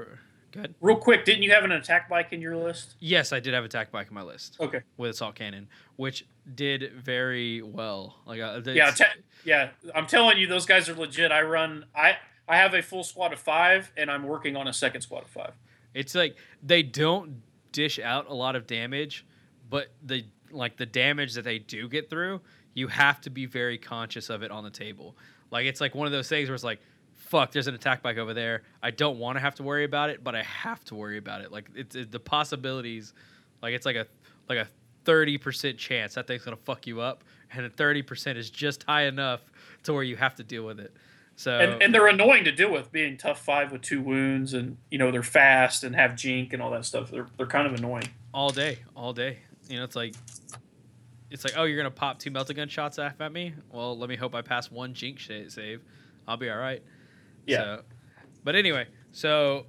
Good. 0.52 0.74
Real 0.80 0.96
quick, 0.96 1.24
didn't 1.26 1.42
you 1.42 1.50
have 1.50 1.64
an 1.64 1.72
attack 1.72 2.08
bike 2.08 2.32
in 2.32 2.40
your 2.40 2.56
list? 2.56 2.94
Yes, 2.98 3.32
I 3.32 3.40
did 3.40 3.52
have 3.52 3.64
attack 3.64 3.90
bike 3.90 4.06
in 4.08 4.14
my 4.14 4.22
list 4.22 4.56
Okay. 4.58 4.80
with 4.96 5.10
assault 5.10 5.34
cannon, 5.34 5.68
which 5.96 6.24
did 6.54 6.92
very 6.94 7.60
well. 7.60 8.16
Like, 8.24 8.40
uh, 8.40 8.62
Yeah, 8.64 8.90
ta- 8.90 9.04
yeah. 9.44 9.70
I'm 9.94 10.06
telling 10.06 10.38
you, 10.38 10.46
those 10.46 10.64
guys 10.64 10.88
are 10.88 10.94
legit. 10.94 11.30
I 11.30 11.42
run. 11.42 11.84
I 11.94 12.16
I 12.48 12.56
have 12.56 12.74
a 12.74 12.82
full 12.82 13.04
squad 13.04 13.32
of 13.32 13.38
five, 13.38 13.90
and 13.96 14.10
I'm 14.10 14.24
working 14.24 14.56
on 14.56 14.68
a 14.68 14.72
second 14.72 15.00
squad 15.00 15.24
of 15.24 15.30
five. 15.30 15.54
It's 15.94 16.14
like 16.14 16.36
they 16.62 16.82
don't 16.82 17.42
dish 17.72 17.98
out 17.98 18.28
a 18.28 18.34
lot 18.34 18.56
of 18.56 18.66
damage, 18.66 19.26
but 19.68 19.88
the 20.04 20.24
like 20.50 20.76
the 20.76 20.86
damage 20.86 21.34
that 21.34 21.42
they 21.42 21.58
do 21.58 21.88
get 21.88 22.08
through, 22.08 22.40
you 22.74 22.86
have 22.88 23.20
to 23.22 23.30
be 23.30 23.46
very 23.46 23.78
conscious 23.78 24.30
of 24.30 24.42
it 24.42 24.50
on 24.50 24.64
the 24.64 24.70
table. 24.70 25.16
Like 25.50 25.66
it's 25.66 25.80
like 25.80 25.94
one 25.94 26.06
of 26.06 26.12
those 26.12 26.28
things 26.28 26.48
where 26.48 26.54
it's 26.54 26.64
like, 26.64 26.80
fuck, 27.14 27.50
there's 27.50 27.66
an 27.66 27.74
attack 27.74 28.02
bike 28.02 28.18
over 28.18 28.34
there. 28.34 28.62
I 28.82 28.90
don't 28.90 29.18
want 29.18 29.36
to 29.36 29.40
have 29.40 29.54
to 29.56 29.62
worry 29.62 29.84
about 29.84 30.10
it, 30.10 30.22
but 30.22 30.34
I 30.34 30.42
have 30.42 30.84
to 30.86 30.94
worry 30.94 31.18
about 31.18 31.40
it. 31.40 31.50
Like 31.50 31.68
it's 31.74 31.96
it, 31.96 32.12
the 32.12 32.20
possibilities, 32.20 33.12
like 33.62 33.74
it's 33.74 33.86
like 33.86 33.96
a 33.96 34.06
like 34.48 34.58
a 34.58 34.68
thirty 35.04 35.38
percent 35.38 35.78
chance 35.78 36.14
that 36.14 36.26
thing's 36.26 36.42
gonna 36.44 36.56
fuck 36.56 36.86
you 36.86 37.00
up, 37.00 37.24
and 37.52 37.66
a 37.66 37.70
thirty 37.70 38.02
percent 38.02 38.38
is 38.38 38.50
just 38.50 38.84
high 38.84 39.04
enough 39.04 39.40
to 39.84 39.92
where 39.92 40.02
you 40.02 40.16
have 40.16 40.34
to 40.36 40.44
deal 40.44 40.64
with 40.64 40.78
it. 40.78 40.94
So 41.38 41.58
And, 41.58 41.82
and 41.82 41.94
they're 41.94 42.08
annoying 42.08 42.44
to 42.44 42.52
deal 42.52 42.72
with, 42.72 42.90
being 42.90 43.18
tough 43.18 43.40
five 43.40 43.70
with 43.70 43.82
two 43.82 44.00
wounds, 44.00 44.54
and 44.54 44.78
you 44.90 44.98
know 44.98 45.10
they're 45.10 45.22
fast 45.22 45.84
and 45.84 45.94
have 45.94 46.16
jink 46.16 46.52
and 46.54 46.62
all 46.62 46.70
that 46.70 46.84
stuff. 46.86 47.10
They're 47.10 47.26
they're 47.36 47.46
kind 47.46 47.66
of 47.66 47.74
annoying. 47.74 48.08
all 48.32 48.50
day, 48.50 48.78
all 48.96 49.12
day. 49.12 49.38
You 49.68 49.78
know, 49.78 49.84
it's 49.84 49.96
like, 49.96 50.14
it's 51.30 51.44
like, 51.44 51.54
oh, 51.56 51.64
you're 51.64 51.76
gonna 51.76 51.90
pop 51.90 52.18
two 52.18 52.30
melta 52.30 52.56
gun 52.56 52.68
shots 52.68 52.98
at 52.98 53.20
at 53.20 53.32
me. 53.32 53.52
Well, 53.70 53.98
let 53.98 54.08
me 54.08 54.16
hope 54.16 54.34
I 54.34 54.42
pass 54.42 54.70
one 54.70 54.94
jink 54.94 55.20
save. 55.20 55.82
I'll 56.26 56.36
be 56.36 56.48
all 56.48 56.56
right. 56.56 56.82
Yeah. 57.46 57.58
So, 57.58 57.82
but 58.42 58.54
anyway, 58.56 58.86
so 59.12 59.66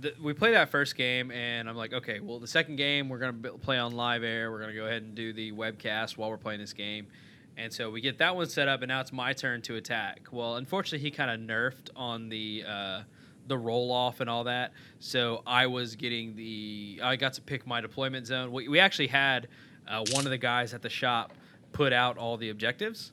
th- 0.00 0.18
we 0.18 0.34
play 0.34 0.52
that 0.52 0.68
first 0.70 0.96
game, 0.96 1.30
and 1.32 1.68
I'm 1.68 1.76
like, 1.76 1.92
okay, 1.92 2.20
well, 2.20 2.38
the 2.38 2.46
second 2.46 2.76
game 2.76 3.08
we're 3.08 3.18
gonna 3.18 3.52
play 3.58 3.78
on 3.78 3.92
live 3.92 4.22
air. 4.22 4.52
We're 4.52 4.60
gonna 4.60 4.74
go 4.74 4.84
ahead 4.86 5.02
and 5.02 5.14
do 5.16 5.32
the 5.32 5.50
webcast 5.50 6.16
while 6.16 6.30
we're 6.30 6.36
playing 6.36 6.60
this 6.60 6.72
game. 6.72 7.08
And 7.56 7.72
so 7.72 7.90
we 7.90 8.00
get 8.00 8.18
that 8.18 8.36
one 8.36 8.48
set 8.48 8.68
up, 8.68 8.82
and 8.82 8.88
now 8.88 9.00
it's 9.00 9.12
my 9.12 9.32
turn 9.32 9.62
to 9.62 9.76
attack. 9.76 10.28
Well, 10.30 10.56
unfortunately, 10.56 10.98
he 10.98 11.10
kind 11.10 11.30
of 11.30 11.40
nerfed 11.40 11.88
on 11.96 12.28
the 12.28 12.64
uh, 12.68 13.02
the 13.46 13.56
roll 13.56 13.90
off 13.90 14.20
and 14.20 14.28
all 14.28 14.44
that. 14.44 14.72
So 14.98 15.42
I 15.46 15.66
was 15.66 15.96
getting 15.96 16.36
the 16.36 17.00
I 17.02 17.16
got 17.16 17.34
to 17.34 17.40
pick 17.40 17.66
my 17.66 17.80
deployment 17.80 18.26
zone. 18.26 18.52
We, 18.52 18.68
we 18.68 18.78
actually 18.78 19.06
had 19.08 19.48
uh, 19.88 20.04
one 20.12 20.26
of 20.26 20.30
the 20.30 20.38
guys 20.38 20.74
at 20.74 20.82
the 20.82 20.90
shop 20.90 21.32
put 21.72 21.92
out 21.92 22.18
all 22.18 22.36
the 22.36 22.50
objectives, 22.50 23.12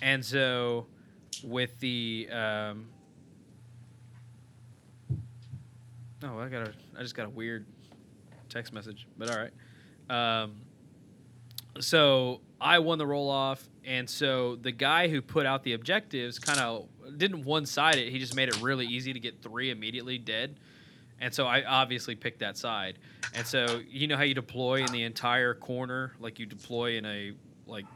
and 0.00 0.24
so 0.24 0.86
with 1.44 1.78
the 1.80 2.28
um, 2.32 2.86
Oh, 6.24 6.38
I 6.38 6.48
got 6.48 6.68
a. 6.68 6.72
I 6.96 7.02
just 7.02 7.16
got 7.16 7.26
a 7.26 7.30
weird 7.30 7.66
text 8.48 8.72
message, 8.72 9.06
but 9.18 9.30
all 9.30 9.36
right. 9.38 10.42
Um, 10.42 10.54
so 11.80 12.40
I 12.60 12.78
won 12.78 12.98
the 12.98 13.06
roll 13.06 13.28
off, 13.28 13.62
and 13.84 14.08
so 14.08 14.56
the 14.56 14.72
guy 14.72 15.08
who 15.08 15.20
put 15.22 15.46
out 15.46 15.64
the 15.64 15.72
objectives 15.72 16.38
kind 16.38 16.60
of 16.60 16.86
didn't 17.18 17.44
one 17.44 17.66
side 17.66 17.96
it. 17.96 18.10
He 18.10 18.18
just 18.18 18.34
made 18.36 18.48
it 18.48 18.60
really 18.60 18.86
easy 18.86 19.12
to 19.12 19.20
get 19.20 19.42
three 19.42 19.70
immediately 19.70 20.18
dead, 20.18 20.56
and 21.20 21.32
so 21.34 21.46
I 21.46 21.64
obviously 21.64 22.14
picked 22.14 22.40
that 22.40 22.56
side. 22.56 22.98
And 23.34 23.46
so 23.46 23.80
you 23.88 24.06
know 24.06 24.16
how 24.16 24.22
you 24.24 24.34
deploy 24.34 24.80
in 24.80 24.92
the 24.92 25.02
entire 25.02 25.54
corner, 25.54 26.14
like 26.20 26.38
you 26.38 26.46
deploy 26.46 26.96
in 26.98 27.04
a 27.06 27.32
like 27.66 27.86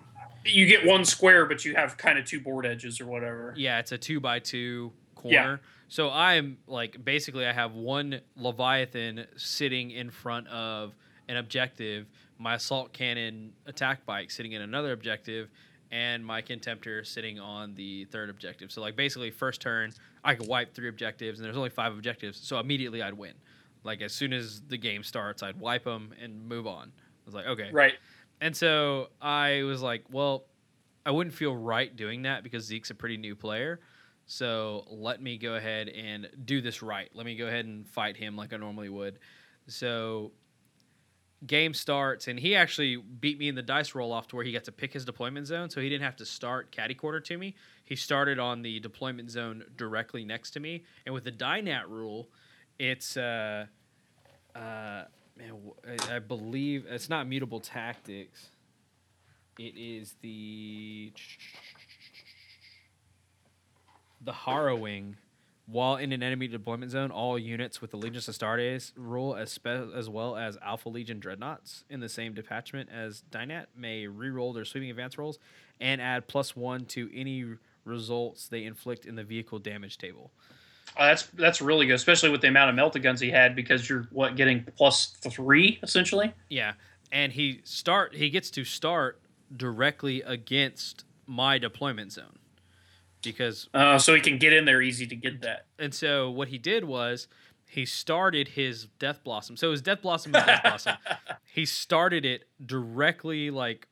You 0.44 0.66
get 0.66 0.86
one 0.86 1.05
square, 1.05 1.44
but 1.47 1.65
you 1.65 1.74
have 1.74 1.97
kind 1.97 2.19
of 2.19 2.24
two 2.24 2.40
board 2.40 2.66
edges 2.66 3.01
or 3.01 3.07
whatever. 3.07 3.53
yeah, 3.57 3.78
it's 3.78 3.93
a 3.93 3.98
two 3.98 4.20
by 4.20 4.39
two 4.39 4.93
corner. 5.15 5.35
Yeah. 5.35 5.43
corner. 5.43 5.61
So 5.89 6.11
I'm 6.11 6.59
like 6.66 7.05
basically 7.05 7.47
I 7.47 7.53
have 7.53 7.74
one 7.74 8.20
Leviathan 8.36 9.27
sitting 9.36 9.90
in 9.90 10.11
front 10.11 10.48
of 10.48 10.94
an 11.28 11.36
objective, 11.36 12.07
my 12.39 12.55
assault 12.55 12.93
cannon 12.93 13.53
attack 13.67 14.05
bike 14.07 14.31
sitting 14.31 14.53
in 14.53 14.63
another 14.63 14.93
objective, 14.93 15.49
and 15.93 16.25
my 16.25 16.43
contemptor 16.43 17.07
sitting 17.07 17.39
on 17.39 17.75
the 17.75 18.05
third 18.07 18.29
objective. 18.29 18.73
So 18.73 18.81
like 18.81 18.97
basically 18.97 19.31
first 19.31 19.61
turn 19.61 19.93
I 20.25 20.35
could 20.35 20.49
wipe 20.49 20.75
three 20.75 20.89
objectives 20.89 21.39
and 21.39 21.47
there's 21.47 21.57
only 21.57 21.71
five 21.71 21.93
objectives, 21.93 22.39
so 22.41 22.59
immediately 22.59 23.03
I'd 23.03 23.15
win. 23.15 23.35
Like 23.85 24.03
as 24.03 24.13
soon 24.13 24.33
as 24.33 24.63
the 24.63 24.77
game 24.77 25.05
starts, 25.05 25.43
I'd 25.45 25.61
wipe 25.61 25.85
them 25.85 26.13
and 26.21 26.45
move 26.49 26.67
on. 26.67 26.89
I 26.97 27.23
was 27.25 27.35
like, 27.35 27.47
okay, 27.47 27.71
Right. 27.73 27.95
and 28.41 28.57
so 28.57 29.11
I 29.21 29.63
was 29.63 29.81
like, 29.83 30.05
well, 30.11 30.47
I 31.05 31.13
wouldn't 31.13 31.35
feel 31.35 31.55
right 31.55 31.95
doing 31.95 32.23
that 32.23 32.43
because 32.43 32.65
Zeke's 32.65 32.91
a 32.91 32.95
pretty 32.97 33.17
new 33.17 33.37
player. 33.37 33.79
So 34.27 34.85
let 34.89 35.23
me 35.23 35.39
go 35.39 35.55
ahead 35.55 35.89
and 35.89 36.29
do 36.45 36.61
this 36.61 36.83
right. 36.83 37.09
Let 37.15 37.27
me 37.27 37.37
go 37.37 37.47
ahead 37.47 37.65
and 37.65 37.87
fight 37.87 38.17
him 38.17 38.37
like 38.37 38.53
I 38.53 38.57
normally 38.57 38.89
would. 38.89 39.21
So 39.69 40.33
game 41.47 41.75
starts, 41.75 42.29
and 42.29 42.39
he 42.39 42.55
actually 42.55 42.97
beat 42.97 43.39
me 43.39 43.49
in 43.49 43.55
the 43.55 43.63
dice 43.63 43.95
roll 43.95 44.13
off 44.13 44.27
to 44.29 44.37
where 44.37 44.45
he 44.45 44.53
got 44.53 44.65
to 44.65 44.73
pick 44.73 44.93
his 44.93 45.05
deployment 45.05 45.47
zone. 45.47 45.69
So 45.71 45.81
he 45.81 45.89
didn't 45.89 46.05
have 46.05 46.17
to 46.17 46.25
start 46.25 46.71
caddy 46.71 46.95
quarter 46.95 47.21
to 47.21 47.37
me. 47.39 47.55
He 47.85 47.97
started 47.97 48.39
on 48.39 48.63
the 48.63 48.81
deployment 48.81 49.31
zone 49.31 49.65
directly 49.77 50.25
next 50.25 50.53
to 50.53 50.61
me. 50.61 50.85
And 51.05 51.15
with 51.15 51.25
the 51.25 51.33
Dynat 51.33 51.89
rule, 51.89 52.29
it's 52.79 53.17
uh, 53.17 53.67
uh, 54.55 54.59
man, 55.37 55.53
I- 55.87 56.17
I 56.17 56.19
believe 56.21 56.87
it's 56.89 57.09
not 57.11 57.27
mutable 57.29 57.61
tactics. 57.61 58.49
It 59.59 59.75
is 59.77 60.15
the 60.23 61.13
the 64.23 64.33
harrowing. 64.33 65.17
While 65.68 65.97
in 65.97 66.12
an 66.12 66.22
enemy 66.22 66.47
deployment 66.47 66.93
zone, 66.93 67.10
all 67.10 67.36
units 67.36 67.80
with 67.80 67.90
Legiones 67.90 68.28
Astartes 68.28 68.93
rule, 68.97 69.34
as, 69.34 69.51
spe- 69.51 69.66
as 69.66 70.09
well 70.09 70.36
as 70.36 70.56
Alpha 70.62 70.88
Legion 70.88 71.18
dreadnoughts 71.18 71.82
in 71.90 71.98
the 71.98 72.09
same 72.09 72.34
detachment 72.34 72.88
as 72.88 73.24
Dynat, 73.32 73.66
may 73.76 74.06
re-roll 74.06 74.52
their 74.52 74.64
sweeping 74.64 74.90
advance 74.90 75.18
rolls 75.18 75.40
and 75.80 76.01
add 76.01 76.28
plus 76.28 76.55
one 76.55 76.84
to 76.86 77.10
any 77.12 77.44
results 77.84 78.47
they 78.47 78.64
inflict 78.64 79.06
in 79.06 79.16
the 79.16 79.24
vehicle 79.24 79.59
damage 79.59 79.98
table. 79.98 80.30
Uh, 80.97 81.06
that's 81.06 81.24
that's 81.34 81.60
really 81.60 81.86
good, 81.86 81.97
especially 81.97 82.30
with 82.30 82.40
the 82.40 82.48
amount 82.48 82.70
of 82.70 82.76
melta 82.76 83.02
guns 83.02 83.20
he 83.20 83.30
had, 83.30 83.56
because 83.56 83.88
you're 83.88 84.06
what 84.12 84.36
getting 84.36 84.64
plus 84.76 85.16
three 85.20 85.80
essentially. 85.82 86.32
Yeah, 86.48 86.74
and 87.10 87.32
he 87.32 87.60
start 87.64 88.14
he 88.14 88.30
gets 88.30 88.51
to 88.52 88.64
start 88.64 89.20
directly 89.56 90.22
against 90.22 91.05
my 91.26 91.59
deployment 91.59 92.12
zone 92.12 92.38
because 93.32 93.69
Uh, 93.74 93.98
so 93.98 94.15
he 94.15 94.20
can 94.20 94.39
get 94.39 94.53
in 94.53 94.65
there 94.65 94.81
easy 94.82 95.07
to 95.07 95.16
get 95.16 95.40
that. 95.43 95.66
and 95.78 95.93
so 95.94 96.31
what 96.31 96.48
he 96.48 96.59
did 96.59 96.85
was 96.85 97.28
he 97.69 97.85
started 97.85 98.48
his 98.48 98.86
death 98.98 99.23
blossom. 99.24 99.57
So 99.57 99.70
his 99.73 99.82
death 99.82 100.03
blossom 100.03 100.35
is 100.35 100.44
death 100.44 100.62
blossom. 100.62 100.97
He 101.53 101.65
started 101.65 102.24
it 102.27 102.44
directly 102.65 103.51
like 103.51 103.89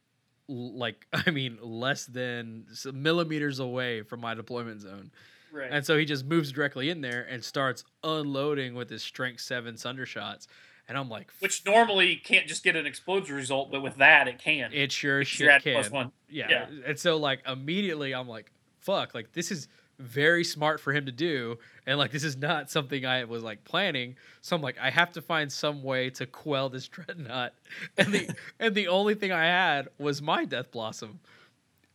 like 0.48 1.06
I 1.27 1.31
mean 1.31 1.59
less 1.62 2.05
than 2.06 2.66
millimeters 2.93 3.59
away 3.59 4.02
from 4.02 4.20
my 4.20 4.35
deployment 4.35 4.81
zone. 4.82 5.11
Right. 5.52 5.69
And 5.70 5.86
so 5.86 5.97
he 5.97 6.05
just 6.05 6.24
moves 6.24 6.52
directly 6.52 6.90
in 6.90 7.01
there 7.01 7.23
and 7.31 7.43
starts 7.44 7.85
unloading 8.02 8.74
with 8.74 8.90
his 8.90 9.02
strength 9.02 9.40
7 9.40 9.77
sunder 9.77 10.05
shots. 10.05 10.47
And 10.89 10.98
I'm 10.98 11.09
like 11.09 11.28
Which 11.39 11.65
normally 11.65 12.16
can't 12.16 12.47
just 12.47 12.62
get 12.65 12.77
an 12.77 12.85
explosion 12.86 13.35
result, 13.36 13.70
but 13.73 13.81
with 13.82 13.97
that 13.97 14.28
it 14.28 14.39
can. 14.39 14.70
it 14.73 14.93
sure 14.93 15.20
as 15.20 15.28
Because 15.28 15.40
you 15.40 15.47
shit 15.51 15.62
can. 15.62 15.74
plus 15.74 15.90
one. 15.90 16.12
Yeah. 16.28 16.47
Yeah. 16.51 16.66
And 16.86 16.98
so 16.98 17.16
like 17.16 17.40
immediately 17.47 18.15
I'm 18.15 18.28
like, 18.28 18.51
fuck, 18.85 19.15
like 19.15 19.32
this 19.32 19.51
is 19.51 19.69
very 19.98 20.43
smart 20.44 20.81
for 20.81 20.93
him 20.93 21.06
to 21.06 21.12
do. 21.12 21.56
And 21.86 21.98
like 21.98 22.11
this 22.11 22.24
is 22.24 22.36
not 22.36 22.70
something 22.70 23.06
I 23.06 23.24
was 23.24 23.43
like 23.43 23.65
planning. 23.65 24.16
So 24.40 24.56
I'm 24.56 24.62
like, 24.62 24.77
I 24.81 24.90
have 24.90 25.12
to 25.12 25.23
find 25.23 25.51
some 25.51 25.82
way 25.82 26.11
to 26.11 26.27
quell 26.27 26.69
this 26.69 26.89
dreadnought. 26.94 27.55
And 27.97 28.12
the 28.12 28.35
and 28.61 28.74
the 28.74 28.89
only 28.89 29.15
thing 29.15 29.32
I 29.32 29.44
had 29.44 29.89
was 29.98 30.20
my 30.23 30.44
Death 30.44 30.70
Blossom. 30.70 31.20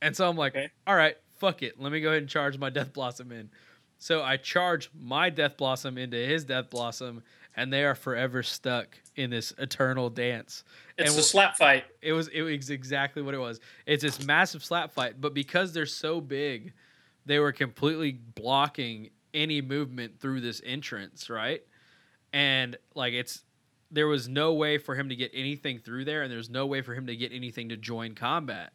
And 0.02 0.16
so 0.16 0.30
I'm 0.30 0.38
like, 0.38 0.56
Okay. 0.56 0.70
all 0.88 0.96
right, 0.96 1.18
fuck 1.38 1.62
it. 1.62 1.80
Let 1.80 1.92
me 1.92 2.00
go 2.02 2.10
ahead 2.10 2.22
and 2.22 2.30
charge 2.30 2.58
my 2.58 2.70
Death 2.70 2.94
Blossom 2.94 3.32
in. 3.32 3.50
So 3.98 4.24
I 4.24 4.38
charge 4.38 4.90
my 4.98 5.30
Death 5.30 5.58
Blossom 5.58 5.98
into 5.98 6.16
his 6.18 6.46
Death 6.46 6.70
Blossom, 6.70 7.22
and 7.56 7.72
they 7.72 7.84
are 7.84 7.96
forever 7.96 8.44
stuck 8.44 8.98
in 9.16 9.30
this 9.30 9.54
eternal 9.58 10.10
dance. 10.10 10.64
It's 10.98 11.12
and 11.12 11.20
a 11.20 11.24
slap 11.24 11.58
fight. 11.58 11.86
it 12.02 12.14
was 12.14 12.28
it 12.30 12.42
was 12.42 12.70
exactly 12.70 13.22
what 13.22 13.34
it 13.34 13.40
was. 13.40 13.60
It's 13.86 14.04
this 14.04 14.26
massive 14.26 14.64
slap 14.64 14.92
fight, 14.92 15.20
but 15.20 15.34
because 15.34 15.74
they're 15.74 15.86
so 15.86 16.22
big, 16.22 16.74
they 17.26 17.40
were 17.40 17.52
completely 17.52 18.12
blocking 18.12 19.10
any 19.34 19.62
movement 19.62 20.20
through 20.20 20.42
this 20.42 20.62
entrance, 20.66 21.30
right? 21.30 21.62
And 22.34 22.78
like 22.96 23.14
it's 23.14 23.44
there 23.92 24.08
was 24.08 24.28
no 24.28 24.54
way 24.54 24.78
for 24.78 24.96
him 24.96 25.10
to 25.10 25.16
get 25.16 25.32
anything 25.34 25.80
through 25.80 26.06
there, 26.06 26.22
and 26.22 26.32
there's 26.32 26.50
no 26.50 26.66
way 26.66 26.82
for 26.82 26.94
him 26.94 27.08
to 27.08 27.16
get 27.16 27.32
anything 27.34 27.70
to 27.70 27.78
join 27.78 28.16
combat. 28.16 28.72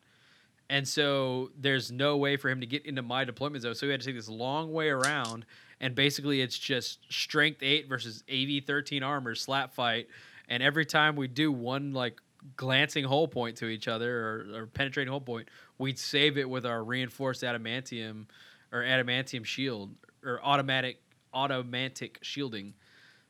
And 0.71 0.89
so 0.89 1.51
there's 1.59 1.93
no 1.93 2.17
way 2.17 2.37
for 2.37 2.49
him 2.49 2.61
to 2.61 2.67
get 2.67 2.87
into 2.87 3.03
my 3.03 3.25
deployment 3.25 3.63
zone. 3.63 3.75
So 3.75 3.87
we 3.87 3.93
had 3.93 4.01
to 4.01 4.07
take 4.07 4.17
this 4.17 4.29
long 4.29 4.73
way 4.73 4.89
around, 4.89 5.45
and 5.81 5.95
basically 5.95 6.41
it's 6.41 6.59
just 6.59 7.01
strength 7.13 7.63
eight 7.63 7.89
versus 7.89 8.25
AV 8.33 8.65
thirteen 8.67 9.03
armor 9.03 9.35
slap 9.35 9.75
fight. 9.75 10.09
And 10.49 10.63
every 10.63 10.85
time 10.85 11.17
we 11.17 11.29
do 11.29 11.51
one 11.51 11.93
like 11.93 12.21
glancing 12.57 13.05
hull 13.05 13.27
point 13.27 13.57
to 13.57 13.67
each 13.67 13.89
other 13.89 14.19
or, 14.19 14.47
or 14.55 14.67
penetrating 14.67 15.11
hull 15.11 15.21
point, 15.21 15.49
we'd 15.79 15.99
save 15.99 16.37
it 16.37 16.49
with 16.49 16.67
our 16.67 16.85
reinforced 16.85 17.43
adamantium 17.43 18.27
or 18.73 18.83
adamantium 18.83 19.45
shield 19.45 19.95
or 20.25 20.41
automatic 20.43 21.01
automatic 21.33 22.19
shielding. 22.23 22.75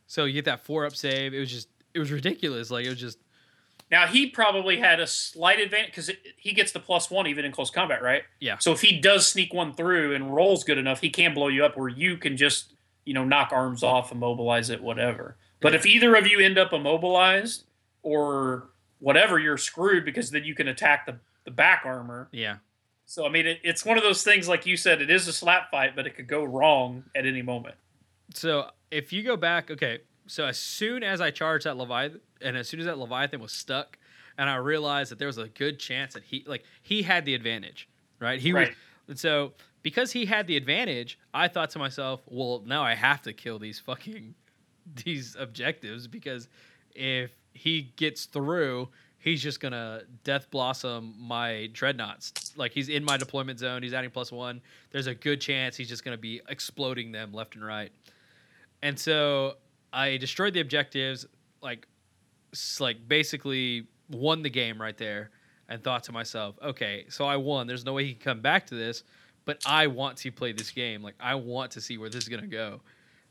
So 0.07 0.25
you 0.25 0.35
get 0.35 0.45
that 0.47 0.61
four 0.61 0.85
up 0.85 0.95
save. 0.95 1.35
It 1.35 1.39
was 1.39 1.51
just 1.51 1.69
it 1.95 1.99
was 1.99 2.11
ridiculous. 2.11 2.71
Like 2.71 2.85
it 2.85 2.91
was 2.91 3.01
just 3.01 3.19
Now 3.95 4.09
he 4.09 4.27
probably 4.27 4.79
had 4.79 4.99
a 4.99 5.07
slight 5.07 5.61
advantage 5.61 5.91
because 5.91 6.11
he 6.37 6.53
gets 6.53 6.73
the 6.73 6.81
plus 6.81 7.13
one 7.13 7.29
even 7.29 7.45
in 7.45 7.53
close 7.53 7.71
combat, 7.71 8.03
right? 8.03 8.25
Yeah. 8.41 8.59
So 8.59 8.73
if 8.73 8.81
he 8.81 8.99
does 8.99 9.25
sneak 9.25 9.55
one 9.55 9.73
through 9.73 10.17
and 10.17 10.35
rolls 10.35 10.65
good 10.65 10.79
enough, 10.79 11.01
he 11.01 11.11
can 11.11 11.33
blow 11.33 11.47
you 11.47 11.65
up 11.65 11.77
where 11.77 11.89
you 11.89 12.17
can 12.17 12.37
just 12.37 12.75
you 13.05 13.15
know 13.15 13.25
knock 13.25 13.51
arms 13.53 13.85
off, 13.85 14.11
immobilize 14.11 14.69
it, 14.69 14.83
whatever. 14.83 15.37
But 15.61 15.77
if 15.77 15.87
either 15.87 16.17
of 16.17 16.27
you 16.27 16.41
end 16.41 16.59
up 16.59 16.73
immobilized 16.73 17.67
or 18.03 18.71
whatever, 18.99 19.39
you're 19.39 19.57
screwed 19.57 20.05
because 20.05 20.33
then 20.33 20.43
you 20.43 20.57
can 20.57 20.67
attack 20.67 21.07
the 21.07 21.21
the 21.45 21.53
back 21.53 21.83
armor. 21.85 22.29
yeah. 22.33 22.57
So 23.07 23.25
I 23.25 23.29
mean, 23.29 23.47
it, 23.47 23.61
it's 23.63 23.85
one 23.85 23.97
of 23.97 24.03
those 24.03 24.25
things 24.25 24.49
like 24.49 24.67
you 24.67 24.77
said, 24.77 25.03
it 25.03 25.11
is 25.11 25.29
a 25.29 25.33
slap 25.33 25.71
fight, 25.71 25.95
but 25.95 26.05
it 26.05 26.17
could 26.17 26.27
go 26.27 26.43
wrong 26.43 27.05
at 27.15 27.27
any 27.27 27.43
moment. 27.43 27.77
So 28.35 28.71
if 28.91 29.13
you 29.13 29.23
go 29.23 29.37
back, 29.37 29.71
okay, 29.71 30.01
so 30.27 30.47
as 30.47 30.59
soon 30.59 31.03
as 31.03 31.21
I 31.21 31.31
charged 31.31 31.67
that 31.67 31.77
Leviathan, 31.77 32.21
and 32.41 32.57
as 32.57 32.69
soon 32.69 32.81
as 32.81 32.87
that 32.87 32.99
Leviathan 32.99 33.41
was 33.41 33.53
stuck, 33.53 33.99
and 34.39 34.49
I 34.49 34.57
realized 34.57 35.11
that 35.11 35.19
there 35.19 35.29
was 35.29 35.39
a 35.39 35.49
good 35.49 35.79
chance 35.79 36.15
that 36.15 36.25
he, 36.25 36.45
like, 36.47 36.65
he 36.83 37.03
had 37.03 37.25
the 37.25 37.35
advantage, 37.35 37.89
right? 38.19 38.41
He 38.41 38.53
was, 38.53 38.69
and 39.09 39.19
so 39.19 39.53
because 39.83 40.11
he 40.13 40.25
had 40.25 40.47
the 40.47 40.57
advantage, 40.57 41.19
I 41.33 41.47
thought 41.47 41.71
to 41.71 41.79
myself, 41.79 42.23
well, 42.27 42.63
now 42.67 42.83
I 42.83 42.95
have 42.95 43.23
to 43.23 43.33
kill 43.33 43.59
these 43.59 43.79
fucking 43.79 44.35
these 45.05 45.37
objectives 45.39 46.09
because 46.09 46.49
if 46.95 47.31
he 47.53 47.93
gets 47.97 48.25
through, 48.25 48.89
he's 49.19 49.43
just 49.43 49.61
gonna 49.61 50.03
death 50.25 50.51
blossom 50.51 51.15
my 51.19 51.69
dreadnoughts. 51.73 52.53
Like 52.57 52.73
he's 52.73 52.89
in 52.89 53.05
my 53.05 53.17
deployment 53.17 53.59
zone, 53.59 53.83
he's 53.83 53.95
adding 53.95 54.11
plus 54.11 54.33
one. 54.33 54.61
There's 54.91 55.07
a 55.07 55.15
good 55.15 55.41
chance 55.41 55.77
he's 55.77 55.89
just 55.89 56.05
gonna 56.05 56.17
be 56.17 56.41
exploding 56.49 57.13
them 57.13 57.33
left 57.33 57.55
and 57.55 57.65
right. 57.65 57.93
And 58.83 58.99
so 58.99 59.57
I 59.95 60.17
destroyed 60.17 60.53
the 60.55 60.61
objectives, 60.61 61.25
like, 61.63 61.87
like 62.81 63.09
basically 63.09 63.87
won 64.11 64.43
the 64.43 64.51
game 64.51 64.81
right 64.81 64.99
there, 64.99 65.31
and 65.69 65.83
thought 65.83 66.05
to 66.05 66.13
myself, 66.13 66.57
okay, 66.63 67.07
so 67.09 67.25
I 67.25 67.37
won. 67.37 67.67
There's 67.67 67.85
no 67.85 67.95
way 67.95 68.05
he 68.05 68.13
can 68.13 68.23
come 68.23 68.41
back 68.41 68.67
to 68.67 68.75
this, 68.75 69.05
but 69.45 69.63
I 69.67 69.87
want 69.87 70.19
to 70.19 70.33
play 70.33 70.53
this 70.53 70.71
game. 70.71 71.03
Like 71.03 71.15
I 71.21 71.35
want 71.35 71.71
to 71.73 71.81
see 71.81 71.99
where 71.99 72.11
this 72.11 72.25
is 72.25 72.29
gonna 72.29 72.47
go. 72.47 72.81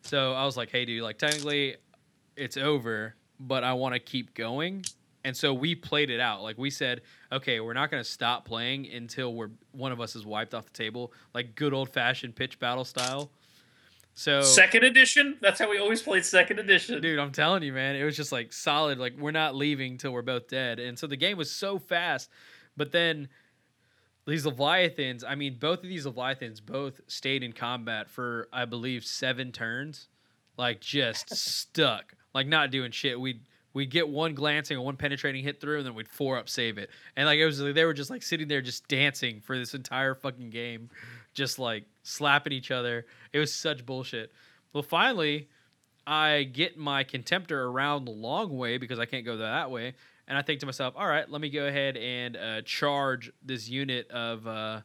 So 0.01 0.33
I 0.33 0.45
was 0.45 0.57
like, 0.57 0.69
hey, 0.69 0.85
dude, 0.85 1.03
like 1.03 1.17
technically, 1.17 1.75
it's 2.35 2.57
over, 2.57 3.15
but 3.39 3.63
I 3.63 3.73
want 3.73 3.93
to 3.93 3.99
keep 3.99 4.33
going. 4.33 4.83
And 5.25 5.35
so 5.35 5.53
we 5.53 5.75
played 5.75 6.09
it 6.09 6.19
out. 6.19 6.41
Like 6.41 6.57
we 6.57 6.69
said, 6.69 7.01
okay, 7.31 7.59
we're 7.59 7.73
not 7.73 7.91
gonna 7.91 8.03
stop 8.03 8.45
playing 8.45 8.87
until 8.91 9.33
we're 9.33 9.51
one 9.71 9.91
of 9.91 10.01
us 10.01 10.15
is 10.15 10.25
wiped 10.25 10.53
off 10.53 10.65
the 10.65 10.71
table, 10.71 11.13
like 11.33 11.55
good 11.55 11.73
old 11.73 11.89
fashioned 11.89 12.35
pitch 12.35 12.59
battle 12.59 12.83
style. 12.83 13.31
So 14.15 14.41
Second 14.41 14.83
edition. 14.83 15.37
That's 15.41 15.59
how 15.59 15.69
we 15.69 15.79
always 15.79 16.01
played 16.01 16.23
second 16.23 16.59
edition. 16.59 17.01
Dude, 17.01 17.19
I'm 17.19 17.31
telling 17.31 17.63
you, 17.63 17.73
man, 17.73 17.95
it 17.95 18.03
was 18.03 18.15
just 18.15 18.31
like 18.31 18.53
solid. 18.53 18.99
Like 18.99 19.17
we're 19.17 19.31
not 19.31 19.55
leaving 19.55 19.97
till 19.97 20.11
we're 20.11 20.21
both 20.21 20.47
dead, 20.47 20.79
and 20.79 20.97
so 20.97 21.07
the 21.07 21.17
game 21.17 21.37
was 21.37 21.51
so 21.51 21.79
fast. 21.79 22.29
But 22.77 22.91
then 22.91 23.27
these 24.27 24.45
leviathans, 24.45 25.23
I 25.23 25.35
mean, 25.35 25.57
both 25.59 25.79
of 25.79 25.89
these 25.89 26.05
leviathans 26.05 26.59
both 26.59 27.01
stayed 27.07 27.43
in 27.43 27.53
combat 27.53 28.09
for 28.09 28.47
I 28.53 28.65
believe 28.65 29.03
seven 29.03 29.51
turns, 29.51 30.07
like 30.57 30.79
just 30.79 31.35
stuck, 31.35 32.13
like 32.33 32.47
not 32.47 32.69
doing 32.71 32.91
shit. 32.91 33.19
We 33.19 33.41
we'd 33.73 33.89
get 33.89 34.07
one 34.07 34.35
glancing 34.35 34.77
or 34.77 34.85
one 34.85 34.95
penetrating 34.95 35.43
hit 35.43 35.59
through, 35.59 35.77
and 35.79 35.87
then 35.87 35.95
we'd 35.95 36.07
four 36.07 36.37
up 36.37 36.47
save 36.47 36.77
it, 36.77 36.89
and 37.15 37.25
like 37.25 37.39
it 37.39 37.45
was 37.45 37.57
they 37.57 37.85
were 37.85 37.93
just 37.93 38.09
like 38.09 38.21
sitting 38.21 38.47
there 38.47 38.61
just 38.61 38.87
dancing 38.87 39.41
for 39.41 39.57
this 39.57 39.73
entire 39.73 40.15
fucking 40.15 40.51
game, 40.51 40.89
just 41.33 41.59
like 41.59 41.85
slapping 42.03 42.53
each 42.53 42.71
other. 42.71 43.05
It 43.31 43.39
was 43.39 43.53
such 43.53 43.85
bullshit. 43.85 44.31
Well, 44.73 44.83
finally, 44.83 45.49
I 46.05 46.43
get 46.43 46.77
my 46.77 47.03
contemptor 47.03 47.51
around 47.51 48.05
the 48.05 48.11
long 48.11 48.57
way 48.57 48.77
because 48.77 48.99
I 48.99 49.05
can't 49.05 49.25
go 49.25 49.37
that 49.37 49.71
way, 49.71 49.93
and 50.27 50.37
I 50.37 50.41
think 50.41 50.59
to 50.61 50.65
myself, 50.65 50.93
all 50.97 51.07
right, 51.07 51.29
let 51.29 51.41
me 51.41 51.49
go 51.49 51.65
ahead 51.67 51.97
and 51.97 52.37
uh, 52.37 52.61
charge 52.63 53.31
this 53.43 53.69
unit 53.69 54.09
of 54.11 54.45
uh, 54.47 54.81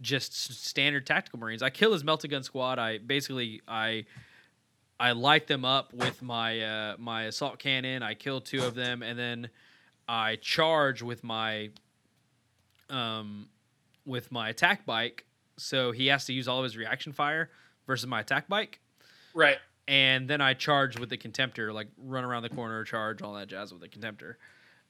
just 0.00 0.34
standard 0.64 1.06
tactical 1.06 1.38
marines. 1.38 1.62
I 1.62 1.70
kill 1.70 1.92
his 1.92 2.04
melta 2.04 2.28
gun 2.30 2.42
squad. 2.42 2.78
I 2.78 2.98
basically 2.98 3.62
I 3.66 4.04
I 4.98 5.12
light 5.12 5.46
them 5.46 5.64
up 5.64 5.92
with 5.92 6.22
my 6.22 6.60
uh, 6.60 6.96
my 6.98 7.24
assault 7.24 7.58
cannon. 7.58 8.02
I 8.02 8.14
kill 8.14 8.40
two 8.40 8.62
of 8.64 8.74
them, 8.74 9.02
and 9.02 9.18
then 9.18 9.48
I 10.08 10.36
charge 10.36 11.02
with 11.02 11.24
my 11.24 11.70
um 12.90 13.48
with 14.04 14.30
my 14.32 14.48
attack 14.48 14.84
bike. 14.86 15.24
So 15.58 15.92
he 15.92 16.06
has 16.08 16.24
to 16.26 16.32
use 16.32 16.48
all 16.48 16.58
of 16.58 16.64
his 16.64 16.76
reaction 16.76 17.12
fire 17.12 17.50
versus 17.86 18.06
my 18.06 18.20
attack 18.20 18.48
bike 18.48 18.80
Right. 19.34 19.58
and 19.88 20.28
then 20.28 20.40
I 20.40 20.54
charge 20.54 20.98
with 20.98 21.10
the 21.10 21.16
contemptor, 21.18 21.72
like 21.72 21.88
run 21.98 22.24
around 22.24 22.42
the 22.42 22.48
corner, 22.48 22.84
charge 22.84 23.22
all 23.22 23.34
that 23.34 23.48
jazz 23.48 23.72
with 23.72 23.82
the 23.82 23.88
contemptor. 23.88 24.34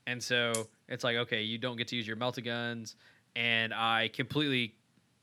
And 0.07 0.23
so 0.23 0.69
it's 0.89 1.05
like, 1.05 1.17
okay, 1.17 1.43
you 1.43 1.59
don't 1.59 1.77
get 1.77 1.89
to 1.89 1.97
use 1.97 2.07
your 2.07 2.17
melta 2.17 2.45
guns, 2.45 2.97
and 3.37 3.73
I 3.73 4.09
completely 4.13 4.75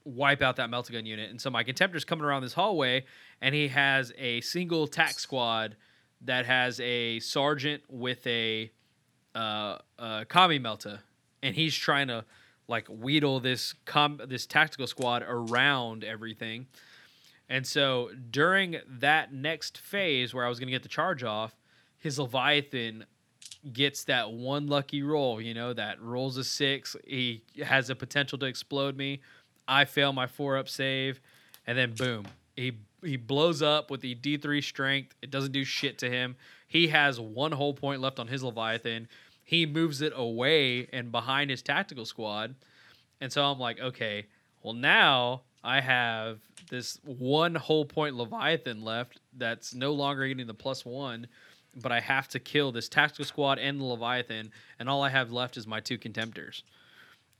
wipe 0.06 0.42
out 0.42 0.56
that 0.56 0.70
melta 0.70 0.94
gun 0.94 1.06
unit. 1.06 1.30
And 1.30 1.40
so 1.40 1.50
my 1.50 1.64
contemptor's 1.64 2.06
coming 2.06 2.24
around 2.26 2.42
this 2.44 2.54
hallway, 2.54 3.06
and 3.42 3.54
he 3.54 3.68
has 3.68 4.14
a 4.18 4.40
single 4.42 4.88
tack 4.88 5.20
squad 5.20 5.76
that 6.22 6.46
has 6.46 6.80
a 6.80 7.20
sergeant 7.20 7.84
with 7.90 8.26
a 8.26 8.72
uh, 9.36 9.78
uh, 10.00 10.24
combi 10.26 10.60
melta, 10.62 11.00
and 11.44 11.56
he's 11.56 11.76
trying 11.76 12.08
to 12.08 12.24
like 12.70 12.88
wheedle 12.88 13.40
this 13.40 13.74
com- 13.86 14.22
this 14.28 14.46
tactical 14.46 14.88
squad 14.88 15.24
around 15.28 16.04
everything. 16.04 16.68
And 17.50 17.66
so 17.66 18.12
during 18.30 18.78
that 18.88 19.34
next 19.34 19.80
phase 19.80 20.34
where 20.34 20.46
I 20.46 20.50
was 20.50 20.60
going 20.60 20.68
to 20.68 20.72
get 20.72 20.84
the 20.84 20.90
charge 20.90 21.24
off, 21.24 21.56
his 21.98 22.20
Leviathan 22.20 23.06
gets 23.74 24.04
that 24.06 24.32
one 24.32 24.68
lucky 24.68 25.02
roll, 25.02 25.42
you 25.42 25.54
know, 25.54 25.74
that 25.74 26.02
rolls 26.02 26.38
a 26.38 26.44
six. 26.44 26.96
He 27.06 27.42
has 27.64 27.88
the 27.88 27.96
potential 27.96 28.38
to 28.38 28.46
explode 28.46 28.96
me. 28.96 29.22
I 29.68 29.86
fail 29.86 30.14
my 30.14 30.28
four 30.28 30.58
up 30.58 30.70
save, 30.70 31.20
and 31.68 31.78
then 31.78 31.94
boom, 31.94 32.26
he 32.56 32.74
he 33.04 33.18
blows 33.18 33.62
up 33.62 33.90
with 33.90 34.02
the 34.02 34.16
D3 34.16 34.64
strength. 34.64 35.16
It 35.22 35.32
doesn't 35.32 35.52
do 35.52 35.64
shit 35.64 35.98
to 36.00 36.10
him. 36.10 36.36
He 36.68 36.88
has 36.88 37.20
one 37.20 37.52
whole 37.52 37.74
point 37.74 38.02
left 38.02 38.20
on 38.20 38.28
his 38.28 38.44
Leviathan. 38.44 39.08
He 39.50 39.66
moves 39.66 40.04
it 40.04 40.14
away 40.16 40.88
and 40.94 41.12
behind 41.12 41.50
his 41.50 41.64
tactical 41.64 42.06
squad. 42.06 42.54
And 43.20 43.34
so 43.34 43.44
I'm 43.44 43.58
like, 43.58 43.80
okay, 43.80 44.28
well 44.62 44.76
now 44.76 45.42
I 45.64 45.82
have 45.82 46.38
this 46.70 47.00
one 47.04 47.56
whole 47.56 47.84
point 47.84 48.14
Leviathan 48.14 48.84
left 48.84 49.20
that's 49.36 49.74
no 49.74 49.92
longer 49.92 50.28
getting 50.28 50.46
the 50.46 50.54
plus 50.54 50.86
one, 50.86 51.26
but 51.82 51.92
I 51.92 52.00
have 52.00 52.28
to 52.28 52.40
kill 52.40 52.72
this 52.72 52.88
tactical 52.88 53.26
squad 53.26 53.58
and 53.58 53.80
the 53.80 53.86
Leviathan, 53.86 54.52
and 54.78 54.88
all 54.88 55.02
I 55.02 55.10
have 55.10 55.32
left 55.32 55.58
is 55.58 55.66
my 55.66 55.80
two 55.80 55.98
contemptors. 55.98 56.62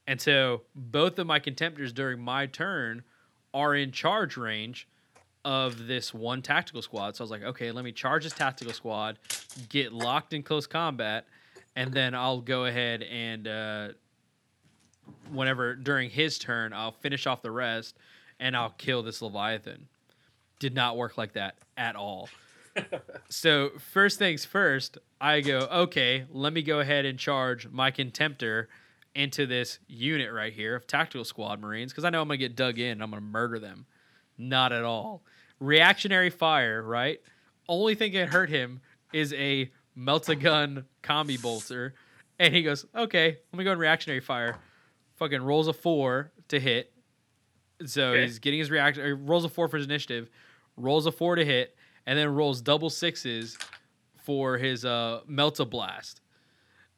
And 0.08 0.20
so 0.20 0.64
both 0.74 1.20
of 1.20 1.28
my 1.28 1.40
contemptors 1.40 1.94
during 1.94 2.20
my 2.20 2.48
turn 2.48 3.04
are 3.54 3.76
in 3.76 3.92
charge 3.92 4.36
range 4.36 4.88
of 5.46 5.86
this 5.86 6.12
one 6.12 6.42
tactical 6.42 6.82
squad. 6.82 7.16
So 7.16 7.22
I 7.22 7.26
was 7.26 7.32
like, 7.32 7.44
okay, 7.44 7.72
let 7.72 7.86
me 7.86 7.92
charge 7.92 8.24
this 8.24 8.34
tactical 8.34 8.74
squad, 8.74 9.20
get 9.70 9.94
locked 9.94 10.34
in 10.34 10.42
close 10.42 10.66
combat, 10.66 11.28
and 11.80 11.94
then 11.94 12.14
I'll 12.14 12.42
go 12.42 12.66
ahead 12.66 13.04
and 13.04 13.48
uh, 13.48 13.88
whenever 15.32 15.76
during 15.76 16.10
his 16.10 16.38
turn, 16.38 16.74
I'll 16.74 16.92
finish 16.92 17.26
off 17.26 17.42
the 17.42 17.52
rest 17.52 17.96
and 18.38 18.56
I'll 18.56 18.72
kill 18.72 19.02
this 19.02 19.22
Leviathan. 19.22 19.88
Did 20.60 20.76
not 20.76 20.98
work 20.98 21.18
like 21.18 21.34
that 21.34 21.56
at 21.78 21.96
all. 21.96 22.28
so 23.30 23.70
first 23.94 24.20
things 24.20 24.44
first, 24.44 24.98
I 25.22 25.40
go, 25.40 25.60
okay, 25.72 26.26
let 26.30 26.52
me 26.52 26.64
go 26.64 26.82
ahead 26.82 27.06
and 27.06 27.18
charge 27.18 27.70
my 27.70 27.92
contemptor 27.92 28.68
into 29.16 29.46
this 29.46 29.80
unit 29.88 30.34
right 30.34 30.52
here 30.52 30.76
of 30.76 30.86
tactical 30.86 31.24
squad 31.24 31.62
marines 31.62 31.94
because 31.94 32.04
I 32.04 32.10
know 32.10 32.22
I'm 32.22 32.28
gonna 32.28 32.40
get 32.40 32.58
dug 32.58 32.78
in 32.78 32.92
and 32.92 33.04
I'm 33.04 33.10
gonna 33.10 33.22
murder 33.22 33.58
them. 33.58 33.86
Not 34.38 34.74
at 34.74 34.84
all. 34.84 35.24
Reactionary 35.62 36.30
fire, 36.30 36.84
right? 36.84 37.22
Only 37.70 37.96
thing 37.96 38.12
that 38.14 38.28
hurt 38.28 38.50
him 38.50 38.82
is 39.14 39.32
a 39.32 39.72
melta 39.98 40.40
gun 40.40 40.86
combi 41.04 41.42
bolter. 41.42 41.94
And 42.40 42.54
he 42.56 42.64
goes, 42.64 42.86
okay, 42.96 43.38
let 43.52 43.58
me 43.58 43.64
go 43.64 43.72
in 43.74 43.78
reactionary 43.80 44.22
fire. 44.22 44.58
Fucking 45.18 45.42
rolls 45.42 45.68
a 45.68 45.74
four 45.74 46.32
to 46.48 46.60
hit. 46.60 46.94
So 47.86 48.12
Okay. 48.12 48.24
he's 48.24 48.40
getting 48.40 48.60
his 48.60 48.72
reaction. 48.72 49.26
Rolls 49.26 49.44
a 49.46 49.50
four 49.50 49.68
for 49.68 49.78
his 49.78 49.86
initiative, 49.86 50.30
rolls 50.78 51.06
a 51.06 51.12
four 51.12 51.36
to 51.36 51.44
hit, 51.46 51.76
and 52.06 52.18
then 52.18 52.30
rolls 52.34 52.62
double 52.62 52.90
sixes 52.90 53.58
for 54.18 54.58
his 54.58 54.86
uh, 54.86 55.22
Melta 55.30 55.70
blast. 55.70 56.22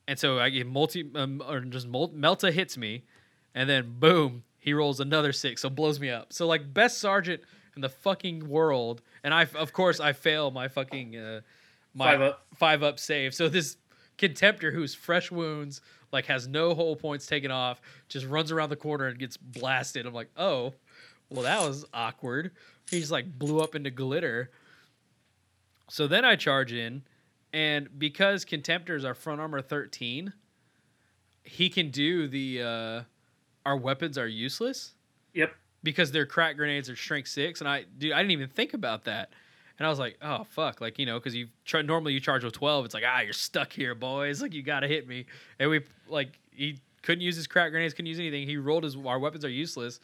And 0.08 0.18
so 0.20 0.40
I 0.40 0.50
get 0.50 0.68
multi 0.68 1.10
um, 1.16 1.42
or 1.48 1.60
just 1.62 1.88
mul- 1.88 2.10
Melta 2.10 2.52
hits 2.52 2.78
me, 2.78 3.04
and 3.56 3.70
then 3.70 3.96
boom, 4.00 4.44
he 4.60 4.74
rolls 4.74 5.00
another 5.00 5.32
six, 5.32 5.62
so 5.62 5.70
blows 5.70 6.00
me 6.00 6.10
up. 6.10 6.34
So 6.34 6.46
like 6.48 6.74
best 6.74 6.98
sergeant 7.00 7.42
in 7.76 7.82
the 7.82 7.90
fucking 7.90 8.48
world, 8.50 9.02
and 9.24 9.34
I 9.34 9.48
of 9.56 9.74
course 9.74 10.00
I 10.00 10.14
fail 10.14 10.52
my 10.52 10.68
fucking 10.68 11.16
uh, 11.16 11.42
my 11.94 12.12
Five 12.12 12.22
up. 12.22 12.46
five 12.56 12.84
up 12.84 13.00
save. 13.00 13.34
So 13.34 13.50
this 13.50 13.78
contemptor 14.18 14.74
who's 14.74 14.94
fresh 14.96 15.32
wounds, 15.32 15.82
like 16.12 16.26
has 16.28 16.48
no 16.48 16.74
whole 16.74 16.96
points 16.96 17.26
taken 17.26 17.52
off, 17.52 17.82
just 18.10 18.26
runs 18.26 18.52
around 18.52 18.70
the 18.70 18.76
corner 18.76 19.08
and 19.08 19.18
gets 19.20 19.38
blasted. 19.38 20.06
I'm 20.06 20.14
like, 20.14 20.30
oh, 20.38 20.74
well 21.30 21.44
that 21.44 21.68
was 21.68 21.86
awkward. 21.94 22.52
He 22.90 23.00
just 23.00 23.12
like 23.12 23.38
blew 23.38 23.60
up 23.62 23.76
into 23.76 23.90
glitter. 23.92 24.52
So 25.90 26.08
then 26.08 26.24
I 26.24 26.36
charge 26.36 26.72
in, 26.72 27.04
and 27.52 27.88
because 28.00 28.46
contemptors 28.46 29.04
are 29.04 29.14
front 29.14 29.42
armor 29.42 29.62
13, 29.62 30.32
he 31.44 31.70
can 31.70 31.90
do 31.90 32.28
the 32.28 32.62
uh, 32.62 33.02
our 33.66 33.76
weapons 33.78 34.18
are 34.18 34.28
useless 34.28 34.94
Yep. 35.34 35.54
because 35.84 36.12
their 36.12 36.26
crack 36.26 36.56
grenades 36.56 36.90
are 36.90 36.96
strength 36.96 37.28
six, 37.30 37.60
and 37.62 37.68
I 37.70 37.86
dude, 37.98 38.14
I 38.14 38.20
didn't 38.20 38.32
even 38.32 38.50
think 38.50 38.74
about 38.74 39.04
that. 39.06 39.32
And 39.82 39.88
I 39.88 39.90
was 39.90 39.98
like, 39.98 40.16
oh 40.22 40.44
fuck, 40.44 40.80
like 40.80 41.00
you 41.00 41.08
know, 41.08 41.18
because 41.18 41.34
you 41.34 41.48
try 41.66 41.82
normally 41.82 42.14
you 42.14 42.20
charge 42.20 42.44
with 42.44 42.54
twelve, 42.54 42.86
it's 42.86 42.94
like 42.94 43.04
ah, 43.04 43.22
you're 43.22 43.34
stuck 43.34 43.74
here, 43.74 43.96
boys. 43.96 44.40
Like 44.40 44.54
you 44.54 44.62
gotta 44.62 44.88
hit 44.88 45.08
me. 45.08 45.26
And 45.58 45.72
we 45.72 45.82
like 46.08 46.38
he 46.52 46.78
couldn't 47.02 47.24
use 47.24 47.36
his 47.36 47.48
crack 47.48 47.72
grenades, 47.72 47.96
couldn't 47.96 48.06
use 48.10 48.20
anything. 48.20 48.48
He 48.48 48.58
rolled 48.58 48.84
his 48.84 48.96
our 48.96 49.18
weapons 49.18 49.44
are 49.44 49.50
useless. 49.50 50.00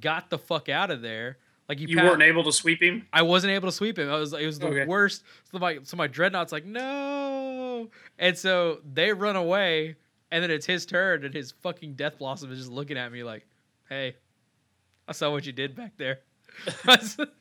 Got 0.00 0.30
the 0.30 0.38
fuck 0.38 0.68
out 0.68 0.90
of 0.90 1.00
there. 1.00 1.38
Like 1.68 1.78
You 1.78 1.96
pa- 1.96 2.02
weren't 2.02 2.22
able 2.24 2.42
to 2.42 2.50
sweep 2.52 2.82
him. 2.82 3.06
I 3.12 3.22
wasn't 3.22 3.52
able 3.52 3.68
to 3.68 3.72
sweep 3.72 4.00
him. 4.00 4.10
I 4.10 4.16
was 4.18 4.32
it 4.32 4.44
was 4.44 4.58
the 4.58 4.66
Okay. 4.66 4.84
worst. 4.86 5.22
So 5.52 5.60
my 5.60 5.78
so 5.84 5.96
my 5.96 6.08
dreadnought's 6.08 6.50
like 6.50 6.64
no, 6.64 7.88
and 8.18 8.36
so 8.36 8.80
they 8.92 9.12
run 9.12 9.36
away, 9.36 9.94
and 10.32 10.42
then 10.42 10.50
it's 10.50 10.66
his 10.66 10.84
turn, 10.86 11.24
and 11.24 11.32
his 11.32 11.52
fucking 11.62 11.94
death 11.94 12.18
blossom 12.18 12.50
is 12.50 12.58
just 12.58 12.70
looking 12.72 12.98
at 12.98 13.12
me 13.12 13.22
like, 13.22 13.46
hey, 13.88 14.16
I 15.06 15.12
saw 15.12 15.30
what 15.30 15.46
you 15.46 15.52
did 15.52 15.76
back 15.76 15.92
there. 15.98 16.18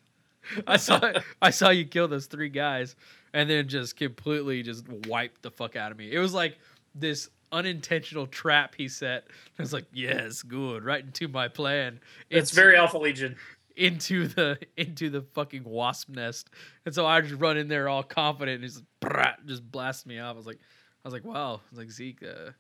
I 0.68 0.78
saw- 0.78 1.14
I 1.42 1.50
saw 1.50 1.70
you 1.70 1.86
kill 1.86 2.08
those 2.08 2.26
three 2.28 2.50
guys, 2.50 2.96
and 3.34 3.50
then 3.50 3.68
just 3.68 3.96
completely 3.96 4.64
just 4.64 4.88
wiped 5.08 5.42
the 5.42 5.52
fuck 5.52 5.76
out 5.76 5.92
of 5.92 5.98
me. 5.98 6.12
It 6.12 6.20
was 6.20 6.34
like 6.34 6.58
this 6.96 7.30
unintentional 7.52 8.28
trap 8.28 8.76
he 8.76 8.88
set. 8.88 9.28
I 9.58 9.62
was 9.62 9.74
like, 9.74 9.86
yes, 9.94 10.44
good, 10.44 10.84
right 10.84 11.04
into 11.04 11.28
my 11.28 11.48
plan. 11.48 12.00
It's 12.30 12.52
very 12.52 12.78
Alpha 12.78 12.98
Legion. 12.98 13.36
into 13.76 14.28
the 14.28 14.60
into 14.78 15.10
the 15.10 15.22
fucking 15.34 15.64
wasp 15.64 16.10
nest. 16.10 16.50
And 16.86 16.94
so 16.94 17.06
I 17.06 17.22
just 17.22 17.40
run 17.40 17.58
in 17.58 17.68
there 17.68 17.88
all 17.90 18.04
confident 18.04 18.62
and 18.62 18.72
just 18.72 18.84
brat, 19.00 19.40
just 19.46 19.70
blast 19.72 20.06
me 20.06 20.20
off. 20.20 20.34
I 20.36 20.38
was 20.38 20.46
like 20.48 20.60
I 21.04 21.08
was 21.08 21.14
like, 21.14 21.24
wow. 21.24 21.56
I 21.56 21.70
was 21.70 21.80
like, 21.80 21.92
Zeke, 21.92 22.24
uh, 22.24 22.52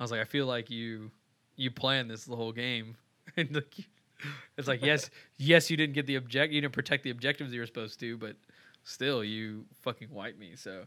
I 0.00 0.02
was 0.02 0.10
like, 0.10 0.20
I 0.20 0.24
feel 0.24 0.46
like 0.46 0.70
you 0.70 1.10
you 1.56 1.70
planned 1.70 2.10
this 2.10 2.24
the 2.24 2.36
whole 2.36 2.52
game. 2.52 2.96
and 3.36 3.54
like, 3.54 3.74
it's 4.56 4.68
like, 4.68 4.84
yes, 4.84 5.10
yes, 5.36 5.70
you 5.70 5.76
didn't 5.76 5.94
get 5.94 6.06
the 6.06 6.16
object 6.16 6.52
you 6.52 6.60
didn't 6.60 6.74
protect 6.74 7.04
the 7.04 7.10
objectives 7.10 7.52
you 7.52 7.60
were 7.60 7.66
supposed 7.66 8.00
to, 8.00 8.16
but 8.16 8.36
still 8.84 9.22
you 9.22 9.64
fucking 9.82 10.08
wiped 10.10 10.38
me. 10.38 10.52
So 10.56 10.84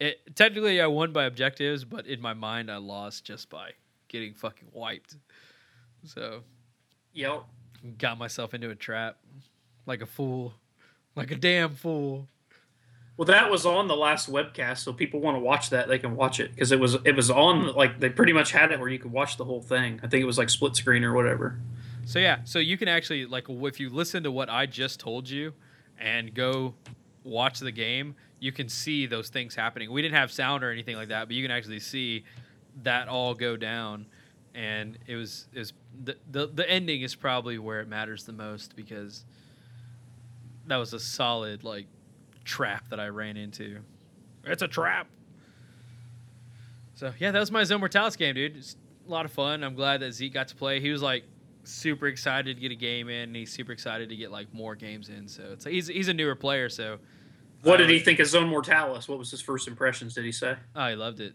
it 0.00 0.34
technically 0.34 0.80
I 0.80 0.86
won 0.86 1.12
by 1.12 1.24
objectives, 1.24 1.84
but 1.84 2.06
in 2.06 2.20
my 2.20 2.34
mind 2.34 2.70
I 2.70 2.76
lost 2.76 3.24
just 3.24 3.50
by 3.50 3.70
getting 4.08 4.34
fucking 4.34 4.68
wiped. 4.72 5.16
So 6.04 6.42
Yep. 7.12 7.44
got 7.98 8.18
myself 8.18 8.54
into 8.54 8.70
a 8.70 8.74
trap 8.74 9.18
like 9.86 10.02
a 10.02 10.06
fool 10.06 10.54
like 11.16 11.30
a 11.30 11.36
damn 11.36 11.70
fool. 11.74 12.28
Well, 13.16 13.26
that 13.26 13.48
was 13.48 13.64
on 13.64 13.86
the 13.86 13.94
last 13.94 14.28
webcast, 14.30 14.78
so 14.78 14.92
people 14.92 15.20
want 15.20 15.36
to 15.36 15.40
watch 15.40 15.70
that, 15.70 15.86
they 15.86 16.00
can 16.00 16.16
watch 16.16 16.40
it 16.40 16.52
because 16.52 16.72
it 16.72 16.80
was 16.80 16.94
it 17.04 17.14
was 17.14 17.30
on 17.30 17.72
like 17.74 18.00
they 18.00 18.10
pretty 18.10 18.32
much 18.32 18.50
had 18.50 18.72
it 18.72 18.80
where 18.80 18.88
you 18.88 18.98
could 18.98 19.12
watch 19.12 19.36
the 19.36 19.44
whole 19.44 19.60
thing. 19.62 20.00
I 20.02 20.08
think 20.08 20.22
it 20.22 20.26
was 20.26 20.38
like 20.38 20.50
split 20.50 20.74
screen 20.74 21.04
or 21.04 21.12
whatever. 21.12 21.60
So 22.06 22.18
yeah, 22.18 22.40
so 22.44 22.58
you 22.58 22.76
can 22.76 22.88
actually 22.88 23.26
like 23.26 23.46
if 23.48 23.80
you 23.80 23.90
listen 23.90 24.22
to 24.24 24.30
what 24.30 24.50
I 24.50 24.66
just 24.66 25.00
told 25.00 25.28
you 25.28 25.52
and 25.98 26.34
go 26.34 26.74
watch 27.22 27.60
the 27.60 27.72
game, 27.72 28.14
you 28.40 28.52
can 28.52 28.68
see 28.68 29.06
those 29.06 29.28
things 29.28 29.54
happening. 29.54 29.90
We 29.90 30.02
didn't 30.02 30.16
have 30.16 30.30
sound 30.30 30.62
or 30.62 30.70
anything 30.70 30.96
like 30.96 31.08
that, 31.08 31.28
but 31.28 31.34
you 31.34 31.42
can 31.42 31.50
actually 31.50 31.80
see 31.80 32.24
that 32.82 33.08
all 33.08 33.34
go 33.34 33.56
down 33.56 34.06
and 34.54 34.98
it 35.06 35.16
was 35.16 35.46
is 35.52 35.72
the, 36.04 36.16
the 36.30 36.46
the 36.46 36.68
ending 36.70 37.02
is 37.02 37.14
probably 37.14 37.58
where 37.58 37.80
it 37.80 37.88
matters 37.88 38.24
the 38.24 38.32
most 38.32 38.76
because 38.76 39.24
that 40.66 40.76
was 40.76 40.92
a 40.92 41.00
solid 41.00 41.64
like 41.64 41.86
trap 42.44 42.88
that 42.90 43.00
I 43.00 43.08
ran 43.08 43.36
into. 43.36 43.78
It's 44.44 44.62
a 44.62 44.68
trap. 44.68 45.08
So 46.94 47.12
yeah, 47.18 47.32
that 47.32 47.40
was 47.40 47.50
my 47.50 47.64
Zone 47.64 47.80
Mortalis 47.80 48.16
game, 48.16 48.34
dude. 48.34 48.56
It's 48.56 48.76
a 49.06 49.10
lot 49.10 49.24
of 49.24 49.32
fun. 49.32 49.64
I'm 49.64 49.74
glad 49.74 50.00
that 50.00 50.12
Zeke 50.12 50.32
got 50.32 50.48
to 50.48 50.54
play. 50.54 50.80
He 50.80 50.90
was 50.90 51.02
like 51.02 51.24
super 51.64 52.06
excited 52.06 52.56
to 52.56 52.60
get 52.60 52.72
a 52.72 52.76
game 52.76 53.08
in, 53.08 53.28
and 53.28 53.36
he's 53.36 53.52
super 53.52 53.72
excited 53.72 54.08
to 54.08 54.16
get 54.16 54.30
like 54.30 54.52
more 54.52 54.74
games 54.74 55.08
in. 55.08 55.28
So 55.28 55.42
it's 55.52 55.64
he's 55.64 55.88
he's 55.88 56.08
a 56.08 56.14
newer 56.14 56.34
player. 56.34 56.68
So 56.68 56.98
what 57.62 57.78
did 57.78 57.90
he 57.90 57.98
think 57.98 58.18
of 58.18 58.26
Zone 58.26 58.48
Mortalis? 58.48 59.08
What 59.08 59.18
was 59.18 59.30
his 59.30 59.40
first 59.40 59.68
impressions? 59.68 60.14
Did 60.14 60.24
he 60.24 60.32
say? 60.32 60.56
Oh, 60.76 60.88
he 60.88 60.94
loved 60.94 61.20
it. 61.20 61.34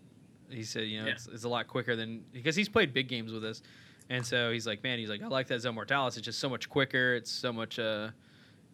He 0.50 0.64
said, 0.64 0.86
you 0.86 1.00
know, 1.00 1.08
yeah. 1.08 1.14
it's, 1.14 1.28
it's 1.28 1.44
a 1.44 1.50
lot 1.50 1.68
quicker 1.68 1.96
than 1.96 2.24
because 2.32 2.56
he's 2.56 2.70
played 2.70 2.94
big 2.94 3.08
games 3.08 3.32
with 3.32 3.46
us, 3.46 3.62
and 4.10 4.26
so 4.26 4.52
he's 4.52 4.66
like, 4.66 4.84
man, 4.84 4.98
he's 5.00 5.10
like, 5.10 5.22
I 5.22 5.28
like 5.28 5.48
that 5.48 5.60
Zone 5.62 5.76
Mortalis. 5.76 6.18
It's 6.18 6.26
just 6.26 6.40
so 6.40 6.50
much 6.50 6.70
quicker. 6.70 7.16
It's 7.16 7.32
so 7.32 7.54
much, 7.54 7.78
uh, 7.78 8.10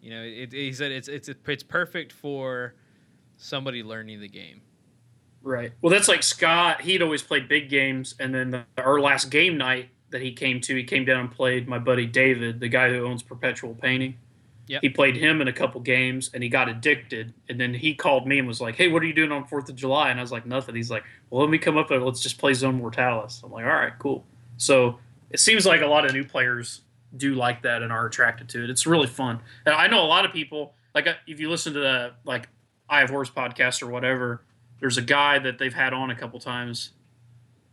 you 0.00 0.10
know, 0.10 0.22
it, 0.22 0.52
he 0.52 0.72
said 0.72 0.92
it's 0.92 1.08
it's 1.08 1.28
it's 1.28 1.62
perfect 1.62 2.12
for 2.12 2.74
somebody 3.36 3.82
learning 3.82 4.20
the 4.20 4.28
game. 4.28 4.62
Right. 5.42 5.72
Well, 5.80 5.90
that's 5.90 6.08
like 6.08 6.22
Scott. 6.22 6.80
He'd 6.80 7.02
always 7.02 7.22
played 7.22 7.46
big 7.48 7.68
games, 7.68 8.14
and 8.18 8.34
then 8.34 8.50
the, 8.50 8.64
our 8.78 9.00
last 9.00 9.30
game 9.30 9.56
night 9.56 9.90
that 10.10 10.22
he 10.22 10.32
came 10.32 10.60
to, 10.62 10.76
he 10.76 10.84
came 10.84 11.04
down 11.04 11.20
and 11.20 11.30
played 11.30 11.68
my 11.68 11.78
buddy 11.78 12.06
David, 12.06 12.60
the 12.60 12.68
guy 12.68 12.90
who 12.90 13.06
owns 13.06 13.22
Perpetual 13.22 13.74
Painting. 13.74 14.16
Yep. 14.68 14.82
He 14.82 14.88
played 14.88 15.16
him 15.16 15.40
in 15.40 15.48
a 15.48 15.52
couple 15.52 15.80
games 15.80 16.30
and 16.34 16.42
he 16.42 16.48
got 16.48 16.68
addicted. 16.68 17.34
And 17.48 17.60
then 17.60 17.74
he 17.74 17.94
called 17.94 18.26
me 18.26 18.38
and 18.38 18.48
was 18.48 18.60
like, 18.60 18.74
Hey, 18.74 18.88
what 18.88 19.02
are 19.02 19.06
you 19.06 19.12
doing 19.14 19.30
on 19.30 19.46
4th 19.46 19.68
of 19.68 19.76
July? 19.76 20.10
And 20.10 20.18
I 20.18 20.22
was 20.22 20.32
like, 20.32 20.44
Nothing. 20.44 20.74
He's 20.74 20.90
like, 20.90 21.04
Well, 21.30 21.40
let 21.42 21.50
me 21.50 21.58
come 21.58 21.76
up 21.76 21.90
and 21.90 22.04
let's 22.04 22.20
just 22.20 22.38
play 22.38 22.52
Zone 22.52 22.76
Mortalis. 22.76 23.42
I'm 23.44 23.52
like, 23.52 23.64
All 23.64 23.70
right, 23.70 23.92
cool. 23.98 24.24
So 24.56 24.98
it 25.30 25.38
seems 25.38 25.66
like 25.66 25.82
a 25.82 25.86
lot 25.86 26.04
of 26.04 26.12
new 26.12 26.24
players 26.24 26.80
do 27.16 27.34
like 27.34 27.62
that 27.62 27.82
and 27.82 27.92
are 27.92 28.06
attracted 28.06 28.48
to 28.50 28.64
it. 28.64 28.70
It's 28.70 28.86
really 28.86 29.06
fun. 29.06 29.40
And 29.64 29.74
I 29.74 29.86
know 29.86 30.02
a 30.02 30.06
lot 30.06 30.24
of 30.24 30.32
people, 30.32 30.74
like 30.94 31.06
uh, 31.06 31.14
if 31.26 31.40
you 31.40 31.48
listen 31.48 31.74
to 31.74 31.80
the 31.80 32.12
like 32.24 32.48
I 32.88 33.00
Have 33.00 33.10
Horse 33.10 33.30
podcast 33.30 33.82
or 33.82 33.86
whatever, 33.86 34.42
there's 34.80 34.98
a 34.98 35.02
guy 35.02 35.38
that 35.38 35.58
they've 35.58 35.74
had 35.74 35.92
on 35.92 36.10
a 36.10 36.14
couple 36.14 36.38
times. 36.40 36.90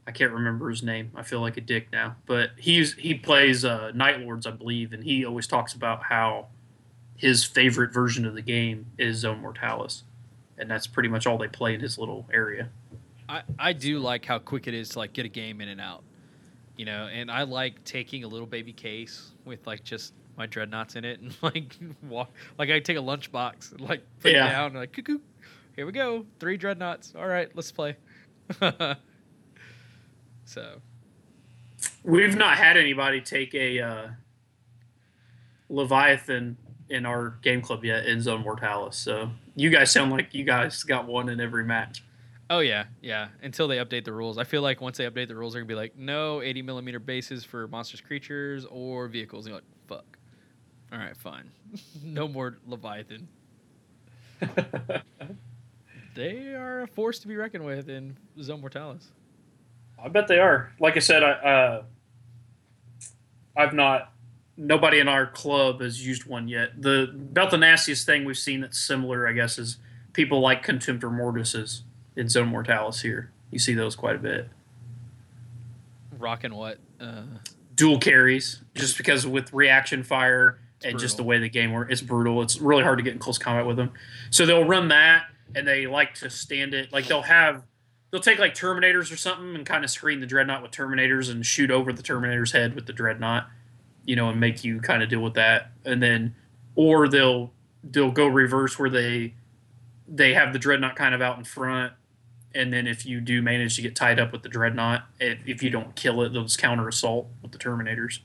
I 0.05 0.11
can't 0.11 0.33
remember 0.33 0.69
his 0.69 0.83
name. 0.83 1.11
I 1.15 1.23
feel 1.23 1.39
like 1.39 1.57
a 1.57 1.61
dick 1.61 1.87
now, 1.91 2.15
but 2.25 2.51
he's 2.57 2.93
he 2.95 3.13
plays 3.13 3.63
uh, 3.63 3.91
Night 3.93 4.19
Lords, 4.19 4.45
I 4.45 4.51
believe, 4.51 4.91
and 4.93 5.03
he 5.03 5.25
always 5.25 5.47
talks 5.47 5.73
about 5.73 6.03
how 6.03 6.47
his 7.15 7.45
favorite 7.45 7.93
version 7.93 8.25
of 8.25 8.35
the 8.35 8.41
game 8.41 8.87
is 8.97 9.17
Zone 9.17 9.39
Mortalis, 9.39 10.03
and 10.57 10.69
that's 10.69 10.87
pretty 10.87 11.09
much 11.09 11.25
all 11.25 11.37
they 11.37 11.47
play 11.47 11.73
in 11.73 11.79
his 11.79 11.97
little 11.97 12.27
area. 12.33 12.69
I, 13.29 13.43
I 13.57 13.73
do 13.73 13.99
like 13.99 14.25
how 14.25 14.39
quick 14.39 14.67
it 14.67 14.73
is 14.73 14.89
to 14.89 14.99
like 14.99 15.13
get 15.13 15.25
a 15.25 15.29
game 15.29 15.61
in 15.61 15.69
and 15.69 15.79
out, 15.79 16.03
you 16.75 16.83
know, 16.83 17.07
and 17.11 17.31
I 17.31 17.43
like 17.43 17.81
taking 17.85 18.25
a 18.25 18.27
little 18.27 18.47
baby 18.47 18.73
case 18.73 19.31
with 19.45 19.65
like 19.65 19.85
just 19.85 20.13
my 20.37 20.45
dreadnoughts 20.47 20.95
in 20.95 21.05
it 21.05 21.21
and 21.21 21.33
like 21.41 21.77
walk 22.09 22.31
like 22.57 22.69
I 22.69 22.79
take 22.79 22.97
a 22.97 23.01
lunchbox 23.01 23.71
and 23.71 23.81
like 23.81 24.03
put 24.19 24.31
yeah. 24.31 24.47
it 24.47 24.51
down 24.51 24.65
and 24.67 24.75
like 24.75 24.91
cuckoo, 24.91 25.19
here 25.75 25.85
we 25.85 25.93
go, 25.93 26.25
three 26.39 26.57
dreadnoughts. 26.57 27.13
All 27.17 27.27
right, 27.27 27.49
let's 27.55 27.71
play. 27.71 27.95
so 30.53 30.81
we've 32.03 32.35
not 32.35 32.57
had 32.57 32.77
anybody 32.77 33.21
take 33.21 33.55
a 33.55 33.79
uh, 33.79 34.07
Leviathan 35.69 36.57
in 36.89 37.05
our 37.05 37.39
game 37.41 37.61
club 37.61 37.83
yet 37.83 38.05
in 38.05 38.21
Zone 38.21 38.41
Mortalis. 38.41 38.95
So 38.95 39.31
you 39.55 39.69
guys 39.69 39.91
sound 39.91 40.11
like 40.11 40.33
you 40.33 40.43
guys 40.43 40.83
got 40.83 41.07
one 41.07 41.29
in 41.29 41.39
every 41.39 41.63
match. 41.63 42.03
Oh 42.49 42.59
yeah, 42.59 42.85
yeah. 43.01 43.29
Until 43.41 43.67
they 43.67 43.77
update 43.77 44.05
the 44.05 44.13
rules, 44.13 44.37
I 44.37 44.43
feel 44.43 44.61
like 44.61 44.79
once 44.79 44.97
they 44.97 45.09
update 45.09 45.27
the 45.27 45.35
rules, 45.35 45.53
they're 45.53 45.61
gonna 45.61 45.67
be 45.67 45.75
like, 45.75 45.97
no 45.97 46.41
80 46.41 46.61
millimeter 46.61 46.99
bases 46.99 47.43
for 47.43 47.67
monsters, 47.67 48.01
creatures, 48.01 48.65
or 48.69 49.07
vehicles. 49.07 49.45
And 49.45 49.53
you're 49.53 49.61
like, 49.61 49.69
fuck. 49.87 50.17
All 50.91 50.99
right, 50.99 51.17
fine. 51.17 51.49
no 52.03 52.27
more 52.27 52.59
Leviathan. 52.67 53.27
they 56.15 56.53
are 56.53 56.81
a 56.81 56.87
force 56.87 57.17
to 57.19 57.27
be 57.27 57.35
reckoned 57.35 57.65
with 57.65 57.89
in 57.89 58.17
Zone 58.39 58.61
Mortalis. 58.61 59.11
I 60.03 60.09
bet 60.09 60.27
they 60.27 60.39
are. 60.39 60.73
Like 60.79 60.97
I 60.97 60.99
said, 60.99 61.23
I 61.23 61.31
uh, 61.31 61.83
I've 63.55 63.73
not 63.73 64.11
nobody 64.57 64.99
in 64.99 65.07
our 65.07 65.25
club 65.25 65.81
has 65.81 66.05
used 66.05 66.25
one 66.25 66.47
yet. 66.47 66.81
The 66.81 67.03
about 67.03 67.51
the 67.51 67.57
nastiest 67.57 68.05
thing 68.05 68.25
we've 68.25 68.37
seen 68.37 68.61
that's 68.61 68.79
similar, 68.79 69.27
I 69.27 69.31
guess, 69.31 69.57
is 69.57 69.77
people 70.11 70.41
like 70.41 70.65
Contemptor 70.65 71.11
Mortises 71.11 71.83
in 72.15 72.29
Zone 72.29 72.49
Mortalis 72.49 73.01
here. 73.01 73.31
You 73.49 73.59
see 73.59 73.73
those 73.73 73.95
quite 73.95 74.15
a 74.15 74.19
bit. 74.19 74.49
Rocking 76.17 76.53
what? 76.53 76.79
Uh... 76.99 77.23
Dual 77.75 77.97
carries, 77.97 78.61
just 78.75 78.97
because 78.97 79.25
with 79.25 79.51
reaction 79.51 80.03
fire 80.03 80.59
and 80.83 80.91
brutal. 80.91 80.99
just 80.99 81.17
the 81.17 81.23
way 81.23 81.39
the 81.39 81.49
game 81.49 81.71
works, 81.71 81.91
it's 81.91 82.01
brutal. 82.03 82.41
It's 82.43 82.59
really 82.59 82.83
hard 82.83 82.99
to 82.99 83.03
get 83.03 83.13
in 83.13 83.19
close 83.19 83.39
combat 83.39 83.65
with 83.65 83.77
them. 83.77 83.91
So 84.29 84.45
they'll 84.45 84.65
run 84.65 84.89
that, 84.89 85.25
and 85.55 85.67
they 85.67 85.87
like 85.87 86.13
to 86.15 86.29
stand 86.29 86.75
it. 86.75 86.93
Like 86.93 87.07
they'll 87.07 87.23
have, 87.23 87.63
they'll 88.13 88.21
take 88.21 88.39
like 88.39 88.53
Terminators 88.53 89.11
or 89.11 89.17
something 89.17 89.55
and 89.55 89.65
kind 89.65 89.83
of 89.83 89.89
screen 89.89 90.21
the 90.21 90.27
Dreadnought 90.27 90.61
with 90.61 90.71
Terminators 90.71 91.29
and 91.29 91.43
shoot 91.43 91.71
over 91.71 91.91
the 91.91 92.03
Terminator's 92.03 92.53
head 92.53 92.75
with 92.75 92.85
the 92.85 92.93
Dreadnought 92.93 93.47
you 94.05 94.15
know, 94.15 94.29
and 94.29 94.39
make 94.39 94.63
you 94.63 94.79
kind 94.79 95.01
of 95.03 95.09
deal 95.09 95.21
with 95.21 95.33
that. 95.35 95.71
And 95.85 96.01
then, 96.01 96.35
or 96.75 97.07
they'll 97.07 97.51
they'll 97.83 98.11
go 98.11 98.27
reverse 98.27 98.77
where 98.77 98.89
they 98.89 99.33
they 100.07 100.33
have 100.33 100.53
the 100.53 100.59
dreadnought 100.59 100.95
kind 100.95 101.15
of 101.15 101.21
out 101.21 101.37
in 101.37 101.43
front, 101.43 101.93
and 102.53 102.73
then 102.73 102.87
if 102.87 103.05
you 103.05 103.21
do 103.21 103.41
manage 103.41 103.75
to 103.77 103.81
get 103.81 103.95
tied 103.95 104.19
up 104.19 104.31
with 104.31 104.43
the 104.43 104.49
dreadnought, 104.49 105.05
if, 105.19 105.39
if 105.45 105.63
you 105.63 105.69
don't 105.69 105.95
kill 105.95 106.21
it, 106.21 106.33
they'll 106.33 106.43
just 106.43 106.59
counter 106.59 106.87
assault 106.87 107.27
with 107.41 107.51
the 107.51 107.57
terminators. 107.57 108.19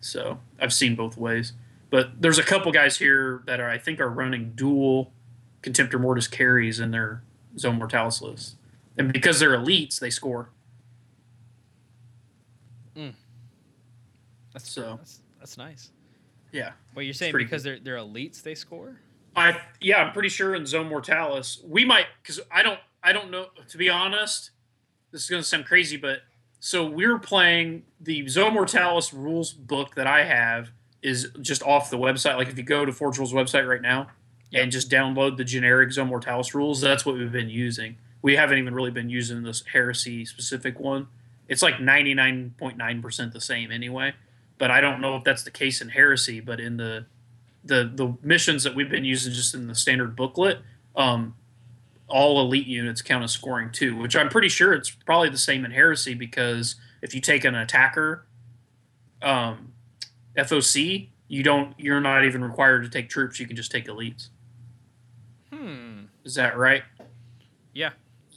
So 0.00 0.38
I've 0.60 0.72
seen 0.72 0.94
both 0.94 1.16
ways, 1.16 1.52
but 1.90 2.22
there's 2.22 2.38
a 2.38 2.44
couple 2.44 2.70
guys 2.70 2.98
here 2.98 3.42
that 3.46 3.60
are 3.60 3.68
I 3.68 3.78
think 3.78 4.00
are 4.00 4.08
running 4.08 4.52
dual 4.54 5.12
Contemptor 5.62 6.00
Mortis 6.00 6.28
carries 6.28 6.78
in 6.78 6.92
their 6.92 7.22
Zone 7.58 7.78
Mortalis 7.78 8.22
list, 8.22 8.54
and 8.98 9.12
because 9.12 9.40
they're 9.40 9.56
elites, 9.56 9.98
they 9.98 10.10
score. 10.10 10.50
Mm. 12.96 13.14
That's 14.52 14.70
so 14.70 14.96
that's, 14.98 15.20
that's 15.38 15.56
nice. 15.56 15.90
Yeah. 16.52 16.72
Well, 16.94 17.04
you're 17.04 17.14
saying 17.14 17.34
because 17.36 17.62
they're 17.62 17.78
they're 17.78 17.96
elites, 17.96 18.42
they 18.42 18.54
score. 18.54 19.00
I 19.36 19.60
yeah, 19.80 19.98
I'm 20.02 20.12
pretty 20.12 20.28
sure 20.28 20.54
in 20.54 20.66
Zone 20.66 20.88
Mortalis 20.88 21.62
we 21.64 21.84
might 21.84 22.06
because 22.22 22.40
I 22.50 22.62
don't 22.62 22.80
I 23.02 23.12
don't 23.12 23.30
know 23.30 23.46
to 23.68 23.78
be 23.78 23.88
honest. 23.88 24.50
This 25.12 25.22
is 25.22 25.30
gonna 25.30 25.42
sound 25.42 25.66
crazy, 25.66 25.96
but 25.96 26.20
so 26.60 26.84
we're 26.86 27.18
playing 27.18 27.84
the 28.00 28.26
Zone 28.28 28.54
Mortalis 28.54 29.14
rules 29.14 29.52
book 29.52 29.94
that 29.94 30.06
I 30.06 30.24
have 30.24 30.70
is 31.02 31.28
just 31.40 31.62
off 31.62 31.90
the 31.90 31.98
website. 31.98 32.36
Like 32.36 32.48
if 32.48 32.58
you 32.58 32.64
go 32.64 32.84
to 32.84 32.92
Forge 32.92 33.18
World 33.18 33.32
website 33.32 33.68
right 33.68 33.80
now 33.80 34.08
yep. 34.50 34.64
and 34.64 34.72
just 34.72 34.90
download 34.90 35.36
the 35.36 35.44
generic 35.44 35.92
Zone 35.92 36.08
Mortalis 36.08 36.54
rules, 36.54 36.80
that's 36.80 37.06
what 37.06 37.14
we've 37.14 37.30
been 37.30 37.48
using. 37.48 37.96
We 38.22 38.36
haven't 38.36 38.58
even 38.58 38.74
really 38.74 38.90
been 38.90 39.10
using 39.10 39.42
this 39.42 39.62
heresy 39.72 40.24
specific 40.24 40.80
one. 40.80 41.08
It's 41.48 41.62
like 41.62 41.76
99.9% 41.76 43.32
the 43.32 43.40
same 43.40 43.70
anyway 43.70 44.14
but 44.58 44.70
I 44.70 44.80
don't 44.80 45.00
know 45.00 45.16
if 45.16 45.24
that's 45.24 45.44
the 45.44 45.50
case 45.50 45.80
in 45.80 45.88
Heresy. 45.88 46.40
But 46.40 46.60
in 46.60 46.76
the 46.76 47.06
the 47.64 47.90
the 47.94 48.16
missions 48.22 48.64
that 48.64 48.74
we've 48.74 48.90
been 48.90 49.04
using 49.04 49.32
just 49.32 49.54
in 49.54 49.68
the 49.68 49.74
standard 49.74 50.14
booklet, 50.16 50.58
um, 50.96 51.36
all 52.08 52.40
elite 52.40 52.66
units 52.66 53.00
count 53.00 53.24
as 53.24 53.32
scoring 53.32 53.70
two, 53.72 53.96
which 53.96 54.16
I'm 54.16 54.28
pretty 54.28 54.48
sure 54.48 54.74
it's 54.74 54.90
probably 54.90 55.30
the 55.30 55.38
same 55.38 55.64
in 55.64 55.70
Heresy 55.70 56.14
because 56.14 56.76
if 57.00 57.14
you 57.14 57.20
take 57.20 57.44
an 57.44 57.54
attacker, 57.54 58.26
um, 59.22 59.72
FOC, 60.36 61.08
you 61.28 61.42
don't 61.42 61.74
you're 61.78 62.00
not 62.00 62.24
even 62.24 62.44
required 62.44 62.82
to 62.82 62.88
take 62.90 63.08
troops. 63.08 63.40
You 63.40 63.46
can 63.46 63.56
just 63.56 63.70
take 63.70 63.86
elites. 63.86 64.28
Hmm. 65.52 66.04
Is 66.24 66.34
that 66.34 66.58
right? 66.58 66.82
Yeah. 67.72 67.90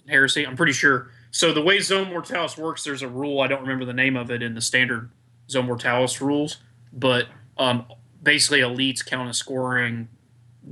Heresy, 0.07 0.45
I'm 0.45 0.55
pretty 0.55 0.73
sure. 0.73 1.09
So 1.31 1.53
the 1.53 1.61
way 1.61 1.79
Zone 1.79 2.09
Mortalis 2.09 2.57
works, 2.57 2.83
there's 2.83 3.01
a 3.01 3.07
rule 3.07 3.39
I 3.39 3.47
don't 3.47 3.61
remember 3.61 3.85
the 3.85 3.93
name 3.93 4.17
of 4.17 4.29
it 4.31 4.41
in 4.43 4.53
the 4.53 4.61
standard 4.61 5.09
Zone 5.49 5.65
Mortalis 5.65 6.21
rules, 6.21 6.57
but 6.91 7.27
um, 7.57 7.85
basically 8.21 8.59
elites 8.59 9.05
count 9.05 9.29
as 9.29 9.37
scoring 9.37 10.09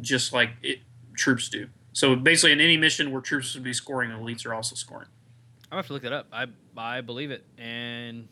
just 0.01 0.33
like 0.33 0.51
it, 0.61 0.79
troops 1.15 1.49
do. 1.49 1.67
So 1.93 2.15
basically, 2.15 2.51
in 2.51 2.61
any 2.61 2.77
mission 2.77 3.11
where 3.11 3.21
troops 3.21 3.53
would 3.55 3.63
be 3.63 3.73
scoring, 3.73 4.11
elites 4.11 4.45
are 4.45 4.53
also 4.53 4.75
scoring. 4.75 5.07
I 5.71 5.75
have 5.75 5.87
to 5.87 5.93
look 5.93 6.03
that 6.03 6.13
up. 6.13 6.27
I 6.31 6.47
I 6.77 7.01
believe 7.01 7.31
it, 7.31 7.45
and 7.57 8.27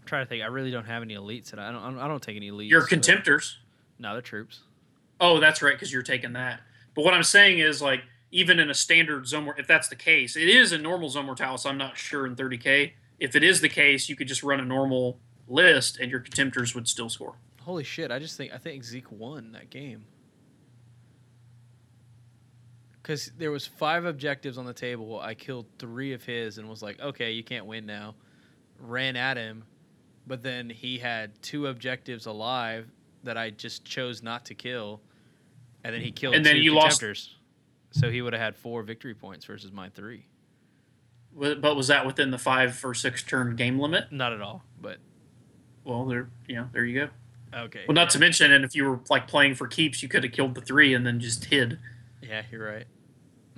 I'm 0.00 0.06
trying 0.06 0.24
to 0.24 0.28
think. 0.28 0.42
I 0.42 0.46
really 0.46 0.70
don't 0.70 0.86
have 0.86 1.02
any 1.02 1.14
elites, 1.14 1.52
and 1.52 1.60
I 1.60 1.70
don't 1.70 1.98
I 1.98 2.08
don't 2.08 2.22
take 2.22 2.36
any 2.36 2.50
elites. 2.50 2.70
Your 2.70 2.86
contemptors. 2.86 3.56
No, 3.98 4.12
they're 4.12 4.22
troops. 4.22 4.62
Oh, 5.20 5.38
that's 5.38 5.62
right, 5.62 5.74
because 5.74 5.92
you're 5.92 6.02
taking 6.02 6.32
that. 6.32 6.60
But 6.94 7.04
what 7.04 7.14
I'm 7.14 7.22
saying 7.22 7.60
is 7.60 7.80
like 7.80 8.02
even 8.34 8.58
in 8.58 8.68
a 8.68 8.74
standard 8.74 9.28
zone, 9.28 9.48
if 9.56 9.68
that's 9.68 9.86
the 9.86 9.94
case, 9.94 10.34
it 10.36 10.48
is 10.48 10.72
a 10.72 10.78
normal 10.78 11.08
zone 11.08 11.26
mortalis. 11.26 11.64
I'm 11.64 11.78
not 11.78 11.96
sure 11.96 12.26
in 12.26 12.34
30k. 12.34 12.92
If 13.20 13.36
it 13.36 13.44
is 13.44 13.60
the 13.60 13.68
case, 13.68 14.08
you 14.08 14.16
could 14.16 14.26
just 14.26 14.42
run 14.42 14.58
a 14.58 14.64
normal 14.64 15.20
list 15.46 15.98
and 16.00 16.10
your 16.10 16.18
contemptors 16.18 16.74
would 16.74 16.88
still 16.88 17.08
score. 17.08 17.36
Holy 17.60 17.84
shit! 17.84 18.10
I 18.10 18.18
just 18.18 18.36
think 18.36 18.52
I 18.52 18.58
think 18.58 18.82
Zeke 18.82 19.10
won 19.12 19.52
that 19.52 19.70
game 19.70 20.06
because 23.00 23.30
there 23.38 23.52
was 23.52 23.66
five 23.68 24.04
objectives 24.04 24.58
on 24.58 24.66
the 24.66 24.74
table. 24.74 25.20
I 25.20 25.34
killed 25.34 25.66
three 25.78 26.12
of 26.12 26.24
his 26.24 26.58
and 26.58 26.68
was 26.68 26.82
like, 26.82 27.00
okay, 27.00 27.30
you 27.30 27.44
can't 27.44 27.66
win 27.66 27.86
now. 27.86 28.16
Ran 28.80 29.14
at 29.16 29.36
him, 29.36 29.62
but 30.26 30.42
then 30.42 30.68
he 30.68 30.98
had 30.98 31.40
two 31.40 31.68
objectives 31.68 32.26
alive 32.26 32.90
that 33.22 33.38
I 33.38 33.50
just 33.50 33.84
chose 33.84 34.22
not 34.24 34.44
to 34.46 34.54
kill, 34.54 35.00
and 35.84 35.94
then 35.94 36.02
he 36.02 36.10
killed 36.10 36.34
And 36.34 36.44
then 36.44 36.56
two 36.56 36.62
you 36.62 36.74
lost- 36.74 37.00
contemptors. 37.00 37.28
So 37.96 38.10
he 38.10 38.22
would 38.22 38.32
have 38.32 38.42
had 38.42 38.56
four 38.56 38.82
victory 38.82 39.14
points 39.14 39.44
versus 39.44 39.70
my 39.70 39.88
three. 39.88 40.26
But 41.32 41.76
was 41.76 41.86
that 41.88 42.04
within 42.04 42.32
the 42.32 42.38
five 42.38 42.80
or 42.84 42.92
six 42.92 43.22
turn 43.22 43.54
game 43.54 43.78
limit? 43.78 44.10
Not 44.10 44.32
at 44.32 44.40
all, 44.40 44.64
but 44.80 44.98
Well, 45.84 46.04
there, 46.06 46.28
you 46.48 46.56
know, 46.56 46.68
there 46.72 46.84
you 46.84 47.06
go. 47.52 47.60
okay. 47.64 47.84
Well, 47.86 47.94
not 47.94 48.10
to 48.10 48.18
mention, 48.18 48.50
and 48.52 48.64
if 48.64 48.74
you 48.74 48.84
were 48.84 48.98
like 49.10 49.28
playing 49.28 49.54
for 49.54 49.68
keeps, 49.68 50.02
you 50.02 50.08
could 50.08 50.24
have 50.24 50.32
killed 50.32 50.56
the 50.56 50.60
three 50.60 50.92
and 50.92 51.06
then 51.06 51.20
just 51.20 51.44
hid. 51.46 51.78
Yeah, 52.20 52.42
you're 52.50 52.66
right. 52.66 52.86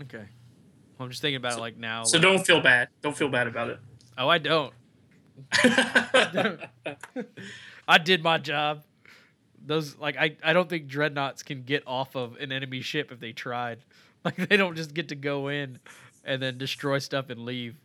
Okay. 0.02 0.18
Well, 0.98 1.04
I'm 1.06 1.08
just 1.10 1.22
thinking 1.22 1.36
about 1.36 1.54
it 1.56 1.60
like 1.60 1.78
now. 1.78 2.04
So 2.04 2.18
like- 2.18 2.22
don't 2.22 2.46
feel 2.46 2.60
bad. 2.60 2.88
Don't 3.00 3.16
feel 3.16 3.28
bad 3.30 3.46
about 3.46 3.70
it. 3.70 3.78
Oh, 4.18 4.28
I 4.30 4.38
don't. 4.38 4.72
it. 5.62 6.70
I 7.88 7.98
did 7.98 8.22
my 8.22 8.38
job. 8.38 8.82
Those 9.64 9.98
like 9.98 10.16
I, 10.16 10.36
I 10.42 10.52
don't 10.54 10.68
think 10.70 10.86
dreadnoughts 10.86 11.42
can 11.42 11.64
get 11.64 11.82
off 11.86 12.16
of 12.16 12.36
an 12.36 12.50
enemy 12.52 12.80
ship 12.80 13.12
if 13.12 13.20
they 13.20 13.32
tried. 13.32 13.80
Like 14.38 14.48
they 14.48 14.56
don't 14.56 14.74
just 14.76 14.92
get 14.92 15.08
to 15.10 15.14
go 15.14 15.48
in 15.48 15.78
and 16.24 16.42
then 16.42 16.58
destroy 16.58 16.98
stuff 16.98 17.30
and 17.30 17.44
leave. 17.44 17.76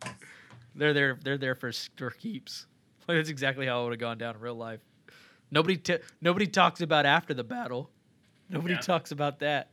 They're 0.76 0.94
there 0.94 1.18
they're 1.24 1.38
there 1.38 1.54
for, 1.56 1.72
for 1.98 2.10
keeps. 2.12 2.66
Like 3.08 3.18
that's 3.18 3.30
exactly 3.30 3.66
how 3.66 3.82
it 3.82 3.84
would 3.86 3.94
have 3.94 4.00
gone 4.00 4.18
down 4.20 4.36
in 4.36 4.42
real 4.42 4.56
life. 4.56 4.80
Nobody 5.50 5.76
t- 5.76 5.98
nobody 6.22 6.48
talks 6.48 6.80
about 6.82 7.06
after 7.06 7.34
the 7.34 7.44
battle. 7.44 7.90
Nobody 8.50 8.76
Yeah. 8.76 8.80
talks 8.80 9.12
about 9.12 9.40
that. 9.40 9.70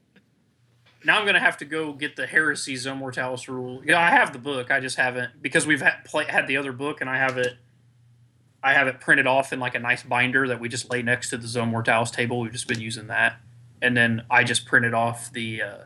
now 1.04 1.18
I'm 1.20 1.26
gonna 1.26 1.38
have 1.38 1.58
to 1.58 1.64
go 1.64 1.92
get 1.92 2.16
the 2.16 2.26
Heresy 2.26 2.74
Zone 2.76 2.98
Mortalis 2.98 3.48
rule. 3.48 3.82
Yeah, 3.84 4.00
I 4.00 4.10
have 4.10 4.32
the 4.32 4.38
book. 4.38 4.70
I 4.70 4.80
just 4.80 4.96
haven't 4.96 5.40
because 5.42 5.66
we've 5.66 5.80
had 5.82 6.04
play, 6.04 6.24
had 6.24 6.48
the 6.48 6.56
other 6.56 6.72
book, 6.72 7.00
and 7.00 7.08
I 7.08 7.18
have 7.18 7.36
it. 7.38 7.54
I 8.62 8.72
have 8.72 8.88
it 8.88 8.98
printed 8.98 9.26
off 9.26 9.52
in 9.52 9.60
like 9.60 9.74
a 9.76 9.78
nice 9.78 10.02
binder 10.02 10.48
that 10.48 10.58
we 10.58 10.68
just 10.68 10.90
lay 10.90 11.02
next 11.02 11.30
to 11.30 11.36
the 11.36 11.46
Zone 11.46 11.68
Mortalis 11.68 12.10
table. 12.10 12.40
We've 12.40 12.50
just 12.52 12.66
been 12.66 12.80
using 12.80 13.06
that, 13.08 13.36
and 13.80 13.96
then 13.96 14.22
I 14.30 14.42
just 14.42 14.66
printed 14.66 14.94
off 14.94 15.30
the 15.32 15.62
uh, 15.62 15.76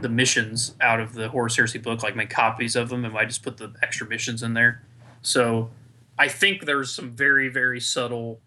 the 0.00 0.08
missions 0.08 0.74
out 0.80 1.00
of 1.00 1.14
the 1.14 1.28
Horus 1.28 1.56
Heresy 1.56 1.78
book, 1.78 2.02
like 2.02 2.16
make 2.16 2.30
copies 2.30 2.76
of 2.76 2.88
them, 2.88 3.04
and 3.04 3.16
I 3.16 3.24
just 3.24 3.42
put 3.42 3.56
the 3.56 3.72
extra 3.82 4.06
missions 4.06 4.42
in 4.42 4.54
there. 4.54 4.82
So 5.22 5.70
I 6.18 6.28
think 6.28 6.64
there's 6.66 6.92
some 6.92 7.10
very 7.12 7.48
very 7.48 7.80
subtle 7.80 8.40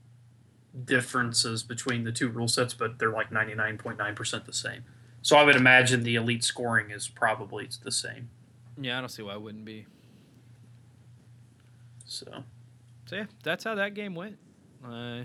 differences 0.86 1.64
between 1.64 2.04
the 2.04 2.12
two 2.12 2.30
rule 2.30 2.48
sets, 2.48 2.74
but 2.74 3.00
they're 3.00 3.12
like 3.12 3.32
99.9% 3.32 4.46
the 4.46 4.54
same. 4.54 4.84
So 5.22 5.36
I 5.36 5.44
would 5.44 5.56
imagine 5.56 6.04
the 6.04 6.16
elite 6.16 6.44
scoring 6.44 6.92
is 6.92 7.08
probably 7.08 7.68
the 7.84 7.92
same. 7.92 8.30
Yeah, 8.80 8.98
I 8.98 9.02
don't 9.02 9.10
see 9.10 9.24
why 9.24 9.34
it 9.34 9.42
wouldn't 9.42 9.66
be. 9.66 9.88
So 12.06 12.44
So 13.06 13.16
yeah, 13.16 13.26
that's 13.44 13.64
how 13.64 13.76
that 13.76 13.94
game 13.94 14.16
went. 14.16 14.38
Uh, 14.86 15.22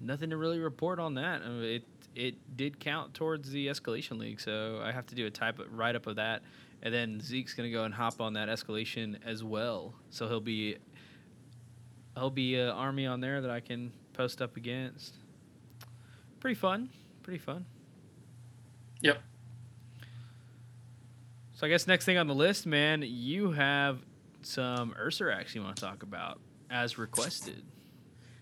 nothing 0.00 0.30
to 0.30 0.36
really 0.36 0.58
report 0.58 0.98
on 0.98 1.14
that. 1.14 1.42
Uh, 1.42 1.60
It 1.62 1.84
it 2.14 2.56
did 2.56 2.78
count 2.80 3.14
towards 3.14 3.50
the 3.50 3.66
escalation 3.66 4.18
league, 4.18 4.40
so 4.40 4.80
I 4.82 4.92
have 4.92 5.06
to 5.06 5.14
do 5.14 5.26
a 5.26 5.30
type 5.30 5.60
write 5.70 5.96
up 5.96 6.06
of 6.06 6.16
that, 6.16 6.42
and 6.82 6.92
then 6.92 7.20
Zeke's 7.20 7.54
gonna 7.54 7.70
go 7.70 7.84
and 7.84 7.94
hop 7.94 8.20
on 8.20 8.34
that 8.34 8.48
escalation 8.48 9.16
as 9.24 9.42
well. 9.42 9.94
So 10.10 10.28
he'll 10.28 10.40
be 10.40 10.76
he'll 12.16 12.30
be 12.30 12.56
an 12.58 12.68
army 12.68 13.06
on 13.06 13.20
there 13.20 13.40
that 13.40 13.50
I 13.50 13.60
can 13.60 13.92
post 14.12 14.40
up 14.40 14.56
against. 14.56 15.14
Pretty 16.40 16.54
fun. 16.54 16.90
Pretty 17.22 17.38
fun. 17.38 17.64
Yep. 19.00 19.20
So 21.54 21.66
I 21.66 21.70
guess 21.70 21.86
next 21.86 22.04
thing 22.04 22.18
on 22.18 22.26
the 22.26 22.34
list, 22.34 22.66
man, 22.66 23.02
you 23.04 23.52
have 23.52 24.00
some 24.42 24.94
Ursarax 25.00 25.54
you 25.54 25.62
want 25.62 25.76
to 25.76 25.82
talk 25.82 26.02
about 26.02 26.40
as 26.70 26.98
requested. 26.98 27.62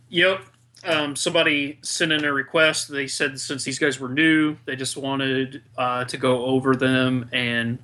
Yep. 0.09 0.41
Um, 0.85 1.15
somebody 1.15 1.79
sent 1.83 2.11
in 2.11 2.25
a 2.25 2.33
request. 2.33 2.91
They 2.91 3.07
said 3.07 3.39
since 3.39 3.63
these 3.63 3.79
guys 3.79 4.01
were 4.01 4.09
new, 4.09 4.57
they 4.65 4.75
just 4.75 4.97
wanted 4.97 5.63
uh, 5.79 6.05
to 6.07 6.17
go 6.17 6.45
over 6.45 6.75
them 6.75 7.29
and, 7.33 7.79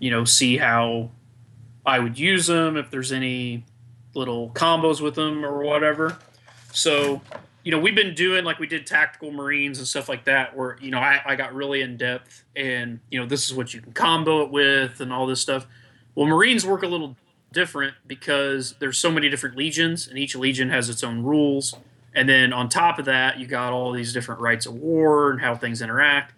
you 0.00 0.10
know, 0.10 0.24
see 0.24 0.56
how 0.56 1.10
I 1.84 2.00
would 2.00 2.18
use 2.18 2.48
them, 2.48 2.76
if 2.76 2.90
there's 2.90 3.12
any 3.12 3.64
little 4.14 4.50
combos 4.50 5.00
with 5.00 5.14
them 5.14 5.44
or 5.44 5.62
whatever. 5.62 6.18
So, 6.72 7.22
you 7.62 7.70
know, 7.70 7.78
we've 7.78 7.94
been 7.94 8.14
doing 8.14 8.44
like 8.44 8.58
we 8.58 8.66
did 8.66 8.86
tactical 8.86 9.30
Marines 9.30 9.78
and 9.78 9.86
stuff 9.86 10.08
like 10.08 10.24
that, 10.24 10.56
where, 10.56 10.78
you 10.80 10.90
know, 10.90 10.98
I, 10.98 11.20
I 11.24 11.36
got 11.36 11.54
really 11.54 11.80
in 11.80 11.96
depth 11.96 12.44
and, 12.56 12.98
you 13.08 13.20
know, 13.20 13.26
this 13.26 13.46
is 13.46 13.54
what 13.54 13.72
you 13.72 13.80
can 13.80 13.92
combo 13.92 14.42
it 14.42 14.50
with 14.50 15.00
and 15.00 15.12
all 15.12 15.26
this 15.26 15.40
stuff. 15.40 15.66
Well, 16.16 16.26
Marines 16.26 16.66
work 16.66 16.82
a 16.82 16.88
little 16.88 17.16
different 17.52 17.94
because 18.06 18.74
there's 18.80 18.98
so 18.98 19.12
many 19.12 19.28
different 19.28 19.56
legions 19.56 20.08
and 20.08 20.18
each 20.18 20.34
legion 20.34 20.70
has 20.70 20.88
its 20.88 21.04
own 21.04 21.22
rules 21.22 21.76
and 22.16 22.26
then 22.26 22.52
on 22.52 22.68
top 22.68 22.98
of 22.98 23.04
that 23.04 23.38
you 23.38 23.46
got 23.46 23.72
all 23.72 23.92
these 23.92 24.12
different 24.12 24.40
rites 24.40 24.66
of 24.66 24.74
war 24.74 25.30
and 25.30 25.40
how 25.40 25.54
things 25.54 25.82
interact. 25.82 26.32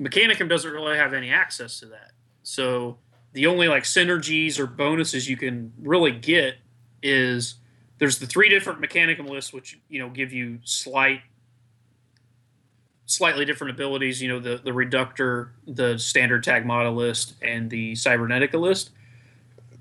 Mechanicum 0.00 0.48
doesn't 0.48 0.72
really 0.72 0.96
have 0.96 1.12
any 1.12 1.30
access 1.30 1.78
to 1.80 1.86
that. 1.86 2.12
So 2.42 2.96
the 3.34 3.46
only 3.46 3.68
like 3.68 3.82
synergies 3.82 4.58
or 4.58 4.66
bonuses 4.66 5.28
you 5.28 5.36
can 5.36 5.72
really 5.80 6.12
get 6.12 6.56
is 7.02 7.56
there's 7.98 8.18
the 8.18 8.26
three 8.26 8.48
different 8.48 8.80
mechanicum 8.80 9.28
lists 9.28 9.52
which 9.52 9.78
you 9.88 10.00
know 10.00 10.08
give 10.08 10.32
you 10.32 10.58
slight 10.64 11.20
slightly 13.06 13.44
different 13.44 13.72
abilities 13.72 14.20
you 14.20 14.28
know 14.28 14.40
the 14.40 14.56
the 14.64 14.72
reductor 14.72 15.52
the 15.66 15.98
standard 15.98 16.42
Taghmata 16.42 16.94
list 16.94 17.34
and 17.42 17.70
the 17.70 17.92
cybernetica 17.92 18.58
list. 18.58 18.90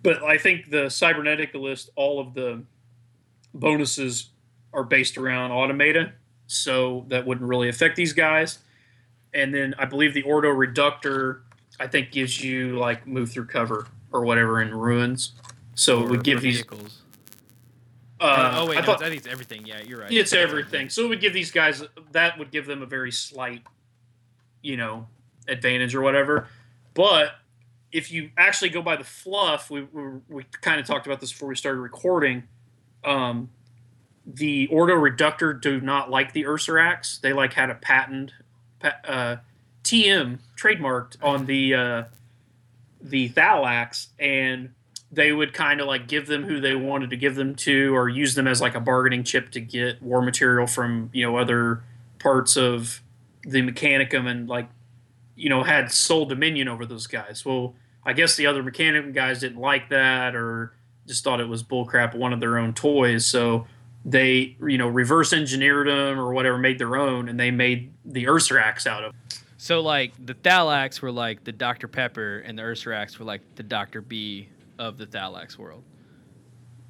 But 0.03 0.23
I 0.23 0.37
think 0.37 0.69
the 0.69 0.85
cybernetica 0.85 1.55
list, 1.55 1.89
all 1.95 2.19
of 2.19 2.33
the 2.33 2.63
bonuses 3.53 4.29
are 4.77 4.83
based 4.83 5.17
around 5.17 5.51
automata, 5.51 6.13
so 6.45 7.03
that 7.09 7.25
wouldn't 7.25 7.49
really 7.49 7.67
affect 7.67 7.95
these 7.95 8.13
guys. 8.13 8.59
And 9.33 9.53
then 9.53 9.73
I 9.77 9.85
believe 9.85 10.13
the 10.13 10.21
Ordo 10.21 10.49
Reductor, 10.49 11.41
I 11.79 11.87
think, 11.87 12.11
gives 12.11 12.41
you 12.41 12.77
like 12.77 13.05
move 13.07 13.31
through 13.31 13.47
cover 13.47 13.87
or 14.11 14.23
whatever 14.23 14.61
in 14.61 14.73
ruins. 14.73 15.33
So 15.73 16.03
it 16.03 16.09
would 16.09 16.23
give 16.23 16.41
these. 16.41 16.57
vehicles. 16.57 17.01
Uh, 18.19 18.53
oh 18.55 18.67
wait, 18.67 18.77
I 18.77 18.81
no, 18.81 18.85
thought 18.85 19.03
I 19.03 19.09
think 19.09 19.19
it's 19.19 19.27
everything. 19.27 19.65
Yeah, 19.65 19.81
you're 19.81 19.99
right. 19.99 20.11
it's 20.11 20.33
everything. 20.33 20.89
So 20.89 21.03
it 21.05 21.09
would 21.09 21.21
give 21.21 21.33
these 21.33 21.51
guys 21.51 21.83
that 22.11 22.37
would 22.39 22.51
give 22.51 22.65
them 22.65 22.81
a 22.81 22.85
very 22.85 23.11
slight, 23.11 23.63
you 24.61 24.77
know, 24.77 25.07
advantage 25.47 25.93
or 25.93 26.01
whatever. 26.01 26.47
But 26.93 27.31
if 27.91 28.11
you 28.11 28.31
actually 28.37 28.69
go 28.69 28.81
by 28.81 28.95
the 28.95 29.03
fluff, 29.03 29.69
we 29.69 29.81
we, 29.83 30.03
we 30.29 30.43
kind 30.61 30.79
of 30.79 30.85
talked 30.85 31.05
about 31.07 31.19
this 31.19 31.31
before 31.31 31.49
we 31.49 31.55
started 31.55 31.79
recording. 31.79 32.43
Um, 33.03 33.49
the 34.27 34.67
Ordo 34.67 34.93
Reductor 34.93 35.53
do 35.53 35.79
not 35.79 36.09
like 36.11 36.33
the 36.33 36.43
Ursarax. 36.43 37.21
They 37.21 37.31
like 37.31 37.53
had 37.53 37.69
a 37.69 37.75
patent, 37.75 38.33
pa- 38.79 38.99
uh, 39.07 39.35
TM 39.85 40.39
trademarked 40.57 41.15
on 41.23 41.45
the 41.45 41.73
uh, 41.73 42.03
the 43.01 43.29
Thallax, 43.29 44.07
and 44.19 44.73
they 45.09 45.31
would 45.31 45.53
kind 45.53 45.79
of 45.79 45.87
like 45.87 46.09
give 46.09 46.27
them 46.27 46.43
who 46.43 46.59
they 46.59 46.75
wanted 46.75 47.09
to 47.11 47.17
give 47.17 47.35
them 47.35 47.55
to, 47.55 47.95
or 47.95 48.09
use 48.09 48.35
them 48.35 48.47
as 48.47 48.59
like 48.59 48.75
a 48.75 48.81
bargaining 48.81 49.23
chip 49.23 49.49
to 49.51 49.61
get 49.61 50.01
war 50.01 50.21
material 50.21 50.67
from 50.67 51.09
you 51.13 51.25
know 51.25 51.37
other 51.37 51.81
parts 52.19 52.57
of 52.57 53.01
the 53.43 53.61
Mechanicum, 53.61 54.27
and 54.27 54.49
like 54.49 54.67
you 55.37 55.47
know 55.47 55.63
had 55.63 55.89
sole 55.89 56.25
dominion 56.25 56.67
over 56.67 56.85
those 56.85 57.07
guys. 57.07 57.45
Well, 57.45 57.75
I 58.03 58.11
guess 58.11 58.35
the 58.35 58.45
other 58.45 58.61
Mechanicum 58.61 59.13
guys 59.13 59.39
didn't 59.39 59.61
like 59.61 59.87
that, 59.87 60.35
or 60.35 60.73
just 61.07 61.23
thought 61.23 61.39
it 61.39 61.47
was 61.47 61.63
bullcrap, 61.63 62.13
one 62.13 62.33
of 62.33 62.41
their 62.41 62.57
own 62.57 62.73
toys. 62.73 63.25
So 63.25 63.67
they 64.07 64.55
you 64.65 64.77
know 64.77 64.87
reverse 64.87 65.33
engineered 65.33 65.87
them 65.87 66.19
or 66.19 66.33
whatever, 66.33 66.57
made 66.57 66.79
their 66.79 66.95
own, 66.95 67.29
and 67.29 67.39
they 67.39 67.51
made 67.51 67.93
the 68.05 68.23
Ursarax 68.23 68.87
out 68.87 69.03
of. 69.03 69.13
So 69.57 69.81
like 69.81 70.13
the 70.23 70.33
Thallax 70.33 71.01
were 71.01 71.11
like 71.11 71.43
the 71.43 71.51
Dr 71.51 71.87
Pepper, 71.87 72.39
and 72.39 72.57
the 72.57 72.63
Ursarax 72.63 73.19
were 73.19 73.25
like 73.25 73.41
the 73.55 73.63
Dr 73.63 74.01
B 74.01 74.49
of 74.79 74.97
the 74.97 75.05
Thallax 75.05 75.59
world. 75.59 75.83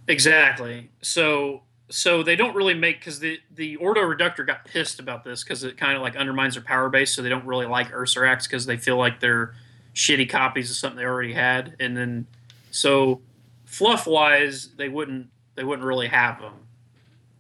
Exactly. 0.08 0.92
So 1.02 1.64
so 1.90 2.22
they 2.22 2.36
don't 2.36 2.56
really 2.56 2.76
make 2.76 3.00
because 3.00 3.20
the 3.20 3.40
the 3.52 3.78
Ordo 3.78 4.02
Reductor 4.02 4.44
got 4.44 4.66
pissed 4.66 5.00
about 5.00 5.24
this 5.24 5.44
because 5.44 5.64
it 5.64 5.78
kind 5.78 5.96
of 5.96 6.04
like 6.04 6.16
undermines 6.16 6.54
their 6.54 6.64
power 6.64 6.90
base. 6.90 7.16
So 7.16 7.22
they 7.24 7.30
don't 7.30 7.46
really 7.46 7.66
like 7.66 7.92
Ursarax 7.92 8.44
because 8.44 8.68
they 8.68 8.78
feel 8.78 8.98
like 8.98 9.20
they're 9.20 9.56
shitty 9.96 10.30
copies 10.30 10.70
of 10.70 10.78
something 10.78 10.98
they 10.98 11.06
already 11.06 11.34
had. 11.34 11.76
And 11.80 11.98
then 11.98 12.28
so 12.70 13.22
fluff 13.66 14.06
wise, 14.06 14.70
they 14.78 14.90
wouldn't 14.90 15.30
they 15.56 15.64
wouldn't 15.64 15.86
really 15.86 16.08
have 16.08 16.40
them. 16.40 16.67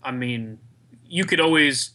I 0.07 0.11
mean, 0.11 0.59
you 1.05 1.25
could 1.25 1.39
always 1.39 1.91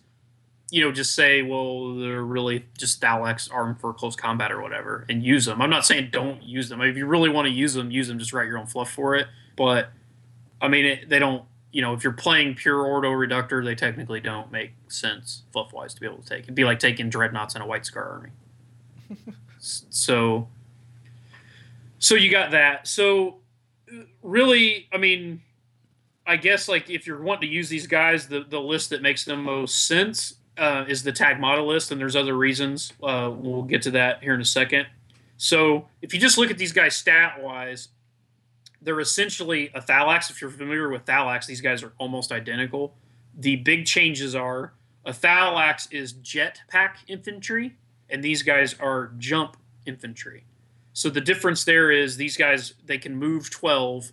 you 0.73 0.81
know, 0.81 0.91
just 0.91 1.15
say, 1.15 1.43
well, 1.43 1.95
they're 1.97 2.25
really 2.25 2.65
just 2.79 2.99
Thallax 2.99 3.51
armed 3.53 3.79
for 3.79 3.93
close 3.93 4.17
combat 4.17 4.51
or 4.51 4.63
whatever, 4.63 5.05
and 5.07 5.23
use 5.23 5.45
them. 5.45 5.61
I'm 5.61 5.69
not 5.69 5.85
saying 5.85 6.09
don't 6.11 6.43
use 6.43 6.71
them. 6.71 6.81
If 6.81 6.97
you 6.97 7.05
really 7.05 7.29
want 7.29 7.45
to 7.45 7.53
use 7.53 7.75
them, 7.75 7.91
use 7.91 8.09
them. 8.09 8.19
Just 8.19 8.33
write 8.33 8.49
your 8.49 8.57
own 8.57 8.67
fluff 8.67 8.91
for 8.91 9.15
it. 9.15 9.27
But 9.55 9.91
I 10.63 10.69
mean, 10.69 10.87
it, 10.87 11.11
they 11.11 11.19
don't. 11.19 11.45
You 11.73 11.83
know, 11.83 11.93
if 11.93 12.03
you're 12.03 12.15
playing 12.15 12.55
pure 12.55 12.81
Ordo 12.81 13.11
Reductor, 13.11 13.63
they 13.63 13.75
technically 13.75 14.21
don't 14.21 14.51
make 14.51 14.73
sense 14.89 15.43
fluff 15.53 15.75
wise 15.75 15.93
to 15.93 16.01
be 16.01 16.07
able 16.07 16.23
to 16.23 16.29
take. 16.29 16.45
It'd 16.45 16.55
be 16.55 16.65
like 16.65 16.79
taking 16.79 17.11
dreadnoughts 17.11 17.55
in 17.55 17.61
a 17.61 17.67
White 17.67 17.85
Scar 17.85 18.09
army. 18.09 18.31
so, 19.59 20.49
so 21.99 22.15
you 22.15 22.31
got 22.31 22.53
that. 22.53 22.89
So, 22.89 23.41
really, 24.23 24.89
I 24.91 24.97
mean, 24.97 25.43
I 26.27 26.37
guess 26.37 26.69
like 26.69 26.89
if 26.89 27.07
you're 27.07 27.21
wanting 27.21 27.49
to 27.49 27.55
use 27.55 27.69
these 27.69 27.87
guys, 27.87 28.29
the 28.29 28.41
the 28.41 28.61
list 28.61 28.91
that 28.91 29.03
makes 29.03 29.25
the 29.25 29.37
most 29.37 29.87
sense 29.87 30.35
uh, 30.57 30.85
is 30.87 31.03
the 31.03 31.13
Taghmata 31.13 31.67
list, 31.67 31.91
and 31.91 32.01
there's 32.01 32.17
other 32.17 32.37
reasons. 32.37 32.93
Uh, 33.03 33.31
we'll 33.35 33.63
get 33.63 33.83
to 33.83 33.91
that 33.93 34.23
here 34.23 34.35
in 34.35 34.41
a 34.41 34.45
second. 34.45 34.87
So 35.37 35.89
if 36.01 36.15
you 36.15 36.21
just 36.21 36.39
look 36.39 36.51
at 36.51 36.59
these 36.59 36.73
guys 36.73 36.95
stat 36.97 37.43
wise, 37.43 37.89
they're 38.81 39.01
essentially 39.01 39.71
a 39.75 39.81
Thallax. 39.81 40.31
If 40.31 40.41
you're 40.41 40.51
familiar 40.51 40.89
with 40.89 41.05
Thallax, 41.05 41.47
these 41.47 41.61
guys 41.61 41.83
are 41.83 41.93
almost 41.99 42.31
identical. 42.31 42.95
The 43.37 43.57
big 43.57 43.87
changes 43.87 44.35
are 44.35 44.75
a 45.05 45.13
Thallax 45.13 45.89
is 45.91 46.13
jetpack 46.15 46.97
infantry, 47.09 47.77
and 48.09 48.23
these 48.23 48.43
guys 48.43 48.75
are 48.79 49.13
jump 49.19 49.57
infantry. 49.87 50.45
So 50.93 51.11
the 51.11 51.21
difference 51.21 51.65
there 51.65 51.91
is 51.91 52.17
these 52.17 52.37
guys 52.37 52.75
they 52.85 52.99
can 52.99 53.17
move 53.17 53.51
12 53.51 54.13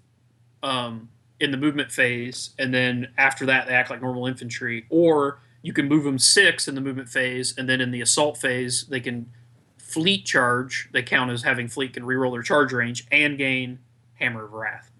um, 0.63 1.09
in 1.39 1.51
the 1.51 1.57
movement 1.57 1.91
phase, 1.91 2.51
and 2.59 2.73
then 2.73 3.07
after 3.17 3.45
that 3.45 3.67
they 3.67 3.73
act 3.73 3.89
like 3.89 4.01
normal 4.01 4.27
infantry, 4.27 4.85
or 4.89 5.39
you 5.61 5.73
can 5.73 5.87
move 5.87 6.03
them 6.03 6.19
six 6.19 6.67
in 6.67 6.75
the 6.75 6.81
movement 6.81 7.09
phase, 7.09 7.53
and 7.57 7.69
then 7.69 7.81
in 7.81 7.91
the 7.91 8.01
assault 8.01 8.37
phase 8.37 8.85
they 8.85 8.99
can 8.99 9.31
fleet 9.77 10.25
charge. 10.25 10.89
They 10.93 11.01
count 11.01 11.31
as 11.31 11.43
having 11.43 11.67
fleet 11.67 11.93
can 11.93 12.03
reroll 12.03 12.31
their 12.31 12.43
charge 12.43 12.71
range 12.71 13.07
and 13.11 13.37
gain 13.37 13.79
Hammer 14.15 14.45
of 14.45 14.53
Wrath. 14.53 14.91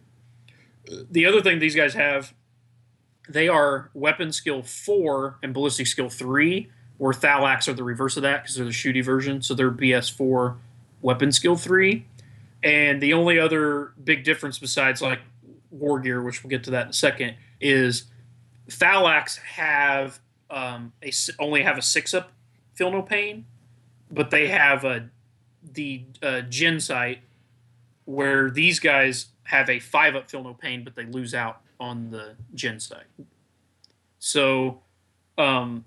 The 1.11 1.25
other 1.25 1.41
thing 1.41 1.59
these 1.59 1.75
guys 1.75 1.93
have, 1.93 2.33
they 3.27 3.47
are 3.47 3.91
weapon 3.93 4.31
skill 4.31 4.63
four 4.63 5.37
and 5.43 5.53
ballistic 5.53 5.87
skill 5.87 6.09
three, 6.09 6.69
where 6.97 7.13
Thallax 7.13 7.67
are 7.67 7.73
the 7.73 7.83
reverse 7.83 8.17
of 8.17 8.23
that 8.23 8.43
because 8.43 8.55
they're 8.55 8.65
the 8.65 8.71
shooty 8.71 9.03
version. 9.03 9.41
So 9.41 9.53
they're 9.53 9.71
BS 9.71 10.11
four, 10.11 10.57
weapon 11.01 11.31
skill 11.31 11.55
three. 11.55 12.05
And 12.63 13.01
the 13.01 13.13
only 13.13 13.39
other 13.39 13.93
big 14.03 14.23
difference 14.23 14.57
besides 14.59 15.01
like 15.01 15.19
war 15.71 15.99
gear, 15.99 16.21
which 16.21 16.43
we'll 16.43 16.49
get 16.49 16.63
to 16.65 16.71
that 16.71 16.83
in 16.83 16.89
a 16.89 16.93
second, 16.93 17.35
is 17.59 18.05
Thallax 18.69 19.37
have 19.37 20.19
um, 20.49 20.93
a, 21.03 21.11
only 21.39 21.63
have 21.63 21.77
a 21.77 21.81
six 21.81 22.13
up 22.13 22.31
feel 22.73 22.91
no 22.91 23.01
pain, 23.01 23.45
but 24.11 24.31
they 24.31 24.47
have 24.47 24.83
a 24.83 25.09
the 25.61 26.03
uh, 26.23 26.41
gen 26.41 26.79
sight 26.79 27.19
where 28.05 28.49
these 28.49 28.79
guys 28.79 29.27
have 29.43 29.69
a 29.69 29.79
five 29.79 30.15
up 30.15 30.29
feel 30.29 30.43
no 30.43 30.53
pain, 30.53 30.83
but 30.83 30.95
they 30.95 31.05
lose 31.05 31.33
out 31.33 31.61
on 31.79 32.09
the 32.11 32.35
gen 32.53 32.79
sight. 32.79 33.05
So 34.19 34.81
um, 35.37 35.85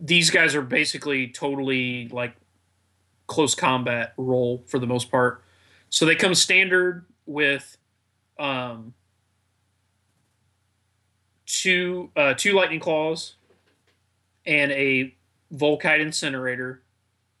these 0.00 0.30
guys 0.30 0.54
are 0.54 0.62
basically 0.62 1.28
totally 1.28 2.08
like 2.08 2.36
close 3.26 3.54
combat 3.54 4.14
role 4.16 4.62
for 4.66 4.78
the 4.78 4.86
most 4.86 5.10
part. 5.10 5.42
So 5.90 6.04
they 6.04 6.14
come 6.14 6.34
standard 6.34 7.04
with 7.26 7.76
um, 8.38 8.94
two 11.46 12.10
uh, 12.16 12.34
two 12.34 12.52
lightning 12.52 12.80
claws 12.80 13.34
and 14.44 14.72
a 14.72 15.14
Volkite 15.54 16.00
incinerator 16.00 16.82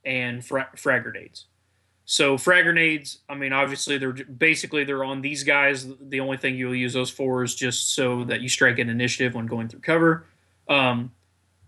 and 0.04 0.44
fra- 0.44 0.70
frag 0.76 1.02
grenades. 1.02 1.46
So 2.08 2.38
frag 2.38 2.64
grenades, 2.64 3.18
I 3.28 3.34
mean, 3.34 3.52
obviously 3.52 3.98
they're 3.98 4.12
basically 4.12 4.84
they're 4.84 5.04
on 5.04 5.22
these 5.22 5.42
guys. 5.42 5.88
The 6.00 6.20
only 6.20 6.36
thing 6.36 6.54
you'll 6.54 6.74
use 6.74 6.92
those 6.92 7.10
for 7.10 7.42
is 7.42 7.54
just 7.54 7.94
so 7.94 8.24
that 8.24 8.40
you 8.40 8.48
strike 8.48 8.78
an 8.78 8.88
initiative 8.88 9.34
when 9.34 9.46
going 9.46 9.68
through 9.68 9.80
cover. 9.80 10.26
Um, 10.68 11.10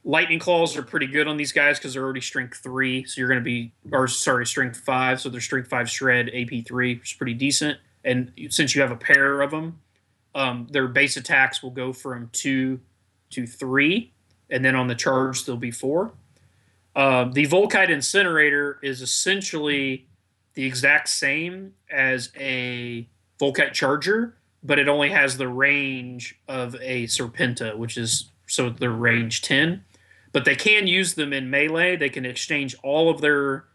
lightning 0.04 0.38
claws 0.38 0.76
are 0.76 0.82
pretty 0.82 1.08
good 1.08 1.26
on 1.26 1.36
these 1.36 1.50
guys 1.50 1.78
because 1.78 1.94
they're 1.94 2.04
already 2.04 2.20
strength 2.20 2.58
three, 2.58 3.04
so 3.04 3.20
you're 3.20 3.28
going 3.28 3.40
to 3.40 3.44
be, 3.44 3.72
or 3.90 4.06
sorry, 4.06 4.46
strength 4.46 4.78
five, 4.78 5.20
so 5.20 5.28
they're 5.28 5.40
strength 5.40 5.68
five 5.68 5.90
shred 5.90 6.30
AP 6.32 6.64
three, 6.64 6.94
which 6.94 7.12
is 7.12 7.16
pretty 7.16 7.34
decent. 7.34 7.78
And 8.08 8.32
since 8.48 8.74
you 8.74 8.80
have 8.80 8.90
a 8.90 8.96
pair 8.96 9.42
of 9.42 9.50
them, 9.50 9.80
um, 10.34 10.66
their 10.70 10.88
base 10.88 11.18
attacks 11.18 11.62
will 11.62 11.70
go 11.70 11.92
from 11.92 12.30
two 12.32 12.80
to 13.30 13.46
three, 13.46 14.14
and 14.48 14.64
then 14.64 14.74
on 14.74 14.88
the 14.88 14.94
charge 14.94 15.44
they'll 15.44 15.58
be 15.58 15.70
four. 15.70 16.12
Uh, 16.96 17.24
the 17.30 17.46
Volkite 17.46 17.90
incinerator 17.90 18.78
is 18.82 19.02
essentially 19.02 20.08
the 20.54 20.64
exact 20.64 21.10
same 21.10 21.74
as 21.90 22.32
a 22.34 23.06
Volkite 23.38 23.74
charger, 23.74 24.36
but 24.62 24.78
it 24.78 24.88
only 24.88 25.10
has 25.10 25.36
the 25.36 25.46
range 25.46 26.40
of 26.48 26.76
a 26.80 27.04
Serpenta, 27.04 27.76
which 27.76 27.98
is 27.98 28.30
so 28.46 28.70
they're 28.70 28.90
range 28.90 29.42
10. 29.42 29.84
But 30.32 30.46
they 30.46 30.56
can 30.56 30.86
use 30.86 31.14
them 31.14 31.34
in 31.34 31.50
melee. 31.50 31.96
They 31.96 32.08
can 32.08 32.24
exchange 32.24 32.74
all 32.82 33.10
of 33.10 33.20
their 33.20 33.66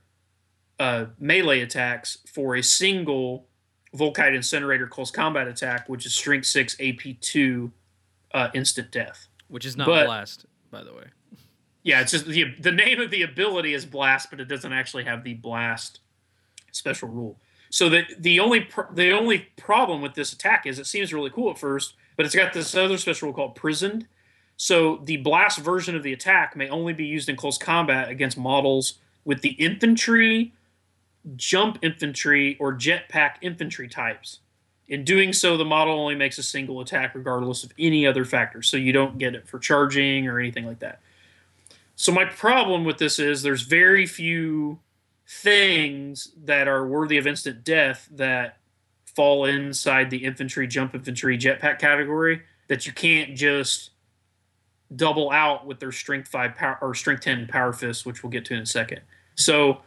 uh, 0.80 1.06
melee 1.20 1.62
attacks 1.62 2.18
for 2.28 2.56
a 2.56 2.64
single 2.64 3.48
Volkite 3.96 4.36
Incinerator 4.36 4.88
close 4.88 5.12
combat 5.12 5.48
attack, 5.48 5.88
which 5.88 6.06
is 6.06 6.14
strength 6.14 6.46
6, 6.48 6.76
AP 6.80 7.20
2, 7.22 7.72
uh, 8.34 8.50
instant 8.54 8.92
death. 8.92 9.28
Which 9.48 9.66
is 9.66 9.78
not 9.78 9.88
But- 9.88 10.06
blast, 10.06 10.46
by 10.72 10.84
the 10.84 10.94
way. 10.94 11.06
Yeah, 11.84 12.00
it's 12.00 12.12
just 12.12 12.26
the 12.26 12.46
the 12.60 12.72
name 12.72 13.02
of 13.02 13.12
the 13.12 13.24
ability 13.24 13.74
is 13.74 13.86
blast, 13.86 14.30
but 14.30 14.40
it 14.40 14.46
doesn't 14.46 14.72
actually 14.72 15.04
have 15.04 15.24
the 15.26 15.34
blast 15.34 16.00
special 16.72 17.10
rule. 17.10 17.40
So 17.70 17.90
the 17.90 18.04
the 18.18 18.40
only 18.40 18.62
pr- 18.62 18.92
the 18.94 19.12
only 19.12 19.40
problem 19.58 20.02
with 20.02 20.14
this 20.14 20.32
attack 20.32 20.66
is 20.66 20.80
it 20.80 20.88
seems 20.88 21.14
really 21.14 21.30
cool 21.30 21.52
at 21.52 21.58
first, 21.58 21.96
but 22.16 22.26
it's 22.26 22.34
got 22.36 22.54
this 22.54 22.74
other 22.74 22.98
special 22.98 23.28
rule 23.28 23.36
called 23.36 23.56
prisoned. 23.56 24.08
So 24.56 25.02
the 25.04 25.18
blast 25.18 25.60
version 25.60 25.94
of 25.96 26.04
the 26.04 26.14
attack 26.14 26.56
may 26.56 26.70
only 26.70 26.94
be 26.94 27.06
used 27.06 27.28
in 27.28 27.36
close 27.36 27.58
combat 27.58 28.08
against 28.10 28.38
models 28.38 29.00
with 29.26 29.42
the 29.42 29.50
infantry, 29.52 30.54
jump 31.36 31.80
infantry, 31.82 32.58
or 32.60 32.74
jetpack 32.74 33.36
infantry 33.42 33.88
types. 33.88 34.40
In 34.88 35.04
doing 35.04 35.32
so, 35.32 35.56
the 35.56 35.66
model 35.66 35.98
only 35.98 36.16
makes 36.16 36.38
a 36.38 36.44
single 36.44 36.82
attack 36.82 37.16
regardless 37.16 37.64
of 37.64 37.72
any 37.80 38.06
other 38.06 38.26
factors. 38.26 38.70
So 38.70 38.78
you 38.78 38.92
don't 38.92 39.18
get 39.18 39.34
it 39.34 39.48
for 39.48 39.58
charging 39.58 40.28
or 40.28 40.40
anything 40.40 40.66
like 40.66 40.80
that. 40.80 41.00
So 41.96 42.12
my 42.12 42.26
problem 42.26 42.84
with 42.84 42.98
this 42.98 43.20
is 43.20 43.42
there's 43.42 43.62
very 43.62 44.06
few 44.06 44.80
things 45.28 46.32
that 46.44 46.68
are 46.68 46.86
worthy 46.86 47.18
of 47.18 47.26
instant 47.26 47.64
death 47.64 48.10
that 48.12 48.58
fall 49.06 49.46
inside 49.46 50.10
the 50.10 50.26
infantry, 50.26 50.68
jump 50.68 50.96
infantry, 50.96 51.38
jetpack 51.38 51.80
category 51.80 52.42
that 52.68 52.86
you 52.86 52.92
can't 52.92 53.36
just 53.36 53.92
double 54.96 55.32
out 55.32 55.66
with 55.66 55.80
their 55.80 55.92
strength 55.92 56.28
five 56.28 56.56
power 56.56 56.78
or 56.82 56.94
strength 56.94 57.22
ten 57.22 57.48
power 57.48 57.74
fist, 57.74 58.06
which 58.06 58.22
we'll 58.22 58.32
get 58.32 58.46
to 58.46 58.54
in 58.54 58.62
a 58.62 58.66
second. 58.66 59.02
So 59.36 59.82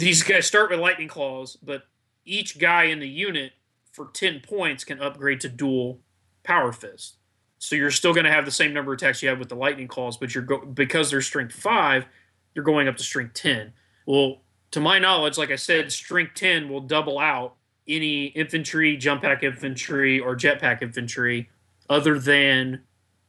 these 0.00 0.22
guys 0.22 0.46
start 0.46 0.70
with 0.70 0.80
lightning 0.80 1.08
claws, 1.08 1.56
but 1.62 1.84
each 2.24 2.58
guy 2.58 2.84
in 2.84 3.00
the 3.00 3.08
unit 3.08 3.52
for 3.92 4.06
ten 4.12 4.40
points 4.40 4.82
can 4.82 5.00
upgrade 5.00 5.40
to 5.42 5.48
dual 5.48 6.00
power 6.42 6.72
fist. 6.72 7.16
So 7.58 7.76
you're 7.76 7.90
still 7.90 8.14
going 8.14 8.24
to 8.24 8.32
have 8.32 8.46
the 8.46 8.50
same 8.50 8.72
number 8.72 8.92
of 8.94 8.96
attacks 8.96 9.22
you 9.22 9.28
have 9.28 9.38
with 9.38 9.50
the 9.50 9.54
lightning 9.54 9.88
claws, 9.88 10.16
but 10.16 10.34
you're 10.34 10.44
go- 10.44 10.64
because 10.64 11.10
they're 11.10 11.20
strength 11.20 11.54
five, 11.54 12.06
you're 12.54 12.64
going 12.64 12.88
up 12.88 12.96
to 12.96 13.02
strength 13.02 13.34
ten. 13.34 13.74
Well, 14.06 14.38
to 14.70 14.80
my 14.80 14.98
knowledge, 14.98 15.36
like 15.36 15.50
I 15.50 15.56
said, 15.56 15.92
strength 15.92 16.34
ten 16.34 16.70
will 16.70 16.80
double 16.80 17.18
out 17.18 17.56
any 17.86 18.26
infantry, 18.26 18.96
jump 18.96 19.20
pack 19.20 19.42
infantry, 19.42 20.18
or 20.18 20.34
jetpack 20.34 20.80
infantry, 20.80 21.50
other 21.90 22.18
than 22.18 22.82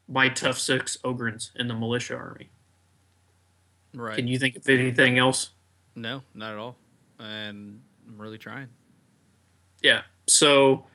my 0.08 0.30
tough 0.30 0.58
six 0.58 0.98
ogryns 1.04 1.52
in 1.56 1.68
the 1.68 1.74
militia 1.74 2.16
army. 2.16 2.50
Right. 3.94 4.16
Can 4.16 4.28
you 4.30 4.40
think 4.40 4.56
of 4.56 4.70
anything 4.70 5.18
else? 5.18 5.50
No, 5.96 6.22
not 6.34 6.54
at 6.54 6.58
all. 6.58 6.78
And 7.20 7.82
I'm 8.08 8.22
really 8.22 8.38
trying. 8.38 8.68
Yeah. 9.82 10.02
So 10.28 10.86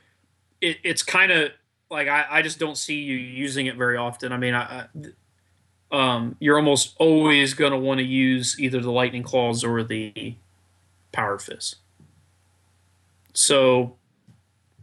it, 0.60 0.78
it's 0.82 1.02
kind 1.02 1.32
of 1.32 1.51
like 1.90 2.09
I, 2.09 2.27
I 2.28 2.43
just 2.43 2.59
don't 2.59 2.77
see 2.77 3.01
you 3.01 3.16
using 3.16 3.66
it 3.66 3.77
very 3.77 3.97
often. 3.97 4.32
I 4.32 4.36
mean, 4.36 4.55
I, 4.55 4.86
I 4.86 4.86
um, 5.93 6.36
you're 6.40 6.56
almost 6.56 6.97
always 6.98 7.55
going 7.55 7.73
to 7.73 7.78
want 7.78 7.98
to 7.98 8.05
use 8.05 8.59
either 8.59 8.81
the 8.81 8.90
lightning 8.90 9.23
claws 9.23 9.62
or 9.62 9.82
the 9.85 10.35
power 11.12 11.39
fist. 11.39 11.77
So, 13.32 13.97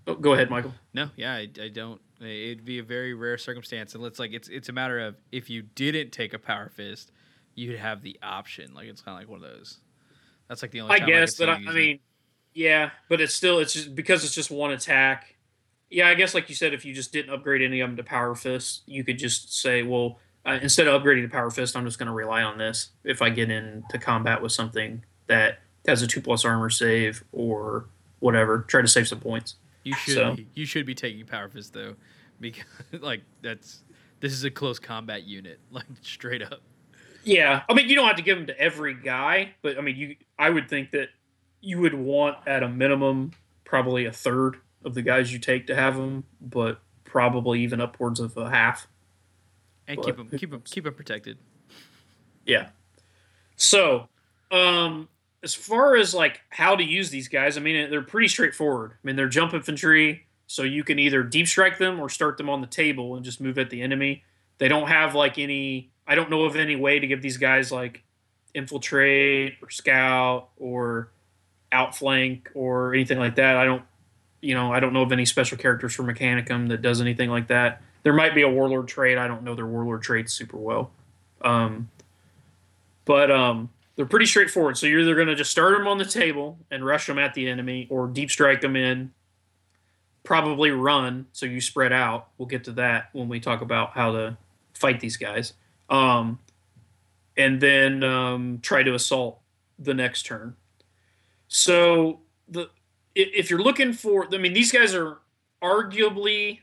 oh, 0.07 0.15
go 0.15 0.34
ahead, 0.34 0.49
Michael. 0.49 0.73
No, 0.94 1.10
yeah, 1.15 1.34
I, 1.34 1.49
I 1.61 1.68
don't. 1.69 1.99
It'd 2.22 2.64
be 2.64 2.80
a 2.80 2.84
very 2.84 3.14
rare 3.14 3.38
circumstance, 3.38 3.95
and 3.95 4.06
it's 4.06 4.19
like 4.19 4.31
it's 4.31 4.48
it's 4.48 4.69
a 4.69 4.72
matter 4.72 4.99
of 4.99 5.15
if 5.31 5.49
you 5.49 5.61
didn't 5.61 6.11
take 6.11 6.34
a 6.34 6.40
power 6.40 6.69
fist, 6.69 7.11
you'd 7.56 7.80
have 7.80 8.02
the 8.02 8.18
option. 8.23 8.73
Like 8.73 8.88
it's 8.88 9.02
kind 9.02 9.15
of 9.18 9.22
like 9.22 9.30
one 9.30 9.44
of 9.44 9.57
those. 9.57 9.80
That's 10.53 10.61
like 10.61 10.69
the 10.69 10.81
only. 10.81 11.01
I 11.01 11.03
guess, 11.03 11.35
could 11.38 11.47
but 11.47 11.49
I, 11.49 11.53
I 11.67 11.73
mean, 11.73 11.99
yeah, 12.53 12.91
but 13.09 13.19
it's 13.19 13.34
still 13.34 13.57
it's 13.57 13.73
just 13.73 13.95
because 13.95 14.23
it's 14.23 14.35
just 14.35 14.51
one 14.51 14.69
attack. 14.69 15.35
Yeah, 15.89 16.07
I 16.07 16.13
guess 16.13 16.35
like 16.35 16.47
you 16.47 16.53
said, 16.53 16.75
if 16.75 16.85
you 16.85 16.93
just 16.93 17.11
didn't 17.11 17.34
upgrade 17.34 17.63
any 17.63 17.80
of 17.80 17.89
them 17.89 17.97
to 17.97 18.03
power 18.03 18.35
fist, 18.35 18.84
you 18.85 19.03
could 19.03 19.17
just 19.17 19.59
say, 19.59 19.81
well, 19.81 20.19
uh, 20.45 20.59
instead 20.61 20.88
of 20.88 21.01
upgrading 21.01 21.23
to 21.23 21.27
power 21.27 21.49
fist, 21.49 21.75
I'm 21.75 21.85
just 21.85 21.97
going 21.97 22.05
to 22.05 22.13
rely 22.13 22.43
on 22.43 22.59
this 22.59 22.89
if 23.03 23.23
I 23.23 23.31
get 23.31 23.49
into 23.49 23.97
combat 23.97 24.43
with 24.43 24.51
something 24.51 25.03
that 25.25 25.57
has 25.88 26.03
a 26.03 26.07
two 26.07 26.21
plus 26.21 26.45
armor 26.45 26.69
save 26.69 27.23
or 27.31 27.85
whatever. 28.19 28.59
Try 28.67 28.84
to 28.84 28.88
save 28.88 29.07
some 29.07 29.21
points. 29.21 29.55
You 29.84 29.95
should 29.95 30.13
So- 30.13 30.35
you 30.53 30.67
should 30.67 30.85
be 30.85 30.93
taking 30.93 31.25
power 31.25 31.49
fist 31.49 31.73
though, 31.73 31.95
because 32.39 32.63
like 33.01 33.21
that's 33.41 33.81
this 34.19 34.34
is 34.34 34.43
a 34.43 34.51
close 34.51 34.77
combat 34.77 35.23
unit, 35.23 35.59
like 35.71 35.85
straight 36.01 36.43
up. 36.43 36.61
Yeah, 37.24 37.64
I 37.70 37.74
mean 37.74 37.90
you 37.90 37.95
don't 37.95 38.08
have 38.08 38.18
to 38.18 38.22
give 38.22 38.38
them 38.38 38.48
to 38.48 38.60
every 38.60 38.94
guy, 38.94 39.54
but 39.62 39.78
I 39.78 39.82
mean 39.82 39.95
you. 39.95 40.16
I 40.38 40.50
would 40.50 40.70
think 40.70 40.91
that 40.91 41.10
you 41.62 41.80
would 41.80 41.94
want 41.94 42.38
at 42.45 42.64
a 42.64 42.68
minimum 42.68 43.32
probably 43.64 44.06
a 44.06 44.12
third 44.12 44.58
of 44.84 44.94
the 44.94 45.02
guys 45.02 45.32
you 45.32 45.40
take 45.40 45.68
to 45.68 45.76
have 45.76 45.95
them, 45.95 46.26
but 46.41 46.80
probably 47.06 47.62
even 47.62 47.80
upwards 47.80 48.20
of 48.20 48.36
a 48.38 48.50
half. 48.50 48.88
And 49.88 49.98
But 49.98 50.06
keep 50.06 50.18
them, 50.52 50.62
keep 50.66 50.84
them 50.84 50.94
protected. 50.94 51.38
Yeah. 52.45 52.70
So, 53.56 54.10
um, 54.52 55.08
as 55.44 55.54
far 55.54 55.95
as 55.95 56.14
like 56.14 56.41
how 56.50 56.76
to 56.76 56.84
use 56.84 57.10
these 57.10 57.28
guys, 57.28 57.58
I 57.58 57.62
mean, 57.62 57.90
they're 57.90 58.02
pretty 58.02 58.28
straightforward. 58.28 58.91
I 58.91 59.08
mean, 59.08 59.16
they're 59.16 59.28
jump 59.28 59.54
infantry, 59.54 60.26
so 60.48 60.64
you 60.64 60.84
can 60.84 61.00
either 61.00 61.24
deep 61.24 61.48
strike 61.48 61.78
them 61.78 62.00
or 62.00 62.10
start 62.10 62.38
them 62.38 62.50
on 62.50 62.62
the 62.62 62.68
table 62.68 63.16
and 63.16 63.24
just 63.24 63.40
move 63.40 63.58
at 63.58 63.70
the 63.70 63.82
enemy. 63.82 64.24
They 64.58 64.68
don't 64.68 64.88
have 64.88 65.16
like 65.16 65.38
any. 65.38 65.91
I 66.07 66.15
don't 66.15 66.30
know 66.30 66.43
of 66.43 66.55
any 66.55 66.75
way 66.75 66.99
to 66.99 67.07
give 67.07 67.21
these 67.21 67.38
guys 67.38 67.71
like 67.71 68.03
infiltrate 68.53 69.55
or 69.61 69.69
scout 69.69 70.49
or 70.57 71.09
outflank 71.71 72.49
or 72.53 72.93
anything 72.93 73.19
like 73.19 73.35
that. 73.35 73.57
I 73.57 73.65
don't, 73.65 73.84
you 74.41 74.53
know, 74.53 74.71
I 74.71 74.80
don't 74.80 74.93
know 74.93 75.01
of 75.01 75.11
any 75.11 75.25
special 75.25 75.57
characters 75.57 75.93
for 75.93 76.03
Mechanicum 76.03 76.69
that 76.69 76.81
does 76.81 77.01
anything 77.01 77.30
like 77.30 77.47
that. 77.47 77.81
There 78.03 78.13
might 78.13 78.35
be 78.35 78.41
a 78.41 78.49
warlord 78.49 78.88
trait. 78.88 79.17
I 79.17 79.27
don't 79.27 79.43
know 79.43 79.55
their 79.55 79.65
warlord 79.65 80.01
traits 80.01 80.34
super 80.34 80.57
well. 80.57 80.91
Um, 81.41 81.89
but 83.05 83.31
um, 83.31 83.69
they're 83.95 84.05
pretty 84.05 84.25
straightforward. 84.25 84.77
So 84.77 84.88
you're 84.88 85.01
either 85.01 85.15
going 85.15 85.27
to 85.27 85.35
just 85.35 85.51
start 85.51 85.77
them 85.77 85.88
on 85.88 85.97
the 85.97 86.05
table 86.05 86.57
and 86.69 86.85
rush 86.85 87.07
them 87.07 87.19
at 87.19 87.34
the 87.34 87.47
enemy, 87.49 87.88
or 87.89 88.07
deep 88.07 88.31
strike 88.31 88.61
them 88.61 88.75
in. 88.75 89.13
Probably 90.23 90.71
run 90.71 91.27
so 91.34 91.45
you 91.45 91.59
spread 91.59 91.91
out. 91.91 92.30
We'll 92.38 92.47
get 92.47 92.63
to 92.65 92.71
that 92.73 93.09
when 93.13 93.27
we 93.27 93.39
talk 93.39 93.61
about 93.61 93.91
how 93.91 94.11
to 94.13 94.38
fight 94.73 94.99
these 94.99 95.17
guys. 95.17 95.53
Um, 95.94 96.40
and 97.38 97.61
then 97.61 98.03
um, 98.03 98.60
try 98.61 98.82
to 98.82 98.95
assault 98.95 99.40
the 99.78 99.94
next 99.94 100.24
turn. 100.24 100.56
So 101.48 102.22
the 102.48 102.70
if 103.15 103.52
you're 103.52 103.61
looking 103.61 103.94
for, 103.94 104.28
I 104.34 104.40
mean, 104.40 104.53
these 104.53 104.72
guys 104.72 104.95
are 104.95 105.20
arguably 105.61 106.61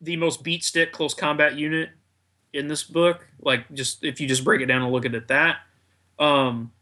the 0.00 0.16
most 0.16 0.42
beat 0.42 0.64
stick 0.64 0.92
close 0.92 1.14
combat 1.14 1.56
unit 1.56 1.90
in 2.52 2.66
this 2.66 2.82
book. 2.82 3.28
Like 3.40 3.72
just 3.72 4.02
if 4.02 4.20
you 4.20 4.26
just 4.26 4.42
break 4.42 4.60
it 4.60 4.66
down 4.66 4.82
and 4.82 4.92
look 4.92 5.06
at 5.06 5.14
it 5.14 5.28
that. 5.28 5.58
Um, 6.18 6.72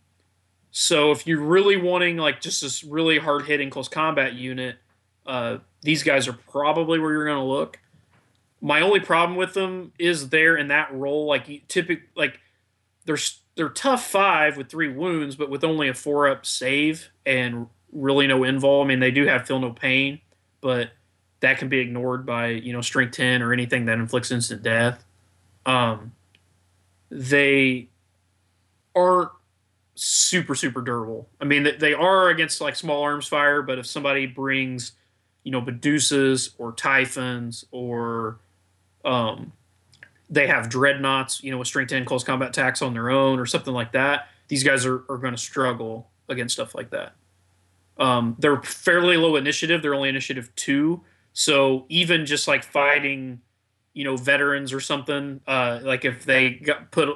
so 0.71 1.11
if 1.11 1.27
you're 1.27 1.43
really 1.43 1.77
wanting 1.77 2.17
like 2.17 2.41
just 2.41 2.63
this 2.63 2.83
really 2.83 3.19
hard 3.19 3.45
hitting 3.45 3.69
close 3.69 3.89
combat 3.89 4.33
unit, 4.33 4.77
uh, 5.27 5.59
these 5.83 6.03
guys 6.03 6.27
are 6.29 6.33
probably 6.33 6.99
where 6.99 7.13
you're 7.13 7.27
gonna 7.27 7.47
look. 7.47 7.79
My 8.61 8.81
only 8.81 9.01
problem 9.01 9.37
with 9.37 9.55
them 9.55 9.93
is 9.99 10.29
they're 10.29 10.57
in 10.57 10.69
that 10.69 10.93
role. 10.93 11.27
Like 11.27 11.67
typical 11.69 12.07
like 12.15 12.41
they're 13.07 13.19
they're 13.57 13.69
tough 13.71 14.07
five 14.07 14.57
with 14.57 14.69
three 14.69 14.89
wounds, 14.89 15.37
but 15.37 15.51
with 15.51 15.65
only 15.65 15.89
a 15.89 15.95
four 15.95 16.29
up 16.29 16.45
save 16.47 17.11
and 17.25 17.67
really 17.93 18.27
no 18.27 18.41
invul. 18.41 18.85
I 18.85 18.87
mean 18.87 19.01
they 19.01 19.11
do 19.11 19.27
have 19.27 19.47
feel 19.47 19.59
no 19.61 19.73
pain, 19.73 20.21
but 20.61 20.91
that 21.41 21.59
can 21.59 21.69
be 21.69 21.79
ignored 21.79 22.25
by 22.25 22.49
you 22.49 22.73
know 22.73 22.81
strength 22.81 23.17
10 23.17 23.43
or 23.43 23.53
anything 23.53 23.87
that 23.87 23.99
inflicts 23.99 24.31
instant 24.31 24.63
death 24.63 25.05
um 25.67 26.13
they 27.11 27.89
aren't 28.95 29.31
super 29.95 30.55
super 30.55 30.81
durable 30.81 31.29
i 31.41 31.45
mean 31.45 31.67
they- 31.79 31.95
are 31.95 32.29
against 32.29 32.61
like 32.61 32.77
small 32.77 33.03
arms 33.03 33.27
fire 33.27 33.63
but 33.63 33.79
if 33.79 33.87
somebody 33.87 34.27
brings 34.27 34.93
you 35.45 35.51
know 35.51 35.61
Medusas 35.61 36.55
or 36.59 36.73
typhons 36.73 37.65
or 37.71 38.39
um 39.05 39.53
they 40.29 40.47
have 40.47 40.69
dreadnoughts 40.69 41.43
you 41.43 41.51
know 41.51 41.59
with 41.59 41.67
strength 41.69 41.91
10 41.91 42.05
close 42.05 42.25
combat 42.25 42.51
attacks 42.51 42.83
on 42.83 42.95
their 42.95 43.11
own 43.11 43.39
or 43.39 43.47
something 43.47 43.75
like 43.75 43.93
that. 43.93 44.29
These 44.49 44.65
guys 44.65 44.87
are, 44.87 45.05
are 45.09 45.19
going 45.19 45.35
to 45.35 45.39
struggle 45.39 46.11
against 46.29 46.55
stuff 46.55 46.75
like 46.75 46.91
that. 46.91 47.15
Um, 47.99 48.37
they're 48.39 48.61
fairly 48.63 49.17
low 49.17 49.37
initiative. 49.37 49.83
They're 49.83 49.95
only 49.95 50.09
initiative 50.09 50.51
two. 50.57 51.03
So 51.33 51.85
even 51.89 52.27
just 52.27 52.49
like 52.49 52.65
fighting, 52.65 53.41
you 53.93 54.05
know, 54.05 54.17
veterans 54.17 54.73
or 54.73 54.81
something, 54.81 55.41
uh, 55.47 55.81
like 55.83 56.05
if 56.05 56.25
they 56.25 56.51
got 56.51 56.91
put 56.91 57.09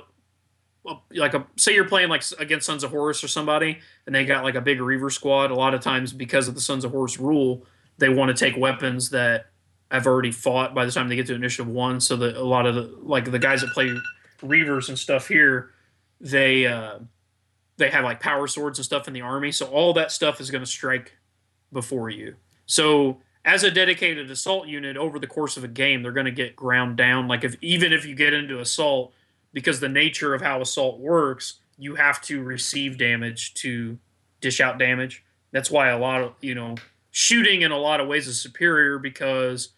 like 1.12 1.32
a 1.32 1.46
say 1.56 1.74
you're 1.74 1.88
playing 1.88 2.10
like 2.10 2.22
against 2.38 2.66
Sons 2.66 2.84
of 2.84 2.90
Horus 2.90 3.24
or 3.24 3.28
somebody, 3.28 3.78
and 4.06 4.14
they 4.14 4.24
got 4.24 4.44
like 4.44 4.54
a 4.54 4.60
big 4.60 4.80
Reaver 4.80 5.10
squad. 5.10 5.50
A 5.50 5.54
lot 5.54 5.74
of 5.74 5.80
times 5.80 6.12
because 6.12 6.46
of 6.46 6.54
the 6.54 6.60
Sons 6.60 6.84
of 6.84 6.90
Horus 6.90 7.18
rule, 7.18 7.66
they 7.98 8.10
want 8.10 8.36
to 8.36 8.44
take 8.44 8.56
weapons 8.58 9.10
that 9.10 9.46
have 9.90 10.06
already 10.06 10.32
fought 10.32 10.74
by 10.74 10.84
the 10.84 10.92
time 10.92 11.08
they 11.08 11.16
get 11.16 11.26
to 11.26 11.34
initiative 11.34 11.72
one. 11.72 12.00
So 12.00 12.16
that 12.16 12.36
a 12.36 12.44
lot 12.44 12.66
of 12.66 12.74
the 12.74 12.94
like 13.02 13.30
the 13.30 13.38
guys 13.38 13.60
that 13.60 13.70
play 13.70 13.94
Reavers 14.40 14.88
and 14.88 14.98
stuff 14.98 15.28
here, 15.28 15.70
they 16.20 16.66
uh, 16.66 16.98
they 17.76 17.90
have 17.90 18.04
like 18.04 18.20
power 18.20 18.46
swords 18.46 18.78
and 18.78 18.84
stuff 18.84 19.08
in 19.08 19.14
the 19.14 19.20
army. 19.20 19.52
So 19.52 19.66
all 19.66 19.92
that 19.94 20.12
stuff 20.12 20.40
is 20.40 20.50
going 20.50 20.64
to 20.64 20.70
strike 20.70 21.12
before 21.72 22.10
you. 22.10 22.36
So 22.66 23.20
as 23.44 23.62
a 23.62 23.70
dedicated 23.70 24.30
assault 24.30 24.66
unit 24.66 24.96
over 24.96 25.18
the 25.18 25.26
course 25.26 25.56
of 25.56 25.64
a 25.64 25.68
game 25.68 26.02
they're 26.02 26.12
going 26.12 26.24
to 26.24 26.32
get 26.32 26.56
ground 26.56 26.96
down 26.96 27.28
like 27.28 27.44
if 27.44 27.56
even 27.60 27.92
if 27.92 28.04
you 28.04 28.14
get 28.14 28.32
into 28.32 28.58
assault 28.58 29.12
because 29.52 29.80
the 29.80 29.88
nature 29.88 30.34
of 30.34 30.40
how 30.40 30.60
assault 30.60 30.98
works 30.98 31.60
you 31.76 31.94
have 31.96 32.20
to 32.22 32.42
receive 32.42 32.98
damage 32.98 33.54
to 33.54 33.98
dish 34.40 34.60
out 34.60 34.78
damage 34.78 35.24
that's 35.52 35.70
why 35.70 35.88
a 35.88 35.98
lot 35.98 36.22
of 36.22 36.32
you 36.40 36.54
know 36.54 36.74
shooting 37.16 37.62
in 37.62 37.70
a 37.70 37.78
lot 37.78 38.00
of 38.00 38.08
ways 38.08 38.26
is 38.26 38.40
superior 38.40 38.98
because 38.98 39.68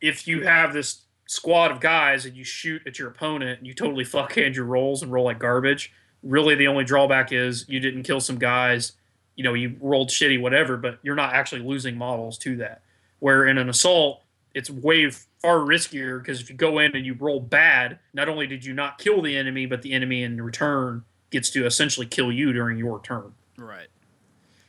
if 0.00 0.28
you 0.28 0.44
have 0.44 0.72
this 0.72 1.02
squad 1.26 1.72
of 1.72 1.80
guys 1.80 2.24
and 2.24 2.36
you 2.36 2.44
shoot 2.44 2.80
at 2.86 3.00
your 3.00 3.08
opponent 3.08 3.58
and 3.58 3.66
you 3.66 3.74
totally 3.74 4.04
fuckhand 4.04 4.54
your 4.54 4.64
rolls 4.64 5.02
and 5.02 5.10
roll 5.10 5.24
like 5.24 5.40
garbage 5.40 5.92
really 6.22 6.54
the 6.54 6.68
only 6.68 6.84
drawback 6.84 7.32
is 7.32 7.64
you 7.68 7.80
didn't 7.80 8.04
kill 8.04 8.20
some 8.20 8.38
guys 8.38 8.92
you 9.34 9.42
know 9.42 9.54
you 9.54 9.74
rolled 9.80 10.08
shitty 10.08 10.40
whatever 10.40 10.76
but 10.76 11.00
you're 11.02 11.16
not 11.16 11.34
actually 11.34 11.60
losing 11.60 11.98
models 11.98 12.38
to 12.38 12.54
that 12.54 12.82
where 13.18 13.48
in 13.48 13.58
an 13.58 13.68
assault 13.68 14.22
it's 14.54 14.70
way 14.70 15.10
far 15.10 15.56
riskier 15.58 16.20
because 16.20 16.40
if 16.40 16.48
you 16.48 16.54
go 16.54 16.78
in 16.78 16.94
and 16.94 17.04
you 17.04 17.14
roll 17.14 17.40
bad 17.40 17.98
not 18.14 18.28
only 18.28 18.46
did 18.46 18.64
you 18.64 18.72
not 18.72 18.98
kill 18.98 19.20
the 19.20 19.36
enemy 19.36 19.66
but 19.66 19.82
the 19.82 19.92
enemy 19.92 20.22
in 20.22 20.40
return 20.40 21.02
gets 21.30 21.50
to 21.50 21.66
essentially 21.66 22.06
kill 22.06 22.30
you 22.30 22.52
during 22.52 22.78
your 22.78 23.00
turn 23.02 23.32
Right. 23.58 23.88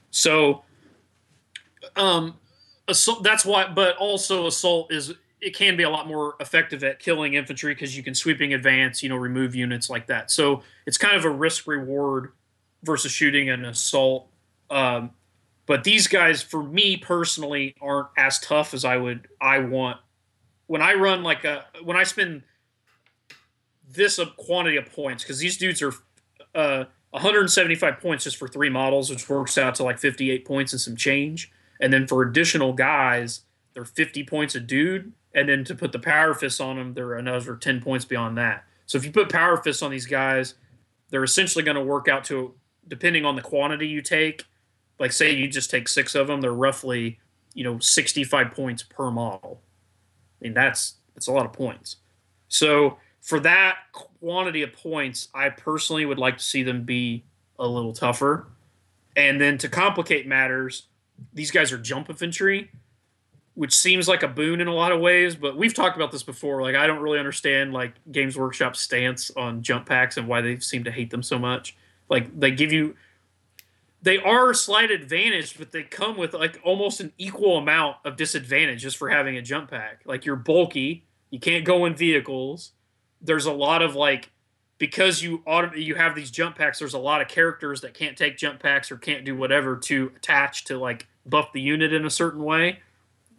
so 0.10 0.64
um 1.95 2.36
assault 2.88 3.24
that's 3.24 3.45
why 3.45 3.68
but 3.68 3.95
also 3.98 4.48
assault 4.48 4.91
is 4.91 5.14
it 5.44 5.53
can 5.53 5.76
be 5.76 5.84
a 5.84 5.90
lot 5.90 6.07
more 6.07 6.36
effective 6.40 6.84
at 6.84 6.99
killing 6.99 7.34
infantry 7.34 7.74
because 7.74 7.95
you 7.95 8.02
can 8.02 8.15
sweeping 8.15 8.53
advance 8.53 9.03
you 9.03 9.10
know 9.10 9.18
remove 9.18 9.53
units 9.53 9.90
like 9.90 10.07
that. 10.07 10.32
So 10.32 10.64
it's 10.86 10.98
kind 10.98 11.15
of 11.15 11.26
a 11.26 11.30
risk 11.30 11.68
reward 11.68 12.32
versus 12.84 13.11
shooting 13.11 13.49
an 13.49 13.65
assault. 13.65 14.30
Um, 14.70 15.11
but 15.65 15.84
these 15.84 16.07
guys 16.07 16.41
for 16.41 16.64
me 16.64 16.98
personally 16.98 17.76
aren't 17.82 18.07
as 18.18 18.40
tough 18.40 18.74
as 18.74 18.86
i 18.86 18.98
would 18.98 19.28
i 19.41 19.60
want. 19.60 19.98
When 20.68 20.82
i 20.82 20.94
run 20.94 21.24
like 21.24 21.44
a 21.44 21.65
when 21.84 21.98
i 21.98 22.03
spend 22.03 22.44
this 23.88 24.20
quantity 24.38 24.78
of 24.78 24.91
points 24.91 25.24
because 25.24 25.40
these 25.40 25.57
dudes 25.57 25.82
are 25.82 25.94
uh, 26.56 26.86
175 27.11 27.99
points 27.99 28.24
just 28.24 28.38
for 28.38 28.48
three 28.48 28.70
models 28.70 29.10
which 29.10 29.30
works 29.30 29.57
out 29.57 29.76
to 29.76 29.84
like 29.84 29.99
58 29.99 30.45
points 30.45 30.74
and 30.74 30.82
some 30.82 30.95
change 30.95 31.52
and 31.79 31.91
then 31.91 32.07
for 32.07 32.21
additional 32.21 32.73
guys 32.73 33.41
they're 33.73 33.85
50 33.85 34.23
points 34.25 34.55
a 34.55 34.59
dude 34.59 35.13
and 35.33 35.49
then 35.49 35.63
to 35.63 35.75
put 35.75 35.91
the 35.91 35.99
power 35.99 36.33
fists 36.33 36.59
on 36.59 36.77
them 36.77 36.93
they're 36.93 37.15
another 37.15 37.55
10 37.55 37.81
points 37.81 38.05
beyond 38.05 38.37
that. 38.37 38.65
So 38.85 38.97
if 38.97 39.05
you 39.05 39.11
put 39.11 39.29
power 39.29 39.57
fists 39.57 39.81
on 39.81 39.91
these 39.91 40.05
guys 40.05 40.55
they're 41.09 41.23
essentially 41.23 41.63
going 41.63 41.75
to 41.75 41.83
work 41.83 42.07
out 42.07 42.23
to 42.25 42.53
depending 42.87 43.25
on 43.25 43.35
the 43.35 43.41
quantity 43.41 43.87
you 43.87 44.01
take 44.01 44.45
like 44.99 45.11
say 45.11 45.31
you 45.31 45.47
just 45.47 45.69
take 45.69 45.87
six 45.87 46.15
of 46.15 46.27
them 46.27 46.41
they're 46.41 46.53
roughly 46.53 47.19
you 47.53 47.63
know 47.63 47.79
65 47.79 48.51
points 48.51 48.83
per 48.83 49.11
model. 49.11 49.61
I 50.41 50.45
mean 50.45 50.53
that's 50.53 50.95
that's 51.13 51.27
a 51.27 51.31
lot 51.31 51.45
of 51.45 51.53
points. 51.53 51.97
So 52.47 52.97
for 53.21 53.39
that 53.39 53.77
quantity 53.93 54.63
of 54.63 54.73
points 54.73 55.29
i 55.33 55.47
personally 55.49 56.05
would 56.05 56.19
like 56.19 56.37
to 56.37 56.43
see 56.43 56.61
them 56.61 56.83
be 56.83 57.23
a 57.59 57.67
little 57.67 57.93
tougher. 57.93 58.47
And 59.15 59.39
then 59.39 59.57
to 59.59 59.69
complicate 59.69 60.27
matters 60.27 60.87
these 61.33 61.51
guys 61.51 61.71
are 61.71 61.77
jump 61.77 62.09
infantry 62.09 62.69
which 63.55 63.77
seems 63.77 64.07
like 64.07 64.23
a 64.23 64.27
boon 64.27 64.59
in 64.61 64.67
a 64.67 64.73
lot 64.73 64.91
of 64.91 64.99
ways 64.99 65.35
but 65.35 65.55
we've 65.55 65.73
talked 65.73 65.95
about 65.95 66.11
this 66.11 66.23
before. 66.23 66.61
Like 66.61 66.75
i 66.75 66.87
don't 66.87 67.01
really 67.01 67.19
understand 67.19 67.73
like 67.73 67.93
games 68.11 68.37
workshop's 68.37 68.79
stance 68.79 69.31
on 69.31 69.61
jump 69.61 69.85
packs 69.85 70.17
and 70.17 70.27
why 70.27 70.41
they 70.41 70.59
seem 70.59 70.83
to 70.83 70.91
hate 70.91 71.09
them 71.11 71.23
so 71.23 71.37
much. 71.37 71.75
Like 72.09 72.39
they 72.39 72.51
give 72.51 72.71
you 72.71 72.95
they 74.01 74.17
are 74.17 74.49
a 74.49 74.55
slight 74.55 74.91
advantage 74.91 75.57
but 75.57 75.71
they 75.71 75.83
come 75.83 76.17
with 76.17 76.33
like 76.33 76.59
almost 76.63 76.99
an 76.99 77.13
equal 77.17 77.57
amount 77.57 77.97
of 78.03 78.17
disadvantage 78.17 78.81
just 78.81 78.97
for 78.97 79.09
having 79.09 79.37
a 79.37 79.41
jump 79.41 79.69
pack. 79.69 80.01
Like 80.05 80.25
you're 80.25 80.35
bulky 80.35 81.05
you 81.29 81.39
can't 81.39 81.65
go 81.65 81.85
in 81.85 81.95
vehicles. 81.95 82.73
There's 83.19 83.47
a 83.47 83.51
lot 83.51 83.81
of 83.81 83.95
like 83.95 84.29
because 84.77 85.23
you 85.23 85.41
auto, 85.45 85.73
you 85.75 85.95
have 85.95 86.13
these 86.13 86.29
jump 86.29 86.57
packs. 86.57 86.77
There's 86.77 86.93
a 86.93 86.99
lot 86.99 87.21
of 87.21 87.27
characters 87.27 87.81
that 87.81 87.93
can't 87.93 88.17
take 88.17 88.37
jump 88.37 88.59
packs 88.59 88.91
or 88.91 88.97
can't 88.97 89.25
do 89.25 89.35
whatever 89.35 89.77
to 89.77 90.11
attach 90.15 90.65
to 90.65 90.77
like 90.77 91.07
buff 91.25 91.53
the 91.53 91.61
unit 91.61 91.93
in 91.93 92.05
a 92.05 92.09
certain 92.09 92.43
way, 92.43 92.79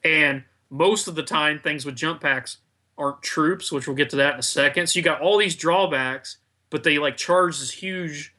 and 0.02 0.44
most 0.70 1.08
of 1.08 1.14
the 1.14 1.22
time 1.22 1.58
things 1.58 1.84
with 1.84 1.94
jump 1.94 2.20
packs 2.20 2.58
aren't 2.96 3.22
troops, 3.22 3.72
which 3.72 3.86
we'll 3.86 3.96
get 3.96 4.10
to 4.10 4.16
that 4.16 4.34
in 4.34 4.40
a 4.40 4.42
second. 4.42 4.88
So 4.88 4.98
you 4.98 5.02
got 5.02 5.20
all 5.20 5.38
these 5.38 5.56
drawbacks, 5.56 6.38
but 6.70 6.84
they 6.84 6.98
like 6.98 7.16
charge 7.16 7.58
this 7.58 7.70
huge 7.72 8.34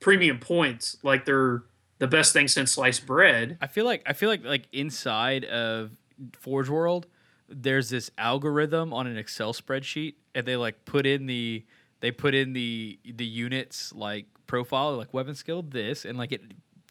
premium 0.00 0.38
points, 0.38 0.96
like 1.02 1.24
they're 1.24 1.64
the 1.98 2.06
best 2.06 2.32
thing 2.32 2.48
since 2.48 2.72
sliced 2.72 3.06
bread. 3.06 3.58
I 3.60 3.66
feel 3.66 3.84
like 3.84 4.02
I 4.06 4.12
feel 4.12 4.28
like 4.28 4.44
like 4.44 4.68
inside 4.72 5.44
of 5.44 5.90
Forge 6.32 6.68
World, 6.68 7.06
there's 7.48 7.90
this 7.90 8.10
algorithm 8.18 8.92
on 8.92 9.06
an 9.06 9.16
Excel 9.16 9.52
spreadsheet, 9.52 10.14
and 10.34 10.46
they 10.46 10.56
like 10.56 10.84
put 10.84 11.06
in 11.06 11.26
the 11.26 11.64
they 12.00 12.10
put 12.10 12.34
in 12.34 12.52
the 12.52 12.98
the 13.04 13.26
units 13.26 13.92
like 13.92 14.26
profile, 14.46 14.96
like 14.96 15.12
weapon 15.12 15.34
skill 15.34 15.62
this, 15.62 16.04
and 16.04 16.16
like 16.16 16.32
it 16.32 16.42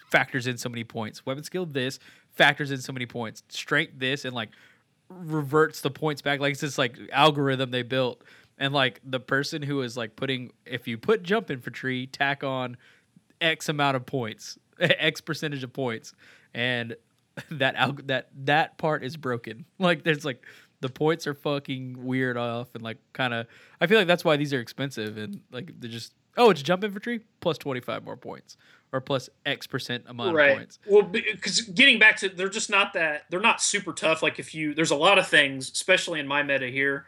factors 0.10 0.48
in 0.48 0.58
so 0.58 0.70
many 0.70 0.84
points. 0.84 1.26
Weapon 1.26 1.44
skill 1.44 1.66
this 1.66 2.00
factors 2.32 2.72
in 2.72 2.80
so 2.80 2.94
many 2.94 3.06
points. 3.06 3.44
Strength 3.50 3.94
this, 3.98 4.26
and 4.26 4.34
like 4.34 4.50
reverts 5.10 5.82
the 5.82 5.92
points 5.92 6.22
back. 6.22 6.40
Like 6.40 6.54
it's 6.54 6.62
this 6.62 6.78
like 6.78 6.98
algorithm 7.12 7.72
they 7.72 7.82
built, 7.82 8.24
and 8.58 8.74
like 8.74 9.02
the 9.04 9.20
person 9.20 9.62
who 9.62 9.82
is 9.82 9.98
like 9.98 10.16
putting 10.16 10.52
if 10.66 10.88
you 10.88 10.98
put 10.98 11.24
jump 11.24 11.52
infantry, 11.52 12.08
tack 12.08 12.44
on 12.44 12.78
X 13.42 13.70
amount 13.70 13.98
of 13.98 14.06
points, 14.06 14.58
X 14.80 15.22
percentage 15.22 15.64
of 15.64 15.74
points, 15.74 16.14
and 16.54 16.96
that 17.52 17.76
alg- 17.76 18.08
that 18.08 18.30
that 18.46 18.78
part 18.78 19.04
is 19.04 19.18
broken. 19.18 19.66
Like 19.80 20.04
there's 20.04 20.26
like 20.26 20.44
the 20.80 20.90
points 20.90 21.26
are 21.26 21.34
fucking 21.34 22.06
weird 22.06 22.38
off 22.38 22.74
and 22.76 22.84
like 22.84 22.98
kind 23.14 23.34
of. 23.34 23.48
I 23.82 23.88
feel 23.88 23.98
like 23.98 24.08
that's 24.08 24.24
why 24.24 24.38
these 24.38 24.54
are 24.54 24.60
expensive 24.60 25.18
and 25.18 25.42
like 25.52 25.72
they're 25.80 25.90
just 25.90 26.14
oh 26.36 26.50
it's 26.50 26.62
jump 26.62 26.84
infantry 26.84 27.22
plus 27.42 27.58
twenty 27.58 27.80
five 27.80 28.04
more 28.04 28.18
points 28.18 28.58
or 28.92 29.02
plus 29.02 29.30
X 29.46 29.68
percent 29.68 30.06
amount 30.08 30.36
right. 30.36 30.52
of 30.52 30.58
points. 30.58 30.80
Well, 30.88 31.04
because 31.04 31.62
getting 31.62 32.00
back 32.00 32.18
to 32.18 32.30
they're 32.30 32.50
just 32.50 32.70
not 32.70 32.94
that 32.94 33.24
they're 33.30 33.40
not 33.40 33.62
super 33.62 33.94
tough. 33.94 34.24
Like 34.24 34.40
if 34.40 34.56
you 34.56 34.74
there's 34.74 34.92
a 34.92 34.96
lot 34.96 35.18
of 35.18 35.28
things, 35.28 35.72
especially 35.72 36.20
in 36.20 36.28
my 36.28 36.44
meta 36.44 36.68
here, 36.68 37.06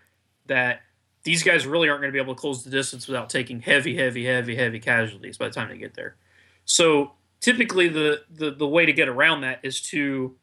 that 0.47 0.81
these 1.23 1.43
guys 1.43 1.65
really 1.65 1.89
aren't 1.89 2.01
going 2.01 2.11
to 2.11 2.15
be 2.15 2.21
able 2.21 2.35
to 2.35 2.39
close 2.39 2.63
the 2.63 2.69
distance 2.69 3.07
without 3.07 3.29
taking 3.29 3.61
heavy, 3.61 3.95
heavy, 3.95 4.25
heavy, 4.25 4.55
heavy 4.55 4.79
casualties 4.79 5.37
by 5.37 5.47
the 5.47 5.53
time 5.53 5.69
they 5.69 5.77
get 5.77 5.93
there. 5.93 6.15
So 6.65 7.13
typically 7.39 7.87
the 7.87 8.23
the, 8.29 8.51
the 8.51 8.67
way 8.67 8.85
to 8.85 8.93
get 8.93 9.07
around 9.07 9.41
that 9.41 9.59
is 9.63 9.81
to 9.83 10.35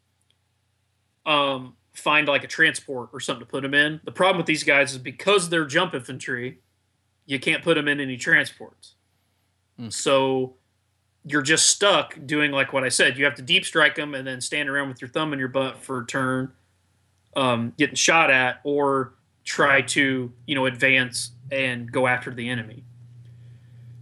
um, 1.24 1.74
find 1.92 2.28
like 2.28 2.44
a 2.44 2.48
transport 2.48 3.10
or 3.12 3.20
something 3.20 3.44
to 3.44 3.50
put 3.50 3.62
them 3.62 3.74
in. 3.74 4.00
The 4.04 4.12
problem 4.12 4.38
with 4.38 4.46
these 4.46 4.62
guys 4.62 4.92
is 4.92 4.98
because 4.98 5.48
they're 5.48 5.64
jump 5.64 5.94
infantry, 5.94 6.60
you 7.24 7.38
can't 7.40 7.62
put 7.62 7.74
them 7.74 7.88
in 7.88 8.00
any 8.00 8.16
transports. 8.16 8.94
Hmm. 9.78 9.88
So 9.88 10.54
you're 11.28 11.42
just 11.42 11.68
stuck 11.68 12.16
doing 12.24 12.52
like 12.52 12.72
what 12.72 12.84
I 12.84 12.88
said. 12.88 13.18
You 13.18 13.24
have 13.24 13.34
to 13.34 13.42
deep 13.42 13.64
strike 13.64 13.96
them 13.96 14.14
and 14.14 14.26
then 14.26 14.40
stand 14.40 14.68
around 14.68 14.88
with 14.88 15.02
your 15.02 15.08
thumb 15.08 15.32
in 15.32 15.40
your 15.40 15.48
butt 15.48 15.82
for 15.82 16.00
a 16.00 16.06
turn, 16.06 16.52
um, 17.34 17.72
getting 17.76 17.96
shot 17.96 18.30
at, 18.30 18.60
or 18.62 19.14
try 19.44 19.80
to 19.80 20.32
you 20.46 20.54
know 20.54 20.66
advance 20.66 21.32
and 21.50 21.90
go 21.90 22.06
after 22.06 22.32
the 22.32 22.48
enemy. 22.48 22.84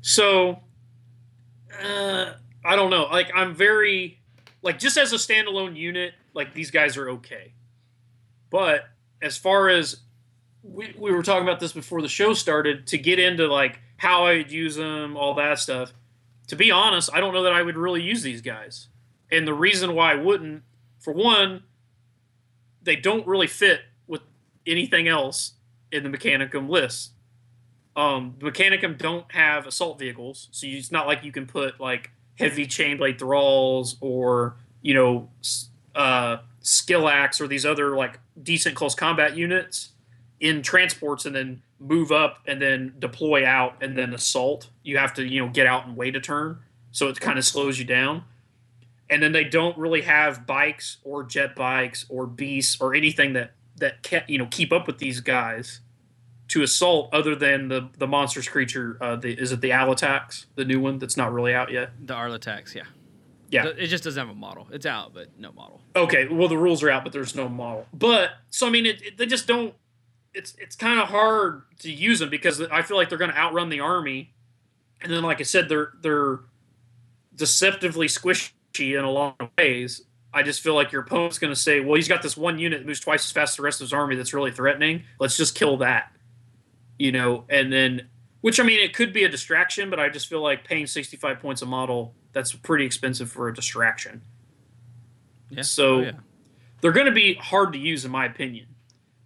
So 0.02 0.60
uh, 1.82 2.34
I 2.62 2.76
don't 2.76 2.90
know. 2.90 3.04
Like 3.04 3.30
I'm 3.34 3.54
very 3.54 4.18
like 4.60 4.78
just 4.78 4.98
as 4.98 5.14
a 5.14 5.16
standalone 5.16 5.76
unit, 5.76 6.12
like 6.34 6.52
these 6.52 6.70
guys 6.70 6.98
are 6.98 7.08
okay. 7.08 7.54
But 8.50 8.84
as 9.22 9.38
far 9.38 9.70
as 9.70 10.00
we, 10.62 10.94
we 10.98 11.10
were 11.10 11.22
talking 11.22 11.42
about 11.42 11.58
this 11.58 11.72
before 11.72 12.02
the 12.02 12.08
show 12.08 12.34
started, 12.34 12.86
to 12.88 12.98
get 12.98 13.18
into 13.18 13.46
like 13.46 13.80
how 13.96 14.26
I'd 14.26 14.50
use 14.50 14.76
them, 14.76 15.16
all 15.16 15.34
that 15.34 15.58
stuff. 15.58 15.94
To 16.48 16.56
be 16.56 16.70
honest, 16.70 17.10
I 17.12 17.20
don't 17.20 17.32
know 17.32 17.42
that 17.42 17.52
I 17.52 17.62
would 17.62 17.76
really 17.76 18.02
use 18.02 18.22
these 18.22 18.42
guys. 18.42 18.88
And 19.30 19.46
the 19.46 19.54
reason 19.54 19.94
why 19.94 20.12
I 20.12 20.16
wouldn't, 20.16 20.62
for 20.98 21.12
one, 21.12 21.62
they 22.82 22.96
don't 22.96 23.26
really 23.26 23.46
fit 23.46 23.82
with 24.06 24.20
anything 24.66 25.08
else 25.08 25.54
in 25.90 26.02
the 26.02 26.10
Mechanicum 26.10 26.68
list. 26.68 27.12
Um, 27.96 28.34
the 28.38 28.50
Mechanicum 28.50 28.98
don't 28.98 29.30
have 29.32 29.66
assault 29.66 29.98
vehicles, 29.98 30.48
so 30.50 30.66
it's 30.66 30.90
not 30.90 31.06
like 31.06 31.24
you 31.24 31.32
can 31.32 31.46
put 31.46 31.80
like 31.80 32.10
heavy 32.38 32.66
chainblade 32.66 33.18
thralls 33.18 33.96
or 34.00 34.56
you 34.82 34.92
know 34.92 35.30
uh, 35.94 36.38
Scyllax 36.60 37.40
or 37.40 37.46
these 37.46 37.64
other 37.64 37.96
like 37.96 38.18
decent 38.40 38.74
close 38.74 38.94
combat 38.94 39.36
units 39.36 39.92
in 40.40 40.62
transports 40.62 41.24
and 41.24 41.34
then 41.34 41.62
move 41.78 42.10
up 42.12 42.38
and 42.46 42.60
then 42.62 42.94
deploy 42.98 43.46
out 43.46 43.82
and 43.82 43.96
then 43.96 44.14
assault. 44.14 44.68
You 44.82 44.98
have 44.98 45.14
to 45.14 45.24
you 45.26 45.40
know 45.44 45.48
get 45.52 45.66
out 45.66 45.86
and 45.86 45.96
wait 45.96 46.16
a 46.16 46.20
turn, 46.20 46.60
so 46.90 47.08
it 47.08 47.20
kind 47.20 47.38
of 47.38 47.44
slows 47.44 47.78
you 47.78 47.84
down. 47.84 48.24
And 49.10 49.22
then 49.22 49.32
they 49.32 49.44
don't 49.44 49.76
really 49.76 50.00
have 50.02 50.46
bikes 50.46 50.96
or 51.04 51.24
jet 51.24 51.54
bikes 51.54 52.06
or 52.08 52.26
beasts 52.26 52.80
or 52.80 52.94
anything 52.94 53.34
that 53.34 53.52
that 53.76 54.02
can 54.02 54.22
you 54.28 54.38
know 54.38 54.46
keep 54.50 54.72
up 54.72 54.86
with 54.86 54.98
these 54.98 55.20
guys 55.20 55.80
to 56.48 56.62
assault 56.62 57.12
other 57.12 57.34
than 57.34 57.68
the 57.68 57.88
the 57.98 58.06
monstrous 58.06 58.48
creature. 58.48 58.96
Uh, 59.00 59.16
the, 59.16 59.32
is 59.32 59.52
it 59.52 59.60
the 59.60 59.70
Alatax, 59.70 60.46
the 60.54 60.64
new 60.64 60.80
one 60.80 60.98
that's 60.98 61.16
not 61.16 61.32
really 61.32 61.54
out 61.54 61.70
yet? 61.72 61.90
The 62.04 62.14
Arlatax, 62.14 62.74
yeah, 62.74 62.82
Yeah. 63.50 63.66
It 63.66 63.86
just 63.88 64.04
doesn't 64.04 64.20
have 64.26 64.34
a 64.34 64.38
model. 64.38 64.68
It's 64.72 64.86
out, 64.86 65.12
but 65.14 65.28
no 65.38 65.52
model. 65.52 65.82
Okay, 65.96 66.26
well 66.28 66.48
the 66.48 66.58
rules 66.58 66.82
are 66.82 66.90
out, 66.90 67.02
but 67.04 67.12
there's 67.12 67.34
no 67.34 67.48
model. 67.48 67.86
But 67.92 68.30
so 68.50 68.66
I 68.66 68.70
mean, 68.70 68.86
it, 68.86 69.02
it- 69.02 69.16
they 69.18 69.26
just 69.26 69.46
don't. 69.46 69.74
It's 70.34 70.54
it's 70.58 70.76
kind 70.76 70.98
of 71.00 71.08
hard 71.08 71.62
to 71.80 71.90
use 71.90 72.18
them 72.18 72.28
because 72.30 72.60
I 72.60 72.82
feel 72.82 72.96
like 72.96 73.08
they're 73.08 73.18
going 73.18 73.30
to 73.30 73.36
outrun 73.38 73.68
the 73.68 73.80
army, 73.80 74.32
and 75.00 75.12
then 75.12 75.22
like 75.22 75.40
I 75.40 75.44
said, 75.44 75.68
they're 75.68 75.92
they're 76.02 76.40
deceptively 77.34 78.06
squishy 78.06 78.52
in 78.98 79.04
a 79.04 79.10
lot 79.10 79.36
of 79.40 79.48
ways. 79.58 80.02
I 80.32 80.42
just 80.42 80.60
feel 80.62 80.74
like 80.74 80.90
your 80.90 81.02
opponent's 81.02 81.38
going 81.38 81.52
to 81.52 81.58
say, 81.60 81.80
"Well, 81.80 81.94
he's 81.94 82.08
got 82.08 82.22
this 82.22 82.36
one 82.36 82.58
unit 82.58 82.80
that 82.80 82.86
moves 82.86 83.00
twice 83.00 83.24
as 83.24 83.30
fast 83.32 83.52
as 83.52 83.56
the 83.58 83.62
rest 83.62 83.80
of 83.80 83.84
his 83.86 83.92
army. 83.92 84.16
That's 84.16 84.34
really 84.34 84.50
threatening. 84.50 85.04
Let's 85.20 85.36
just 85.36 85.54
kill 85.54 85.76
that." 85.78 86.10
You 86.98 87.12
know, 87.12 87.44
and 87.48 87.72
then 87.72 88.08
which 88.40 88.58
I 88.60 88.62
mean, 88.64 88.80
it 88.80 88.92
could 88.94 89.12
be 89.12 89.24
a 89.24 89.28
distraction, 89.28 89.90
but 89.90 90.00
I 90.00 90.08
just 90.08 90.28
feel 90.28 90.42
like 90.42 90.64
paying 90.64 90.86
sixty 90.86 91.16
five 91.16 91.38
points 91.40 91.62
a 91.62 91.66
model 91.66 92.14
that's 92.32 92.52
pretty 92.52 92.84
expensive 92.84 93.30
for 93.30 93.46
a 93.48 93.54
distraction. 93.54 94.22
Yeah. 95.50 95.62
So- 95.62 95.96
Oh, 95.96 96.00
yeah. 96.00 96.12
they're 96.80 96.92
going 96.92 97.06
to 97.06 97.12
be 97.12 97.34
hard 97.34 97.72
to 97.74 97.78
use 97.78 98.04
in 98.04 98.10
my 98.10 98.26
opinion. 98.26 98.66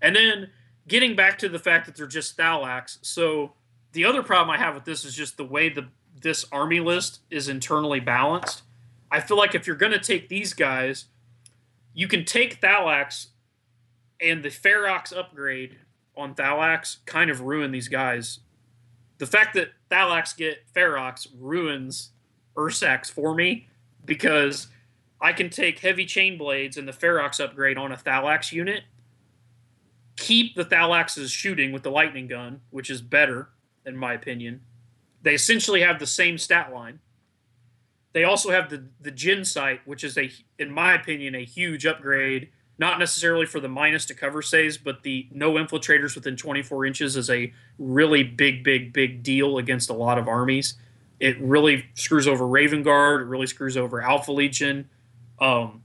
And 0.03 0.15
then 0.15 0.51
getting 0.89 1.15
back 1.15 1.39
to 1.39 1.49
the 1.49 1.59
fact 1.59 1.87
that 1.87 1.97
they're 1.97 2.07
just 2.07 2.37
Thallax. 2.37 2.99
So 3.03 3.53
the 3.93 4.05
other 4.05 4.23
problem 4.23 4.51
I 4.51 4.59
have 4.59 4.75
with 4.75 4.85
this 4.85 5.05
is 5.05 5.15
just 5.15 5.37
the 5.37 5.45
way 5.45 5.69
the 5.69 5.89
this 6.21 6.45
army 6.51 6.81
list 6.81 7.21
is 7.31 7.49
internally 7.49 8.01
balanced. 8.01 8.63
I 9.11 9.21
feel 9.21 9.37
like 9.37 9.55
if 9.55 9.67
you're 9.67 9.77
going 9.77 9.93
to 9.93 10.01
take 10.01 10.29
these 10.29 10.53
guys, 10.53 11.07
you 11.95 12.09
can 12.09 12.25
take 12.25 12.61
Thallax 12.61 13.29
and 14.21 14.43
the 14.43 14.49
Ferox 14.49 15.17
upgrade 15.17 15.79
on 16.17 16.35
Thallax 16.35 16.99
kind 17.07 17.31
of 17.31 17.43
ruin 17.43 17.71
these 17.71 17.89
guys. 17.89 18.41
The 19.19 19.27
fact 19.27 19.55
that 19.55 19.69
Thallax 19.91 20.37
get 20.37 20.73
Ferox 20.75 21.29
ruins 21.39 22.11
Ursax 22.57 23.11
for 23.11 23.35
me 23.35 23.69
because 24.05 24.69
I 25.21 25.33
can 25.33 25.51
take 25.51 25.81
heavy 25.81 26.05
chain 26.05 26.37
blades 26.37 26.77
and 26.77 26.87
the 26.87 26.93
Ferox 26.93 27.43
upgrade 27.43 27.79
on 27.79 27.93
a 27.93 27.97
Thallax 27.97 28.53
unit, 28.53 28.85
keep 30.19 30.57
the 30.57 30.65
Thallax's 30.65 31.31
shooting 31.31 31.71
with 31.71 31.85
the 31.85 31.91
lightning 31.91 32.27
gun, 32.27 32.61
which 32.71 32.91
is 32.91 33.01
better, 33.01 33.51
in 33.87 33.97
my 33.97 34.13
opinion. 34.13 34.63
They 35.23 35.35
essentially 35.35 35.81
have 35.81 35.99
the 35.99 36.07
same 36.07 36.39
stat 36.39 36.73
line. 36.73 36.99
They 38.13 38.25
also 38.25 38.51
have 38.51 38.69
the 38.69 38.89
the 39.01 39.11
Jin 39.11 39.45
sight, 39.45 39.81
which 39.87 40.03
is 40.03 40.19
a, 40.19 40.31
in 40.59 40.73
my 40.73 40.95
opinion, 40.95 41.35
a 41.35 41.45
huge 41.45 41.87
upgrade. 41.87 42.51
Not 42.79 42.99
necessarily 42.99 43.47
for 43.47 43.61
the 43.61 43.69
minus 43.69 44.07
to 44.07 44.15
cover 44.15 44.43
saves, 44.43 44.77
but 44.77 45.03
the 45.03 45.29
no 45.31 45.53
infiltrators 45.55 46.15
within 46.15 46.37
24 46.37 46.87
inches 46.87 47.17
is 47.17 47.29
a 47.31 47.53
really 47.79 48.23
big, 48.23 48.63
big, 48.63 48.93
big 48.93 49.23
deal 49.23 49.59
against 49.59 49.91
a 49.91 49.95
lot 49.95 50.19
of 50.19 50.29
armies. 50.29 50.75
It 51.21 51.41
really 51.41 51.87
screws 51.95 52.29
over 52.29 52.47
Raven 52.47 52.83
Guard. 52.83 53.23
It 53.23 53.25
really 53.25 53.49
screws 53.49 53.77
over 53.77 54.01
Alpha 54.01 54.31
Legion. 54.31 54.89
Um, 55.41 55.83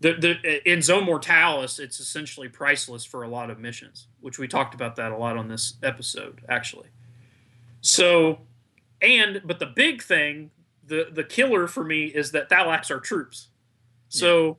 the, 0.00 0.12
the 0.14 0.70
in 0.70 0.80
Zone 0.80 1.04
Mortalis, 1.04 1.78
it's 1.78 1.98
essentially 1.98 2.48
priceless 2.48 3.04
for 3.04 3.22
a 3.22 3.28
lot 3.28 3.50
of 3.50 3.58
missions, 3.58 4.06
which 4.20 4.38
we 4.38 4.46
talked 4.46 4.74
about 4.74 4.96
that 4.96 5.10
a 5.10 5.16
lot 5.16 5.36
on 5.36 5.48
this 5.48 5.74
episode, 5.82 6.42
actually. 6.48 6.88
So, 7.80 8.40
and 9.02 9.42
but 9.44 9.58
the 9.58 9.66
big 9.66 10.02
thing, 10.02 10.50
the 10.86 11.08
the 11.10 11.24
killer 11.24 11.66
for 11.66 11.82
me 11.82 12.06
is 12.06 12.30
that 12.32 12.48
Thallax 12.48 12.90
are 12.90 13.00
troops, 13.00 13.48
so 14.08 14.58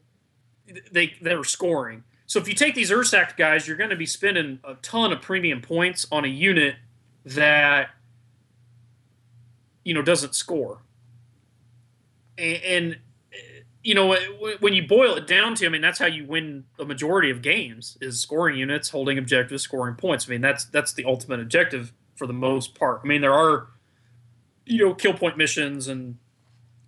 they 0.91 1.16
they're 1.22 1.44
scoring. 1.44 2.03
So 2.26 2.40
if 2.40 2.48
you 2.48 2.53
take 2.53 2.76
these 2.76 2.91
Ursac 2.91 3.38
guys, 3.38 3.68
you're 3.68 3.78
going 3.78 3.90
to 3.90 3.95
be 3.95 4.06
spending 4.06 4.60
a 4.64 4.76
ton 4.76 5.11
of 5.11 5.22
premium 5.22 5.61
points 5.61 6.06
on 6.11 6.26
a 6.26 6.28
unit 6.28 6.76
that 7.26 7.90
you 9.86 9.94
know 9.94 10.02
doesn't 10.02 10.36
score, 10.36 10.80
and, 12.38 12.64
and 12.64 12.98
you 13.84 13.95
know, 13.95 14.15
when 14.60 14.73
you 14.73 14.85
boil 14.85 15.15
it 15.15 15.26
down 15.26 15.56
to, 15.56 15.65
I 15.65 15.69
mean, 15.69 15.81
that's 15.81 15.99
how 15.99 16.06
you 16.06 16.26
win 16.26 16.65
the 16.77 16.85
majority 16.85 17.30
of 17.30 17.41
games 17.41 17.97
is 18.01 18.19
scoring 18.19 18.57
units, 18.57 18.89
holding 18.89 19.18
objectives, 19.18 19.64
scoring 19.64 19.95
points. 19.95 20.27
I 20.27 20.31
mean, 20.31 20.41
that's 20.41 20.65
that's 20.65 20.93
the 20.93 21.06
ultimate 21.06 21.39
objective 21.39 21.93
for 22.15 22.27
the 22.27 22.34
most 22.34 22.76
part. 22.76 23.01
I 23.03 23.07
mean, 23.07 23.22
there 23.22 23.34
are, 23.34 23.68
you 24.65 24.85
know, 24.85 24.93
kill 24.93 25.14
point 25.14 25.38
missions 25.38 25.88
and 25.88 26.18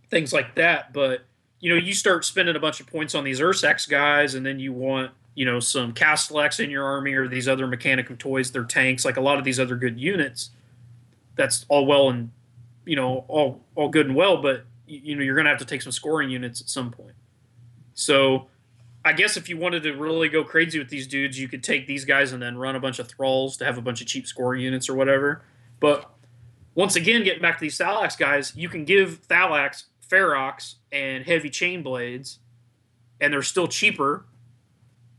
things 0.09 0.33
like 0.33 0.55
that, 0.55 0.91
but 0.91 1.25
you 1.61 1.69
know, 1.69 1.79
you 1.79 1.93
start 1.93 2.25
spending 2.25 2.55
a 2.55 2.59
bunch 2.59 2.79
of 2.81 2.87
points 2.87 3.15
on 3.15 3.23
these 3.23 3.39
Ursax 3.39 3.87
guys, 3.87 4.35
and 4.35 4.45
then 4.45 4.59
you 4.59 4.73
want, 4.73 5.11
you 5.35 5.45
know, 5.45 5.59
some 5.59 5.93
Castellax 5.93 6.59
in 6.61 6.69
your 6.69 6.83
army 6.83 7.13
or 7.13 7.27
these 7.27 7.47
other 7.47 7.67
Mechanicum 7.67 8.17
toys, 8.17 8.51
their 8.51 8.65
tanks, 8.65 9.05
like 9.05 9.15
a 9.15 9.21
lot 9.21 9.37
of 9.37 9.45
these 9.45 9.59
other 9.59 9.75
good 9.75 9.99
units. 9.99 10.49
That's 11.35 11.65
all 11.69 11.85
well 11.85 12.09
and, 12.09 12.31
you 12.83 12.97
know, 12.97 13.23
all 13.29 13.63
all 13.75 13.87
good 13.87 14.07
and 14.07 14.15
well, 14.15 14.41
but 14.41 14.65
you 14.91 15.15
know 15.15 15.23
you're 15.23 15.35
going 15.35 15.45
to 15.45 15.51
have 15.51 15.59
to 15.59 15.65
take 15.65 15.81
some 15.81 15.91
scoring 15.91 16.29
units 16.29 16.61
at 16.61 16.69
some 16.69 16.91
point. 16.91 17.15
So, 17.93 18.47
I 19.03 19.13
guess 19.13 19.37
if 19.37 19.49
you 19.49 19.57
wanted 19.57 19.83
to 19.83 19.93
really 19.93 20.29
go 20.29 20.43
crazy 20.43 20.79
with 20.79 20.89
these 20.89 21.07
dudes, 21.07 21.39
you 21.39 21.47
could 21.47 21.63
take 21.63 21.87
these 21.87 22.05
guys 22.05 22.31
and 22.31 22.41
then 22.41 22.57
run 22.57 22.75
a 22.75 22.79
bunch 22.79 22.99
of 22.99 23.07
thralls 23.07 23.57
to 23.57 23.65
have 23.65 23.77
a 23.77 23.81
bunch 23.81 24.01
of 24.01 24.07
cheap 24.07 24.27
scoring 24.27 24.61
units 24.61 24.89
or 24.89 24.95
whatever. 24.95 25.43
But 25.79 26.09
once 26.75 26.95
again, 26.95 27.23
getting 27.23 27.41
back 27.41 27.57
to 27.57 27.61
these 27.61 27.77
Thallax 27.77 28.17
guys, 28.17 28.55
you 28.55 28.69
can 28.69 28.85
give 28.85 29.27
Thallax 29.27 29.85
Ferox 30.07 30.75
and 30.91 31.25
heavy 31.25 31.49
chain 31.49 31.83
blades, 31.83 32.39
and 33.19 33.33
they're 33.33 33.41
still 33.41 33.67
cheaper 33.67 34.25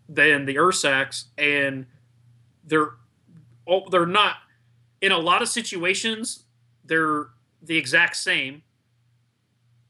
than 0.09 0.45
the 0.45 0.57
Ursax, 0.57 1.25
and 1.39 1.87
they're 2.65 2.91
they're 3.91 4.07
not 4.07 4.37
in 5.01 5.13
a 5.13 5.19
lot 5.19 5.41
of 5.41 5.49
situations 5.49 6.45
they're 6.85 7.29
the 7.63 7.77
exact 7.77 8.17
same 8.17 8.63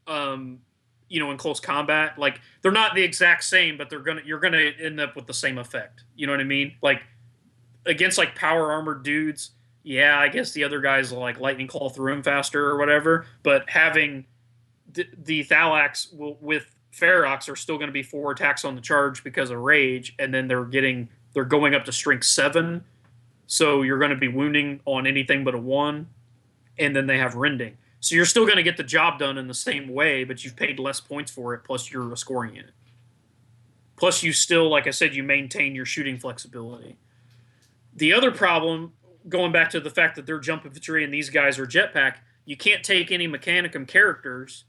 um, 0.06 0.60
you 1.08 1.20
know, 1.20 1.30
in 1.30 1.36
close 1.36 1.60
combat. 1.60 2.18
Like 2.18 2.40
they're 2.62 2.72
not 2.72 2.94
the 2.94 3.02
exact 3.02 3.44
same, 3.44 3.76
but 3.76 3.90
they're 3.90 4.00
gonna 4.00 4.22
you're 4.24 4.40
gonna 4.40 4.70
end 4.80 5.00
up 5.00 5.14
with 5.16 5.26
the 5.26 5.34
same 5.34 5.58
effect. 5.58 6.04
You 6.16 6.26
know 6.26 6.32
what 6.32 6.40
I 6.40 6.44
mean? 6.44 6.74
Like 6.82 7.02
against 7.86 8.18
like 8.18 8.34
power 8.34 8.72
armored 8.72 9.02
dudes, 9.02 9.50
yeah, 9.82 10.18
I 10.18 10.28
guess 10.28 10.52
the 10.52 10.64
other 10.64 10.80
guys 10.80 11.12
like 11.12 11.40
lightning 11.40 11.66
claw 11.66 11.88
through 11.88 12.12
him 12.12 12.22
faster 12.22 12.64
or 12.64 12.78
whatever. 12.78 13.26
But 13.42 13.68
having 13.68 14.26
the, 14.92 15.06
the 15.24 15.44
Thallax 15.44 16.12
will, 16.12 16.38
with 16.40 16.66
Ferox 16.92 17.48
are 17.48 17.56
still 17.56 17.76
going 17.76 17.88
to 17.88 17.92
be 17.92 18.02
four 18.02 18.32
attacks 18.32 18.64
on 18.64 18.74
the 18.74 18.80
charge 18.80 19.24
because 19.24 19.50
of 19.50 19.58
rage, 19.58 20.14
and 20.18 20.32
then 20.32 20.48
they're 20.48 20.64
getting 20.64 21.08
they're 21.32 21.44
going 21.44 21.74
up 21.74 21.84
to 21.86 21.92
strength 21.92 22.24
seven, 22.24 22.84
so 23.46 23.82
you're 23.82 23.98
going 23.98 24.10
to 24.10 24.16
be 24.16 24.28
wounding 24.28 24.80
on 24.84 25.06
anything 25.06 25.44
but 25.44 25.54
a 25.54 25.58
one, 25.58 26.08
and 26.78 26.94
then 26.94 27.06
they 27.06 27.18
have 27.18 27.34
rending. 27.34 27.76
So 28.02 28.16
you're 28.16 28.24
still 28.24 28.44
going 28.44 28.56
to 28.56 28.64
get 28.64 28.76
the 28.76 28.82
job 28.82 29.20
done 29.20 29.38
in 29.38 29.46
the 29.46 29.54
same 29.54 29.86
way, 29.86 30.24
but 30.24 30.42
you've 30.44 30.56
paid 30.56 30.80
less 30.80 31.00
points 31.00 31.30
for 31.30 31.54
it. 31.54 31.62
Plus, 31.62 31.92
you're 31.92 32.12
a 32.12 32.16
scoring 32.16 32.56
unit. 32.56 32.72
Plus, 33.94 34.24
you 34.24 34.32
still, 34.32 34.68
like 34.68 34.88
I 34.88 34.90
said, 34.90 35.14
you 35.14 35.22
maintain 35.22 35.76
your 35.76 35.86
shooting 35.86 36.18
flexibility. 36.18 36.96
The 37.94 38.12
other 38.12 38.32
problem, 38.32 38.94
going 39.28 39.52
back 39.52 39.70
to 39.70 39.78
the 39.78 39.88
fact 39.88 40.16
that 40.16 40.26
they're 40.26 40.40
jump 40.40 40.66
infantry 40.66 41.04
and 41.04 41.14
these 41.14 41.30
guys 41.30 41.60
are 41.60 41.66
jetpack, 41.66 42.16
you 42.44 42.56
can't 42.56 42.82
take 42.82 43.12
any 43.12 43.28
Mechanicum 43.28 43.86
characters 43.86 44.64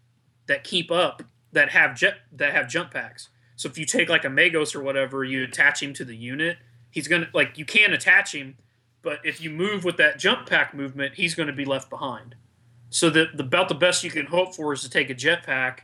that 0.46 0.64
keep 0.64 0.92
up 0.92 1.24
that 1.52 1.70
have 1.70 1.96
jet 1.96 2.18
that 2.32 2.54
have 2.54 2.70
jump 2.70 2.92
packs. 2.92 3.30
So 3.56 3.68
if 3.68 3.80
you 3.80 3.86
take 3.86 4.10
like 4.10 4.26
a 4.26 4.30
Magos 4.30 4.76
or 4.76 4.84
whatever, 4.84 5.24
you 5.24 5.44
attach 5.44 5.82
him 5.82 5.94
to 5.96 6.06
the 6.06 6.16
unit, 6.16 6.60
he's 6.92 7.08
gonna 7.08 7.30
like 7.34 7.58
you 7.58 7.66
can 7.66 7.94
attach 7.94 8.36
him, 8.36 8.58
but 9.02 9.22
if 9.24 9.42
you 9.42 9.50
move 9.50 9.84
with 9.84 9.98
that 9.98 10.20
jump 10.20 10.48
pack 10.48 10.76
movement, 10.76 11.16
he's 11.16 11.34
going 11.34 11.48
to 11.48 11.54
be 11.54 11.66
left 11.66 11.90
behind. 11.90 12.36
So 12.94 13.10
the, 13.10 13.26
the 13.34 13.41
about 13.41 13.70
the 13.70 13.76
best 13.76 14.03
you 14.03 14.11
can 14.11 14.28
hope 14.28 14.53
for 14.53 14.72
is 14.72 14.82
to 14.84 14.90
take 14.90 15.10
a 15.10 15.15
jetpack. 15.15 15.80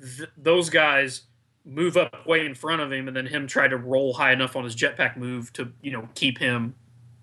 Th- 0.00 0.30
those 0.34 0.70
guys 0.70 1.24
move 1.62 1.98
up 1.98 2.26
way 2.26 2.46
in 2.46 2.54
front 2.54 2.80
of 2.80 2.90
him, 2.90 3.06
and 3.06 3.14
then 3.14 3.26
him 3.26 3.46
try 3.46 3.68
to 3.68 3.76
roll 3.76 4.14
high 4.14 4.32
enough 4.32 4.56
on 4.56 4.64
his 4.64 4.74
jetpack 4.74 5.18
move 5.18 5.52
to 5.52 5.72
you 5.82 5.92
know 5.92 6.08
keep 6.14 6.38
him 6.38 6.74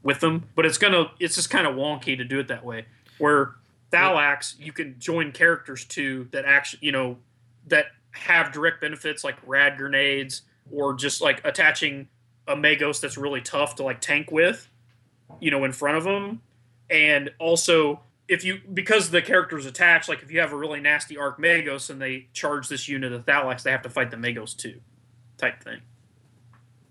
with 0.03 0.19
them. 0.19 0.47
But 0.53 0.67
it's 0.67 0.77
gonna 0.77 1.11
it's 1.19 1.33
just 1.33 1.49
kind 1.49 1.65
of 1.65 1.73
wonky 1.73 2.15
to 2.15 2.23
do 2.23 2.39
it 2.39 2.47
that 2.49 2.63
way. 2.63 2.85
Where 3.17 3.55
Thallax, 3.91 4.59
you 4.59 4.71
can 4.71 4.99
join 4.99 5.31
characters 5.31 5.85
to 5.85 6.27
that 6.31 6.45
actually 6.45 6.85
you 6.85 6.91
know 6.91 7.17
that 7.65 7.87
have 8.11 8.51
direct 8.51 8.79
benefits 8.79 9.23
like 9.23 9.37
rad 9.47 9.75
grenades 9.75 10.43
or 10.71 10.93
just 10.93 11.19
like 11.19 11.41
attaching 11.43 12.07
a 12.47 12.55
Magos 12.55 13.01
that's 13.01 13.17
really 13.17 13.41
tough 13.41 13.73
to 13.77 13.83
like 13.83 14.01
tank 14.01 14.31
with, 14.31 14.69
you 15.39 15.49
know, 15.49 15.63
in 15.65 15.71
front 15.71 15.97
of 15.97 16.03
them, 16.03 16.43
and 16.91 17.31
also 17.39 18.01
if 18.27 18.43
you 18.43 18.59
because 18.73 19.11
the 19.11 19.21
character's 19.21 19.65
attached, 19.65 20.09
like 20.09 20.23
if 20.23 20.31
you 20.31 20.39
have 20.39 20.51
a 20.51 20.55
really 20.55 20.79
nasty 20.79 21.17
arc 21.17 21.39
Magos 21.39 21.89
and 21.89 22.01
they 22.01 22.27
charge 22.33 22.67
this 22.67 22.87
unit 22.87 23.11
of 23.11 23.25
Thallax, 23.25 23.63
they 23.63 23.71
have 23.71 23.83
to 23.83 23.89
fight 23.89 24.11
the 24.11 24.17
Magos 24.17 24.55
too, 24.55 24.81
type 25.37 25.63
thing. 25.63 25.81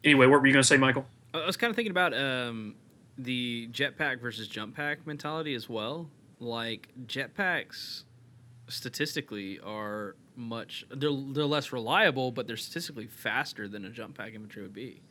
Anyway, 0.05 0.27
what 0.27 0.41
were 0.41 0.47
you 0.47 0.53
going 0.53 0.63
to 0.63 0.67
say, 0.67 0.77
Michael? 0.77 1.07
I 1.33 1.47
was 1.47 1.57
kind 1.57 1.71
of 1.71 1.77
thinking 1.77 1.91
about 1.91 2.15
um, 2.15 2.77
the 3.19 3.69
jetpack 3.73 4.21
versus 4.21 4.47
jump 4.47 4.77
pack 4.77 5.07
mentality 5.07 5.55
as 5.55 5.69
well. 5.69 6.09
Like 6.39 6.89
jetpacks, 7.07 8.05
statistically, 8.69 9.59
are 9.61 10.15
much 10.37 10.85
they're 10.91 11.11
they're 11.11 11.47
less 11.47 11.73
reliable, 11.73 12.31
but 12.31 12.47
they're 12.47 12.57
statistically 12.57 13.07
faster 13.07 13.67
than 13.67 13.85
a 13.85 13.91
jump 13.91 14.19
pack 14.19 14.35
infantry 14.35 14.63
would 14.63 14.75
be. 14.75 15.03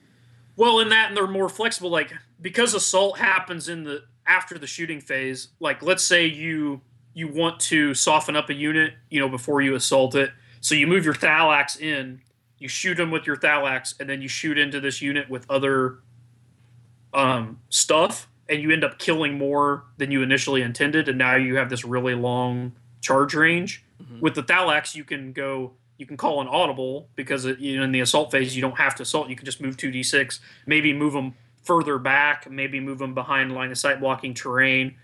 Well, 0.56 0.80
in 0.80 0.90
that, 0.90 1.10
and 1.10 1.18
they're 1.18 1.28
more 1.28 1.50
flexible. 1.50 1.90
Like 1.90 2.14
because 2.42 2.74
assault 2.74 3.18
happens 3.18 3.70
in 3.70 3.84
the 3.84 4.04
after 4.26 4.58
the 4.58 4.68
shooting 4.68 5.02
phase, 5.02 5.50
like 5.60 5.82
let's 5.82 6.04
say 6.04 6.26
you 6.26 6.82
you 7.14 7.28
want 7.28 7.60
to 7.60 7.94
soften 7.94 8.36
up 8.36 8.50
a 8.50 8.54
unit, 8.54 8.94
you 9.10 9.20
know, 9.20 9.30
before 9.30 9.62
you 9.62 9.76
assault 9.76 10.16
it. 10.16 10.32
So 10.62 10.76
you 10.76 10.88
move 10.88 11.06
your 11.06 11.14
Thallax 11.14 11.80
in, 11.80 12.22
you 12.58 12.68
shoot 12.68 12.96
them 12.96 13.12
with 13.12 13.28
your 13.28 13.36
Thallax, 13.36 13.94
and 14.00 14.10
then 14.10 14.22
you 14.22 14.28
shoot 14.28 14.58
into 14.58 14.80
this 14.80 15.02
unit 15.02 15.30
with 15.30 15.46
other 15.50 16.00
um, 17.14 17.60
stuff, 17.70 18.28
and 18.50 18.62
you 18.62 18.72
end 18.72 18.84
up 18.84 18.98
killing 18.98 19.38
more 19.38 19.84
than 19.98 20.10
you 20.10 20.24
initially 20.24 20.62
intended, 20.62 21.08
and 21.08 21.18
now 21.18 21.36
you 21.36 21.56
have 21.58 21.70
this 21.70 21.86
really 21.86 22.16
long 22.16 22.74
charge 23.02 23.36
range. 23.36 23.84
Mm-hmm. 24.02 24.22
With 24.22 24.36
the 24.36 24.44
Thallax, 24.44 24.96
you 24.96 25.04
can 25.04 25.34
go 25.34 25.74
you 25.98 26.06
can 26.06 26.18
call 26.18 26.42
an 26.42 26.48
audible 26.48 27.08
because 27.16 27.46
in 27.46 27.92
the 27.92 28.00
assault 28.00 28.32
phase 28.32 28.56
you 28.56 28.62
don't 28.62 28.78
have 28.78 28.96
to 28.96 29.04
assault. 29.04 29.30
You 29.30 29.36
can 29.36 29.46
just 29.46 29.62
move 29.62 29.78
two 29.78 29.92
d 29.92 30.04
six, 30.04 30.40
maybe 30.66 30.94
move 30.94 31.14
them 31.14 31.36
further 31.64 31.98
back, 31.98 32.50
maybe 32.50 32.80
move 32.80 32.98
them 33.00 33.14
behind 33.14 33.54
line 33.54 33.72
of 33.72 33.78
sight 33.78 34.00
blocking 34.00 34.34
terrain, 34.34 34.96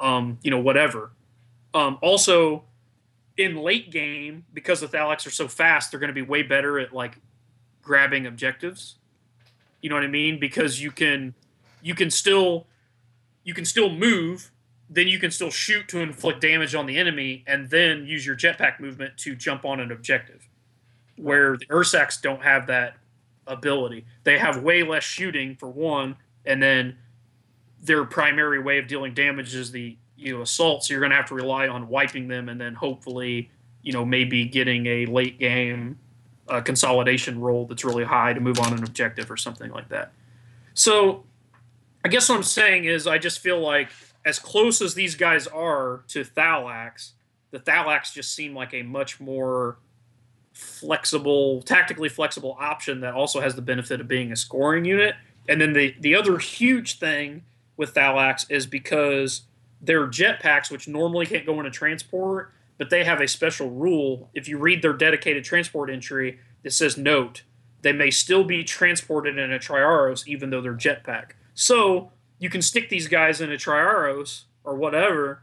um, 0.00 0.38
you 0.42 0.50
know, 0.50 0.58
whatever. 0.58 1.12
Um, 1.74 1.98
also, 2.02 2.64
in 3.36 3.56
late 3.56 3.90
game, 3.90 4.44
because 4.52 4.80
the 4.80 4.88
Thallax 4.88 5.26
are 5.26 5.30
so 5.30 5.46
fast, 5.46 5.90
they're 5.90 6.00
going 6.00 6.08
to 6.08 6.14
be 6.14 6.22
way 6.22 6.42
better 6.42 6.78
at 6.78 6.92
like 6.92 7.18
grabbing 7.82 8.26
objectives. 8.26 8.96
You 9.80 9.90
know 9.90 9.94
what 9.94 10.04
I 10.04 10.08
mean? 10.08 10.40
Because 10.40 10.82
you 10.82 10.90
can 10.90 11.34
you 11.82 11.94
can 11.94 12.10
still 12.10 12.66
you 13.44 13.54
can 13.54 13.64
still 13.64 13.90
move, 13.90 14.50
then 14.90 15.08
you 15.08 15.18
can 15.18 15.30
still 15.30 15.50
shoot 15.50 15.88
to 15.88 16.00
inflict 16.00 16.40
damage 16.40 16.74
on 16.74 16.86
the 16.86 16.96
enemy, 16.96 17.44
and 17.46 17.68
then 17.70 18.06
use 18.06 18.24
your 18.24 18.36
jetpack 18.36 18.80
movement 18.80 19.16
to 19.18 19.34
jump 19.34 19.64
on 19.64 19.80
an 19.80 19.92
objective. 19.92 20.48
Where 21.16 21.56
the 21.56 21.66
Ursax 21.66 22.20
don't 22.20 22.42
have 22.42 22.66
that 22.68 22.96
ability. 23.46 24.04
They 24.24 24.38
have 24.38 24.62
way 24.62 24.82
less 24.82 25.04
shooting 25.04 25.56
for 25.56 25.68
one, 25.68 26.16
and 26.44 26.62
then 26.62 26.96
their 27.82 28.04
primary 28.04 28.60
way 28.60 28.78
of 28.78 28.86
dealing 28.86 29.14
damage 29.14 29.54
is 29.54 29.72
the 29.72 29.96
you 30.16 30.36
know 30.36 30.42
assault. 30.42 30.84
So 30.84 30.94
you're 30.94 31.00
going 31.00 31.10
to 31.10 31.16
have 31.16 31.26
to 31.26 31.34
rely 31.34 31.68
on 31.68 31.88
wiping 31.88 32.28
them, 32.28 32.48
and 32.48 32.60
then 32.60 32.74
hopefully 32.74 33.50
you 33.82 33.92
know 33.92 34.04
maybe 34.04 34.44
getting 34.46 34.86
a 34.86 35.06
late 35.06 35.38
game 35.38 35.98
uh, 36.48 36.60
consolidation 36.60 37.40
roll 37.40 37.66
that's 37.66 37.84
really 37.84 38.04
high 38.04 38.32
to 38.32 38.40
move 38.40 38.58
on 38.60 38.72
an 38.72 38.84
objective 38.84 39.30
or 39.30 39.36
something 39.36 39.70
like 39.70 39.88
that. 39.88 40.12
So 40.74 41.24
I 42.04 42.08
guess 42.08 42.28
what 42.28 42.36
I'm 42.36 42.42
saying 42.42 42.84
is 42.84 43.06
I 43.06 43.18
just 43.18 43.40
feel 43.40 43.60
like 43.60 43.90
as 44.28 44.38
close 44.38 44.82
as 44.82 44.92
these 44.92 45.14
guys 45.14 45.46
are 45.46 46.04
to 46.08 46.22
Thallax, 46.22 47.12
the 47.50 47.58
Thallax 47.58 48.12
just 48.12 48.34
seem 48.34 48.54
like 48.54 48.74
a 48.74 48.82
much 48.82 49.20
more 49.20 49.78
flexible, 50.52 51.62
tactically 51.62 52.10
flexible 52.10 52.54
option 52.60 53.00
that 53.00 53.14
also 53.14 53.40
has 53.40 53.54
the 53.54 53.62
benefit 53.62 54.02
of 54.02 54.06
being 54.06 54.30
a 54.30 54.36
scoring 54.36 54.84
unit. 54.84 55.14
And 55.48 55.58
then 55.58 55.72
the 55.72 55.94
the 55.98 56.14
other 56.14 56.36
huge 56.36 56.98
thing 56.98 57.44
with 57.78 57.94
Thallax 57.94 58.44
is 58.50 58.66
because 58.66 59.44
they're 59.80 60.06
jetpacks, 60.06 60.70
which 60.70 60.86
normally 60.86 61.24
can't 61.24 61.46
go 61.46 61.58
in 61.58 61.64
a 61.64 61.70
transport, 61.70 62.52
but 62.76 62.90
they 62.90 63.04
have 63.04 63.22
a 63.22 63.28
special 63.28 63.70
rule. 63.70 64.28
If 64.34 64.46
you 64.46 64.58
read 64.58 64.82
their 64.82 64.92
dedicated 64.92 65.42
transport 65.44 65.88
entry, 65.88 66.38
it 66.62 66.74
says 66.74 66.98
note 66.98 67.44
they 67.80 67.92
may 67.94 68.10
still 68.10 68.44
be 68.44 68.62
transported 68.62 69.38
in 69.38 69.50
a 69.50 69.58
Triaros 69.58 70.26
even 70.26 70.50
though 70.50 70.60
they're 70.60 70.74
jetpack. 70.74 71.30
So 71.54 72.12
you 72.38 72.50
can 72.50 72.62
stick 72.62 72.88
these 72.88 73.08
guys 73.08 73.40
in 73.40 73.50
a 73.50 73.56
Triaros 73.56 74.44
or 74.64 74.74
whatever 74.74 75.42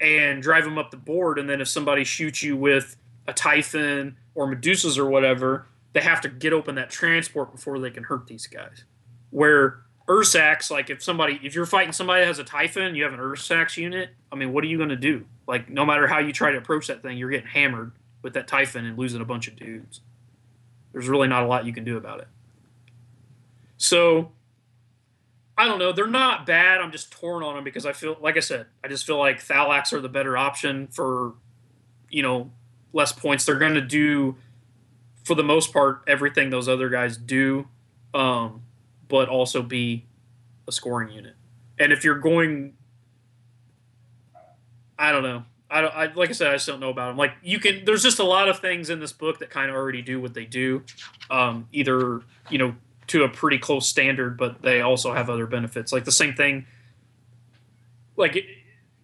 and 0.00 0.42
drive 0.42 0.64
them 0.64 0.78
up 0.78 0.90
the 0.90 0.96
board, 0.96 1.38
and 1.38 1.48
then 1.48 1.60
if 1.60 1.68
somebody 1.68 2.04
shoots 2.04 2.42
you 2.42 2.56
with 2.56 2.96
a 3.26 3.32
Typhon 3.32 4.16
or 4.34 4.46
Medusas 4.46 4.96
or 4.96 5.06
whatever, 5.06 5.66
they 5.92 6.00
have 6.00 6.20
to 6.22 6.28
get 6.28 6.52
open 6.52 6.74
that 6.76 6.88
transport 6.90 7.52
before 7.52 7.78
they 7.78 7.90
can 7.90 8.04
hurt 8.04 8.26
these 8.26 8.46
guys. 8.46 8.84
Where 9.30 9.80
Ursax, 10.08 10.70
like 10.70 10.88
if 10.88 11.02
somebody, 11.02 11.38
if 11.42 11.54
you're 11.54 11.66
fighting 11.66 11.92
somebody 11.92 12.22
that 12.22 12.26
has 12.26 12.38
a 12.38 12.44
Typhon, 12.44 12.94
you 12.94 13.04
have 13.04 13.12
an 13.12 13.20
Ursax 13.20 13.76
unit. 13.76 14.10
I 14.32 14.36
mean, 14.36 14.52
what 14.52 14.64
are 14.64 14.68
you 14.68 14.76
going 14.76 14.88
to 14.88 14.96
do? 14.96 15.26
Like, 15.46 15.68
no 15.68 15.84
matter 15.84 16.06
how 16.06 16.18
you 16.18 16.32
try 16.32 16.50
to 16.50 16.58
approach 16.58 16.86
that 16.86 17.02
thing, 17.02 17.18
you're 17.18 17.30
getting 17.30 17.48
hammered. 17.48 17.92
with 18.22 18.34
that 18.34 18.46
Typhon 18.46 18.84
and 18.86 18.98
losing 18.98 19.20
a 19.20 19.24
bunch 19.24 19.48
of 19.48 19.56
dudes. 19.56 20.00
There's 20.92 21.08
really 21.08 21.28
not 21.28 21.42
a 21.42 21.46
lot 21.46 21.64
you 21.64 21.72
can 21.72 21.84
do 21.84 21.96
about 21.96 22.20
it. 22.20 22.28
So 23.76 24.32
I 25.60 25.66
don't 25.66 25.78
know. 25.78 25.92
They're 25.92 26.06
not 26.06 26.46
bad. 26.46 26.80
I'm 26.80 26.90
just 26.90 27.12
torn 27.12 27.42
on 27.42 27.54
them 27.54 27.64
because 27.64 27.84
I 27.84 27.92
feel, 27.92 28.16
like 28.18 28.38
I 28.38 28.40
said, 28.40 28.64
I 28.82 28.88
just 28.88 29.06
feel 29.06 29.18
like 29.18 29.42
Thallax 29.42 29.92
are 29.92 30.00
the 30.00 30.08
better 30.08 30.34
option 30.34 30.86
for, 30.86 31.34
you 32.08 32.22
know, 32.22 32.50
less 32.94 33.12
points. 33.12 33.44
They're 33.44 33.58
going 33.58 33.74
to 33.74 33.82
do, 33.82 34.36
for 35.22 35.34
the 35.34 35.42
most 35.42 35.70
part, 35.70 36.00
everything 36.06 36.48
those 36.48 36.66
other 36.66 36.88
guys 36.88 37.18
do, 37.18 37.68
um, 38.14 38.62
but 39.06 39.28
also 39.28 39.60
be 39.60 40.06
a 40.66 40.72
scoring 40.72 41.10
unit. 41.10 41.34
And 41.78 41.92
if 41.92 42.04
you're 42.04 42.18
going, 42.18 42.72
I 44.98 45.12
don't 45.12 45.22
know. 45.22 45.44
I 45.70 45.82
don't. 45.82 45.94
I, 45.94 46.10
like 46.14 46.30
I 46.30 46.32
said, 46.32 46.48
I 46.48 46.54
just 46.54 46.68
don't 46.68 46.80
know 46.80 46.88
about 46.88 47.08
them. 47.08 47.16
Like 47.18 47.32
you 47.42 47.60
can. 47.60 47.84
There's 47.84 48.02
just 48.02 48.18
a 48.18 48.24
lot 48.24 48.48
of 48.48 48.60
things 48.60 48.88
in 48.88 48.98
this 48.98 49.12
book 49.12 49.38
that 49.40 49.50
kind 49.50 49.68
of 49.68 49.76
already 49.76 50.00
do 50.00 50.22
what 50.22 50.32
they 50.32 50.46
do. 50.46 50.84
Um, 51.30 51.68
either 51.70 52.22
you 52.48 52.58
know 52.58 52.74
to 53.10 53.24
a 53.24 53.28
pretty 53.28 53.58
close 53.58 53.88
standard, 53.88 54.38
but 54.38 54.62
they 54.62 54.80
also 54.80 55.12
have 55.12 55.28
other 55.28 55.44
benefits. 55.44 55.92
Like 55.92 56.04
the 56.04 56.12
same 56.12 56.32
thing, 56.32 56.64
like 58.16 58.36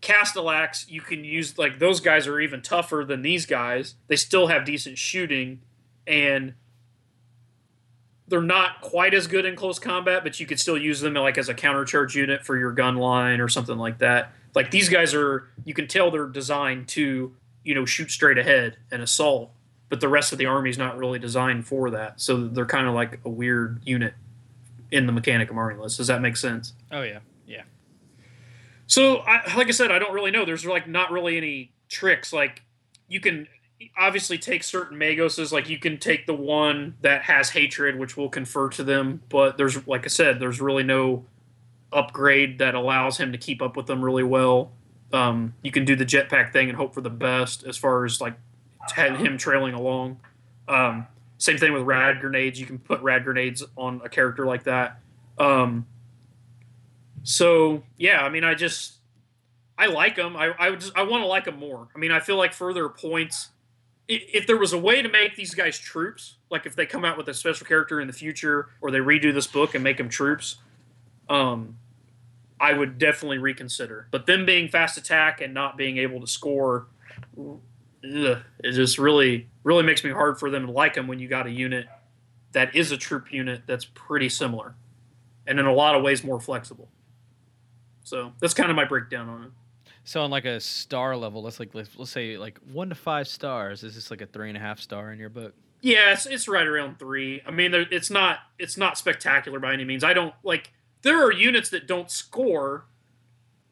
Castellax, 0.01 0.89
you 0.89 1.01
can 1.01 1.25
use 1.25 1.59
like 1.59 1.81
those 1.81 1.99
guys 1.99 2.29
are 2.29 2.39
even 2.39 2.63
tougher 2.63 3.05
than 3.05 3.23
these 3.23 3.47
guys. 3.47 3.97
They 4.07 4.15
still 4.15 4.47
have 4.47 4.65
decent 4.65 4.97
shooting, 4.97 5.61
and 6.07 6.55
they're 8.29 8.41
not 8.41 8.81
quite 8.81 9.13
as 9.13 9.27
good 9.27 9.45
in 9.45 9.57
close 9.57 9.81
combat, 9.81 10.23
but 10.23 10.39
you 10.39 10.47
could 10.47 10.61
still 10.61 10.79
use 10.79 11.01
them 11.01 11.15
like 11.15 11.37
as 11.37 11.49
a 11.49 11.55
countercharge 11.55 12.15
unit 12.15 12.47
for 12.47 12.57
your 12.57 12.71
gun 12.71 12.95
line 12.95 13.41
or 13.41 13.49
something 13.49 13.77
like 13.77 13.99
that. 13.99 14.31
Like 14.55 14.71
these 14.71 14.89
guys 14.89 15.15
are, 15.15 15.49
you 15.65 15.75
can 15.75 15.89
tell 15.89 16.13
they're 16.13 16.27
designed 16.27 16.87
to, 16.89 17.35
you 17.65 17.75
know, 17.75 17.85
shoot 17.85 18.13
straight 18.13 18.39
ahead 18.39 18.77
and 18.93 19.03
assault 19.03 19.51
but 19.89 20.01
the 20.01 20.09
rest 20.09 20.33
of 20.33 20.39
the 20.39 20.47
army 20.47 20.71
is 20.71 20.79
not 20.79 20.97
really 20.97 21.19
designed 21.19 21.67
for 21.67 21.91
that. 21.91 22.21
So 22.21 22.49
they're 22.49 22.67
kind 22.67 22.89
of 22.89 22.95
like 22.95 23.21
a 23.25 23.29
weird 23.29 23.81
unit 23.85 24.15
in 24.91 25.07
the 25.07 25.13
Mechanicum 25.13 25.57
army 25.57 25.81
list. 25.81 25.97
Does 25.99 26.07
that 26.09 26.21
make 26.21 26.37
sense? 26.37 26.73
Oh 26.91 27.03
yeah, 27.03 27.21
yeah. 27.47 27.63
So, 28.87 29.19
I, 29.19 29.57
like 29.57 29.69
I 29.69 29.73
said, 29.73 29.91
I 29.91 29.99
don't 29.99 30.15
really 30.15 30.31
know. 30.31 30.45
There's 30.45 30.65
like 30.65 30.89
not 30.89 31.11
really 31.11 31.37
any 31.37 31.73
tricks. 31.89 32.33
Like 32.33 32.63
you 33.09 33.21
can 33.21 33.49
obviously 33.97 34.39
take 34.39 34.63
certain 34.63 34.99
Magoses. 34.99 35.53
Like 35.53 35.69
you 35.69 35.79
can 35.79 35.99
take 35.99 36.27
the 36.27 36.35
one 36.35 36.97
that 37.03 37.23
has 37.23 37.51
hatred, 37.51 37.99
which 37.99 38.17
will 38.17 38.29
confer 38.29 38.69
to 38.71 38.85
them. 38.85 39.23
But 39.29 39.57
there's, 39.57 39.87
like 39.87 40.05
I 40.05 40.09
said, 40.09 40.41
there's 40.41 40.61
really 40.61 40.85
no 40.85 41.25
upgrade 41.93 42.59
that 42.59 42.75
allows 42.75 43.19
him 43.19 43.33
to 43.33 43.39
keep 43.39 43.61
up 43.61 43.77
with 43.77 43.87
them 43.87 44.05
really 44.05 44.23
well. 44.23 44.73
Um, 45.13 45.55
you 45.63 45.71
can 45.71 45.85
do 45.85 45.95
the 45.97 46.05
jetpack 46.05 46.53
thing 46.53 46.69
and 46.69 46.77
hope 46.77 46.95
for 46.95 47.01
the 47.01 47.11
best 47.11 47.65
as 47.65 47.77
far 47.77 48.05
as 48.05 48.21
like 48.21 48.35
had 48.93 49.17
him 49.17 49.39
trailing 49.39 49.75
along. 49.75 50.21
Um, 50.69 51.07
same 51.39 51.59
thing 51.59 51.73
with 51.73 51.83
rad 51.83 52.21
grenades. 52.21 52.59
You 52.59 52.67
can 52.67 52.79
put 52.79 53.01
rad 53.03 53.25
grenades 53.25 53.63
on 53.77 54.01
a 54.05 54.09
character 54.09 54.47
like 54.47 54.65
that. 54.65 55.01
Um, 55.39 55.87
so 57.23 57.83
yeah, 57.99 58.23
I 58.23 58.29
mean, 58.29 58.45
I 58.45 58.55
just 58.55 58.95
I 59.77 59.87
like 59.87 60.17
them. 60.17 60.37
I 60.37 60.53
I 60.59 60.75
just 60.75 60.97
I 60.97 61.03
want 61.03 61.23
to 61.23 61.27
like 61.27 61.45
them 61.45 61.59
more. 61.59 61.89
I 61.95 61.99
mean, 61.99 62.13
I 62.13 62.21
feel 62.21 62.37
like 62.37 62.53
further 62.53 62.89
points. 62.89 63.51
If 64.09 64.47
there 64.47 64.57
was 64.57 64.73
a 64.73 64.79
way 64.79 65.03
to 65.03 65.09
make 65.09 65.35
these 65.35 65.53
guys 65.53 65.77
troops, 65.79 66.37
like 66.49 66.65
if 66.65 66.77
they 66.77 66.87
come 66.87 67.05
out 67.05 67.19
with 67.19 67.29
a 67.29 67.35
special 67.35 67.67
character 67.67 68.01
in 68.01 68.07
the 68.07 68.13
future, 68.13 68.69
or 68.81 68.93
they 68.93 68.99
redo 68.99 69.35
this 69.35 69.49
book 69.49 69.75
and 69.75 69.83
make 69.83 69.97
them 69.97 70.09
troops, 70.09 70.59
um, 71.29 71.77
I 72.61 72.73
would 72.73 72.99
definitely 72.99 73.39
reconsider. 73.39 74.07
But 74.13 74.27
them 74.27 74.47
being 74.47 74.69
fast 74.69 74.97
attack 74.97 75.41
and 75.41 75.53
not 75.53 75.77
being 75.77 75.99
able 75.99 76.21
to 76.21 76.29
score 76.29 76.87
ugh, 78.15 78.39
it 78.63 78.73
just 78.73 78.99
really 78.99 79.49
really 79.65 79.83
makes 79.83 80.05
me 80.05 80.11
hard 80.11 80.39
for 80.39 80.51
them 80.51 80.67
to 80.67 80.73
like 80.73 80.95
them 80.95 81.07
when 81.07 81.19
you 81.19 81.29
got 81.29 81.47
a 81.47 81.51
unit 81.51 81.87
that 82.53 82.75
is 82.75 82.93
a 82.93 82.97
troop 82.97 83.33
unit 83.33 83.63
that's 83.67 83.85
pretty 83.85 84.29
similar 84.29 84.75
and 85.47 85.59
in 85.61 85.67
a 85.67 85.73
lot 85.73 85.95
of 85.95 86.03
ways 86.03 86.25
more 86.25 86.41
flexible. 86.41 86.89
So 88.05 88.33
that's 88.41 88.55
kind 88.55 88.71
of 88.71 88.77
my 88.77 88.85
breakdown 88.85 89.29
on 89.29 89.43
it. 89.45 89.51
So 90.05 90.23
on 90.23 90.31
like 90.31 90.45
a 90.45 90.61
star 90.61 91.17
level 91.17 91.43
let's 91.43 91.59
like 91.59 91.75
let's, 91.75 91.91
let's 91.97 92.11
say 92.11 92.39
like 92.39 92.59
one 92.73 92.89
to 92.89 92.95
five 92.95 93.29
stars 93.29 93.83
is 93.83 93.95
this 93.95 94.11
like 94.11 94.21
a 94.21 94.27
three 94.27 94.49
and 94.49 94.57
a 94.57 94.61
half 94.61 94.81
star 94.81 95.13
in 95.13 95.19
your 95.19 95.29
book? 95.29 95.55
Yeah 95.81 96.13
it's, 96.13 96.27
it's 96.27 96.49
right 96.49 96.67
around 96.67 96.99
three. 96.99 97.43
I 97.47 97.51
mean 97.51 97.75
it's 97.75 98.11
not 98.11 98.39
it's 98.59 98.77
not 98.77 98.97
spectacular 98.97 99.59
by 99.59 99.73
any 99.73 99.85
means. 99.85 100.05
I 100.05 100.15
don't 100.15 100.35
like 100.43 100.73
there 101.03 101.23
are 101.25 101.33
units 101.33 101.71
that 101.71 101.87
don't 101.87 102.11
score 102.11 102.85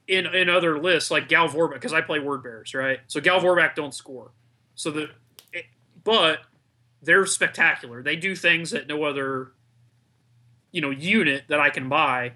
in 0.07 0.27
in 0.27 0.49
other 0.49 0.79
lists 0.79 1.11
like 1.11 1.29
Gal 1.29 1.49
Vorbak 1.49 1.75
because 1.75 1.93
I 1.93 2.01
play 2.01 2.19
Word 2.19 2.43
Bearers, 2.43 2.75
right? 2.75 3.01
So 3.07 3.21
Gal 3.21 3.41
Vorbak 3.41 3.75
don't 3.75 3.95
score. 3.95 4.31
So 4.75 4.91
the 4.91 5.11
it, 5.53 5.67
but 6.03 6.41
they're 7.03 7.27
spectacular. 7.27 8.03
They 8.03 8.17
do 8.17 8.35
things 8.37 8.71
that 8.71 8.87
no 8.87 9.05
other 9.05 9.53
you 10.73 10.81
know 10.81 10.91
unit 10.91 11.45
that 11.49 11.61
I 11.61 11.71
can 11.71 11.89
buy 11.89 12.33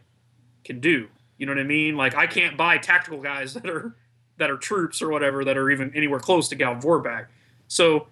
can 0.65 0.81
do. 0.81 1.09
You 1.37 1.47
know 1.47 1.53
what 1.53 1.61
I 1.61 1.65
mean? 1.65 1.97
Like 1.97 2.15
I 2.15 2.27
can't 2.27 2.57
buy 2.57 2.79
tactical 2.79 3.21
guys 3.21 3.55
that 3.55 3.69
are 3.69 3.95
that 4.39 4.51
are 4.51 4.57
troops 4.57 5.03
or 5.03 5.09
whatever 5.09 5.45
that 5.45 5.57
are 5.57 5.71
even 5.71 5.95
anywhere 5.95 6.21
close 6.21 6.49
to 6.49 6.55
Gal 6.55 6.77
Vorbak. 6.77 7.27
So 7.67 8.07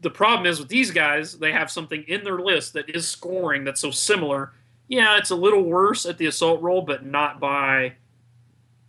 the 0.00 0.10
problem 0.10 0.46
is 0.46 0.58
with 0.58 0.68
these 0.68 0.90
guys, 0.90 1.38
they 1.38 1.52
have 1.52 1.70
something 1.70 2.04
in 2.08 2.24
their 2.24 2.38
list 2.38 2.72
that 2.72 2.88
is 2.88 3.08
scoring 3.08 3.64
that's 3.64 3.80
so 3.80 3.90
similar. 3.90 4.52
Yeah, 4.88 5.16
it's 5.16 5.30
a 5.30 5.36
little 5.36 5.62
worse 5.62 6.06
at 6.06 6.18
the 6.18 6.26
assault 6.26 6.60
roll, 6.60 6.82
but 6.82 7.04
not 7.04 7.40
by 7.40 7.94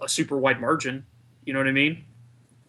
a 0.02 0.10
super 0.10 0.38
wide 0.38 0.60
margin. 0.60 1.06
You 1.45 1.53
know 1.53 1.60
what 1.60 1.68
I 1.68 1.74
mean? 1.74 2.03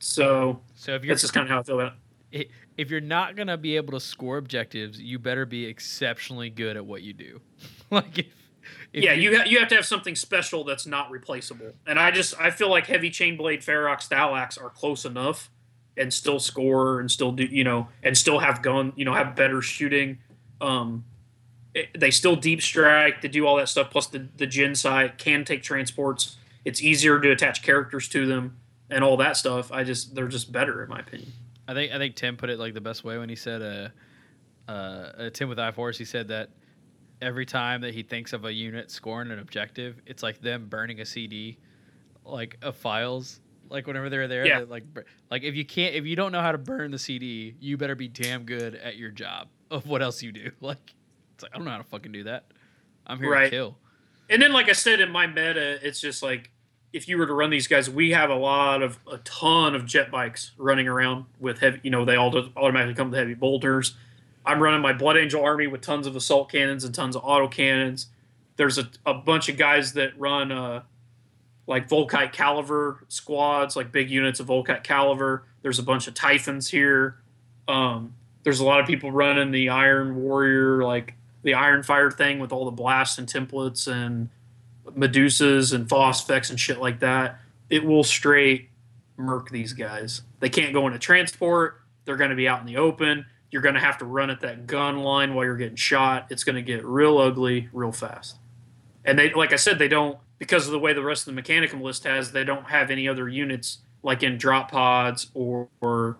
So, 0.00 0.60
so 0.74 0.94
if 0.94 1.04
you're, 1.04 1.14
that's 1.14 1.22
just 1.22 1.32
kind 1.32 1.44
of 1.44 1.50
how 1.50 1.60
I 1.60 1.62
feel 1.62 1.80
about 1.80 1.94
it. 2.32 2.50
If 2.76 2.90
you're 2.90 3.00
not 3.00 3.36
gonna 3.36 3.56
be 3.56 3.76
able 3.76 3.92
to 3.92 4.00
score 4.00 4.36
objectives, 4.36 5.00
you 5.00 5.18
better 5.18 5.46
be 5.46 5.64
exceptionally 5.64 6.50
good 6.50 6.76
at 6.76 6.84
what 6.84 7.02
you 7.02 7.12
do. 7.12 7.40
like 7.90 8.18
if, 8.18 8.26
if 8.92 9.04
yeah, 9.04 9.12
you 9.12 9.30
you, 9.30 9.38
ha- 9.38 9.44
you 9.44 9.58
have 9.60 9.68
to 9.68 9.76
have 9.76 9.86
something 9.86 10.16
special 10.16 10.64
that's 10.64 10.86
not 10.86 11.10
replaceable. 11.10 11.72
And 11.86 11.98
I 11.98 12.10
just 12.10 12.38
I 12.40 12.50
feel 12.50 12.68
like 12.68 12.86
heavy 12.86 13.10
chain 13.10 13.36
blade, 13.36 13.60
Ferox, 13.60 14.08
Thallax 14.08 14.58
are 14.58 14.70
close 14.70 15.04
enough 15.04 15.50
and 15.96 16.12
still 16.12 16.40
score 16.40 16.98
and 16.98 17.10
still 17.10 17.30
do 17.30 17.44
you 17.44 17.62
know 17.62 17.88
and 18.02 18.18
still 18.18 18.40
have 18.40 18.62
gun 18.62 18.92
you 18.96 19.04
know 19.04 19.14
have 19.14 19.36
better 19.36 19.62
shooting. 19.62 20.18
Um, 20.60 21.04
it, 21.74 21.88
they 21.98 22.10
still 22.10 22.36
deep 22.36 22.62
strike 22.62 23.20
to 23.22 23.28
do 23.28 23.46
all 23.46 23.56
that 23.56 23.68
stuff. 23.68 23.90
Plus 23.90 24.08
the 24.08 24.28
the 24.36 24.46
Jin 24.46 24.74
side 24.74 25.18
can 25.18 25.44
take 25.44 25.62
transports 25.62 26.36
it's 26.64 26.82
easier 26.82 27.20
to 27.20 27.30
attach 27.30 27.62
characters 27.62 28.08
to 28.08 28.26
them 28.26 28.58
and 28.90 29.04
all 29.04 29.16
that 29.18 29.36
stuff. 29.36 29.72
I 29.72 29.84
just 29.84 30.14
they're 30.14 30.28
just 30.28 30.52
better 30.52 30.82
in 30.82 30.88
my 30.88 31.00
opinion. 31.00 31.32
I 31.66 31.74
think 31.74 31.92
I 31.92 31.98
think 31.98 32.16
Tim 32.16 32.36
put 32.36 32.50
it 32.50 32.58
like 32.58 32.74
the 32.74 32.80
best 32.80 33.04
way 33.04 33.18
when 33.18 33.28
he 33.28 33.36
said 33.36 33.62
uh, 33.62 34.70
uh, 34.70 34.72
uh 34.72 35.30
Tim 35.30 35.48
with 35.48 35.58
I 35.58 35.72
Force. 35.72 35.98
He 35.98 36.04
said 36.04 36.28
that 36.28 36.50
every 37.20 37.46
time 37.46 37.80
that 37.82 37.94
he 37.94 38.02
thinks 38.02 38.32
of 38.32 38.44
a 38.44 38.52
unit 38.52 38.90
scoring 38.90 39.30
an 39.30 39.38
objective, 39.38 40.00
it's 40.06 40.22
like 40.22 40.40
them 40.40 40.66
burning 40.68 41.00
a 41.00 41.04
CD, 41.04 41.58
like 42.24 42.58
of 42.62 42.76
files. 42.76 43.40
Like 43.70 43.86
whenever 43.86 44.10
they're 44.10 44.28
there, 44.28 44.46
yeah. 44.46 44.64
like 44.68 44.84
like 45.30 45.42
if 45.42 45.54
you 45.54 45.64
can't 45.64 45.94
if 45.94 46.04
you 46.04 46.16
don't 46.16 46.32
know 46.32 46.42
how 46.42 46.52
to 46.52 46.58
burn 46.58 46.90
the 46.90 46.98
CD, 46.98 47.54
you 47.60 47.76
better 47.76 47.94
be 47.94 48.08
damn 48.08 48.44
good 48.44 48.74
at 48.74 48.96
your 48.96 49.10
job 49.10 49.48
of 49.70 49.86
what 49.86 50.02
else 50.02 50.22
you 50.22 50.32
do. 50.32 50.50
Like 50.60 50.94
it's 51.34 51.42
like 51.42 51.52
I 51.54 51.56
don't 51.56 51.64
know 51.64 51.72
how 51.72 51.78
to 51.78 51.84
fucking 51.84 52.12
do 52.12 52.24
that. 52.24 52.44
I'm 53.06 53.18
here 53.18 53.30
right. 53.30 53.44
to 53.44 53.50
kill. 53.50 53.78
And 54.30 54.40
then, 54.40 54.52
like 54.52 54.68
I 54.68 54.72
said 54.72 55.00
in 55.00 55.10
my 55.10 55.26
meta, 55.26 55.78
it's 55.86 56.00
just 56.00 56.22
like 56.22 56.50
if 56.94 57.08
you 57.08 57.18
were 57.18 57.26
to 57.26 57.34
run 57.34 57.50
these 57.50 57.66
guys, 57.66 57.90
we 57.90 58.12
have 58.12 58.30
a 58.30 58.36
lot 58.36 58.80
of 58.80 59.00
a 59.10 59.18
ton 59.18 59.74
of 59.74 59.84
jet 59.84 60.12
bikes 60.12 60.52
running 60.56 60.86
around 60.86 61.24
with 61.40 61.58
heavy. 61.58 61.80
You 61.82 61.90
know, 61.90 62.04
they 62.04 62.14
all 62.14 62.32
automatically 62.56 62.94
come 62.94 63.10
with 63.10 63.18
heavy 63.18 63.34
bolters. 63.34 63.96
I'm 64.46 64.62
running 64.62 64.80
my 64.80 64.92
Blood 64.92 65.16
Angel 65.16 65.42
army 65.42 65.66
with 65.66 65.80
tons 65.80 66.06
of 66.06 66.14
assault 66.14 66.52
cannons 66.52 66.84
and 66.84 66.94
tons 66.94 67.16
of 67.16 67.22
auto 67.24 67.48
cannons. 67.48 68.06
There's 68.56 68.78
a, 68.78 68.88
a 69.04 69.12
bunch 69.12 69.48
of 69.48 69.56
guys 69.56 69.94
that 69.94 70.16
run 70.18 70.52
uh, 70.52 70.82
like 71.66 71.88
Volkite 71.88 72.32
Caliver 72.32 73.04
squads, 73.08 73.74
like 73.74 73.90
big 73.90 74.08
units 74.08 74.38
of 74.38 74.46
Volkite 74.46 74.84
Caliver. 74.84 75.42
There's 75.62 75.80
a 75.80 75.82
bunch 75.82 76.06
of 76.06 76.14
Typhons 76.14 76.68
here. 76.68 77.16
Um, 77.66 78.14
there's 78.44 78.60
a 78.60 78.64
lot 78.64 78.78
of 78.78 78.86
people 78.86 79.10
running 79.10 79.50
the 79.50 79.68
Iron 79.68 80.14
Warrior, 80.14 80.84
like 80.84 81.14
the 81.42 81.54
Iron 81.54 81.82
Fire 81.82 82.12
thing 82.12 82.38
with 82.38 82.52
all 82.52 82.64
the 82.64 82.70
blasts 82.70 83.18
and 83.18 83.26
templates 83.26 83.90
and 83.90 84.28
Medusas 84.90 85.72
and 85.72 85.88
Phosphex 85.88 86.50
and 86.50 86.58
shit 86.58 86.80
like 86.80 87.00
that, 87.00 87.40
it 87.70 87.84
will 87.84 88.04
straight 88.04 88.68
murk 89.16 89.50
these 89.50 89.72
guys. 89.72 90.22
They 90.40 90.48
can't 90.48 90.72
go 90.72 90.86
into 90.86 90.98
transport. 90.98 91.80
They're 92.04 92.16
going 92.16 92.30
to 92.30 92.36
be 92.36 92.48
out 92.48 92.60
in 92.60 92.66
the 92.66 92.76
open. 92.76 93.26
You're 93.50 93.62
going 93.62 93.76
to 93.76 93.80
have 93.80 93.98
to 93.98 94.04
run 94.04 94.30
at 94.30 94.40
that 94.40 94.66
gun 94.66 94.98
line 94.98 95.34
while 95.34 95.44
you're 95.44 95.56
getting 95.56 95.76
shot. 95.76 96.26
It's 96.30 96.44
going 96.44 96.56
to 96.56 96.62
get 96.62 96.84
real 96.84 97.18
ugly 97.18 97.68
real 97.72 97.92
fast. 97.92 98.36
And 99.04 99.18
they, 99.18 99.32
like 99.32 99.52
I 99.52 99.56
said, 99.56 99.78
they 99.78 99.88
don't 99.88 100.18
because 100.38 100.66
of 100.66 100.72
the 100.72 100.78
way 100.78 100.92
the 100.92 101.02
rest 101.02 101.28
of 101.28 101.34
the 101.34 101.40
Mechanicum 101.40 101.80
list 101.80 102.04
has. 102.04 102.32
They 102.32 102.44
don't 102.44 102.64
have 102.64 102.90
any 102.90 103.08
other 103.08 103.28
units 103.28 103.78
like 104.02 104.22
in 104.22 104.38
drop 104.38 104.70
pods 104.70 105.30
or, 105.34 105.68
or 105.80 106.16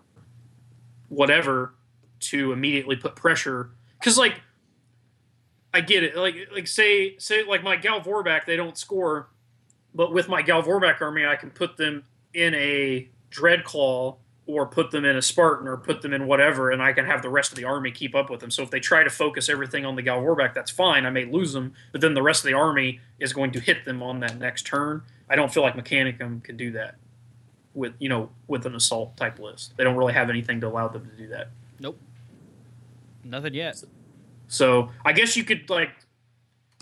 whatever 1.09 1.74
to 2.20 2.53
immediately 2.53 2.97
put 2.97 3.16
pressure. 3.16 3.70
Because 3.99 4.16
like 4.16 4.41
I 5.74 5.80
get 5.80 6.05
it. 6.05 6.16
Like 6.16 6.36
like 6.52 6.68
say 6.68 7.18
say 7.18 7.42
like 7.42 7.64
my 7.64 7.74
Gal 7.74 8.01
Vorbak, 8.01 8.46
they 8.46 8.56
don't 8.56 8.78
score, 8.78 9.28
but 9.92 10.12
with 10.12 10.28
my 10.28 10.40
Gal 10.40 10.62
Vorbak 10.62 11.01
army, 11.01 11.26
I 11.26 11.34
can 11.34 11.51
put 11.51 11.76
them 11.76 12.05
in 12.32 12.55
a 12.55 13.09
Dreadclaw 13.32 14.16
or 14.46 14.66
put 14.66 14.92
them 14.92 15.05
in 15.05 15.16
a 15.16 15.22
Spartan 15.22 15.66
or 15.66 15.76
put 15.76 16.01
them 16.01 16.12
in 16.12 16.26
whatever, 16.28 16.70
and 16.70 16.80
I 16.80 16.92
can 16.92 17.06
have 17.06 17.22
the 17.22 17.28
rest 17.28 17.51
of 17.51 17.56
the 17.56 17.64
army 17.64 17.90
keep 17.90 18.14
up 18.14 18.30
with 18.30 18.40
them. 18.40 18.52
So 18.52 18.62
if 18.62 18.70
they 18.70 18.78
try 18.78 19.02
to 19.02 19.10
focus 19.10 19.48
everything 19.48 19.84
on 19.84 19.96
the 19.96 20.02
Gal 20.02 20.20
Vorbak, 20.20 20.55
that's 20.55 20.70
fine. 20.70 21.06
I 21.06 21.10
may 21.10 21.24
lose 21.24 21.52
them, 21.52 21.74
but 21.90 22.01
then 22.01 22.14
the 22.14 22.22
rest 22.22 22.44
of 22.44 22.48
the 22.48 22.55
army 22.55 23.01
is 23.18 23.32
going 23.32 23.51
to 23.52 23.60
hit 23.60 23.84
them 23.84 24.02
on 24.02 24.20
that 24.20 24.38
next 24.38 24.66
turn. 24.66 25.02
I 25.28 25.34
don't 25.34 25.52
feel 25.52 25.64
like 25.64 25.74
Mechanicum 25.74 26.44
can 26.44 26.56
do 26.56 26.70
that 26.72 26.96
with 27.74 27.94
you 27.98 28.09
know 28.09 28.30
with 28.46 28.64
an 28.64 28.76
assault 28.76 29.16
type 29.16 29.40
list. 29.40 29.76
They 29.76 29.82
don't 29.82 29.96
really 29.96 30.14
have 30.14 30.30
anything 30.30 30.60
to 30.60 30.68
allow 30.68 30.86
them 30.86 31.10
to 31.10 31.16
do 31.16 31.28
that. 31.30 31.48
Nope. 31.80 31.98
Nothing 33.24 33.55
yet. 33.55 33.78
So 33.78 33.88
I 35.04 35.12
guess 35.12 35.36
you 35.36 35.44
could 35.44 35.68
like 35.70 35.90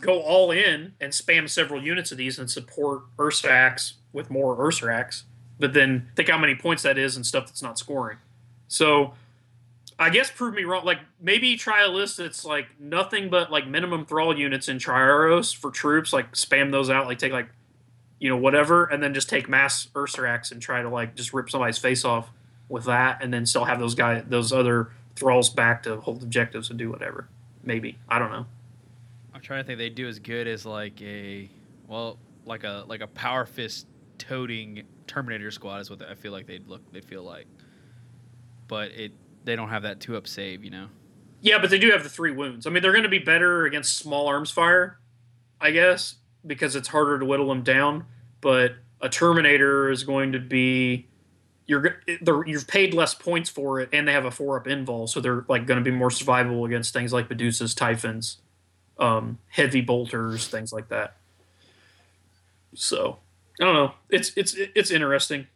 go 0.01 0.21
all 0.21 0.51
in 0.51 0.95
and 1.01 1.13
spam 1.13 1.49
several 1.49 1.83
units 1.83 2.13
of 2.13 2.19
these 2.19 2.39
and 2.39 2.51
support 2.51 3.03
Ursarax 3.17 3.95
with 4.13 4.31
more 4.31 4.57
Ursarax, 4.57 5.23
but 5.59 5.73
then 5.73 6.09
think 6.17 6.29
how 6.29 6.39
many 6.39 6.55
points 6.55 6.83
that 6.83 6.99
is 6.99 7.17
and 7.17 7.25
stuff 7.25 7.47
that's 7.47 7.63
not 7.63 7.79
scoring. 7.79 8.19
So 8.69 9.15
I 9.99 10.11
guess 10.11 10.31
prove 10.31 10.55
me 10.55 10.65
wrong. 10.65 10.85
Like 10.85 10.99
maybe 11.21 11.57
try 11.57 11.85
a 11.85 11.89
list 11.89 12.17
that's 12.17 12.45
like 12.45 12.67
nothing 12.81 13.31
but 13.31 13.53
like 13.53 13.67
minimum 13.67 14.05
thrall 14.05 14.37
units 14.37 14.69
in 14.69 14.79
Triaros 14.79 15.55
for 15.55 15.71
troops. 15.71 16.13
Like 16.13 16.33
spam 16.33 16.73
those 16.73 16.91
out. 16.91 17.07
Like 17.07 17.19
take 17.19 17.33
like 17.33 17.49
you 18.19 18.29
know 18.29 18.37
whatever, 18.37 18.85
and 18.85 19.03
then 19.03 19.15
just 19.15 19.29
take 19.29 19.49
mass 19.49 19.87
Ursarax 19.95 20.53
and 20.53 20.61
try 20.61 20.83
to 20.83 20.89
like 20.89 21.15
just 21.15 21.33
rip 21.33 21.51
somebody's 21.51 21.79
face 21.79 22.05
off 22.05 22.31
with 22.69 22.85
that, 22.85 23.23
and 23.23 23.33
then 23.33 23.47
still 23.47 23.65
have 23.65 23.79
those 23.79 23.95
guy 23.95 24.21
those 24.21 24.53
other 24.53 24.91
thralls 25.15 25.51
back 25.51 25.83
to 25.85 25.97
hold 26.01 26.23
objectives 26.23 26.71
and 26.71 26.79
do 26.79 26.91
whatever. 26.91 27.29
Maybe 27.65 27.99
I 28.09 28.19
don't 28.19 28.31
know. 28.31 28.47
I'm 29.35 29.41
trying 29.41 29.63
to 29.63 29.67
think 29.67 29.79
they 29.79 29.89
do 29.89 30.09
as 30.09 30.19
good 30.19 30.47
as 30.47 30.67
like 30.67 31.01
a 31.03 31.49
well, 31.87 32.19
like 32.45 32.65
a 32.65 32.85
like 32.87 33.01
a 33.01 33.07
power 33.07 33.47
fist 33.47 33.87
toting 34.19 34.83
Terminator 35.07 35.51
squad 35.51 35.81
is 35.81 35.91
what 35.91 36.03
I 36.03 36.15
feel 36.15 36.33
like 36.33 36.47
they'd 36.47 36.67
look 36.67 36.81
they'd 36.93 37.05
feel 37.05 37.23
like. 37.23 37.47
But 38.69 38.93
it 38.93 39.13
they 39.45 39.57
don't 39.57 39.69
have 39.69 39.83
that 39.83 40.01
two 40.01 40.17
up 40.17 40.27
save, 40.27 40.65
you 40.65 40.71
know. 40.71 40.89
Yeah, 41.41 41.59
but 41.59 41.71
they 41.71 41.79
do 41.79 41.91
have 41.91 42.05
the 42.05 42.09
three 42.09 42.31
wounds. 42.31 42.67
I 42.67 42.71
mean, 42.71 42.83
they're 42.83 42.93
going 42.93 43.03
to 43.03 43.09
be 43.09 43.19
better 43.19 43.65
against 43.65 43.99
small 43.99 44.29
arms 44.29 44.53
fire, 44.53 44.99
I 45.61 45.73
guess, 45.73 46.15
because 46.47 46.77
it's 46.77 46.89
harder 46.89 47.19
to 47.19 47.25
whittle 47.25 47.49
them 47.49 47.63
down. 47.63 48.05
But 48.41 48.77
a 49.01 49.09
Terminator 49.09 49.91
is 49.91 50.05
going 50.05 50.33
to 50.33 50.39
be 50.39 51.09
you're 51.73 52.47
you've 52.47 52.67
paid 52.67 52.93
less 52.93 53.15
points 53.15 53.49
for 53.49 53.81
it, 53.81 53.89
and 53.93 54.07
they 54.07 54.13
have 54.13 54.27
a 54.27 54.31
four 54.31 54.59
up 54.59 54.67
invul, 54.67 55.09
so 55.09 55.21
they're 55.21 55.45
like 55.49 55.67
going 55.67 55.83
to 55.83 55.85
be 55.85 55.97
more 55.97 56.11
survivable 56.11 56.67
against 56.67 56.93
things 56.93 57.13
like 57.13 57.29
Medusas, 57.29 57.75
Typhons, 57.75 58.39
um, 58.99 59.39
heavy 59.49 59.81
bolters, 59.81 60.49
things 60.49 60.73
like 60.73 60.89
that. 60.89 61.17
So 62.75 63.19
I 63.61 63.65
don't 63.65 63.75
know. 63.75 63.95
It's 64.11 64.33
it's 64.37 64.55
it's 64.57 64.91
interesting. 64.91 65.47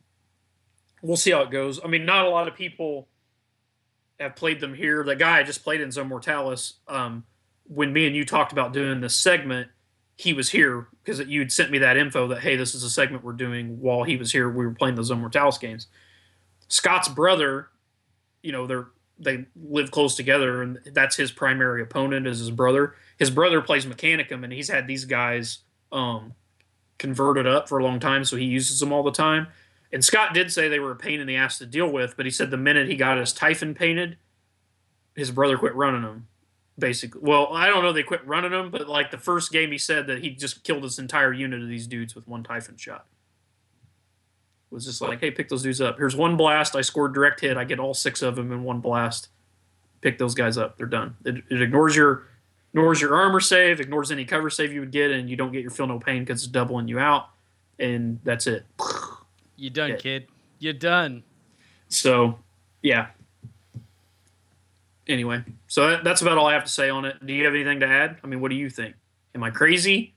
We'll 1.02 1.16
see 1.16 1.32
how 1.32 1.42
it 1.42 1.50
goes. 1.50 1.80
I 1.84 1.88
mean, 1.88 2.06
not 2.06 2.24
a 2.24 2.30
lot 2.30 2.48
of 2.48 2.54
people 2.54 3.08
have 4.18 4.34
played 4.34 4.60
them 4.60 4.74
here. 4.74 5.04
The 5.04 5.14
guy 5.14 5.38
I 5.38 5.42
just 5.42 5.62
played 5.62 5.82
in 5.82 5.92
Zone 5.92 6.08
Mortalis, 6.08 6.74
um, 6.88 7.24
when 7.64 7.92
me 7.92 8.06
and 8.06 8.16
you 8.16 8.24
talked 8.24 8.52
about 8.52 8.72
doing 8.72 9.00
this 9.00 9.14
segment, 9.14 9.68
he 10.16 10.32
was 10.32 10.48
here 10.48 10.88
because 11.04 11.20
you'd 11.20 11.52
sent 11.52 11.70
me 11.70 11.78
that 11.78 11.98
info 11.98 12.28
that 12.28 12.40
hey, 12.40 12.56
this 12.56 12.74
is 12.74 12.82
a 12.82 12.90
segment 12.90 13.22
we're 13.22 13.32
doing 13.34 13.80
while 13.80 14.02
he 14.02 14.16
was 14.16 14.32
here. 14.32 14.48
We 14.48 14.66
were 14.66 14.72
playing 14.72 14.94
the 14.94 15.04
Zone 15.04 15.20
Mortalis 15.20 15.58
games. 15.58 15.88
Scott's 16.68 17.08
brother, 17.08 17.68
you 18.42 18.52
know, 18.52 18.66
they're 18.66 18.88
they 19.18 19.46
live 19.56 19.90
close 19.90 20.14
together, 20.14 20.62
and 20.62 20.78
that's 20.92 21.16
his 21.16 21.32
primary 21.32 21.82
opponent 21.82 22.26
is 22.26 22.38
his 22.38 22.50
brother. 22.50 22.94
His 23.18 23.30
brother 23.30 23.62
plays 23.62 23.86
Mechanicum, 23.86 24.44
and 24.44 24.52
he's 24.52 24.68
had 24.68 24.86
these 24.86 25.04
guys 25.04 25.60
um, 25.90 26.34
converted 26.98 27.46
up 27.46 27.68
for 27.68 27.78
a 27.78 27.84
long 27.84 27.98
time, 27.98 28.24
so 28.24 28.36
he 28.36 28.44
uses 28.44 28.78
them 28.78 28.92
all 28.92 29.02
the 29.02 29.10
time. 29.10 29.48
And 29.92 30.04
Scott 30.04 30.34
did 30.34 30.52
say 30.52 30.68
they 30.68 30.80
were 30.80 30.92
a 30.92 30.96
pain 30.96 31.20
in 31.20 31.26
the 31.26 31.36
ass 31.36 31.58
to 31.58 31.66
deal 31.66 31.90
with, 31.90 32.16
but 32.16 32.26
he 32.26 32.30
said 32.30 32.50
the 32.50 32.56
minute 32.56 32.88
he 32.88 32.96
got 32.96 33.16
his 33.16 33.32
Typhon 33.32 33.74
painted, 33.74 34.18
his 35.14 35.30
brother 35.30 35.56
quit 35.56 35.74
running 35.74 36.02
them. 36.02 36.28
Basically, 36.78 37.22
well, 37.24 37.48
I 37.52 37.68
don't 37.68 37.82
know 37.82 37.94
they 37.94 38.02
quit 38.02 38.26
running 38.26 38.50
them, 38.50 38.70
but 38.70 38.86
like 38.86 39.10
the 39.10 39.16
first 39.16 39.50
game, 39.50 39.72
he 39.72 39.78
said 39.78 40.06
that 40.08 40.22
he 40.22 40.30
just 40.30 40.62
killed 40.62 40.82
his 40.82 40.98
entire 40.98 41.32
unit 41.32 41.62
of 41.62 41.68
these 41.68 41.86
dudes 41.86 42.14
with 42.14 42.28
one 42.28 42.42
Typhon 42.42 42.76
shot 42.76 43.06
was 44.70 44.84
just 44.84 45.00
like, 45.00 45.20
hey, 45.20 45.30
pick 45.30 45.48
those 45.48 45.62
dudes 45.62 45.80
up. 45.80 45.96
Here's 45.96 46.16
one 46.16 46.36
blast. 46.36 46.76
I 46.76 46.80
scored 46.80 47.14
direct 47.14 47.40
hit. 47.40 47.56
I 47.56 47.64
get 47.64 47.78
all 47.78 47.94
six 47.94 48.22
of 48.22 48.36
them 48.36 48.52
in 48.52 48.64
one 48.64 48.80
blast. 48.80 49.28
Pick 50.00 50.18
those 50.18 50.34
guys 50.34 50.58
up. 50.58 50.76
They're 50.76 50.86
done. 50.86 51.16
It, 51.24 51.36
it 51.50 51.62
ignores 51.62 51.96
your 51.96 52.24
ignores 52.72 53.00
your 53.00 53.14
armor 53.14 53.40
save, 53.40 53.80
ignores 53.80 54.10
any 54.10 54.24
cover 54.24 54.50
save 54.50 54.72
you 54.72 54.80
would 54.80 54.92
get, 54.92 55.10
and 55.10 55.30
you 55.30 55.36
don't 55.36 55.52
get 55.52 55.62
your 55.62 55.70
feel 55.70 55.86
no 55.86 55.98
pain 55.98 56.22
because 56.22 56.42
it's 56.42 56.52
doubling 56.52 56.88
you 56.88 56.98
out, 56.98 57.30
and 57.78 58.20
that's 58.22 58.46
it. 58.46 58.66
You 59.56 59.70
done, 59.70 59.92
it. 59.92 60.02
kid. 60.02 60.26
You 60.58 60.74
done. 60.74 61.22
So, 61.88 62.38
yeah. 62.82 63.08
Anyway, 65.08 65.42
so 65.68 65.88
that, 65.88 66.04
that's 66.04 66.20
about 66.20 66.36
all 66.36 66.46
I 66.46 66.52
have 66.52 66.64
to 66.64 66.70
say 66.70 66.90
on 66.90 67.04
it. 67.04 67.24
Do 67.24 67.32
you 67.32 67.44
have 67.44 67.54
anything 67.54 67.80
to 67.80 67.86
add? 67.86 68.18
I 68.22 68.26
mean, 68.26 68.40
what 68.40 68.50
do 68.50 68.56
you 68.56 68.68
think? 68.68 68.96
Am 69.34 69.42
I 69.42 69.50
crazy? 69.50 70.15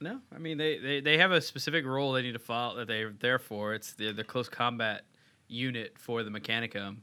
No, 0.00 0.20
I 0.34 0.38
mean 0.38 0.56
they, 0.58 0.78
they, 0.78 1.00
they 1.00 1.18
have 1.18 1.30
a 1.30 1.40
specific 1.40 1.84
role 1.84 2.12
they 2.12 2.22
need 2.22 2.32
to 2.32 2.38
follow 2.38 2.76
that 2.76 2.88
they're 2.88 3.12
there 3.18 3.38
for. 3.38 3.74
It's 3.74 3.92
the 3.92 4.12
the 4.12 4.24
close 4.24 4.48
combat 4.48 5.02
unit 5.46 5.96
for 5.98 6.22
the 6.22 6.30
Mechanicum, 6.30 6.98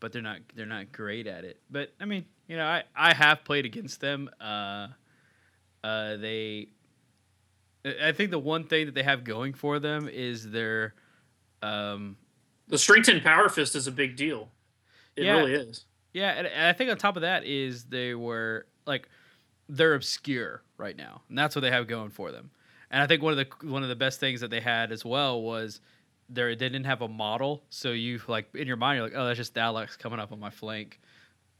but 0.00 0.12
they're 0.12 0.22
not 0.22 0.38
they're 0.54 0.66
not 0.66 0.92
great 0.92 1.26
at 1.26 1.44
it. 1.44 1.60
But 1.70 1.92
I 2.00 2.04
mean, 2.04 2.26
you 2.48 2.56
know, 2.56 2.66
I, 2.66 2.82
I 2.94 3.14
have 3.14 3.44
played 3.44 3.64
against 3.64 4.00
them. 4.00 4.28
Uh, 4.40 4.88
uh, 5.82 6.16
they, 6.16 6.68
I 8.02 8.12
think 8.12 8.30
the 8.30 8.38
one 8.38 8.64
thing 8.64 8.86
that 8.86 8.94
they 8.94 9.02
have 9.02 9.24
going 9.24 9.54
for 9.54 9.78
them 9.78 10.08
is 10.08 10.50
their, 10.50 10.94
um, 11.62 12.16
the 12.68 12.78
strength 12.78 13.08
and 13.08 13.22
power 13.22 13.48
fist 13.48 13.74
is 13.74 13.86
a 13.86 13.92
big 13.92 14.16
deal. 14.16 14.48
It 15.16 15.24
yeah, 15.24 15.38
really 15.38 15.54
is. 15.54 15.86
Yeah, 16.12 16.30
and, 16.30 16.46
and 16.46 16.66
I 16.66 16.72
think 16.72 16.90
on 16.90 16.98
top 16.98 17.16
of 17.16 17.22
that 17.22 17.44
is 17.44 17.84
they 17.84 18.14
were 18.14 18.66
like 18.86 19.08
they're 19.72 19.94
obscure 19.94 20.62
right 20.76 20.96
now, 20.96 21.22
and 21.28 21.36
that's 21.36 21.56
what 21.56 21.62
they 21.62 21.70
have 21.70 21.86
going 21.86 22.10
for 22.10 22.30
them. 22.30 22.50
And 22.90 23.02
I 23.02 23.06
think 23.06 23.22
one 23.22 23.36
of 23.36 23.38
the 23.38 23.66
one 23.68 23.82
of 23.82 23.88
the 23.88 23.96
best 23.96 24.20
things 24.20 24.42
that 24.42 24.50
they 24.50 24.60
had 24.60 24.92
as 24.92 25.04
well 25.04 25.40
was 25.40 25.80
they 26.28 26.54
they 26.54 26.68
didn't 26.68 26.84
have 26.84 27.00
a 27.00 27.08
model, 27.08 27.62
so 27.70 27.90
you 27.90 28.20
like 28.28 28.54
in 28.54 28.66
your 28.66 28.76
mind 28.76 28.98
you're 28.98 29.06
like, 29.06 29.16
oh, 29.16 29.26
that's 29.26 29.38
just 29.38 29.54
Daleks 29.54 29.98
coming 29.98 30.20
up 30.20 30.30
on 30.30 30.38
my 30.38 30.50
flank. 30.50 31.00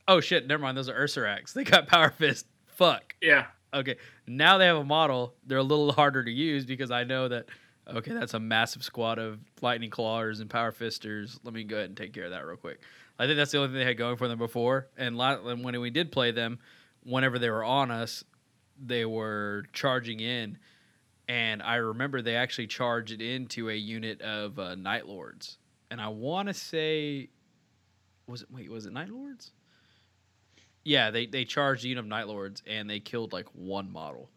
Oh 0.06 0.20
shit, 0.20 0.46
never 0.46 0.62
mind, 0.62 0.76
those 0.76 0.88
are 0.88 0.94
Ursarax. 0.94 1.52
They 1.54 1.64
got 1.64 1.88
Power 1.88 2.10
Fist. 2.10 2.46
Fuck. 2.66 3.14
Yeah. 3.22 3.46
Okay, 3.74 3.96
now 4.26 4.58
they 4.58 4.66
have 4.66 4.76
a 4.76 4.84
model. 4.84 5.34
They're 5.46 5.58
a 5.58 5.62
little 5.62 5.92
harder 5.92 6.22
to 6.22 6.30
use 6.30 6.66
because 6.66 6.90
I 6.90 7.04
know 7.04 7.28
that. 7.28 7.46
Okay, 7.88 8.12
that's 8.12 8.34
a 8.34 8.38
massive 8.38 8.84
squad 8.84 9.18
of 9.18 9.40
lightning 9.60 9.90
clawers 9.90 10.40
and 10.40 10.48
power 10.48 10.70
fisters. 10.70 11.40
Let 11.42 11.52
me 11.52 11.64
go 11.64 11.76
ahead 11.76 11.88
and 11.88 11.96
take 11.96 12.12
care 12.12 12.24
of 12.26 12.30
that 12.30 12.46
real 12.46 12.56
quick. 12.56 12.80
I 13.18 13.26
think 13.26 13.36
that's 13.36 13.50
the 13.50 13.58
only 13.58 13.70
thing 13.70 13.78
they 13.78 13.84
had 13.84 13.98
going 13.98 14.16
for 14.16 14.28
them 14.28 14.38
before. 14.38 14.86
And 14.96 15.18
when 15.18 15.80
we 15.80 15.90
did 15.90 16.12
play 16.12 16.30
them, 16.30 16.60
whenever 17.04 17.38
they 17.38 17.50
were 17.50 17.64
on 17.64 17.90
us, 17.90 18.24
they 18.80 19.04
were 19.04 19.64
charging 19.72 20.20
in, 20.20 20.58
and 21.28 21.62
I 21.62 21.76
remember 21.76 22.22
they 22.22 22.36
actually 22.36 22.66
charged 22.66 23.20
into 23.20 23.70
a 23.70 23.74
unit 23.74 24.20
of 24.22 24.58
uh, 24.58 24.74
Night 24.74 25.06
Lords, 25.06 25.58
and 25.90 26.00
I 26.00 26.08
want 26.08 26.48
to 26.48 26.54
say, 26.54 27.28
was 28.26 28.42
it 28.42 28.48
wait 28.50 28.70
was 28.70 28.86
it 28.86 28.92
Night 28.92 29.10
Lords? 29.10 29.52
Yeah, 30.84 31.10
they 31.10 31.26
they 31.26 31.44
charged 31.44 31.84
a 31.84 31.88
unit 31.88 32.04
of 32.04 32.08
Night 32.08 32.26
Lords 32.26 32.62
and 32.66 32.90
they 32.90 32.98
killed 32.98 33.32
like 33.32 33.46
one 33.54 33.90
model, 33.90 34.30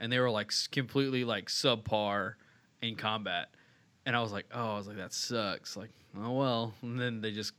and 0.00 0.10
they 0.10 0.18
were 0.18 0.30
like 0.30 0.52
completely 0.72 1.24
like 1.24 1.48
subpar 1.48 2.34
in 2.82 2.96
combat, 2.96 3.50
and 4.06 4.16
I 4.16 4.20
was 4.20 4.32
like, 4.32 4.46
oh, 4.52 4.74
I 4.74 4.76
was 4.76 4.88
like 4.88 4.96
that 4.96 5.12
sucks, 5.12 5.76
like 5.76 5.90
oh 6.18 6.32
well, 6.32 6.74
and 6.82 6.98
then 6.98 7.20
they 7.20 7.32
just 7.32 7.52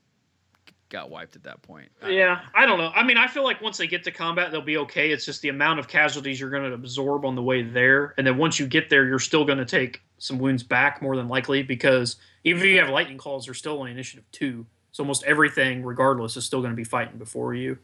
got 0.95 1.09
wiped 1.09 1.35
at 1.35 1.43
that 1.43 1.61
point. 1.61 1.91
Yeah, 2.07 2.39
I 2.53 2.65
don't 2.65 2.77
know. 2.77 2.89
I 2.95 3.03
mean, 3.03 3.17
I 3.17 3.27
feel 3.27 3.43
like 3.43 3.61
once 3.61 3.77
they 3.77 3.85
get 3.85 4.05
to 4.05 4.11
combat, 4.11 4.51
they'll 4.51 4.61
be 4.61 4.77
okay. 4.77 5.11
It's 5.11 5.25
just 5.25 5.41
the 5.41 5.49
amount 5.49 5.79
of 5.79 5.89
casualties 5.89 6.39
you're 6.39 6.49
going 6.49 6.63
to 6.63 6.73
absorb 6.73 7.25
on 7.25 7.35
the 7.35 7.43
way 7.43 7.63
there, 7.63 8.13
and 8.17 8.25
then 8.25 8.37
once 8.37 8.59
you 8.59 8.65
get 8.65 8.89
there, 8.89 9.05
you're 9.05 9.19
still 9.19 9.43
going 9.43 9.57
to 9.57 9.65
take 9.65 10.01
some 10.17 10.39
wounds 10.39 10.63
back 10.63 11.01
more 11.01 11.17
than 11.17 11.27
likely 11.27 11.61
because 11.63 12.15
even 12.45 12.61
if 12.61 12.67
you 12.67 12.79
have 12.79 12.89
lightning 12.89 13.17
claws, 13.17 13.45
they're 13.45 13.53
still 13.53 13.81
on 13.81 13.89
initiative 13.89 14.23
two. 14.31 14.65
So 14.91 15.03
almost 15.03 15.23
everything, 15.25 15.83
regardless, 15.83 16.37
is 16.37 16.45
still 16.45 16.61
going 16.61 16.71
to 16.71 16.75
be 16.77 16.85
fighting 16.85 17.17
before 17.17 17.53
you. 17.53 17.77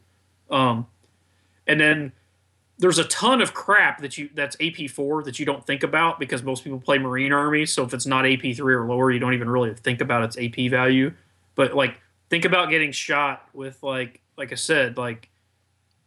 Um, 0.50 0.86
and 1.66 1.78
then 1.78 2.12
there's 2.78 2.98
a 2.98 3.04
ton 3.04 3.42
of 3.42 3.52
crap 3.52 4.00
that 4.00 4.16
you 4.16 4.30
that's 4.34 4.56
AP 4.60 4.88
four 4.88 5.22
that 5.24 5.38
you 5.38 5.44
don't 5.44 5.66
think 5.66 5.82
about 5.82 6.18
because 6.18 6.42
most 6.42 6.64
people 6.64 6.80
play 6.80 6.96
Marine 6.96 7.32
Army. 7.32 7.66
So 7.66 7.84
if 7.84 7.92
it's 7.92 8.06
not 8.06 8.24
AP 8.24 8.40
three 8.56 8.74
or 8.74 8.86
lower, 8.86 9.10
you 9.10 9.18
don't 9.18 9.34
even 9.34 9.50
really 9.50 9.74
think 9.74 10.00
about 10.00 10.24
its 10.24 10.38
AP 10.38 10.70
value. 10.70 11.12
But 11.54 11.74
like 11.74 12.00
think 12.32 12.46
about 12.46 12.70
getting 12.70 12.92
shot 12.92 13.46
with 13.52 13.82
like 13.82 14.22
like 14.38 14.52
I 14.52 14.54
said, 14.54 14.96
like 14.96 15.28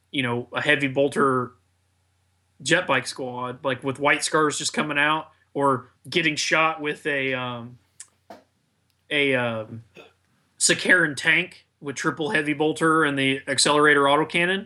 you 0.10 0.24
know, 0.24 0.48
a 0.52 0.60
heavy 0.60 0.88
bolter 0.88 1.52
jet 2.64 2.88
bike 2.88 3.06
squad, 3.06 3.64
like 3.64 3.84
with 3.84 4.00
white 4.00 4.24
scars 4.24 4.58
just 4.58 4.74
coming 4.74 4.98
out, 4.98 5.28
or 5.54 5.92
getting 6.10 6.36
shot 6.36 6.82
with 6.82 7.06
a 7.06 7.36
um, 7.36 7.78
a 9.12 9.36
um, 9.36 9.84
Sicaran 10.58 11.16
tank 11.16 11.68
with 11.80 11.96
triple 11.96 12.32
heavy 12.32 12.54
bolter 12.54 13.04
and 13.04 13.20
the 13.20 13.42
accelerator 13.48 14.06
autocannon. 14.06 14.66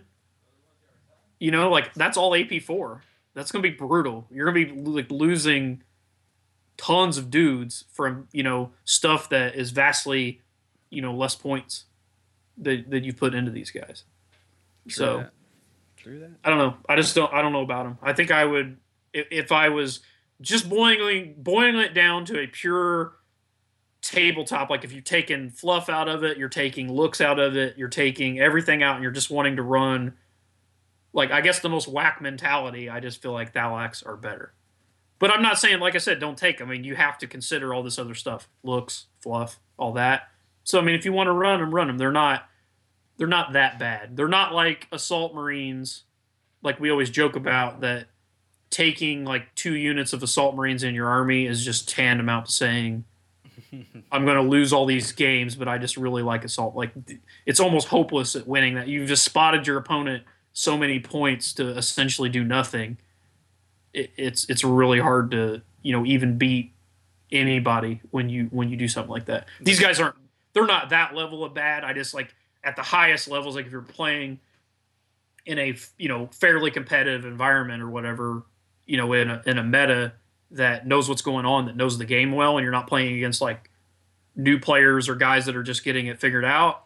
You 1.39 1.51
know, 1.51 1.69
like 1.69 1.93
that's 1.93 2.15
all 2.15 2.33
AP 2.35 2.61
four. 2.61 3.01
That's 3.33 3.51
gonna 3.51 3.63
be 3.63 3.71
brutal. 3.71 4.25
You're 4.31 4.45
gonna 4.49 4.65
be 4.65 4.71
like 4.81 5.11
losing 5.11 5.83
tons 6.77 7.17
of 7.17 7.29
dudes 7.29 7.83
from 7.91 8.29
you 8.31 8.43
know 8.43 8.71
stuff 8.85 9.27
that 9.27 9.55
is 9.55 9.71
vastly 9.71 10.39
you 10.89 11.01
know 11.01 11.13
less 11.13 11.35
points 11.35 11.85
that 12.57 12.89
that 12.89 13.03
you 13.03 13.13
put 13.13 13.33
into 13.33 13.51
these 13.51 13.71
guys. 13.71 14.03
True 14.87 14.91
so 14.91 15.17
that. 15.17 15.31
True 15.97 16.19
that. 16.19 16.31
I 16.43 16.49
don't 16.49 16.59
know. 16.59 16.77
I 16.87 16.95
just 16.95 17.15
don't. 17.15 17.31
I 17.33 17.41
don't 17.41 17.53
know 17.53 17.61
about 17.61 17.83
them. 17.83 17.97
I 18.01 18.13
think 18.13 18.31
I 18.31 18.45
would 18.45 18.77
if, 19.13 19.27
if 19.31 19.51
I 19.51 19.69
was 19.69 20.01
just 20.41 20.69
boiling 20.69 21.35
boiling 21.37 21.77
it 21.77 21.93
down 21.93 22.25
to 22.25 22.39
a 22.39 22.47
pure 22.47 23.13
tabletop. 24.01 24.69
Like 24.69 24.83
if 24.83 24.93
you've 24.93 25.03
taken 25.03 25.49
fluff 25.49 25.89
out 25.89 26.07
of 26.07 26.23
it, 26.23 26.37
you're 26.37 26.49
taking 26.49 26.91
looks 26.91 27.21
out 27.21 27.39
of 27.39 27.55
it, 27.55 27.77
you're 27.77 27.89
taking 27.89 28.39
everything 28.39 28.83
out, 28.83 28.95
and 28.95 29.03
you're 29.03 29.11
just 29.11 29.29
wanting 29.29 29.57
to 29.57 29.63
run. 29.63 30.15
Like 31.13 31.31
I 31.31 31.41
guess 31.41 31.59
the 31.59 31.69
most 31.69 31.87
whack 31.87 32.21
mentality. 32.21 32.89
I 32.89 32.99
just 32.99 33.21
feel 33.21 33.31
like 33.31 33.53
Thallax 33.53 34.03
are 34.03 34.17
better. 34.17 34.53
But 35.19 35.31
I'm 35.31 35.41
not 35.41 35.59
saying, 35.59 35.81
like 35.81 35.95
I 35.95 35.97
said, 35.97 36.19
don't 36.21 36.37
take. 36.37 36.61
I 36.61 36.65
mean, 36.65 36.85
you 36.85 36.95
have 36.95 37.17
to 37.17 37.27
consider 37.27 37.73
all 37.73 37.83
this 37.83 37.99
other 37.99 38.15
stuff, 38.15 38.47
looks, 38.63 39.07
fluff, 39.19 39.59
all 39.77 39.91
that. 39.93 40.29
So 40.63 40.79
I 40.79 40.81
mean, 40.81 40.95
if 40.95 41.05
you 41.05 41.13
want 41.13 41.27
to 41.27 41.33
run 41.33 41.59
them, 41.59 41.73
run 41.73 41.87
them. 41.87 41.97
They're 41.97 42.11
not, 42.11 42.47
they're 43.17 43.27
not 43.27 43.53
that 43.53 43.79
bad. 43.79 44.15
They're 44.15 44.27
not 44.27 44.53
like 44.53 44.87
assault 44.91 45.33
marines, 45.33 46.03
like 46.61 46.79
we 46.79 46.89
always 46.89 47.09
joke 47.09 47.35
about 47.35 47.81
that. 47.81 48.07
Taking 48.69 49.25
like 49.25 49.55
two 49.55 49.73
units 49.73 50.13
of 50.13 50.21
assault 50.21 50.55
marines 50.55 50.83
in 50.83 50.93
your 50.93 51.07
army 51.07 51.47
is 51.47 51.65
just 51.65 51.89
tantamount 51.89 52.45
to 52.45 52.51
saying, 52.51 53.03
"I'm 54.11 54.25
going 54.25 54.37
to 54.37 54.47
lose 54.47 54.71
all 54.71 54.85
these 54.85 55.11
games," 55.11 55.55
but 55.55 55.67
I 55.67 55.79
just 55.79 55.97
really 55.97 56.21
like 56.21 56.43
assault. 56.43 56.75
Like 56.75 56.93
it's 57.47 57.59
almost 57.59 57.87
hopeless 57.87 58.35
at 58.35 58.47
winning 58.47 58.75
that. 58.75 58.87
You've 58.87 59.07
just 59.07 59.23
spotted 59.23 59.65
your 59.65 59.77
opponent 59.77 60.23
so 60.53 60.77
many 60.77 60.99
points 60.99 61.51
to 61.53 61.69
essentially 61.69 62.29
do 62.29 62.43
nothing 62.43 62.97
it, 63.93 64.11
it's 64.17 64.49
it's 64.49 64.63
really 64.63 64.99
hard 64.99 65.31
to 65.31 65.61
you 65.81 65.93
know 65.93 66.05
even 66.05 66.37
beat 66.37 66.73
anybody 67.31 68.01
when 68.11 68.29
you 68.29 68.45
when 68.51 68.69
you 68.69 68.77
do 68.77 68.87
something 68.87 69.11
like 69.11 69.25
that. 69.25 69.47
These 69.61 69.79
guys 69.79 69.99
aren't 69.99 70.15
they're 70.53 70.65
not 70.65 70.89
that 70.89 71.15
level 71.15 71.43
of 71.43 71.53
bad. 71.53 71.83
I 71.83 71.93
just 71.93 72.13
like 72.13 72.33
at 72.63 72.75
the 72.75 72.81
highest 72.81 73.27
levels, 73.27 73.55
like 73.55 73.65
if 73.65 73.71
you're 73.71 73.81
playing 73.81 74.39
in 75.45 75.57
a 75.59 75.75
you 75.97 76.07
know 76.07 76.27
fairly 76.27 76.71
competitive 76.71 77.25
environment 77.25 77.81
or 77.81 77.89
whatever, 77.89 78.43
you 78.85 78.97
know 78.97 79.13
in 79.13 79.29
a 79.29 79.41
in 79.45 79.57
a 79.57 79.63
meta 79.63 80.13
that 80.51 80.87
knows 80.87 81.07
what's 81.07 81.21
going 81.21 81.45
on, 81.45 81.65
that 81.65 81.75
knows 81.75 81.97
the 81.97 82.05
game 82.05 82.31
well, 82.31 82.57
and 82.57 82.63
you're 82.63 82.71
not 82.71 82.87
playing 82.87 83.15
against 83.15 83.41
like 83.41 83.69
new 84.35 84.59
players 84.59 85.07
or 85.07 85.15
guys 85.15 85.45
that 85.45 85.55
are 85.55 85.63
just 85.63 85.83
getting 85.83 86.07
it 86.07 86.19
figured 86.19 86.45
out. 86.45 86.83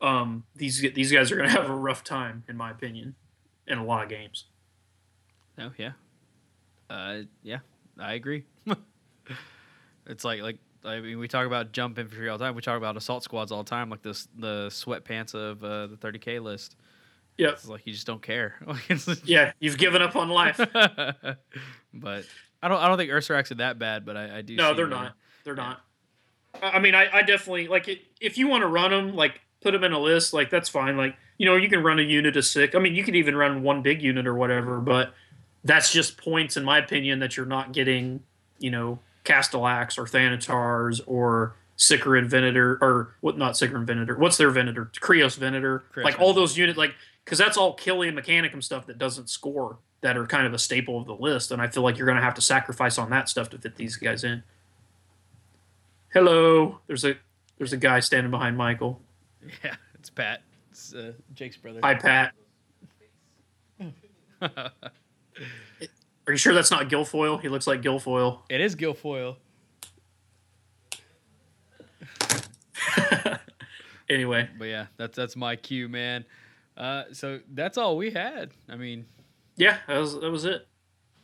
Um, 0.00 0.44
these 0.54 0.80
these 0.94 1.10
guys 1.10 1.32
are 1.32 1.36
going 1.36 1.48
to 1.50 1.54
have 1.54 1.70
a 1.70 1.74
rough 1.74 2.04
time, 2.04 2.44
in 2.48 2.56
my 2.56 2.70
opinion, 2.70 3.14
in 3.66 3.78
a 3.78 3.84
lot 3.84 4.02
of 4.02 4.08
games. 4.08 4.44
Oh 5.58 5.72
yeah, 5.76 5.92
uh, 6.90 7.20
yeah, 7.42 7.58
I 7.98 8.14
agree. 8.14 8.44
it's 10.06 10.24
like 10.24 10.40
like 10.40 10.58
I 10.84 11.00
mean, 11.00 11.18
we 11.18 11.28
talk 11.28 11.46
about 11.46 11.72
jump 11.72 11.98
infantry 11.98 12.28
all 12.28 12.38
the 12.38 12.44
time. 12.44 12.54
We 12.54 12.62
talk 12.62 12.76
about 12.76 12.96
assault 12.96 13.24
squads 13.24 13.52
all 13.52 13.62
the 13.62 13.70
time, 13.70 13.90
like 13.90 14.02
this 14.02 14.28
the 14.36 14.68
sweatpants 14.70 15.34
of 15.34 15.62
uh, 15.62 15.88
the 15.88 15.96
30k 15.96 16.42
list. 16.42 16.76
Yeah, 17.36 17.50
it's 17.50 17.68
like 17.68 17.86
you 17.86 17.92
just 17.92 18.06
don't 18.06 18.22
care. 18.22 18.54
yeah, 19.24 19.52
you've 19.60 19.78
given 19.78 20.02
up 20.02 20.16
on 20.16 20.28
life. 20.28 20.56
but 21.94 22.24
I 22.62 22.68
don't 22.68 22.78
I 22.78 22.88
don't 22.88 22.98
think 22.98 23.10
Ursarax 23.10 23.50
are 23.50 23.56
that 23.56 23.78
bad, 23.78 24.04
but 24.04 24.16
I, 24.16 24.38
I 24.38 24.42
do. 24.42 24.56
No, 24.56 24.74
they're 24.74 24.86
not. 24.86 25.14
They're 25.44 25.56
yeah. 25.56 25.62
not. 25.62 25.80
I 26.62 26.78
mean, 26.80 26.94
I, 26.94 27.08
I 27.12 27.22
definitely 27.22 27.68
like 27.68 27.88
it. 27.88 28.00
If 28.20 28.38
you 28.38 28.48
want 28.48 28.62
to 28.62 28.66
run 28.66 28.90
them, 28.90 29.14
like 29.14 29.40
put 29.60 29.72
them 29.72 29.84
in 29.84 29.92
a 29.92 29.98
list, 29.98 30.32
like 30.32 30.50
that's 30.50 30.68
fine. 30.68 30.96
Like 30.96 31.16
you 31.38 31.46
know, 31.46 31.54
you 31.54 31.68
can 31.68 31.82
run 31.82 31.98
a 31.98 32.02
unit 32.02 32.36
of 32.36 32.44
six. 32.44 32.74
I 32.74 32.80
mean, 32.80 32.94
you 32.94 33.04
could 33.04 33.14
even 33.16 33.36
run 33.36 33.62
one 33.62 33.82
big 33.82 34.02
unit 34.02 34.26
or 34.26 34.34
whatever, 34.34 34.80
but 34.80 35.14
that's 35.64 35.92
just 35.92 36.16
points, 36.16 36.56
in 36.56 36.64
my 36.64 36.78
opinion, 36.78 37.20
that 37.20 37.36
you're 37.36 37.46
not 37.46 37.72
getting, 37.72 38.22
you 38.58 38.70
know, 38.70 38.98
Castellax 39.28 39.98
or 39.98 40.04
Thanatars 40.04 41.00
or 41.06 41.54
Sicaran 41.76 42.26
Venator 42.26 42.78
or 42.80 43.14
what? 43.20 43.36
Not 43.36 43.54
Sicaran 43.54 43.84
Venator. 43.84 44.16
What's 44.16 44.36
their 44.36 44.50
Venator? 44.50 44.90
Krios 45.00 45.36
Venator. 45.36 45.84
Krios 45.94 46.04
like 46.04 46.18
all 46.18 46.32
those 46.32 46.56
units, 46.56 46.78
like 46.78 46.94
because 47.24 47.38
that's 47.38 47.56
all 47.56 47.74
Killian 47.74 48.16
Mechanicum 48.16 48.62
stuff 48.62 48.86
that 48.86 48.98
doesn't 48.98 49.28
score 49.28 49.78
that 50.00 50.16
are 50.16 50.26
kind 50.26 50.46
of 50.46 50.54
a 50.54 50.58
staple 50.58 50.98
of 50.98 51.06
the 51.06 51.14
list, 51.14 51.50
and 51.50 51.60
I 51.60 51.68
feel 51.68 51.82
like 51.82 51.98
you're 51.98 52.06
going 52.06 52.16
to 52.16 52.22
have 52.22 52.34
to 52.34 52.42
sacrifice 52.42 52.98
on 52.98 53.10
that 53.10 53.28
stuff 53.28 53.50
to 53.50 53.58
fit 53.58 53.76
these 53.76 53.96
guys 53.96 54.24
in. 54.24 54.42
Hello, 56.12 56.80
there's 56.86 57.04
a 57.04 57.16
there's 57.58 57.72
a 57.72 57.76
guy 57.76 58.00
standing 58.00 58.30
behind 58.30 58.56
Michael. 58.56 59.00
Yeah, 59.64 59.76
it's 59.94 60.10
Pat. 60.10 60.42
It's 60.72 60.92
uh, 60.92 61.12
Jake's 61.32 61.56
brother. 61.56 61.80
Hi, 61.82 61.94
Pat. 61.94 62.32
Are 66.28 66.32
you 66.32 66.36
sure 66.36 66.52
that's 66.52 66.70
not 66.70 66.90
Guilfoyle? 66.90 67.40
He 67.40 67.48
looks 67.48 67.66
like 67.66 67.80
Guilfoyle. 67.80 68.40
It 68.50 68.60
is 68.60 68.76
Guilfoyle. 68.76 69.36
anyway. 74.10 74.50
But 74.58 74.66
yeah, 74.66 74.86
that's 74.98 75.16
that's 75.16 75.36
my 75.36 75.56
cue, 75.56 75.88
man. 75.88 76.26
Uh, 76.76 77.04
so 77.12 77.40
that's 77.54 77.78
all 77.78 77.96
we 77.96 78.10
had. 78.10 78.50
I 78.68 78.76
mean, 78.76 79.06
yeah, 79.56 79.78
that 79.88 79.96
was 79.96 80.20
that 80.20 80.30
was 80.30 80.44
it. 80.44 80.68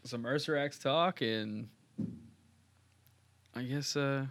Some 0.05 0.23
Ursarax 0.23 0.81
talk, 0.81 1.21
and 1.21 1.69
I 3.55 3.63
guess. 3.63 3.97
uh 3.97 4.25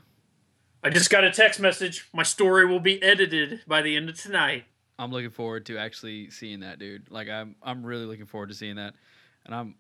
I 0.84 0.90
just 0.90 1.12
got 1.12 1.24
a 1.24 1.30
text 1.30 1.60
message. 1.60 2.10
My 2.14 2.24
story 2.24 2.66
will 2.66 2.80
be 2.80 3.02
edited 3.04 3.62
by 3.68 3.84
the 3.84 3.96
end 3.96 4.10
of 4.10 4.20
tonight. 4.20 4.64
I'm 4.98 5.12
looking 5.12 5.30
forward 5.30 5.68
to 5.68 5.78
actually 5.78 6.32
seeing 6.32 6.62
that, 6.62 6.80
dude. 6.80 7.12
Like 7.12 7.30
I'm 7.30 7.58
I'm 7.62 7.86
really 7.86 8.06
looking 8.06 8.26
forward 8.26 8.50
to 8.50 8.56
seeing 8.56 8.78
that, 8.78 8.96
and 9.46 9.54
I'm 9.54 9.76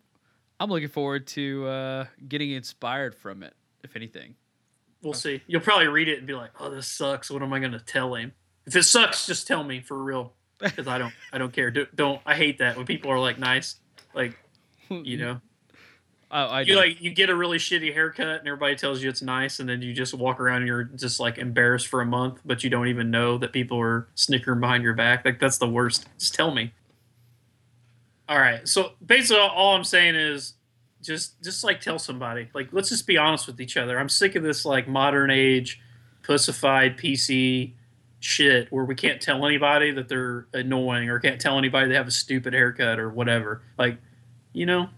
I'm 0.64 0.70
looking 0.70 0.88
forward 0.88 1.28
to 1.28 1.68
uh, 1.68 2.06
getting 2.26 2.52
inspired 2.52 3.16
from 3.16 3.44
it, 3.44 3.54
if 3.84 3.98
anything. 3.98 4.36
We'll 5.02 5.12
see. 5.12 5.42
You'll 5.46 5.60
probably 5.60 5.88
read 5.88 6.08
it 6.08 6.20
and 6.20 6.26
be 6.26 6.36
like, 6.36 6.52
"Oh, 6.58 6.70
this 6.70 6.88
sucks. 6.88 7.30
What 7.30 7.44
am 7.44 7.52
I 7.52 7.60
going 7.60 7.74
to 7.74 7.82
tell 7.82 8.16
him?" 8.16 8.32
If 8.66 8.74
it 8.74 8.84
sucks, 8.84 9.28
just 9.28 9.46
tell 9.46 9.66
me 9.66 9.82
for 9.82 10.02
real, 10.02 10.32
because 10.60 10.88
I 10.88 11.00
don't, 11.00 11.14
I 11.34 11.38
don't 11.38 11.52
care. 11.52 11.70
Do, 11.70 11.86
not 11.98 12.22
I 12.26 12.36
hate 12.36 12.60
that 12.60 12.78
when 12.78 12.86
people 12.86 13.12
are 13.12 13.20
like 13.20 13.38
nice, 13.38 13.76
like, 14.14 14.40
you 14.90 15.18
know. 15.18 15.42
Oh, 16.36 16.48
I 16.48 16.62
you 16.62 16.76
like 16.76 17.00
you 17.00 17.12
get 17.12 17.30
a 17.30 17.36
really 17.36 17.60
shitty 17.60 17.94
haircut 17.94 18.40
and 18.40 18.48
everybody 18.48 18.76
tells 18.76 19.04
you 19.04 19.08
it's 19.08 19.22
nice, 19.22 19.60
and 19.60 19.70
then 19.70 19.84
you 19.84 19.94
just 19.94 20.16
walk 20.16 20.40
around 20.40 20.64
and 20.64 20.68
you're 20.68 20.84
just 20.84 21.20
like 21.20 21.38
embarrassed 21.38 21.86
for 21.86 22.02
a 22.02 22.08
month, 22.08 22.40
but 22.44 22.64
you 22.64 22.72
don't 22.72 22.88
even 22.88 23.12
know 23.12 23.38
that 23.38 23.54
people 23.54 23.80
are 23.80 24.08
snickering 24.16 24.60
behind 24.60 24.84
your 24.84 24.96
back. 24.96 25.26
Like 25.26 25.40
that's 25.40 25.60
the 25.60 25.70
worst. 25.70 26.08
Just 26.18 26.34
tell 26.34 26.50
me. 26.50 26.74
All 28.30 28.40
right. 28.40 28.68
So 28.68 28.94
basically, 29.06 29.42
all 29.42 29.76
I'm 29.76 29.84
saying 29.84 30.16
is 30.16 30.54
just 31.02 31.42
just 31.44 31.64
like 31.64 31.82
tell 31.82 32.00
somebody. 32.00 32.50
Like 32.54 32.70
let's 32.72 32.90
just 32.90 33.06
be 33.06 33.18
honest 33.18 33.48
with 33.48 33.60
each 33.60 33.78
other. 33.78 34.00
I'm 34.00 34.10
sick 34.10 34.36
of 34.36 34.44
this 34.44 34.66
like 34.66 34.88
modern 34.88 35.30
age 35.30 35.82
pussified 36.24 36.98
PC 36.98 37.74
shit 38.20 38.72
where 38.72 38.86
we 38.86 38.96
can't 38.96 39.22
tell 39.22 39.46
anybody 39.46 39.92
that 39.92 40.08
they're 40.08 40.48
annoying 40.54 41.10
or 41.10 41.20
can't 41.20 41.42
tell 41.42 41.58
anybody 41.58 41.90
they 41.90 41.96
have 41.96 42.08
a 42.08 42.12
stupid 42.12 42.54
haircut 42.54 42.98
or 42.98 43.10
whatever. 43.10 43.62
Like, 43.78 43.98
you 44.54 44.66
know, 44.66 44.90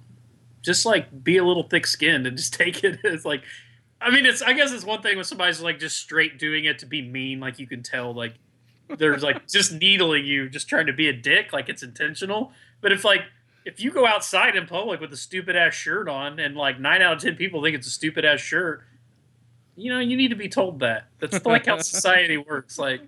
just 0.61 0.85
like 0.85 1.23
be 1.23 1.37
a 1.37 1.43
little 1.43 1.63
thick 1.63 1.87
skinned 1.87 2.27
and 2.27 2.37
just 2.37 2.53
take 2.59 2.83
it 2.83 3.03
as 3.03 3.25
like 3.25 3.41
I 3.99 4.11
mean 4.11 4.25
it's 4.25 4.41
I 4.41 4.53
guess 4.53 4.71
it's 4.71 4.85
one 4.85 5.01
thing 5.01 5.15
when 5.15 5.25
somebody's 5.25 5.61
like 5.61 5.79
just 5.79 5.97
straight 5.97 6.37
doing 6.37 6.65
it 6.65 6.79
to 6.79 6.85
be 6.85 7.01
mean, 7.01 7.39
like 7.39 7.57
you 7.57 7.65
can 7.65 7.81
tell 7.81 8.13
like 8.13 8.35
there's 8.97 9.23
like 9.23 9.47
just 9.51 9.73
needling 9.73 10.25
you, 10.25 10.47
just 10.47 10.69
trying 10.69 10.85
to 10.85 10.93
be 10.93 11.09
a 11.09 11.13
dick, 11.13 11.51
like 11.51 11.69
it's 11.69 11.81
intentional. 11.81 12.51
But 12.81 12.91
if 12.91 13.03
like 13.03 13.21
if 13.65 13.79
you 13.79 13.91
go 13.91 14.05
outside 14.05 14.55
in 14.55 14.67
public 14.67 15.01
with 15.01 15.11
a 15.11 15.17
stupid 15.17 15.55
ass 15.55 15.73
shirt 15.73 16.07
on 16.07 16.39
and 16.39 16.55
like 16.55 16.79
nine 16.79 17.01
out 17.01 17.13
of 17.13 17.21
ten 17.21 17.35
people 17.35 17.63
think 17.63 17.75
it's 17.75 17.87
a 17.87 17.91
stupid 17.91 18.23
ass 18.23 18.39
shirt, 18.39 18.83
you 19.75 19.91
know, 19.91 19.99
you 19.99 20.15
need 20.15 20.29
to 20.29 20.35
be 20.35 20.47
told 20.47 20.79
that. 20.79 21.07
That's 21.19 21.43
like 21.45 21.65
how 21.65 21.79
society 21.79 22.37
works. 22.37 22.77
Like, 22.77 23.01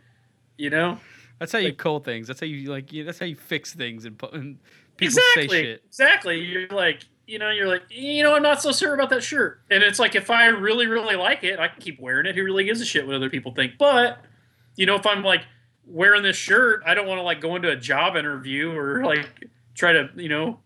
you 0.58 0.70
know, 0.70 1.00
that's 1.40 1.52
how 1.52 1.60
you 1.60 1.70
like, 1.70 1.78
call 1.78 2.00
things. 2.00 2.28
That's 2.28 2.40
how 2.40 2.48
you 2.48 2.72
like. 2.72 2.92
You, 2.92 3.04
that's 3.04 3.20
how 3.20 3.26
you 3.26 3.36
fix 3.36 3.74
things 3.74 4.06
and, 4.06 4.22
and 4.34 4.58
people 4.98 5.18
exactly, 5.18 5.48
say 5.48 5.64
shit. 5.64 5.84
Exactly. 5.88 6.40
You're 6.40 6.68
like, 6.70 7.04
you 7.28 7.38
know, 7.40 7.52
you're 7.52 7.68
like, 7.68 7.84
you 7.90 8.24
know, 8.24 8.34
I'm 8.34 8.42
not 8.42 8.62
so 8.62 8.72
sure 8.72 8.94
about 8.96 9.10
that 9.12 9.22
shirt. 9.22 9.62
And 9.70 9.84
it's 9.84 10.00
like, 10.00 10.16
if 10.16 10.30
I 10.30 10.48
really, 10.48 10.88
really 10.88 11.16
like 11.16 11.44
it, 11.44 11.60
I 11.60 11.68
can 11.68 11.82
keep 11.82 12.00
wearing 12.00 12.26
it. 12.26 12.36
Who 12.36 12.44
really 12.44 12.64
gives 12.64 12.82
a 12.82 12.86
shit 12.86 13.06
what 13.06 13.16
other 13.16 13.30
people 13.30 13.54
think? 13.54 13.74
But, 13.78 14.20
you 14.76 14.86
know, 14.86 14.96
if 14.96 15.06
I'm 15.06 15.24
like 15.24 15.44
wearing 15.86 16.24
this 16.24 16.38
shirt, 16.38 16.82
I 16.86 16.96
don't 16.96 17.06
want 17.06 17.20
to 17.20 17.24
like 17.24 17.42
go 17.42 17.56
into 17.56 17.70
a 17.70 17.76
job 17.76 18.16
interview 18.16 18.72
or 18.76 19.04
like 19.06 19.28
try 19.78 19.94
to 19.94 20.10
you 20.16 20.28
know 20.28 20.60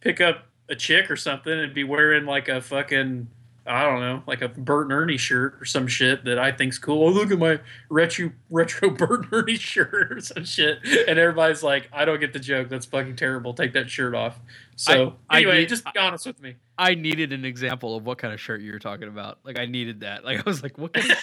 pick 0.00 0.20
up 0.20 0.46
a 0.68 0.76
chick 0.76 1.10
or 1.10 1.16
something 1.16 1.52
and 1.52 1.74
be 1.74 1.82
wearing 1.82 2.26
like 2.26 2.48
a 2.48 2.60
fucking 2.60 3.26
I 3.66 3.84
don't 3.84 4.00
know, 4.00 4.22
like 4.26 4.40
a 4.40 4.48
Bert 4.48 4.86
and 4.86 4.92
Ernie 4.92 5.18
shirt 5.18 5.58
or 5.60 5.64
some 5.64 5.86
shit 5.86 6.24
that 6.24 6.38
I 6.38 6.50
think's 6.50 6.78
cool. 6.78 7.04
Oh, 7.04 7.10
look 7.10 7.30
at 7.30 7.38
my 7.38 7.60
retro 7.88 8.32
retro 8.48 8.90
Bert 8.96 9.24
and 9.24 9.32
Ernie 9.32 9.56
shirt 9.56 10.12
or 10.12 10.20
some 10.20 10.44
shit, 10.44 10.78
and 10.84 11.18
everybody's 11.18 11.62
like, 11.62 11.88
I 11.92 12.04
don't 12.04 12.20
get 12.20 12.32
the 12.32 12.38
joke. 12.38 12.68
That's 12.68 12.86
fucking 12.86 13.16
terrible. 13.16 13.52
Take 13.52 13.74
that 13.74 13.90
shirt 13.90 14.14
off. 14.14 14.40
So 14.76 15.16
I, 15.28 15.38
anyway, 15.38 15.56
I 15.56 15.58
need, 15.60 15.68
just 15.68 15.84
be 15.84 16.00
honest 16.00 16.26
with 16.26 16.40
me. 16.40 16.56
I 16.80 16.94
needed 16.94 17.32
an 17.34 17.44
example 17.44 17.94
of 17.94 18.06
what 18.06 18.16
kind 18.16 18.32
of 18.32 18.40
shirt 18.40 18.62
you 18.62 18.72
were 18.72 18.78
talking 18.78 19.06
about. 19.08 19.38
Like 19.44 19.58
I 19.58 19.66
needed 19.66 20.00
that. 20.00 20.24
Like 20.24 20.38
I 20.38 20.42
was 20.46 20.62
like, 20.62 20.78
what 20.78 20.94
kind 20.94 21.10
of, 21.10 21.18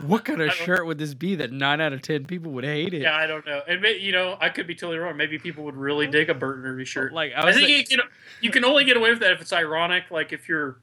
what 0.08 0.24
kind 0.24 0.40
of 0.40 0.50
shirt 0.52 0.86
would 0.86 0.96
this 0.96 1.12
be 1.12 1.34
that 1.36 1.52
nine 1.52 1.80
out 1.80 1.92
of 1.92 2.00
ten 2.00 2.24
people 2.24 2.52
would 2.52 2.64
hate 2.64 2.94
it? 2.94 3.02
Yeah, 3.02 3.14
I 3.14 3.26
don't 3.26 3.44
know. 3.44 3.60
And 3.68 3.82
may, 3.82 3.98
you 3.98 4.12
know, 4.12 4.38
I 4.40 4.48
could 4.48 4.66
be 4.66 4.74
totally 4.74 4.96
wrong. 4.98 5.16
Maybe 5.16 5.38
people 5.38 5.64
would 5.64 5.76
really 5.76 6.06
dig 6.06 6.30
a 6.30 6.34
Bert 6.34 6.56
and 6.56 6.66
Ernie 6.66 6.86
shirt. 6.86 7.12
Like 7.12 7.32
I, 7.36 7.48
I 7.48 7.52
think 7.52 7.68
like, 7.68 7.90
you 7.90 7.98
know, 7.98 8.04
you 8.40 8.50
can 8.50 8.64
only 8.64 8.84
get 8.84 8.96
away 8.96 9.10
with 9.10 9.20
that 9.20 9.32
if 9.32 9.42
it's 9.42 9.52
ironic. 9.52 10.04
Like 10.10 10.32
if 10.32 10.48
you're 10.48 10.80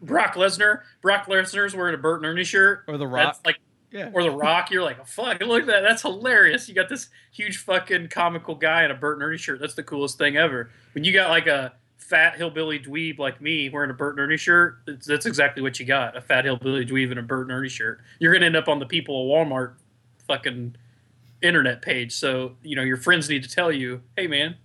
Brock 0.00 0.34
Lesnar. 0.34 0.82
Brock 1.02 1.26
Lesnar's 1.26 1.74
wearing 1.74 1.94
a 1.94 1.98
Bert 1.98 2.18
and 2.18 2.26
Ernie 2.26 2.44
shirt. 2.44 2.84
Or 2.88 2.96
The 2.96 3.06
Rock. 3.06 3.38
like 3.44 3.58
Yeah. 3.90 4.10
or 4.12 4.22
The 4.22 4.30
Rock, 4.30 4.70
you're 4.70 4.82
like, 4.82 4.98
oh, 5.00 5.04
fuck, 5.04 5.40
look 5.40 5.62
at 5.62 5.66
that. 5.66 5.80
That's 5.82 6.02
hilarious. 6.02 6.68
You 6.68 6.74
got 6.74 6.88
this 6.88 7.08
huge 7.32 7.58
fucking 7.58 8.08
comical 8.08 8.54
guy 8.54 8.84
in 8.84 8.90
a 8.90 8.94
Bert 8.94 9.16
and 9.18 9.24
Ernie 9.24 9.38
shirt. 9.38 9.60
That's 9.60 9.74
the 9.74 9.82
coolest 9.82 10.18
thing 10.18 10.36
ever. 10.36 10.70
When 10.92 11.04
you 11.04 11.12
got 11.12 11.30
like 11.30 11.46
a 11.46 11.74
fat 11.98 12.36
hillbilly 12.36 12.78
dweeb 12.78 13.18
like 13.18 13.40
me 13.40 13.68
wearing 13.68 13.90
a 13.90 13.94
Bert 13.94 14.14
and 14.14 14.20
Ernie 14.20 14.36
shirt, 14.36 14.78
that's 15.06 15.26
exactly 15.26 15.62
what 15.62 15.78
you 15.78 15.84
got. 15.84 16.16
A 16.16 16.20
fat 16.20 16.44
hillbilly 16.44 16.86
dweeb 16.86 17.12
in 17.12 17.18
a 17.18 17.22
Bert 17.22 17.48
and 17.48 17.52
Ernie 17.52 17.68
shirt. 17.68 18.00
You're 18.18 18.32
going 18.32 18.40
to 18.40 18.46
end 18.46 18.56
up 18.56 18.68
on 18.68 18.78
the 18.78 18.86
people 18.86 19.22
of 19.22 19.46
Walmart 19.46 19.74
fucking 20.26 20.76
internet 21.42 21.82
page. 21.82 22.12
So, 22.12 22.56
you 22.62 22.76
know, 22.76 22.82
your 22.82 22.96
friends 22.96 23.28
need 23.28 23.42
to 23.42 23.50
tell 23.50 23.70
you, 23.70 24.02
hey, 24.16 24.26
man, 24.26 24.56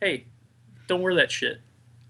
hey, 0.00 0.26
don't 0.88 1.02
wear 1.02 1.14
that 1.14 1.30
shit. 1.30 1.60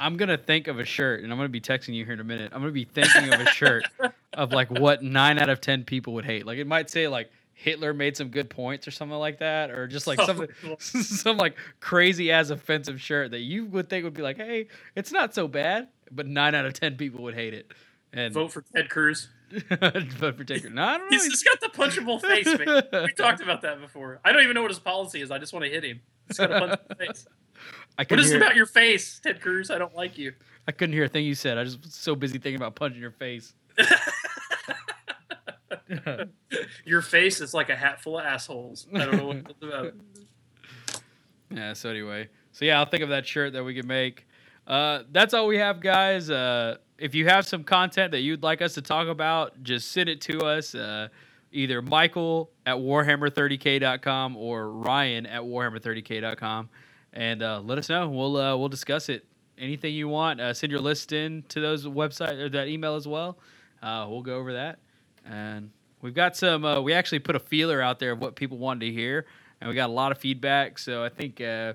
I'm 0.00 0.16
gonna 0.16 0.36
think 0.36 0.66
of 0.66 0.80
a 0.80 0.84
shirt, 0.84 1.22
and 1.22 1.32
I'm 1.32 1.38
gonna 1.38 1.48
be 1.48 1.60
texting 1.60 1.94
you 1.94 2.04
here 2.04 2.14
in 2.14 2.20
a 2.20 2.24
minute. 2.24 2.50
I'm 2.52 2.60
gonna 2.60 2.72
be 2.72 2.84
thinking 2.84 3.32
of 3.32 3.40
a 3.40 3.46
shirt 3.46 3.84
of 4.32 4.52
like 4.52 4.68
what 4.68 5.02
nine 5.04 5.38
out 5.38 5.48
of 5.48 5.60
ten 5.60 5.84
people 5.84 6.14
would 6.14 6.24
hate. 6.24 6.44
Like 6.44 6.58
it 6.58 6.66
might 6.66 6.90
say 6.90 7.06
like 7.06 7.30
Hitler 7.54 7.94
made 7.94 8.16
some 8.16 8.28
good 8.28 8.50
points 8.50 8.86
or 8.86 8.90
something 8.90 9.18
like 9.18 9.38
that, 9.38 9.70
or 9.70 9.86
just 9.86 10.06
like 10.06 10.18
oh, 10.20 10.26
something, 10.26 10.48
some 10.78 11.36
like 11.36 11.56
crazy 11.80 12.30
ass 12.30 12.50
offensive 12.50 13.00
shirt 13.00 13.30
that 13.30 13.40
you 13.40 13.64
would 13.66 13.88
think 13.88 14.04
would 14.04 14.14
be 14.14 14.22
like, 14.22 14.36
hey, 14.36 14.66
it's 14.94 15.12
not 15.12 15.34
so 15.34 15.48
bad, 15.48 15.88
but 16.10 16.26
nine 16.26 16.54
out 16.54 16.66
of 16.66 16.74
ten 16.74 16.96
people 16.96 17.22
would 17.24 17.34
hate 17.34 17.54
it. 17.54 17.72
And 18.12 18.32
Vote 18.32 18.52
for 18.52 18.62
Ted 18.74 18.90
Cruz. 18.90 19.28
vote 19.50 20.36
for 20.36 20.44
Taker. 20.44 20.70
No, 20.70 20.82
I 20.82 20.98
don't 20.98 21.10
know. 21.10 21.16
He's 21.16 21.28
just 21.28 21.44
got 21.44 21.60
the 21.60 21.68
punchable 21.68 22.20
face, 22.20 22.46
man. 22.46 23.04
We 23.04 23.12
talked 23.12 23.40
about 23.40 23.62
that 23.62 23.80
before. 23.80 24.20
I 24.24 24.32
don't 24.32 24.42
even 24.42 24.54
know 24.54 24.62
what 24.62 24.70
his 24.70 24.78
policy 24.78 25.20
is. 25.20 25.30
I 25.30 25.38
just 25.38 25.52
want 25.52 25.64
to 25.64 25.70
hit 25.70 25.84
him. 25.84 26.00
He's 26.28 26.38
got 26.38 26.50
a 26.50 26.54
punchable 26.54 26.98
face. 26.98 27.26
I 27.96 28.02
What 28.02 28.08
couldn't 28.08 28.32
it 28.32 28.36
about 28.36 28.56
your 28.56 28.66
face, 28.66 29.20
Ted 29.20 29.40
Cruz? 29.40 29.70
I 29.70 29.78
don't 29.78 29.94
like 29.94 30.18
you. 30.18 30.32
I 30.66 30.72
couldn't 30.72 30.94
hear 30.94 31.04
a 31.04 31.08
thing 31.08 31.24
you 31.24 31.34
said. 31.34 31.58
I 31.58 31.64
just 31.64 31.82
was 31.82 31.94
so 31.94 32.16
busy 32.16 32.38
thinking 32.38 32.56
about 32.56 32.74
punching 32.74 33.00
your 33.00 33.10
face. 33.12 33.54
Your 36.84 37.02
face 37.02 37.40
is 37.40 37.54
like 37.54 37.70
a 37.70 37.76
hat 37.76 38.02
full 38.02 38.18
of 38.18 38.24
assholes. 38.24 38.86
I 38.94 38.98
don't 39.04 39.16
know 39.16 39.26
what 39.26 39.36
it's 39.36 39.62
about. 39.62 39.92
Yeah. 41.50 41.72
So 41.74 41.90
anyway, 41.90 42.30
so 42.50 42.64
yeah, 42.64 42.80
I'll 42.80 42.86
think 42.86 43.04
of 43.04 43.10
that 43.10 43.26
shirt 43.26 43.52
that 43.52 43.62
we 43.62 43.74
can 43.74 43.86
make. 43.86 44.26
Uh, 44.66 45.02
that's 45.12 45.34
all 45.34 45.46
we 45.46 45.58
have, 45.58 45.80
guys. 45.80 46.30
Uh, 46.30 46.78
if 46.98 47.14
you 47.14 47.26
have 47.26 47.46
some 47.46 47.62
content 47.64 48.12
that 48.12 48.20
you'd 48.20 48.42
like 48.42 48.62
us 48.62 48.74
to 48.74 48.82
talk 48.82 49.08
about, 49.08 49.62
just 49.62 49.92
send 49.92 50.08
it 50.08 50.20
to 50.22 50.40
us. 50.40 50.74
Uh, 50.74 51.08
either 51.52 51.80
Michael 51.82 52.50
at 52.66 52.76
Warhammer30k.com 52.76 54.36
or 54.36 54.70
Ryan 54.70 55.26
at 55.26 55.42
Warhammer30k.com, 55.42 56.68
and 57.12 57.42
uh, 57.42 57.60
let 57.60 57.78
us 57.78 57.88
know. 57.88 58.08
We'll 58.08 58.36
uh, 58.36 58.56
we'll 58.56 58.68
discuss 58.68 59.08
it. 59.08 59.24
Anything 59.56 59.94
you 59.94 60.08
want, 60.08 60.40
uh, 60.40 60.52
send 60.52 60.72
your 60.72 60.80
list 60.80 61.12
in 61.12 61.44
to 61.50 61.60
those 61.60 61.86
website 61.86 62.40
or 62.40 62.48
that 62.48 62.66
email 62.66 62.96
as 62.96 63.06
well. 63.06 63.38
We'll 63.82 64.22
go 64.22 64.36
over 64.36 64.54
that, 64.54 64.78
and 65.24 65.70
we've 66.00 66.14
got 66.14 66.36
some. 66.36 66.64
Uh, 66.64 66.80
we 66.80 66.92
actually 66.92 67.18
put 67.20 67.36
a 67.36 67.40
feeler 67.40 67.80
out 67.80 67.98
there 67.98 68.12
of 68.12 68.20
what 68.20 68.36
people 68.36 68.58
wanted 68.58 68.86
to 68.86 68.92
hear, 68.92 69.26
and 69.60 69.68
we 69.68 69.74
got 69.74 69.90
a 69.90 69.92
lot 69.92 70.12
of 70.12 70.18
feedback. 70.18 70.78
So 70.78 71.04
I 71.04 71.08
think 71.08 71.40
uh, 71.40 71.74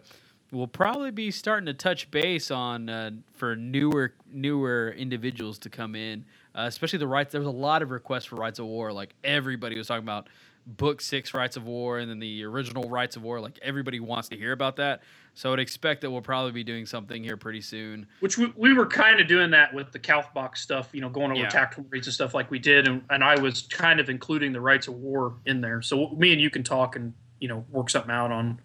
we'll 0.52 0.68
probably 0.68 1.12
be 1.12 1.32
starting 1.32 1.66
to 1.68 1.74
touch 1.74 2.10
base 2.12 2.52
on 2.52 2.90
uh, 2.90 3.12
for 3.34 3.56
newer 3.56 4.14
newer 4.32 4.94
individuals 4.98 5.58
to 5.60 5.70
come 5.70 5.96
in, 5.96 6.26
uh, 6.56 6.64
especially 6.68 7.00
the 7.00 7.08
rites. 7.08 7.32
There 7.32 7.42
was 7.42 7.48
a 7.48 7.52
lot 7.52 7.82
of 7.82 7.92
requests 7.92 8.26
for 8.26 8.36
rites 8.36 8.60
of 8.60 8.66
war. 8.66 8.92
Like 8.92 9.14
everybody 9.24 9.78
was 9.78 9.88
talking 9.88 10.04
about 10.04 10.28
book 10.66 11.02
six 11.02 11.34
rites 11.34 11.58
of 11.58 11.66
war 11.66 11.98
and 12.00 12.10
then 12.10 12.20
the 12.20 12.44
original 12.44 12.90
rites 12.90 13.16
of 13.16 13.24
war. 13.24 13.40
Like 13.40 13.58
everybody 13.62 14.00
wants 14.00 14.30
to 14.30 14.38
hear 14.38 14.52
about 14.52 14.76
that. 14.78 15.02
So 15.40 15.54
I'd 15.54 15.60
expect 15.60 16.02
that 16.02 16.12
we'll 16.12 16.20
probably 16.22 16.52
be 16.52 16.66
doing 16.66 16.86
something 16.86 17.24
here 17.24 17.38
pretty 17.38 17.62
soon. 17.62 18.08
Which 18.20 18.38
we, 18.38 18.52
we 18.58 18.74
were 18.74 18.86
kind 18.86 19.22
of 19.22 19.28
doing 19.30 19.52
that 19.52 19.74
with 19.74 19.94
the 19.94 19.98
Kalfbach 19.98 20.58
stuff, 20.58 20.90
you 20.92 21.00
know, 21.00 21.08
going 21.08 21.32
over 21.32 21.40
Yeah. 21.40 21.48
tactical 21.48 21.86
rates 21.90 22.08
and 22.08 22.14
stuff 22.14 22.34
like 22.34 22.52
we 22.52 22.60
did, 22.60 22.90
and, 22.90 23.04
and 23.10 23.24
I 23.24 23.40
was 23.40 23.62
kind 23.62 24.02
of 24.02 24.10
including 24.10 24.52
the 24.52 24.60
rites 24.60 24.90
of 24.90 24.96
war 24.96 25.36
in 25.46 25.62
there. 25.62 25.82
So 25.82 26.10
me 26.10 26.34
and 26.34 26.42
you 26.42 26.50
can 26.50 26.64
talk 26.64 26.98
and 26.98 27.14
you 27.40 27.48
know 27.48 27.64
work 27.72 27.90
something 27.90 28.12
out 28.12 28.34
on 28.34 28.60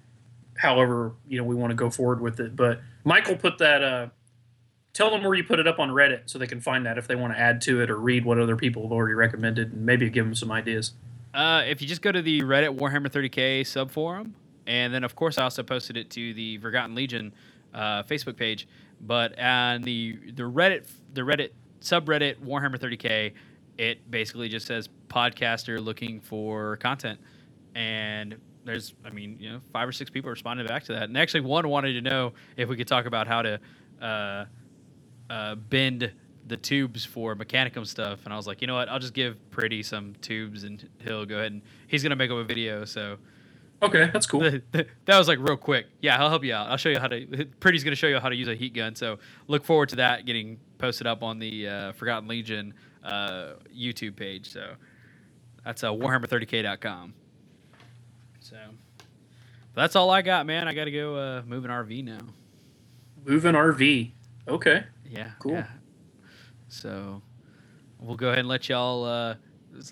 however 0.56 1.12
you 1.28 1.38
know 1.38 1.44
we 1.44 1.54
want 1.54 1.70
to 1.70 1.76
go 1.76 1.90
forward 1.90 2.20
with 2.20 2.40
it. 2.40 2.56
But 2.56 2.80
Michael 3.04 3.36
put 3.36 3.58
that. 3.58 3.84
Uh, 3.84 4.08
tell 4.94 5.12
them 5.12 5.22
where 5.22 5.34
you 5.34 5.44
put 5.44 5.60
it 5.60 5.68
up 5.68 5.78
on 5.78 5.90
Reddit 5.90 6.22
so 6.26 6.40
they 6.40 6.48
can 6.48 6.60
find 6.60 6.84
that 6.86 6.98
if 6.98 7.06
they 7.06 7.14
want 7.14 7.34
to 7.34 7.38
add 7.38 7.60
to 7.62 7.82
it 7.82 7.88
or 7.90 8.00
read 8.00 8.24
what 8.24 8.40
other 8.40 8.56
people 8.56 8.82
have 8.82 8.90
already 8.90 9.14
recommended 9.14 9.72
and 9.72 9.86
maybe 9.86 10.10
give 10.10 10.24
them 10.24 10.34
some 10.34 10.50
ideas. 10.50 10.94
Uh, 11.32 11.62
if 11.68 11.80
you 11.80 11.86
just 11.86 12.02
go 12.02 12.10
to 12.10 12.20
the 12.20 12.40
Reddit 12.42 12.76
Warhammer 12.76 13.08
30k 13.08 13.60
subforum, 13.60 14.32
and 14.66 14.92
then 14.92 15.04
of 15.04 15.14
course 15.14 15.38
I 15.38 15.44
also 15.44 15.62
posted 15.62 15.96
it 15.96 16.10
to 16.10 16.34
the 16.34 16.58
Forgotten 16.58 16.94
Legion 16.94 17.32
uh, 17.72 18.02
Facebook 18.04 18.36
page. 18.36 18.66
But 19.00 19.38
on 19.38 19.82
the 19.82 20.18
the 20.34 20.44
Reddit 20.44 20.86
the 21.12 21.22
Reddit 21.22 21.50
subreddit 21.80 22.36
Warhammer 22.36 22.78
30k, 22.78 23.32
it 23.78 24.10
basically 24.10 24.48
just 24.48 24.66
says 24.66 24.88
podcaster 25.08 25.84
looking 25.84 26.20
for 26.20 26.76
content, 26.76 27.20
and 27.74 28.36
there's 28.64 28.94
I 29.04 29.10
mean 29.10 29.36
you 29.38 29.52
know 29.52 29.60
five 29.72 29.88
or 29.88 29.92
six 29.92 30.10
people 30.10 30.30
responded 30.30 30.66
back 30.68 30.84
to 30.84 30.92
that, 30.92 31.04
and 31.04 31.18
actually 31.18 31.40
one 31.40 31.68
wanted 31.68 31.92
to 31.94 32.00
know 32.00 32.32
if 32.56 32.68
we 32.68 32.76
could 32.76 32.88
talk 32.88 33.06
about 33.06 33.26
how 33.26 33.42
to 33.42 33.60
uh, 34.00 34.44
uh, 35.28 35.54
bend 35.56 36.12
the 36.46 36.56
tubes 36.56 37.04
for 37.04 37.34
Mechanicum 37.34 37.86
stuff, 37.86 38.20
and 38.24 38.32
I 38.32 38.36
was 38.36 38.46
like, 38.46 38.60
you 38.60 38.66
know 38.66 38.74
what? 38.74 38.88
I'll 38.88 38.98
just 38.98 39.14
give 39.14 39.38
Pretty 39.50 39.82
some 39.82 40.14
tubes, 40.20 40.64
and 40.64 40.88
he'll 41.02 41.26
go 41.26 41.36
ahead 41.36 41.52
and 41.52 41.62
he's 41.86 42.02
gonna 42.02 42.16
make 42.16 42.30
up 42.30 42.38
a 42.38 42.44
video. 42.44 42.84
So 42.84 43.18
Okay, 43.82 44.10
that's 44.12 44.26
cool. 44.26 44.40
that 44.72 44.88
was 45.06 45.28
like 45.28 45.38
real 45.38 45.56
quick. 45.56 45.86
Yeah, 46.00 46.22
I'll 46.22 46.30
help 46.30 46.44
you 46.44 46.54
out. 46.54 46.70
I'll 46.70 46.76
show 46.76 46.88
you 46.88 46.98
how 46.98 47.08
to. 47.08 47.46
Pretty's 47.60 47.84
gonna 47.84 47.96
show 47.96 48.06
you 48.06 48.18
how 48.18 48.28
to 48.28 48.36
use 48.36 48.48
a 48.48 48.54
heat 48.54 48.74
gun. 48.74 48.94
So 48.94 49.18
look 49.46 49.64
forward 49.64 49.90
to 49.90 49.96
that 49.96 50.24
getting 50.24 50.58
posted 50.78 51.06
up 51.06 51.22
on 51.22 51.38
the 51.38 51.68
uh, 51.68 51.92
Forgotten 51.92 52.28
Legion 52.28 52.74
uh, 53.04 53.54
YouTube 53.76 54.16
page. 54.16 54.50
So 54.50 54.74
that's 55.64 55.84
uh, 55.84 55.90
Warhammer30k.com. 55.90 57.14
So 58.40 58.56
that's 59.74 59.96
all 59.96 60.10
I 60.10 60.22
got, 60.22 60.46
man. 60.46 60.68
I 60.68 60.74
got 60.74 60.84
to 60.84 60.90
go 60.90 61.16
uh, 61.16 61.42
move 61.46 61.64
an 61.64 61.70
RV 61.70 62.04
now. 62.04 62.18
Move 63.24 63.44
an 63.44 63.54
RV. 63.54 64.12
Okay. 64.48 64.84
Yeah. 65.08 65.30
Cool. 65.38 65.52
Yeah. 65.52 65.66
So 66.68 67.22
we'll 67.98 68.16
go 68.16 68.28
ahead 68.28 68.40
and 68.40 68.48
let 68.48 68.68
y'all 68.68 69.04
uh, 69.04 69.34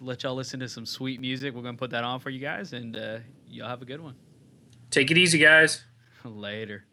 let 0.01 0.23
y'all 0.23 0.35
listen 0.35 0.61
to 0.61 0.69
some 0.69 0.85
sweet 0.85 1.21
music. 1.21 1.55
We're 1.55 1.63
gonna 1.63 1.77
put 1.77 1.91
that 1.91 2.05
on 2.05 2.21
for 2.21 2.31
you 2.31 2.41
guys, 2.41 2.73
and 2.73 2.97
uh, 2.97 3.19
y'all 3.53 3.69
have 3.69 3.83
a 3.83 3.85
good 3.85 4.01
one. 4.01 4.15
Take 4.91 5.11
it 5.11 5.19
easy, 5.19 5.39
guys. 5.39 5.85
Later. 6.25 6.85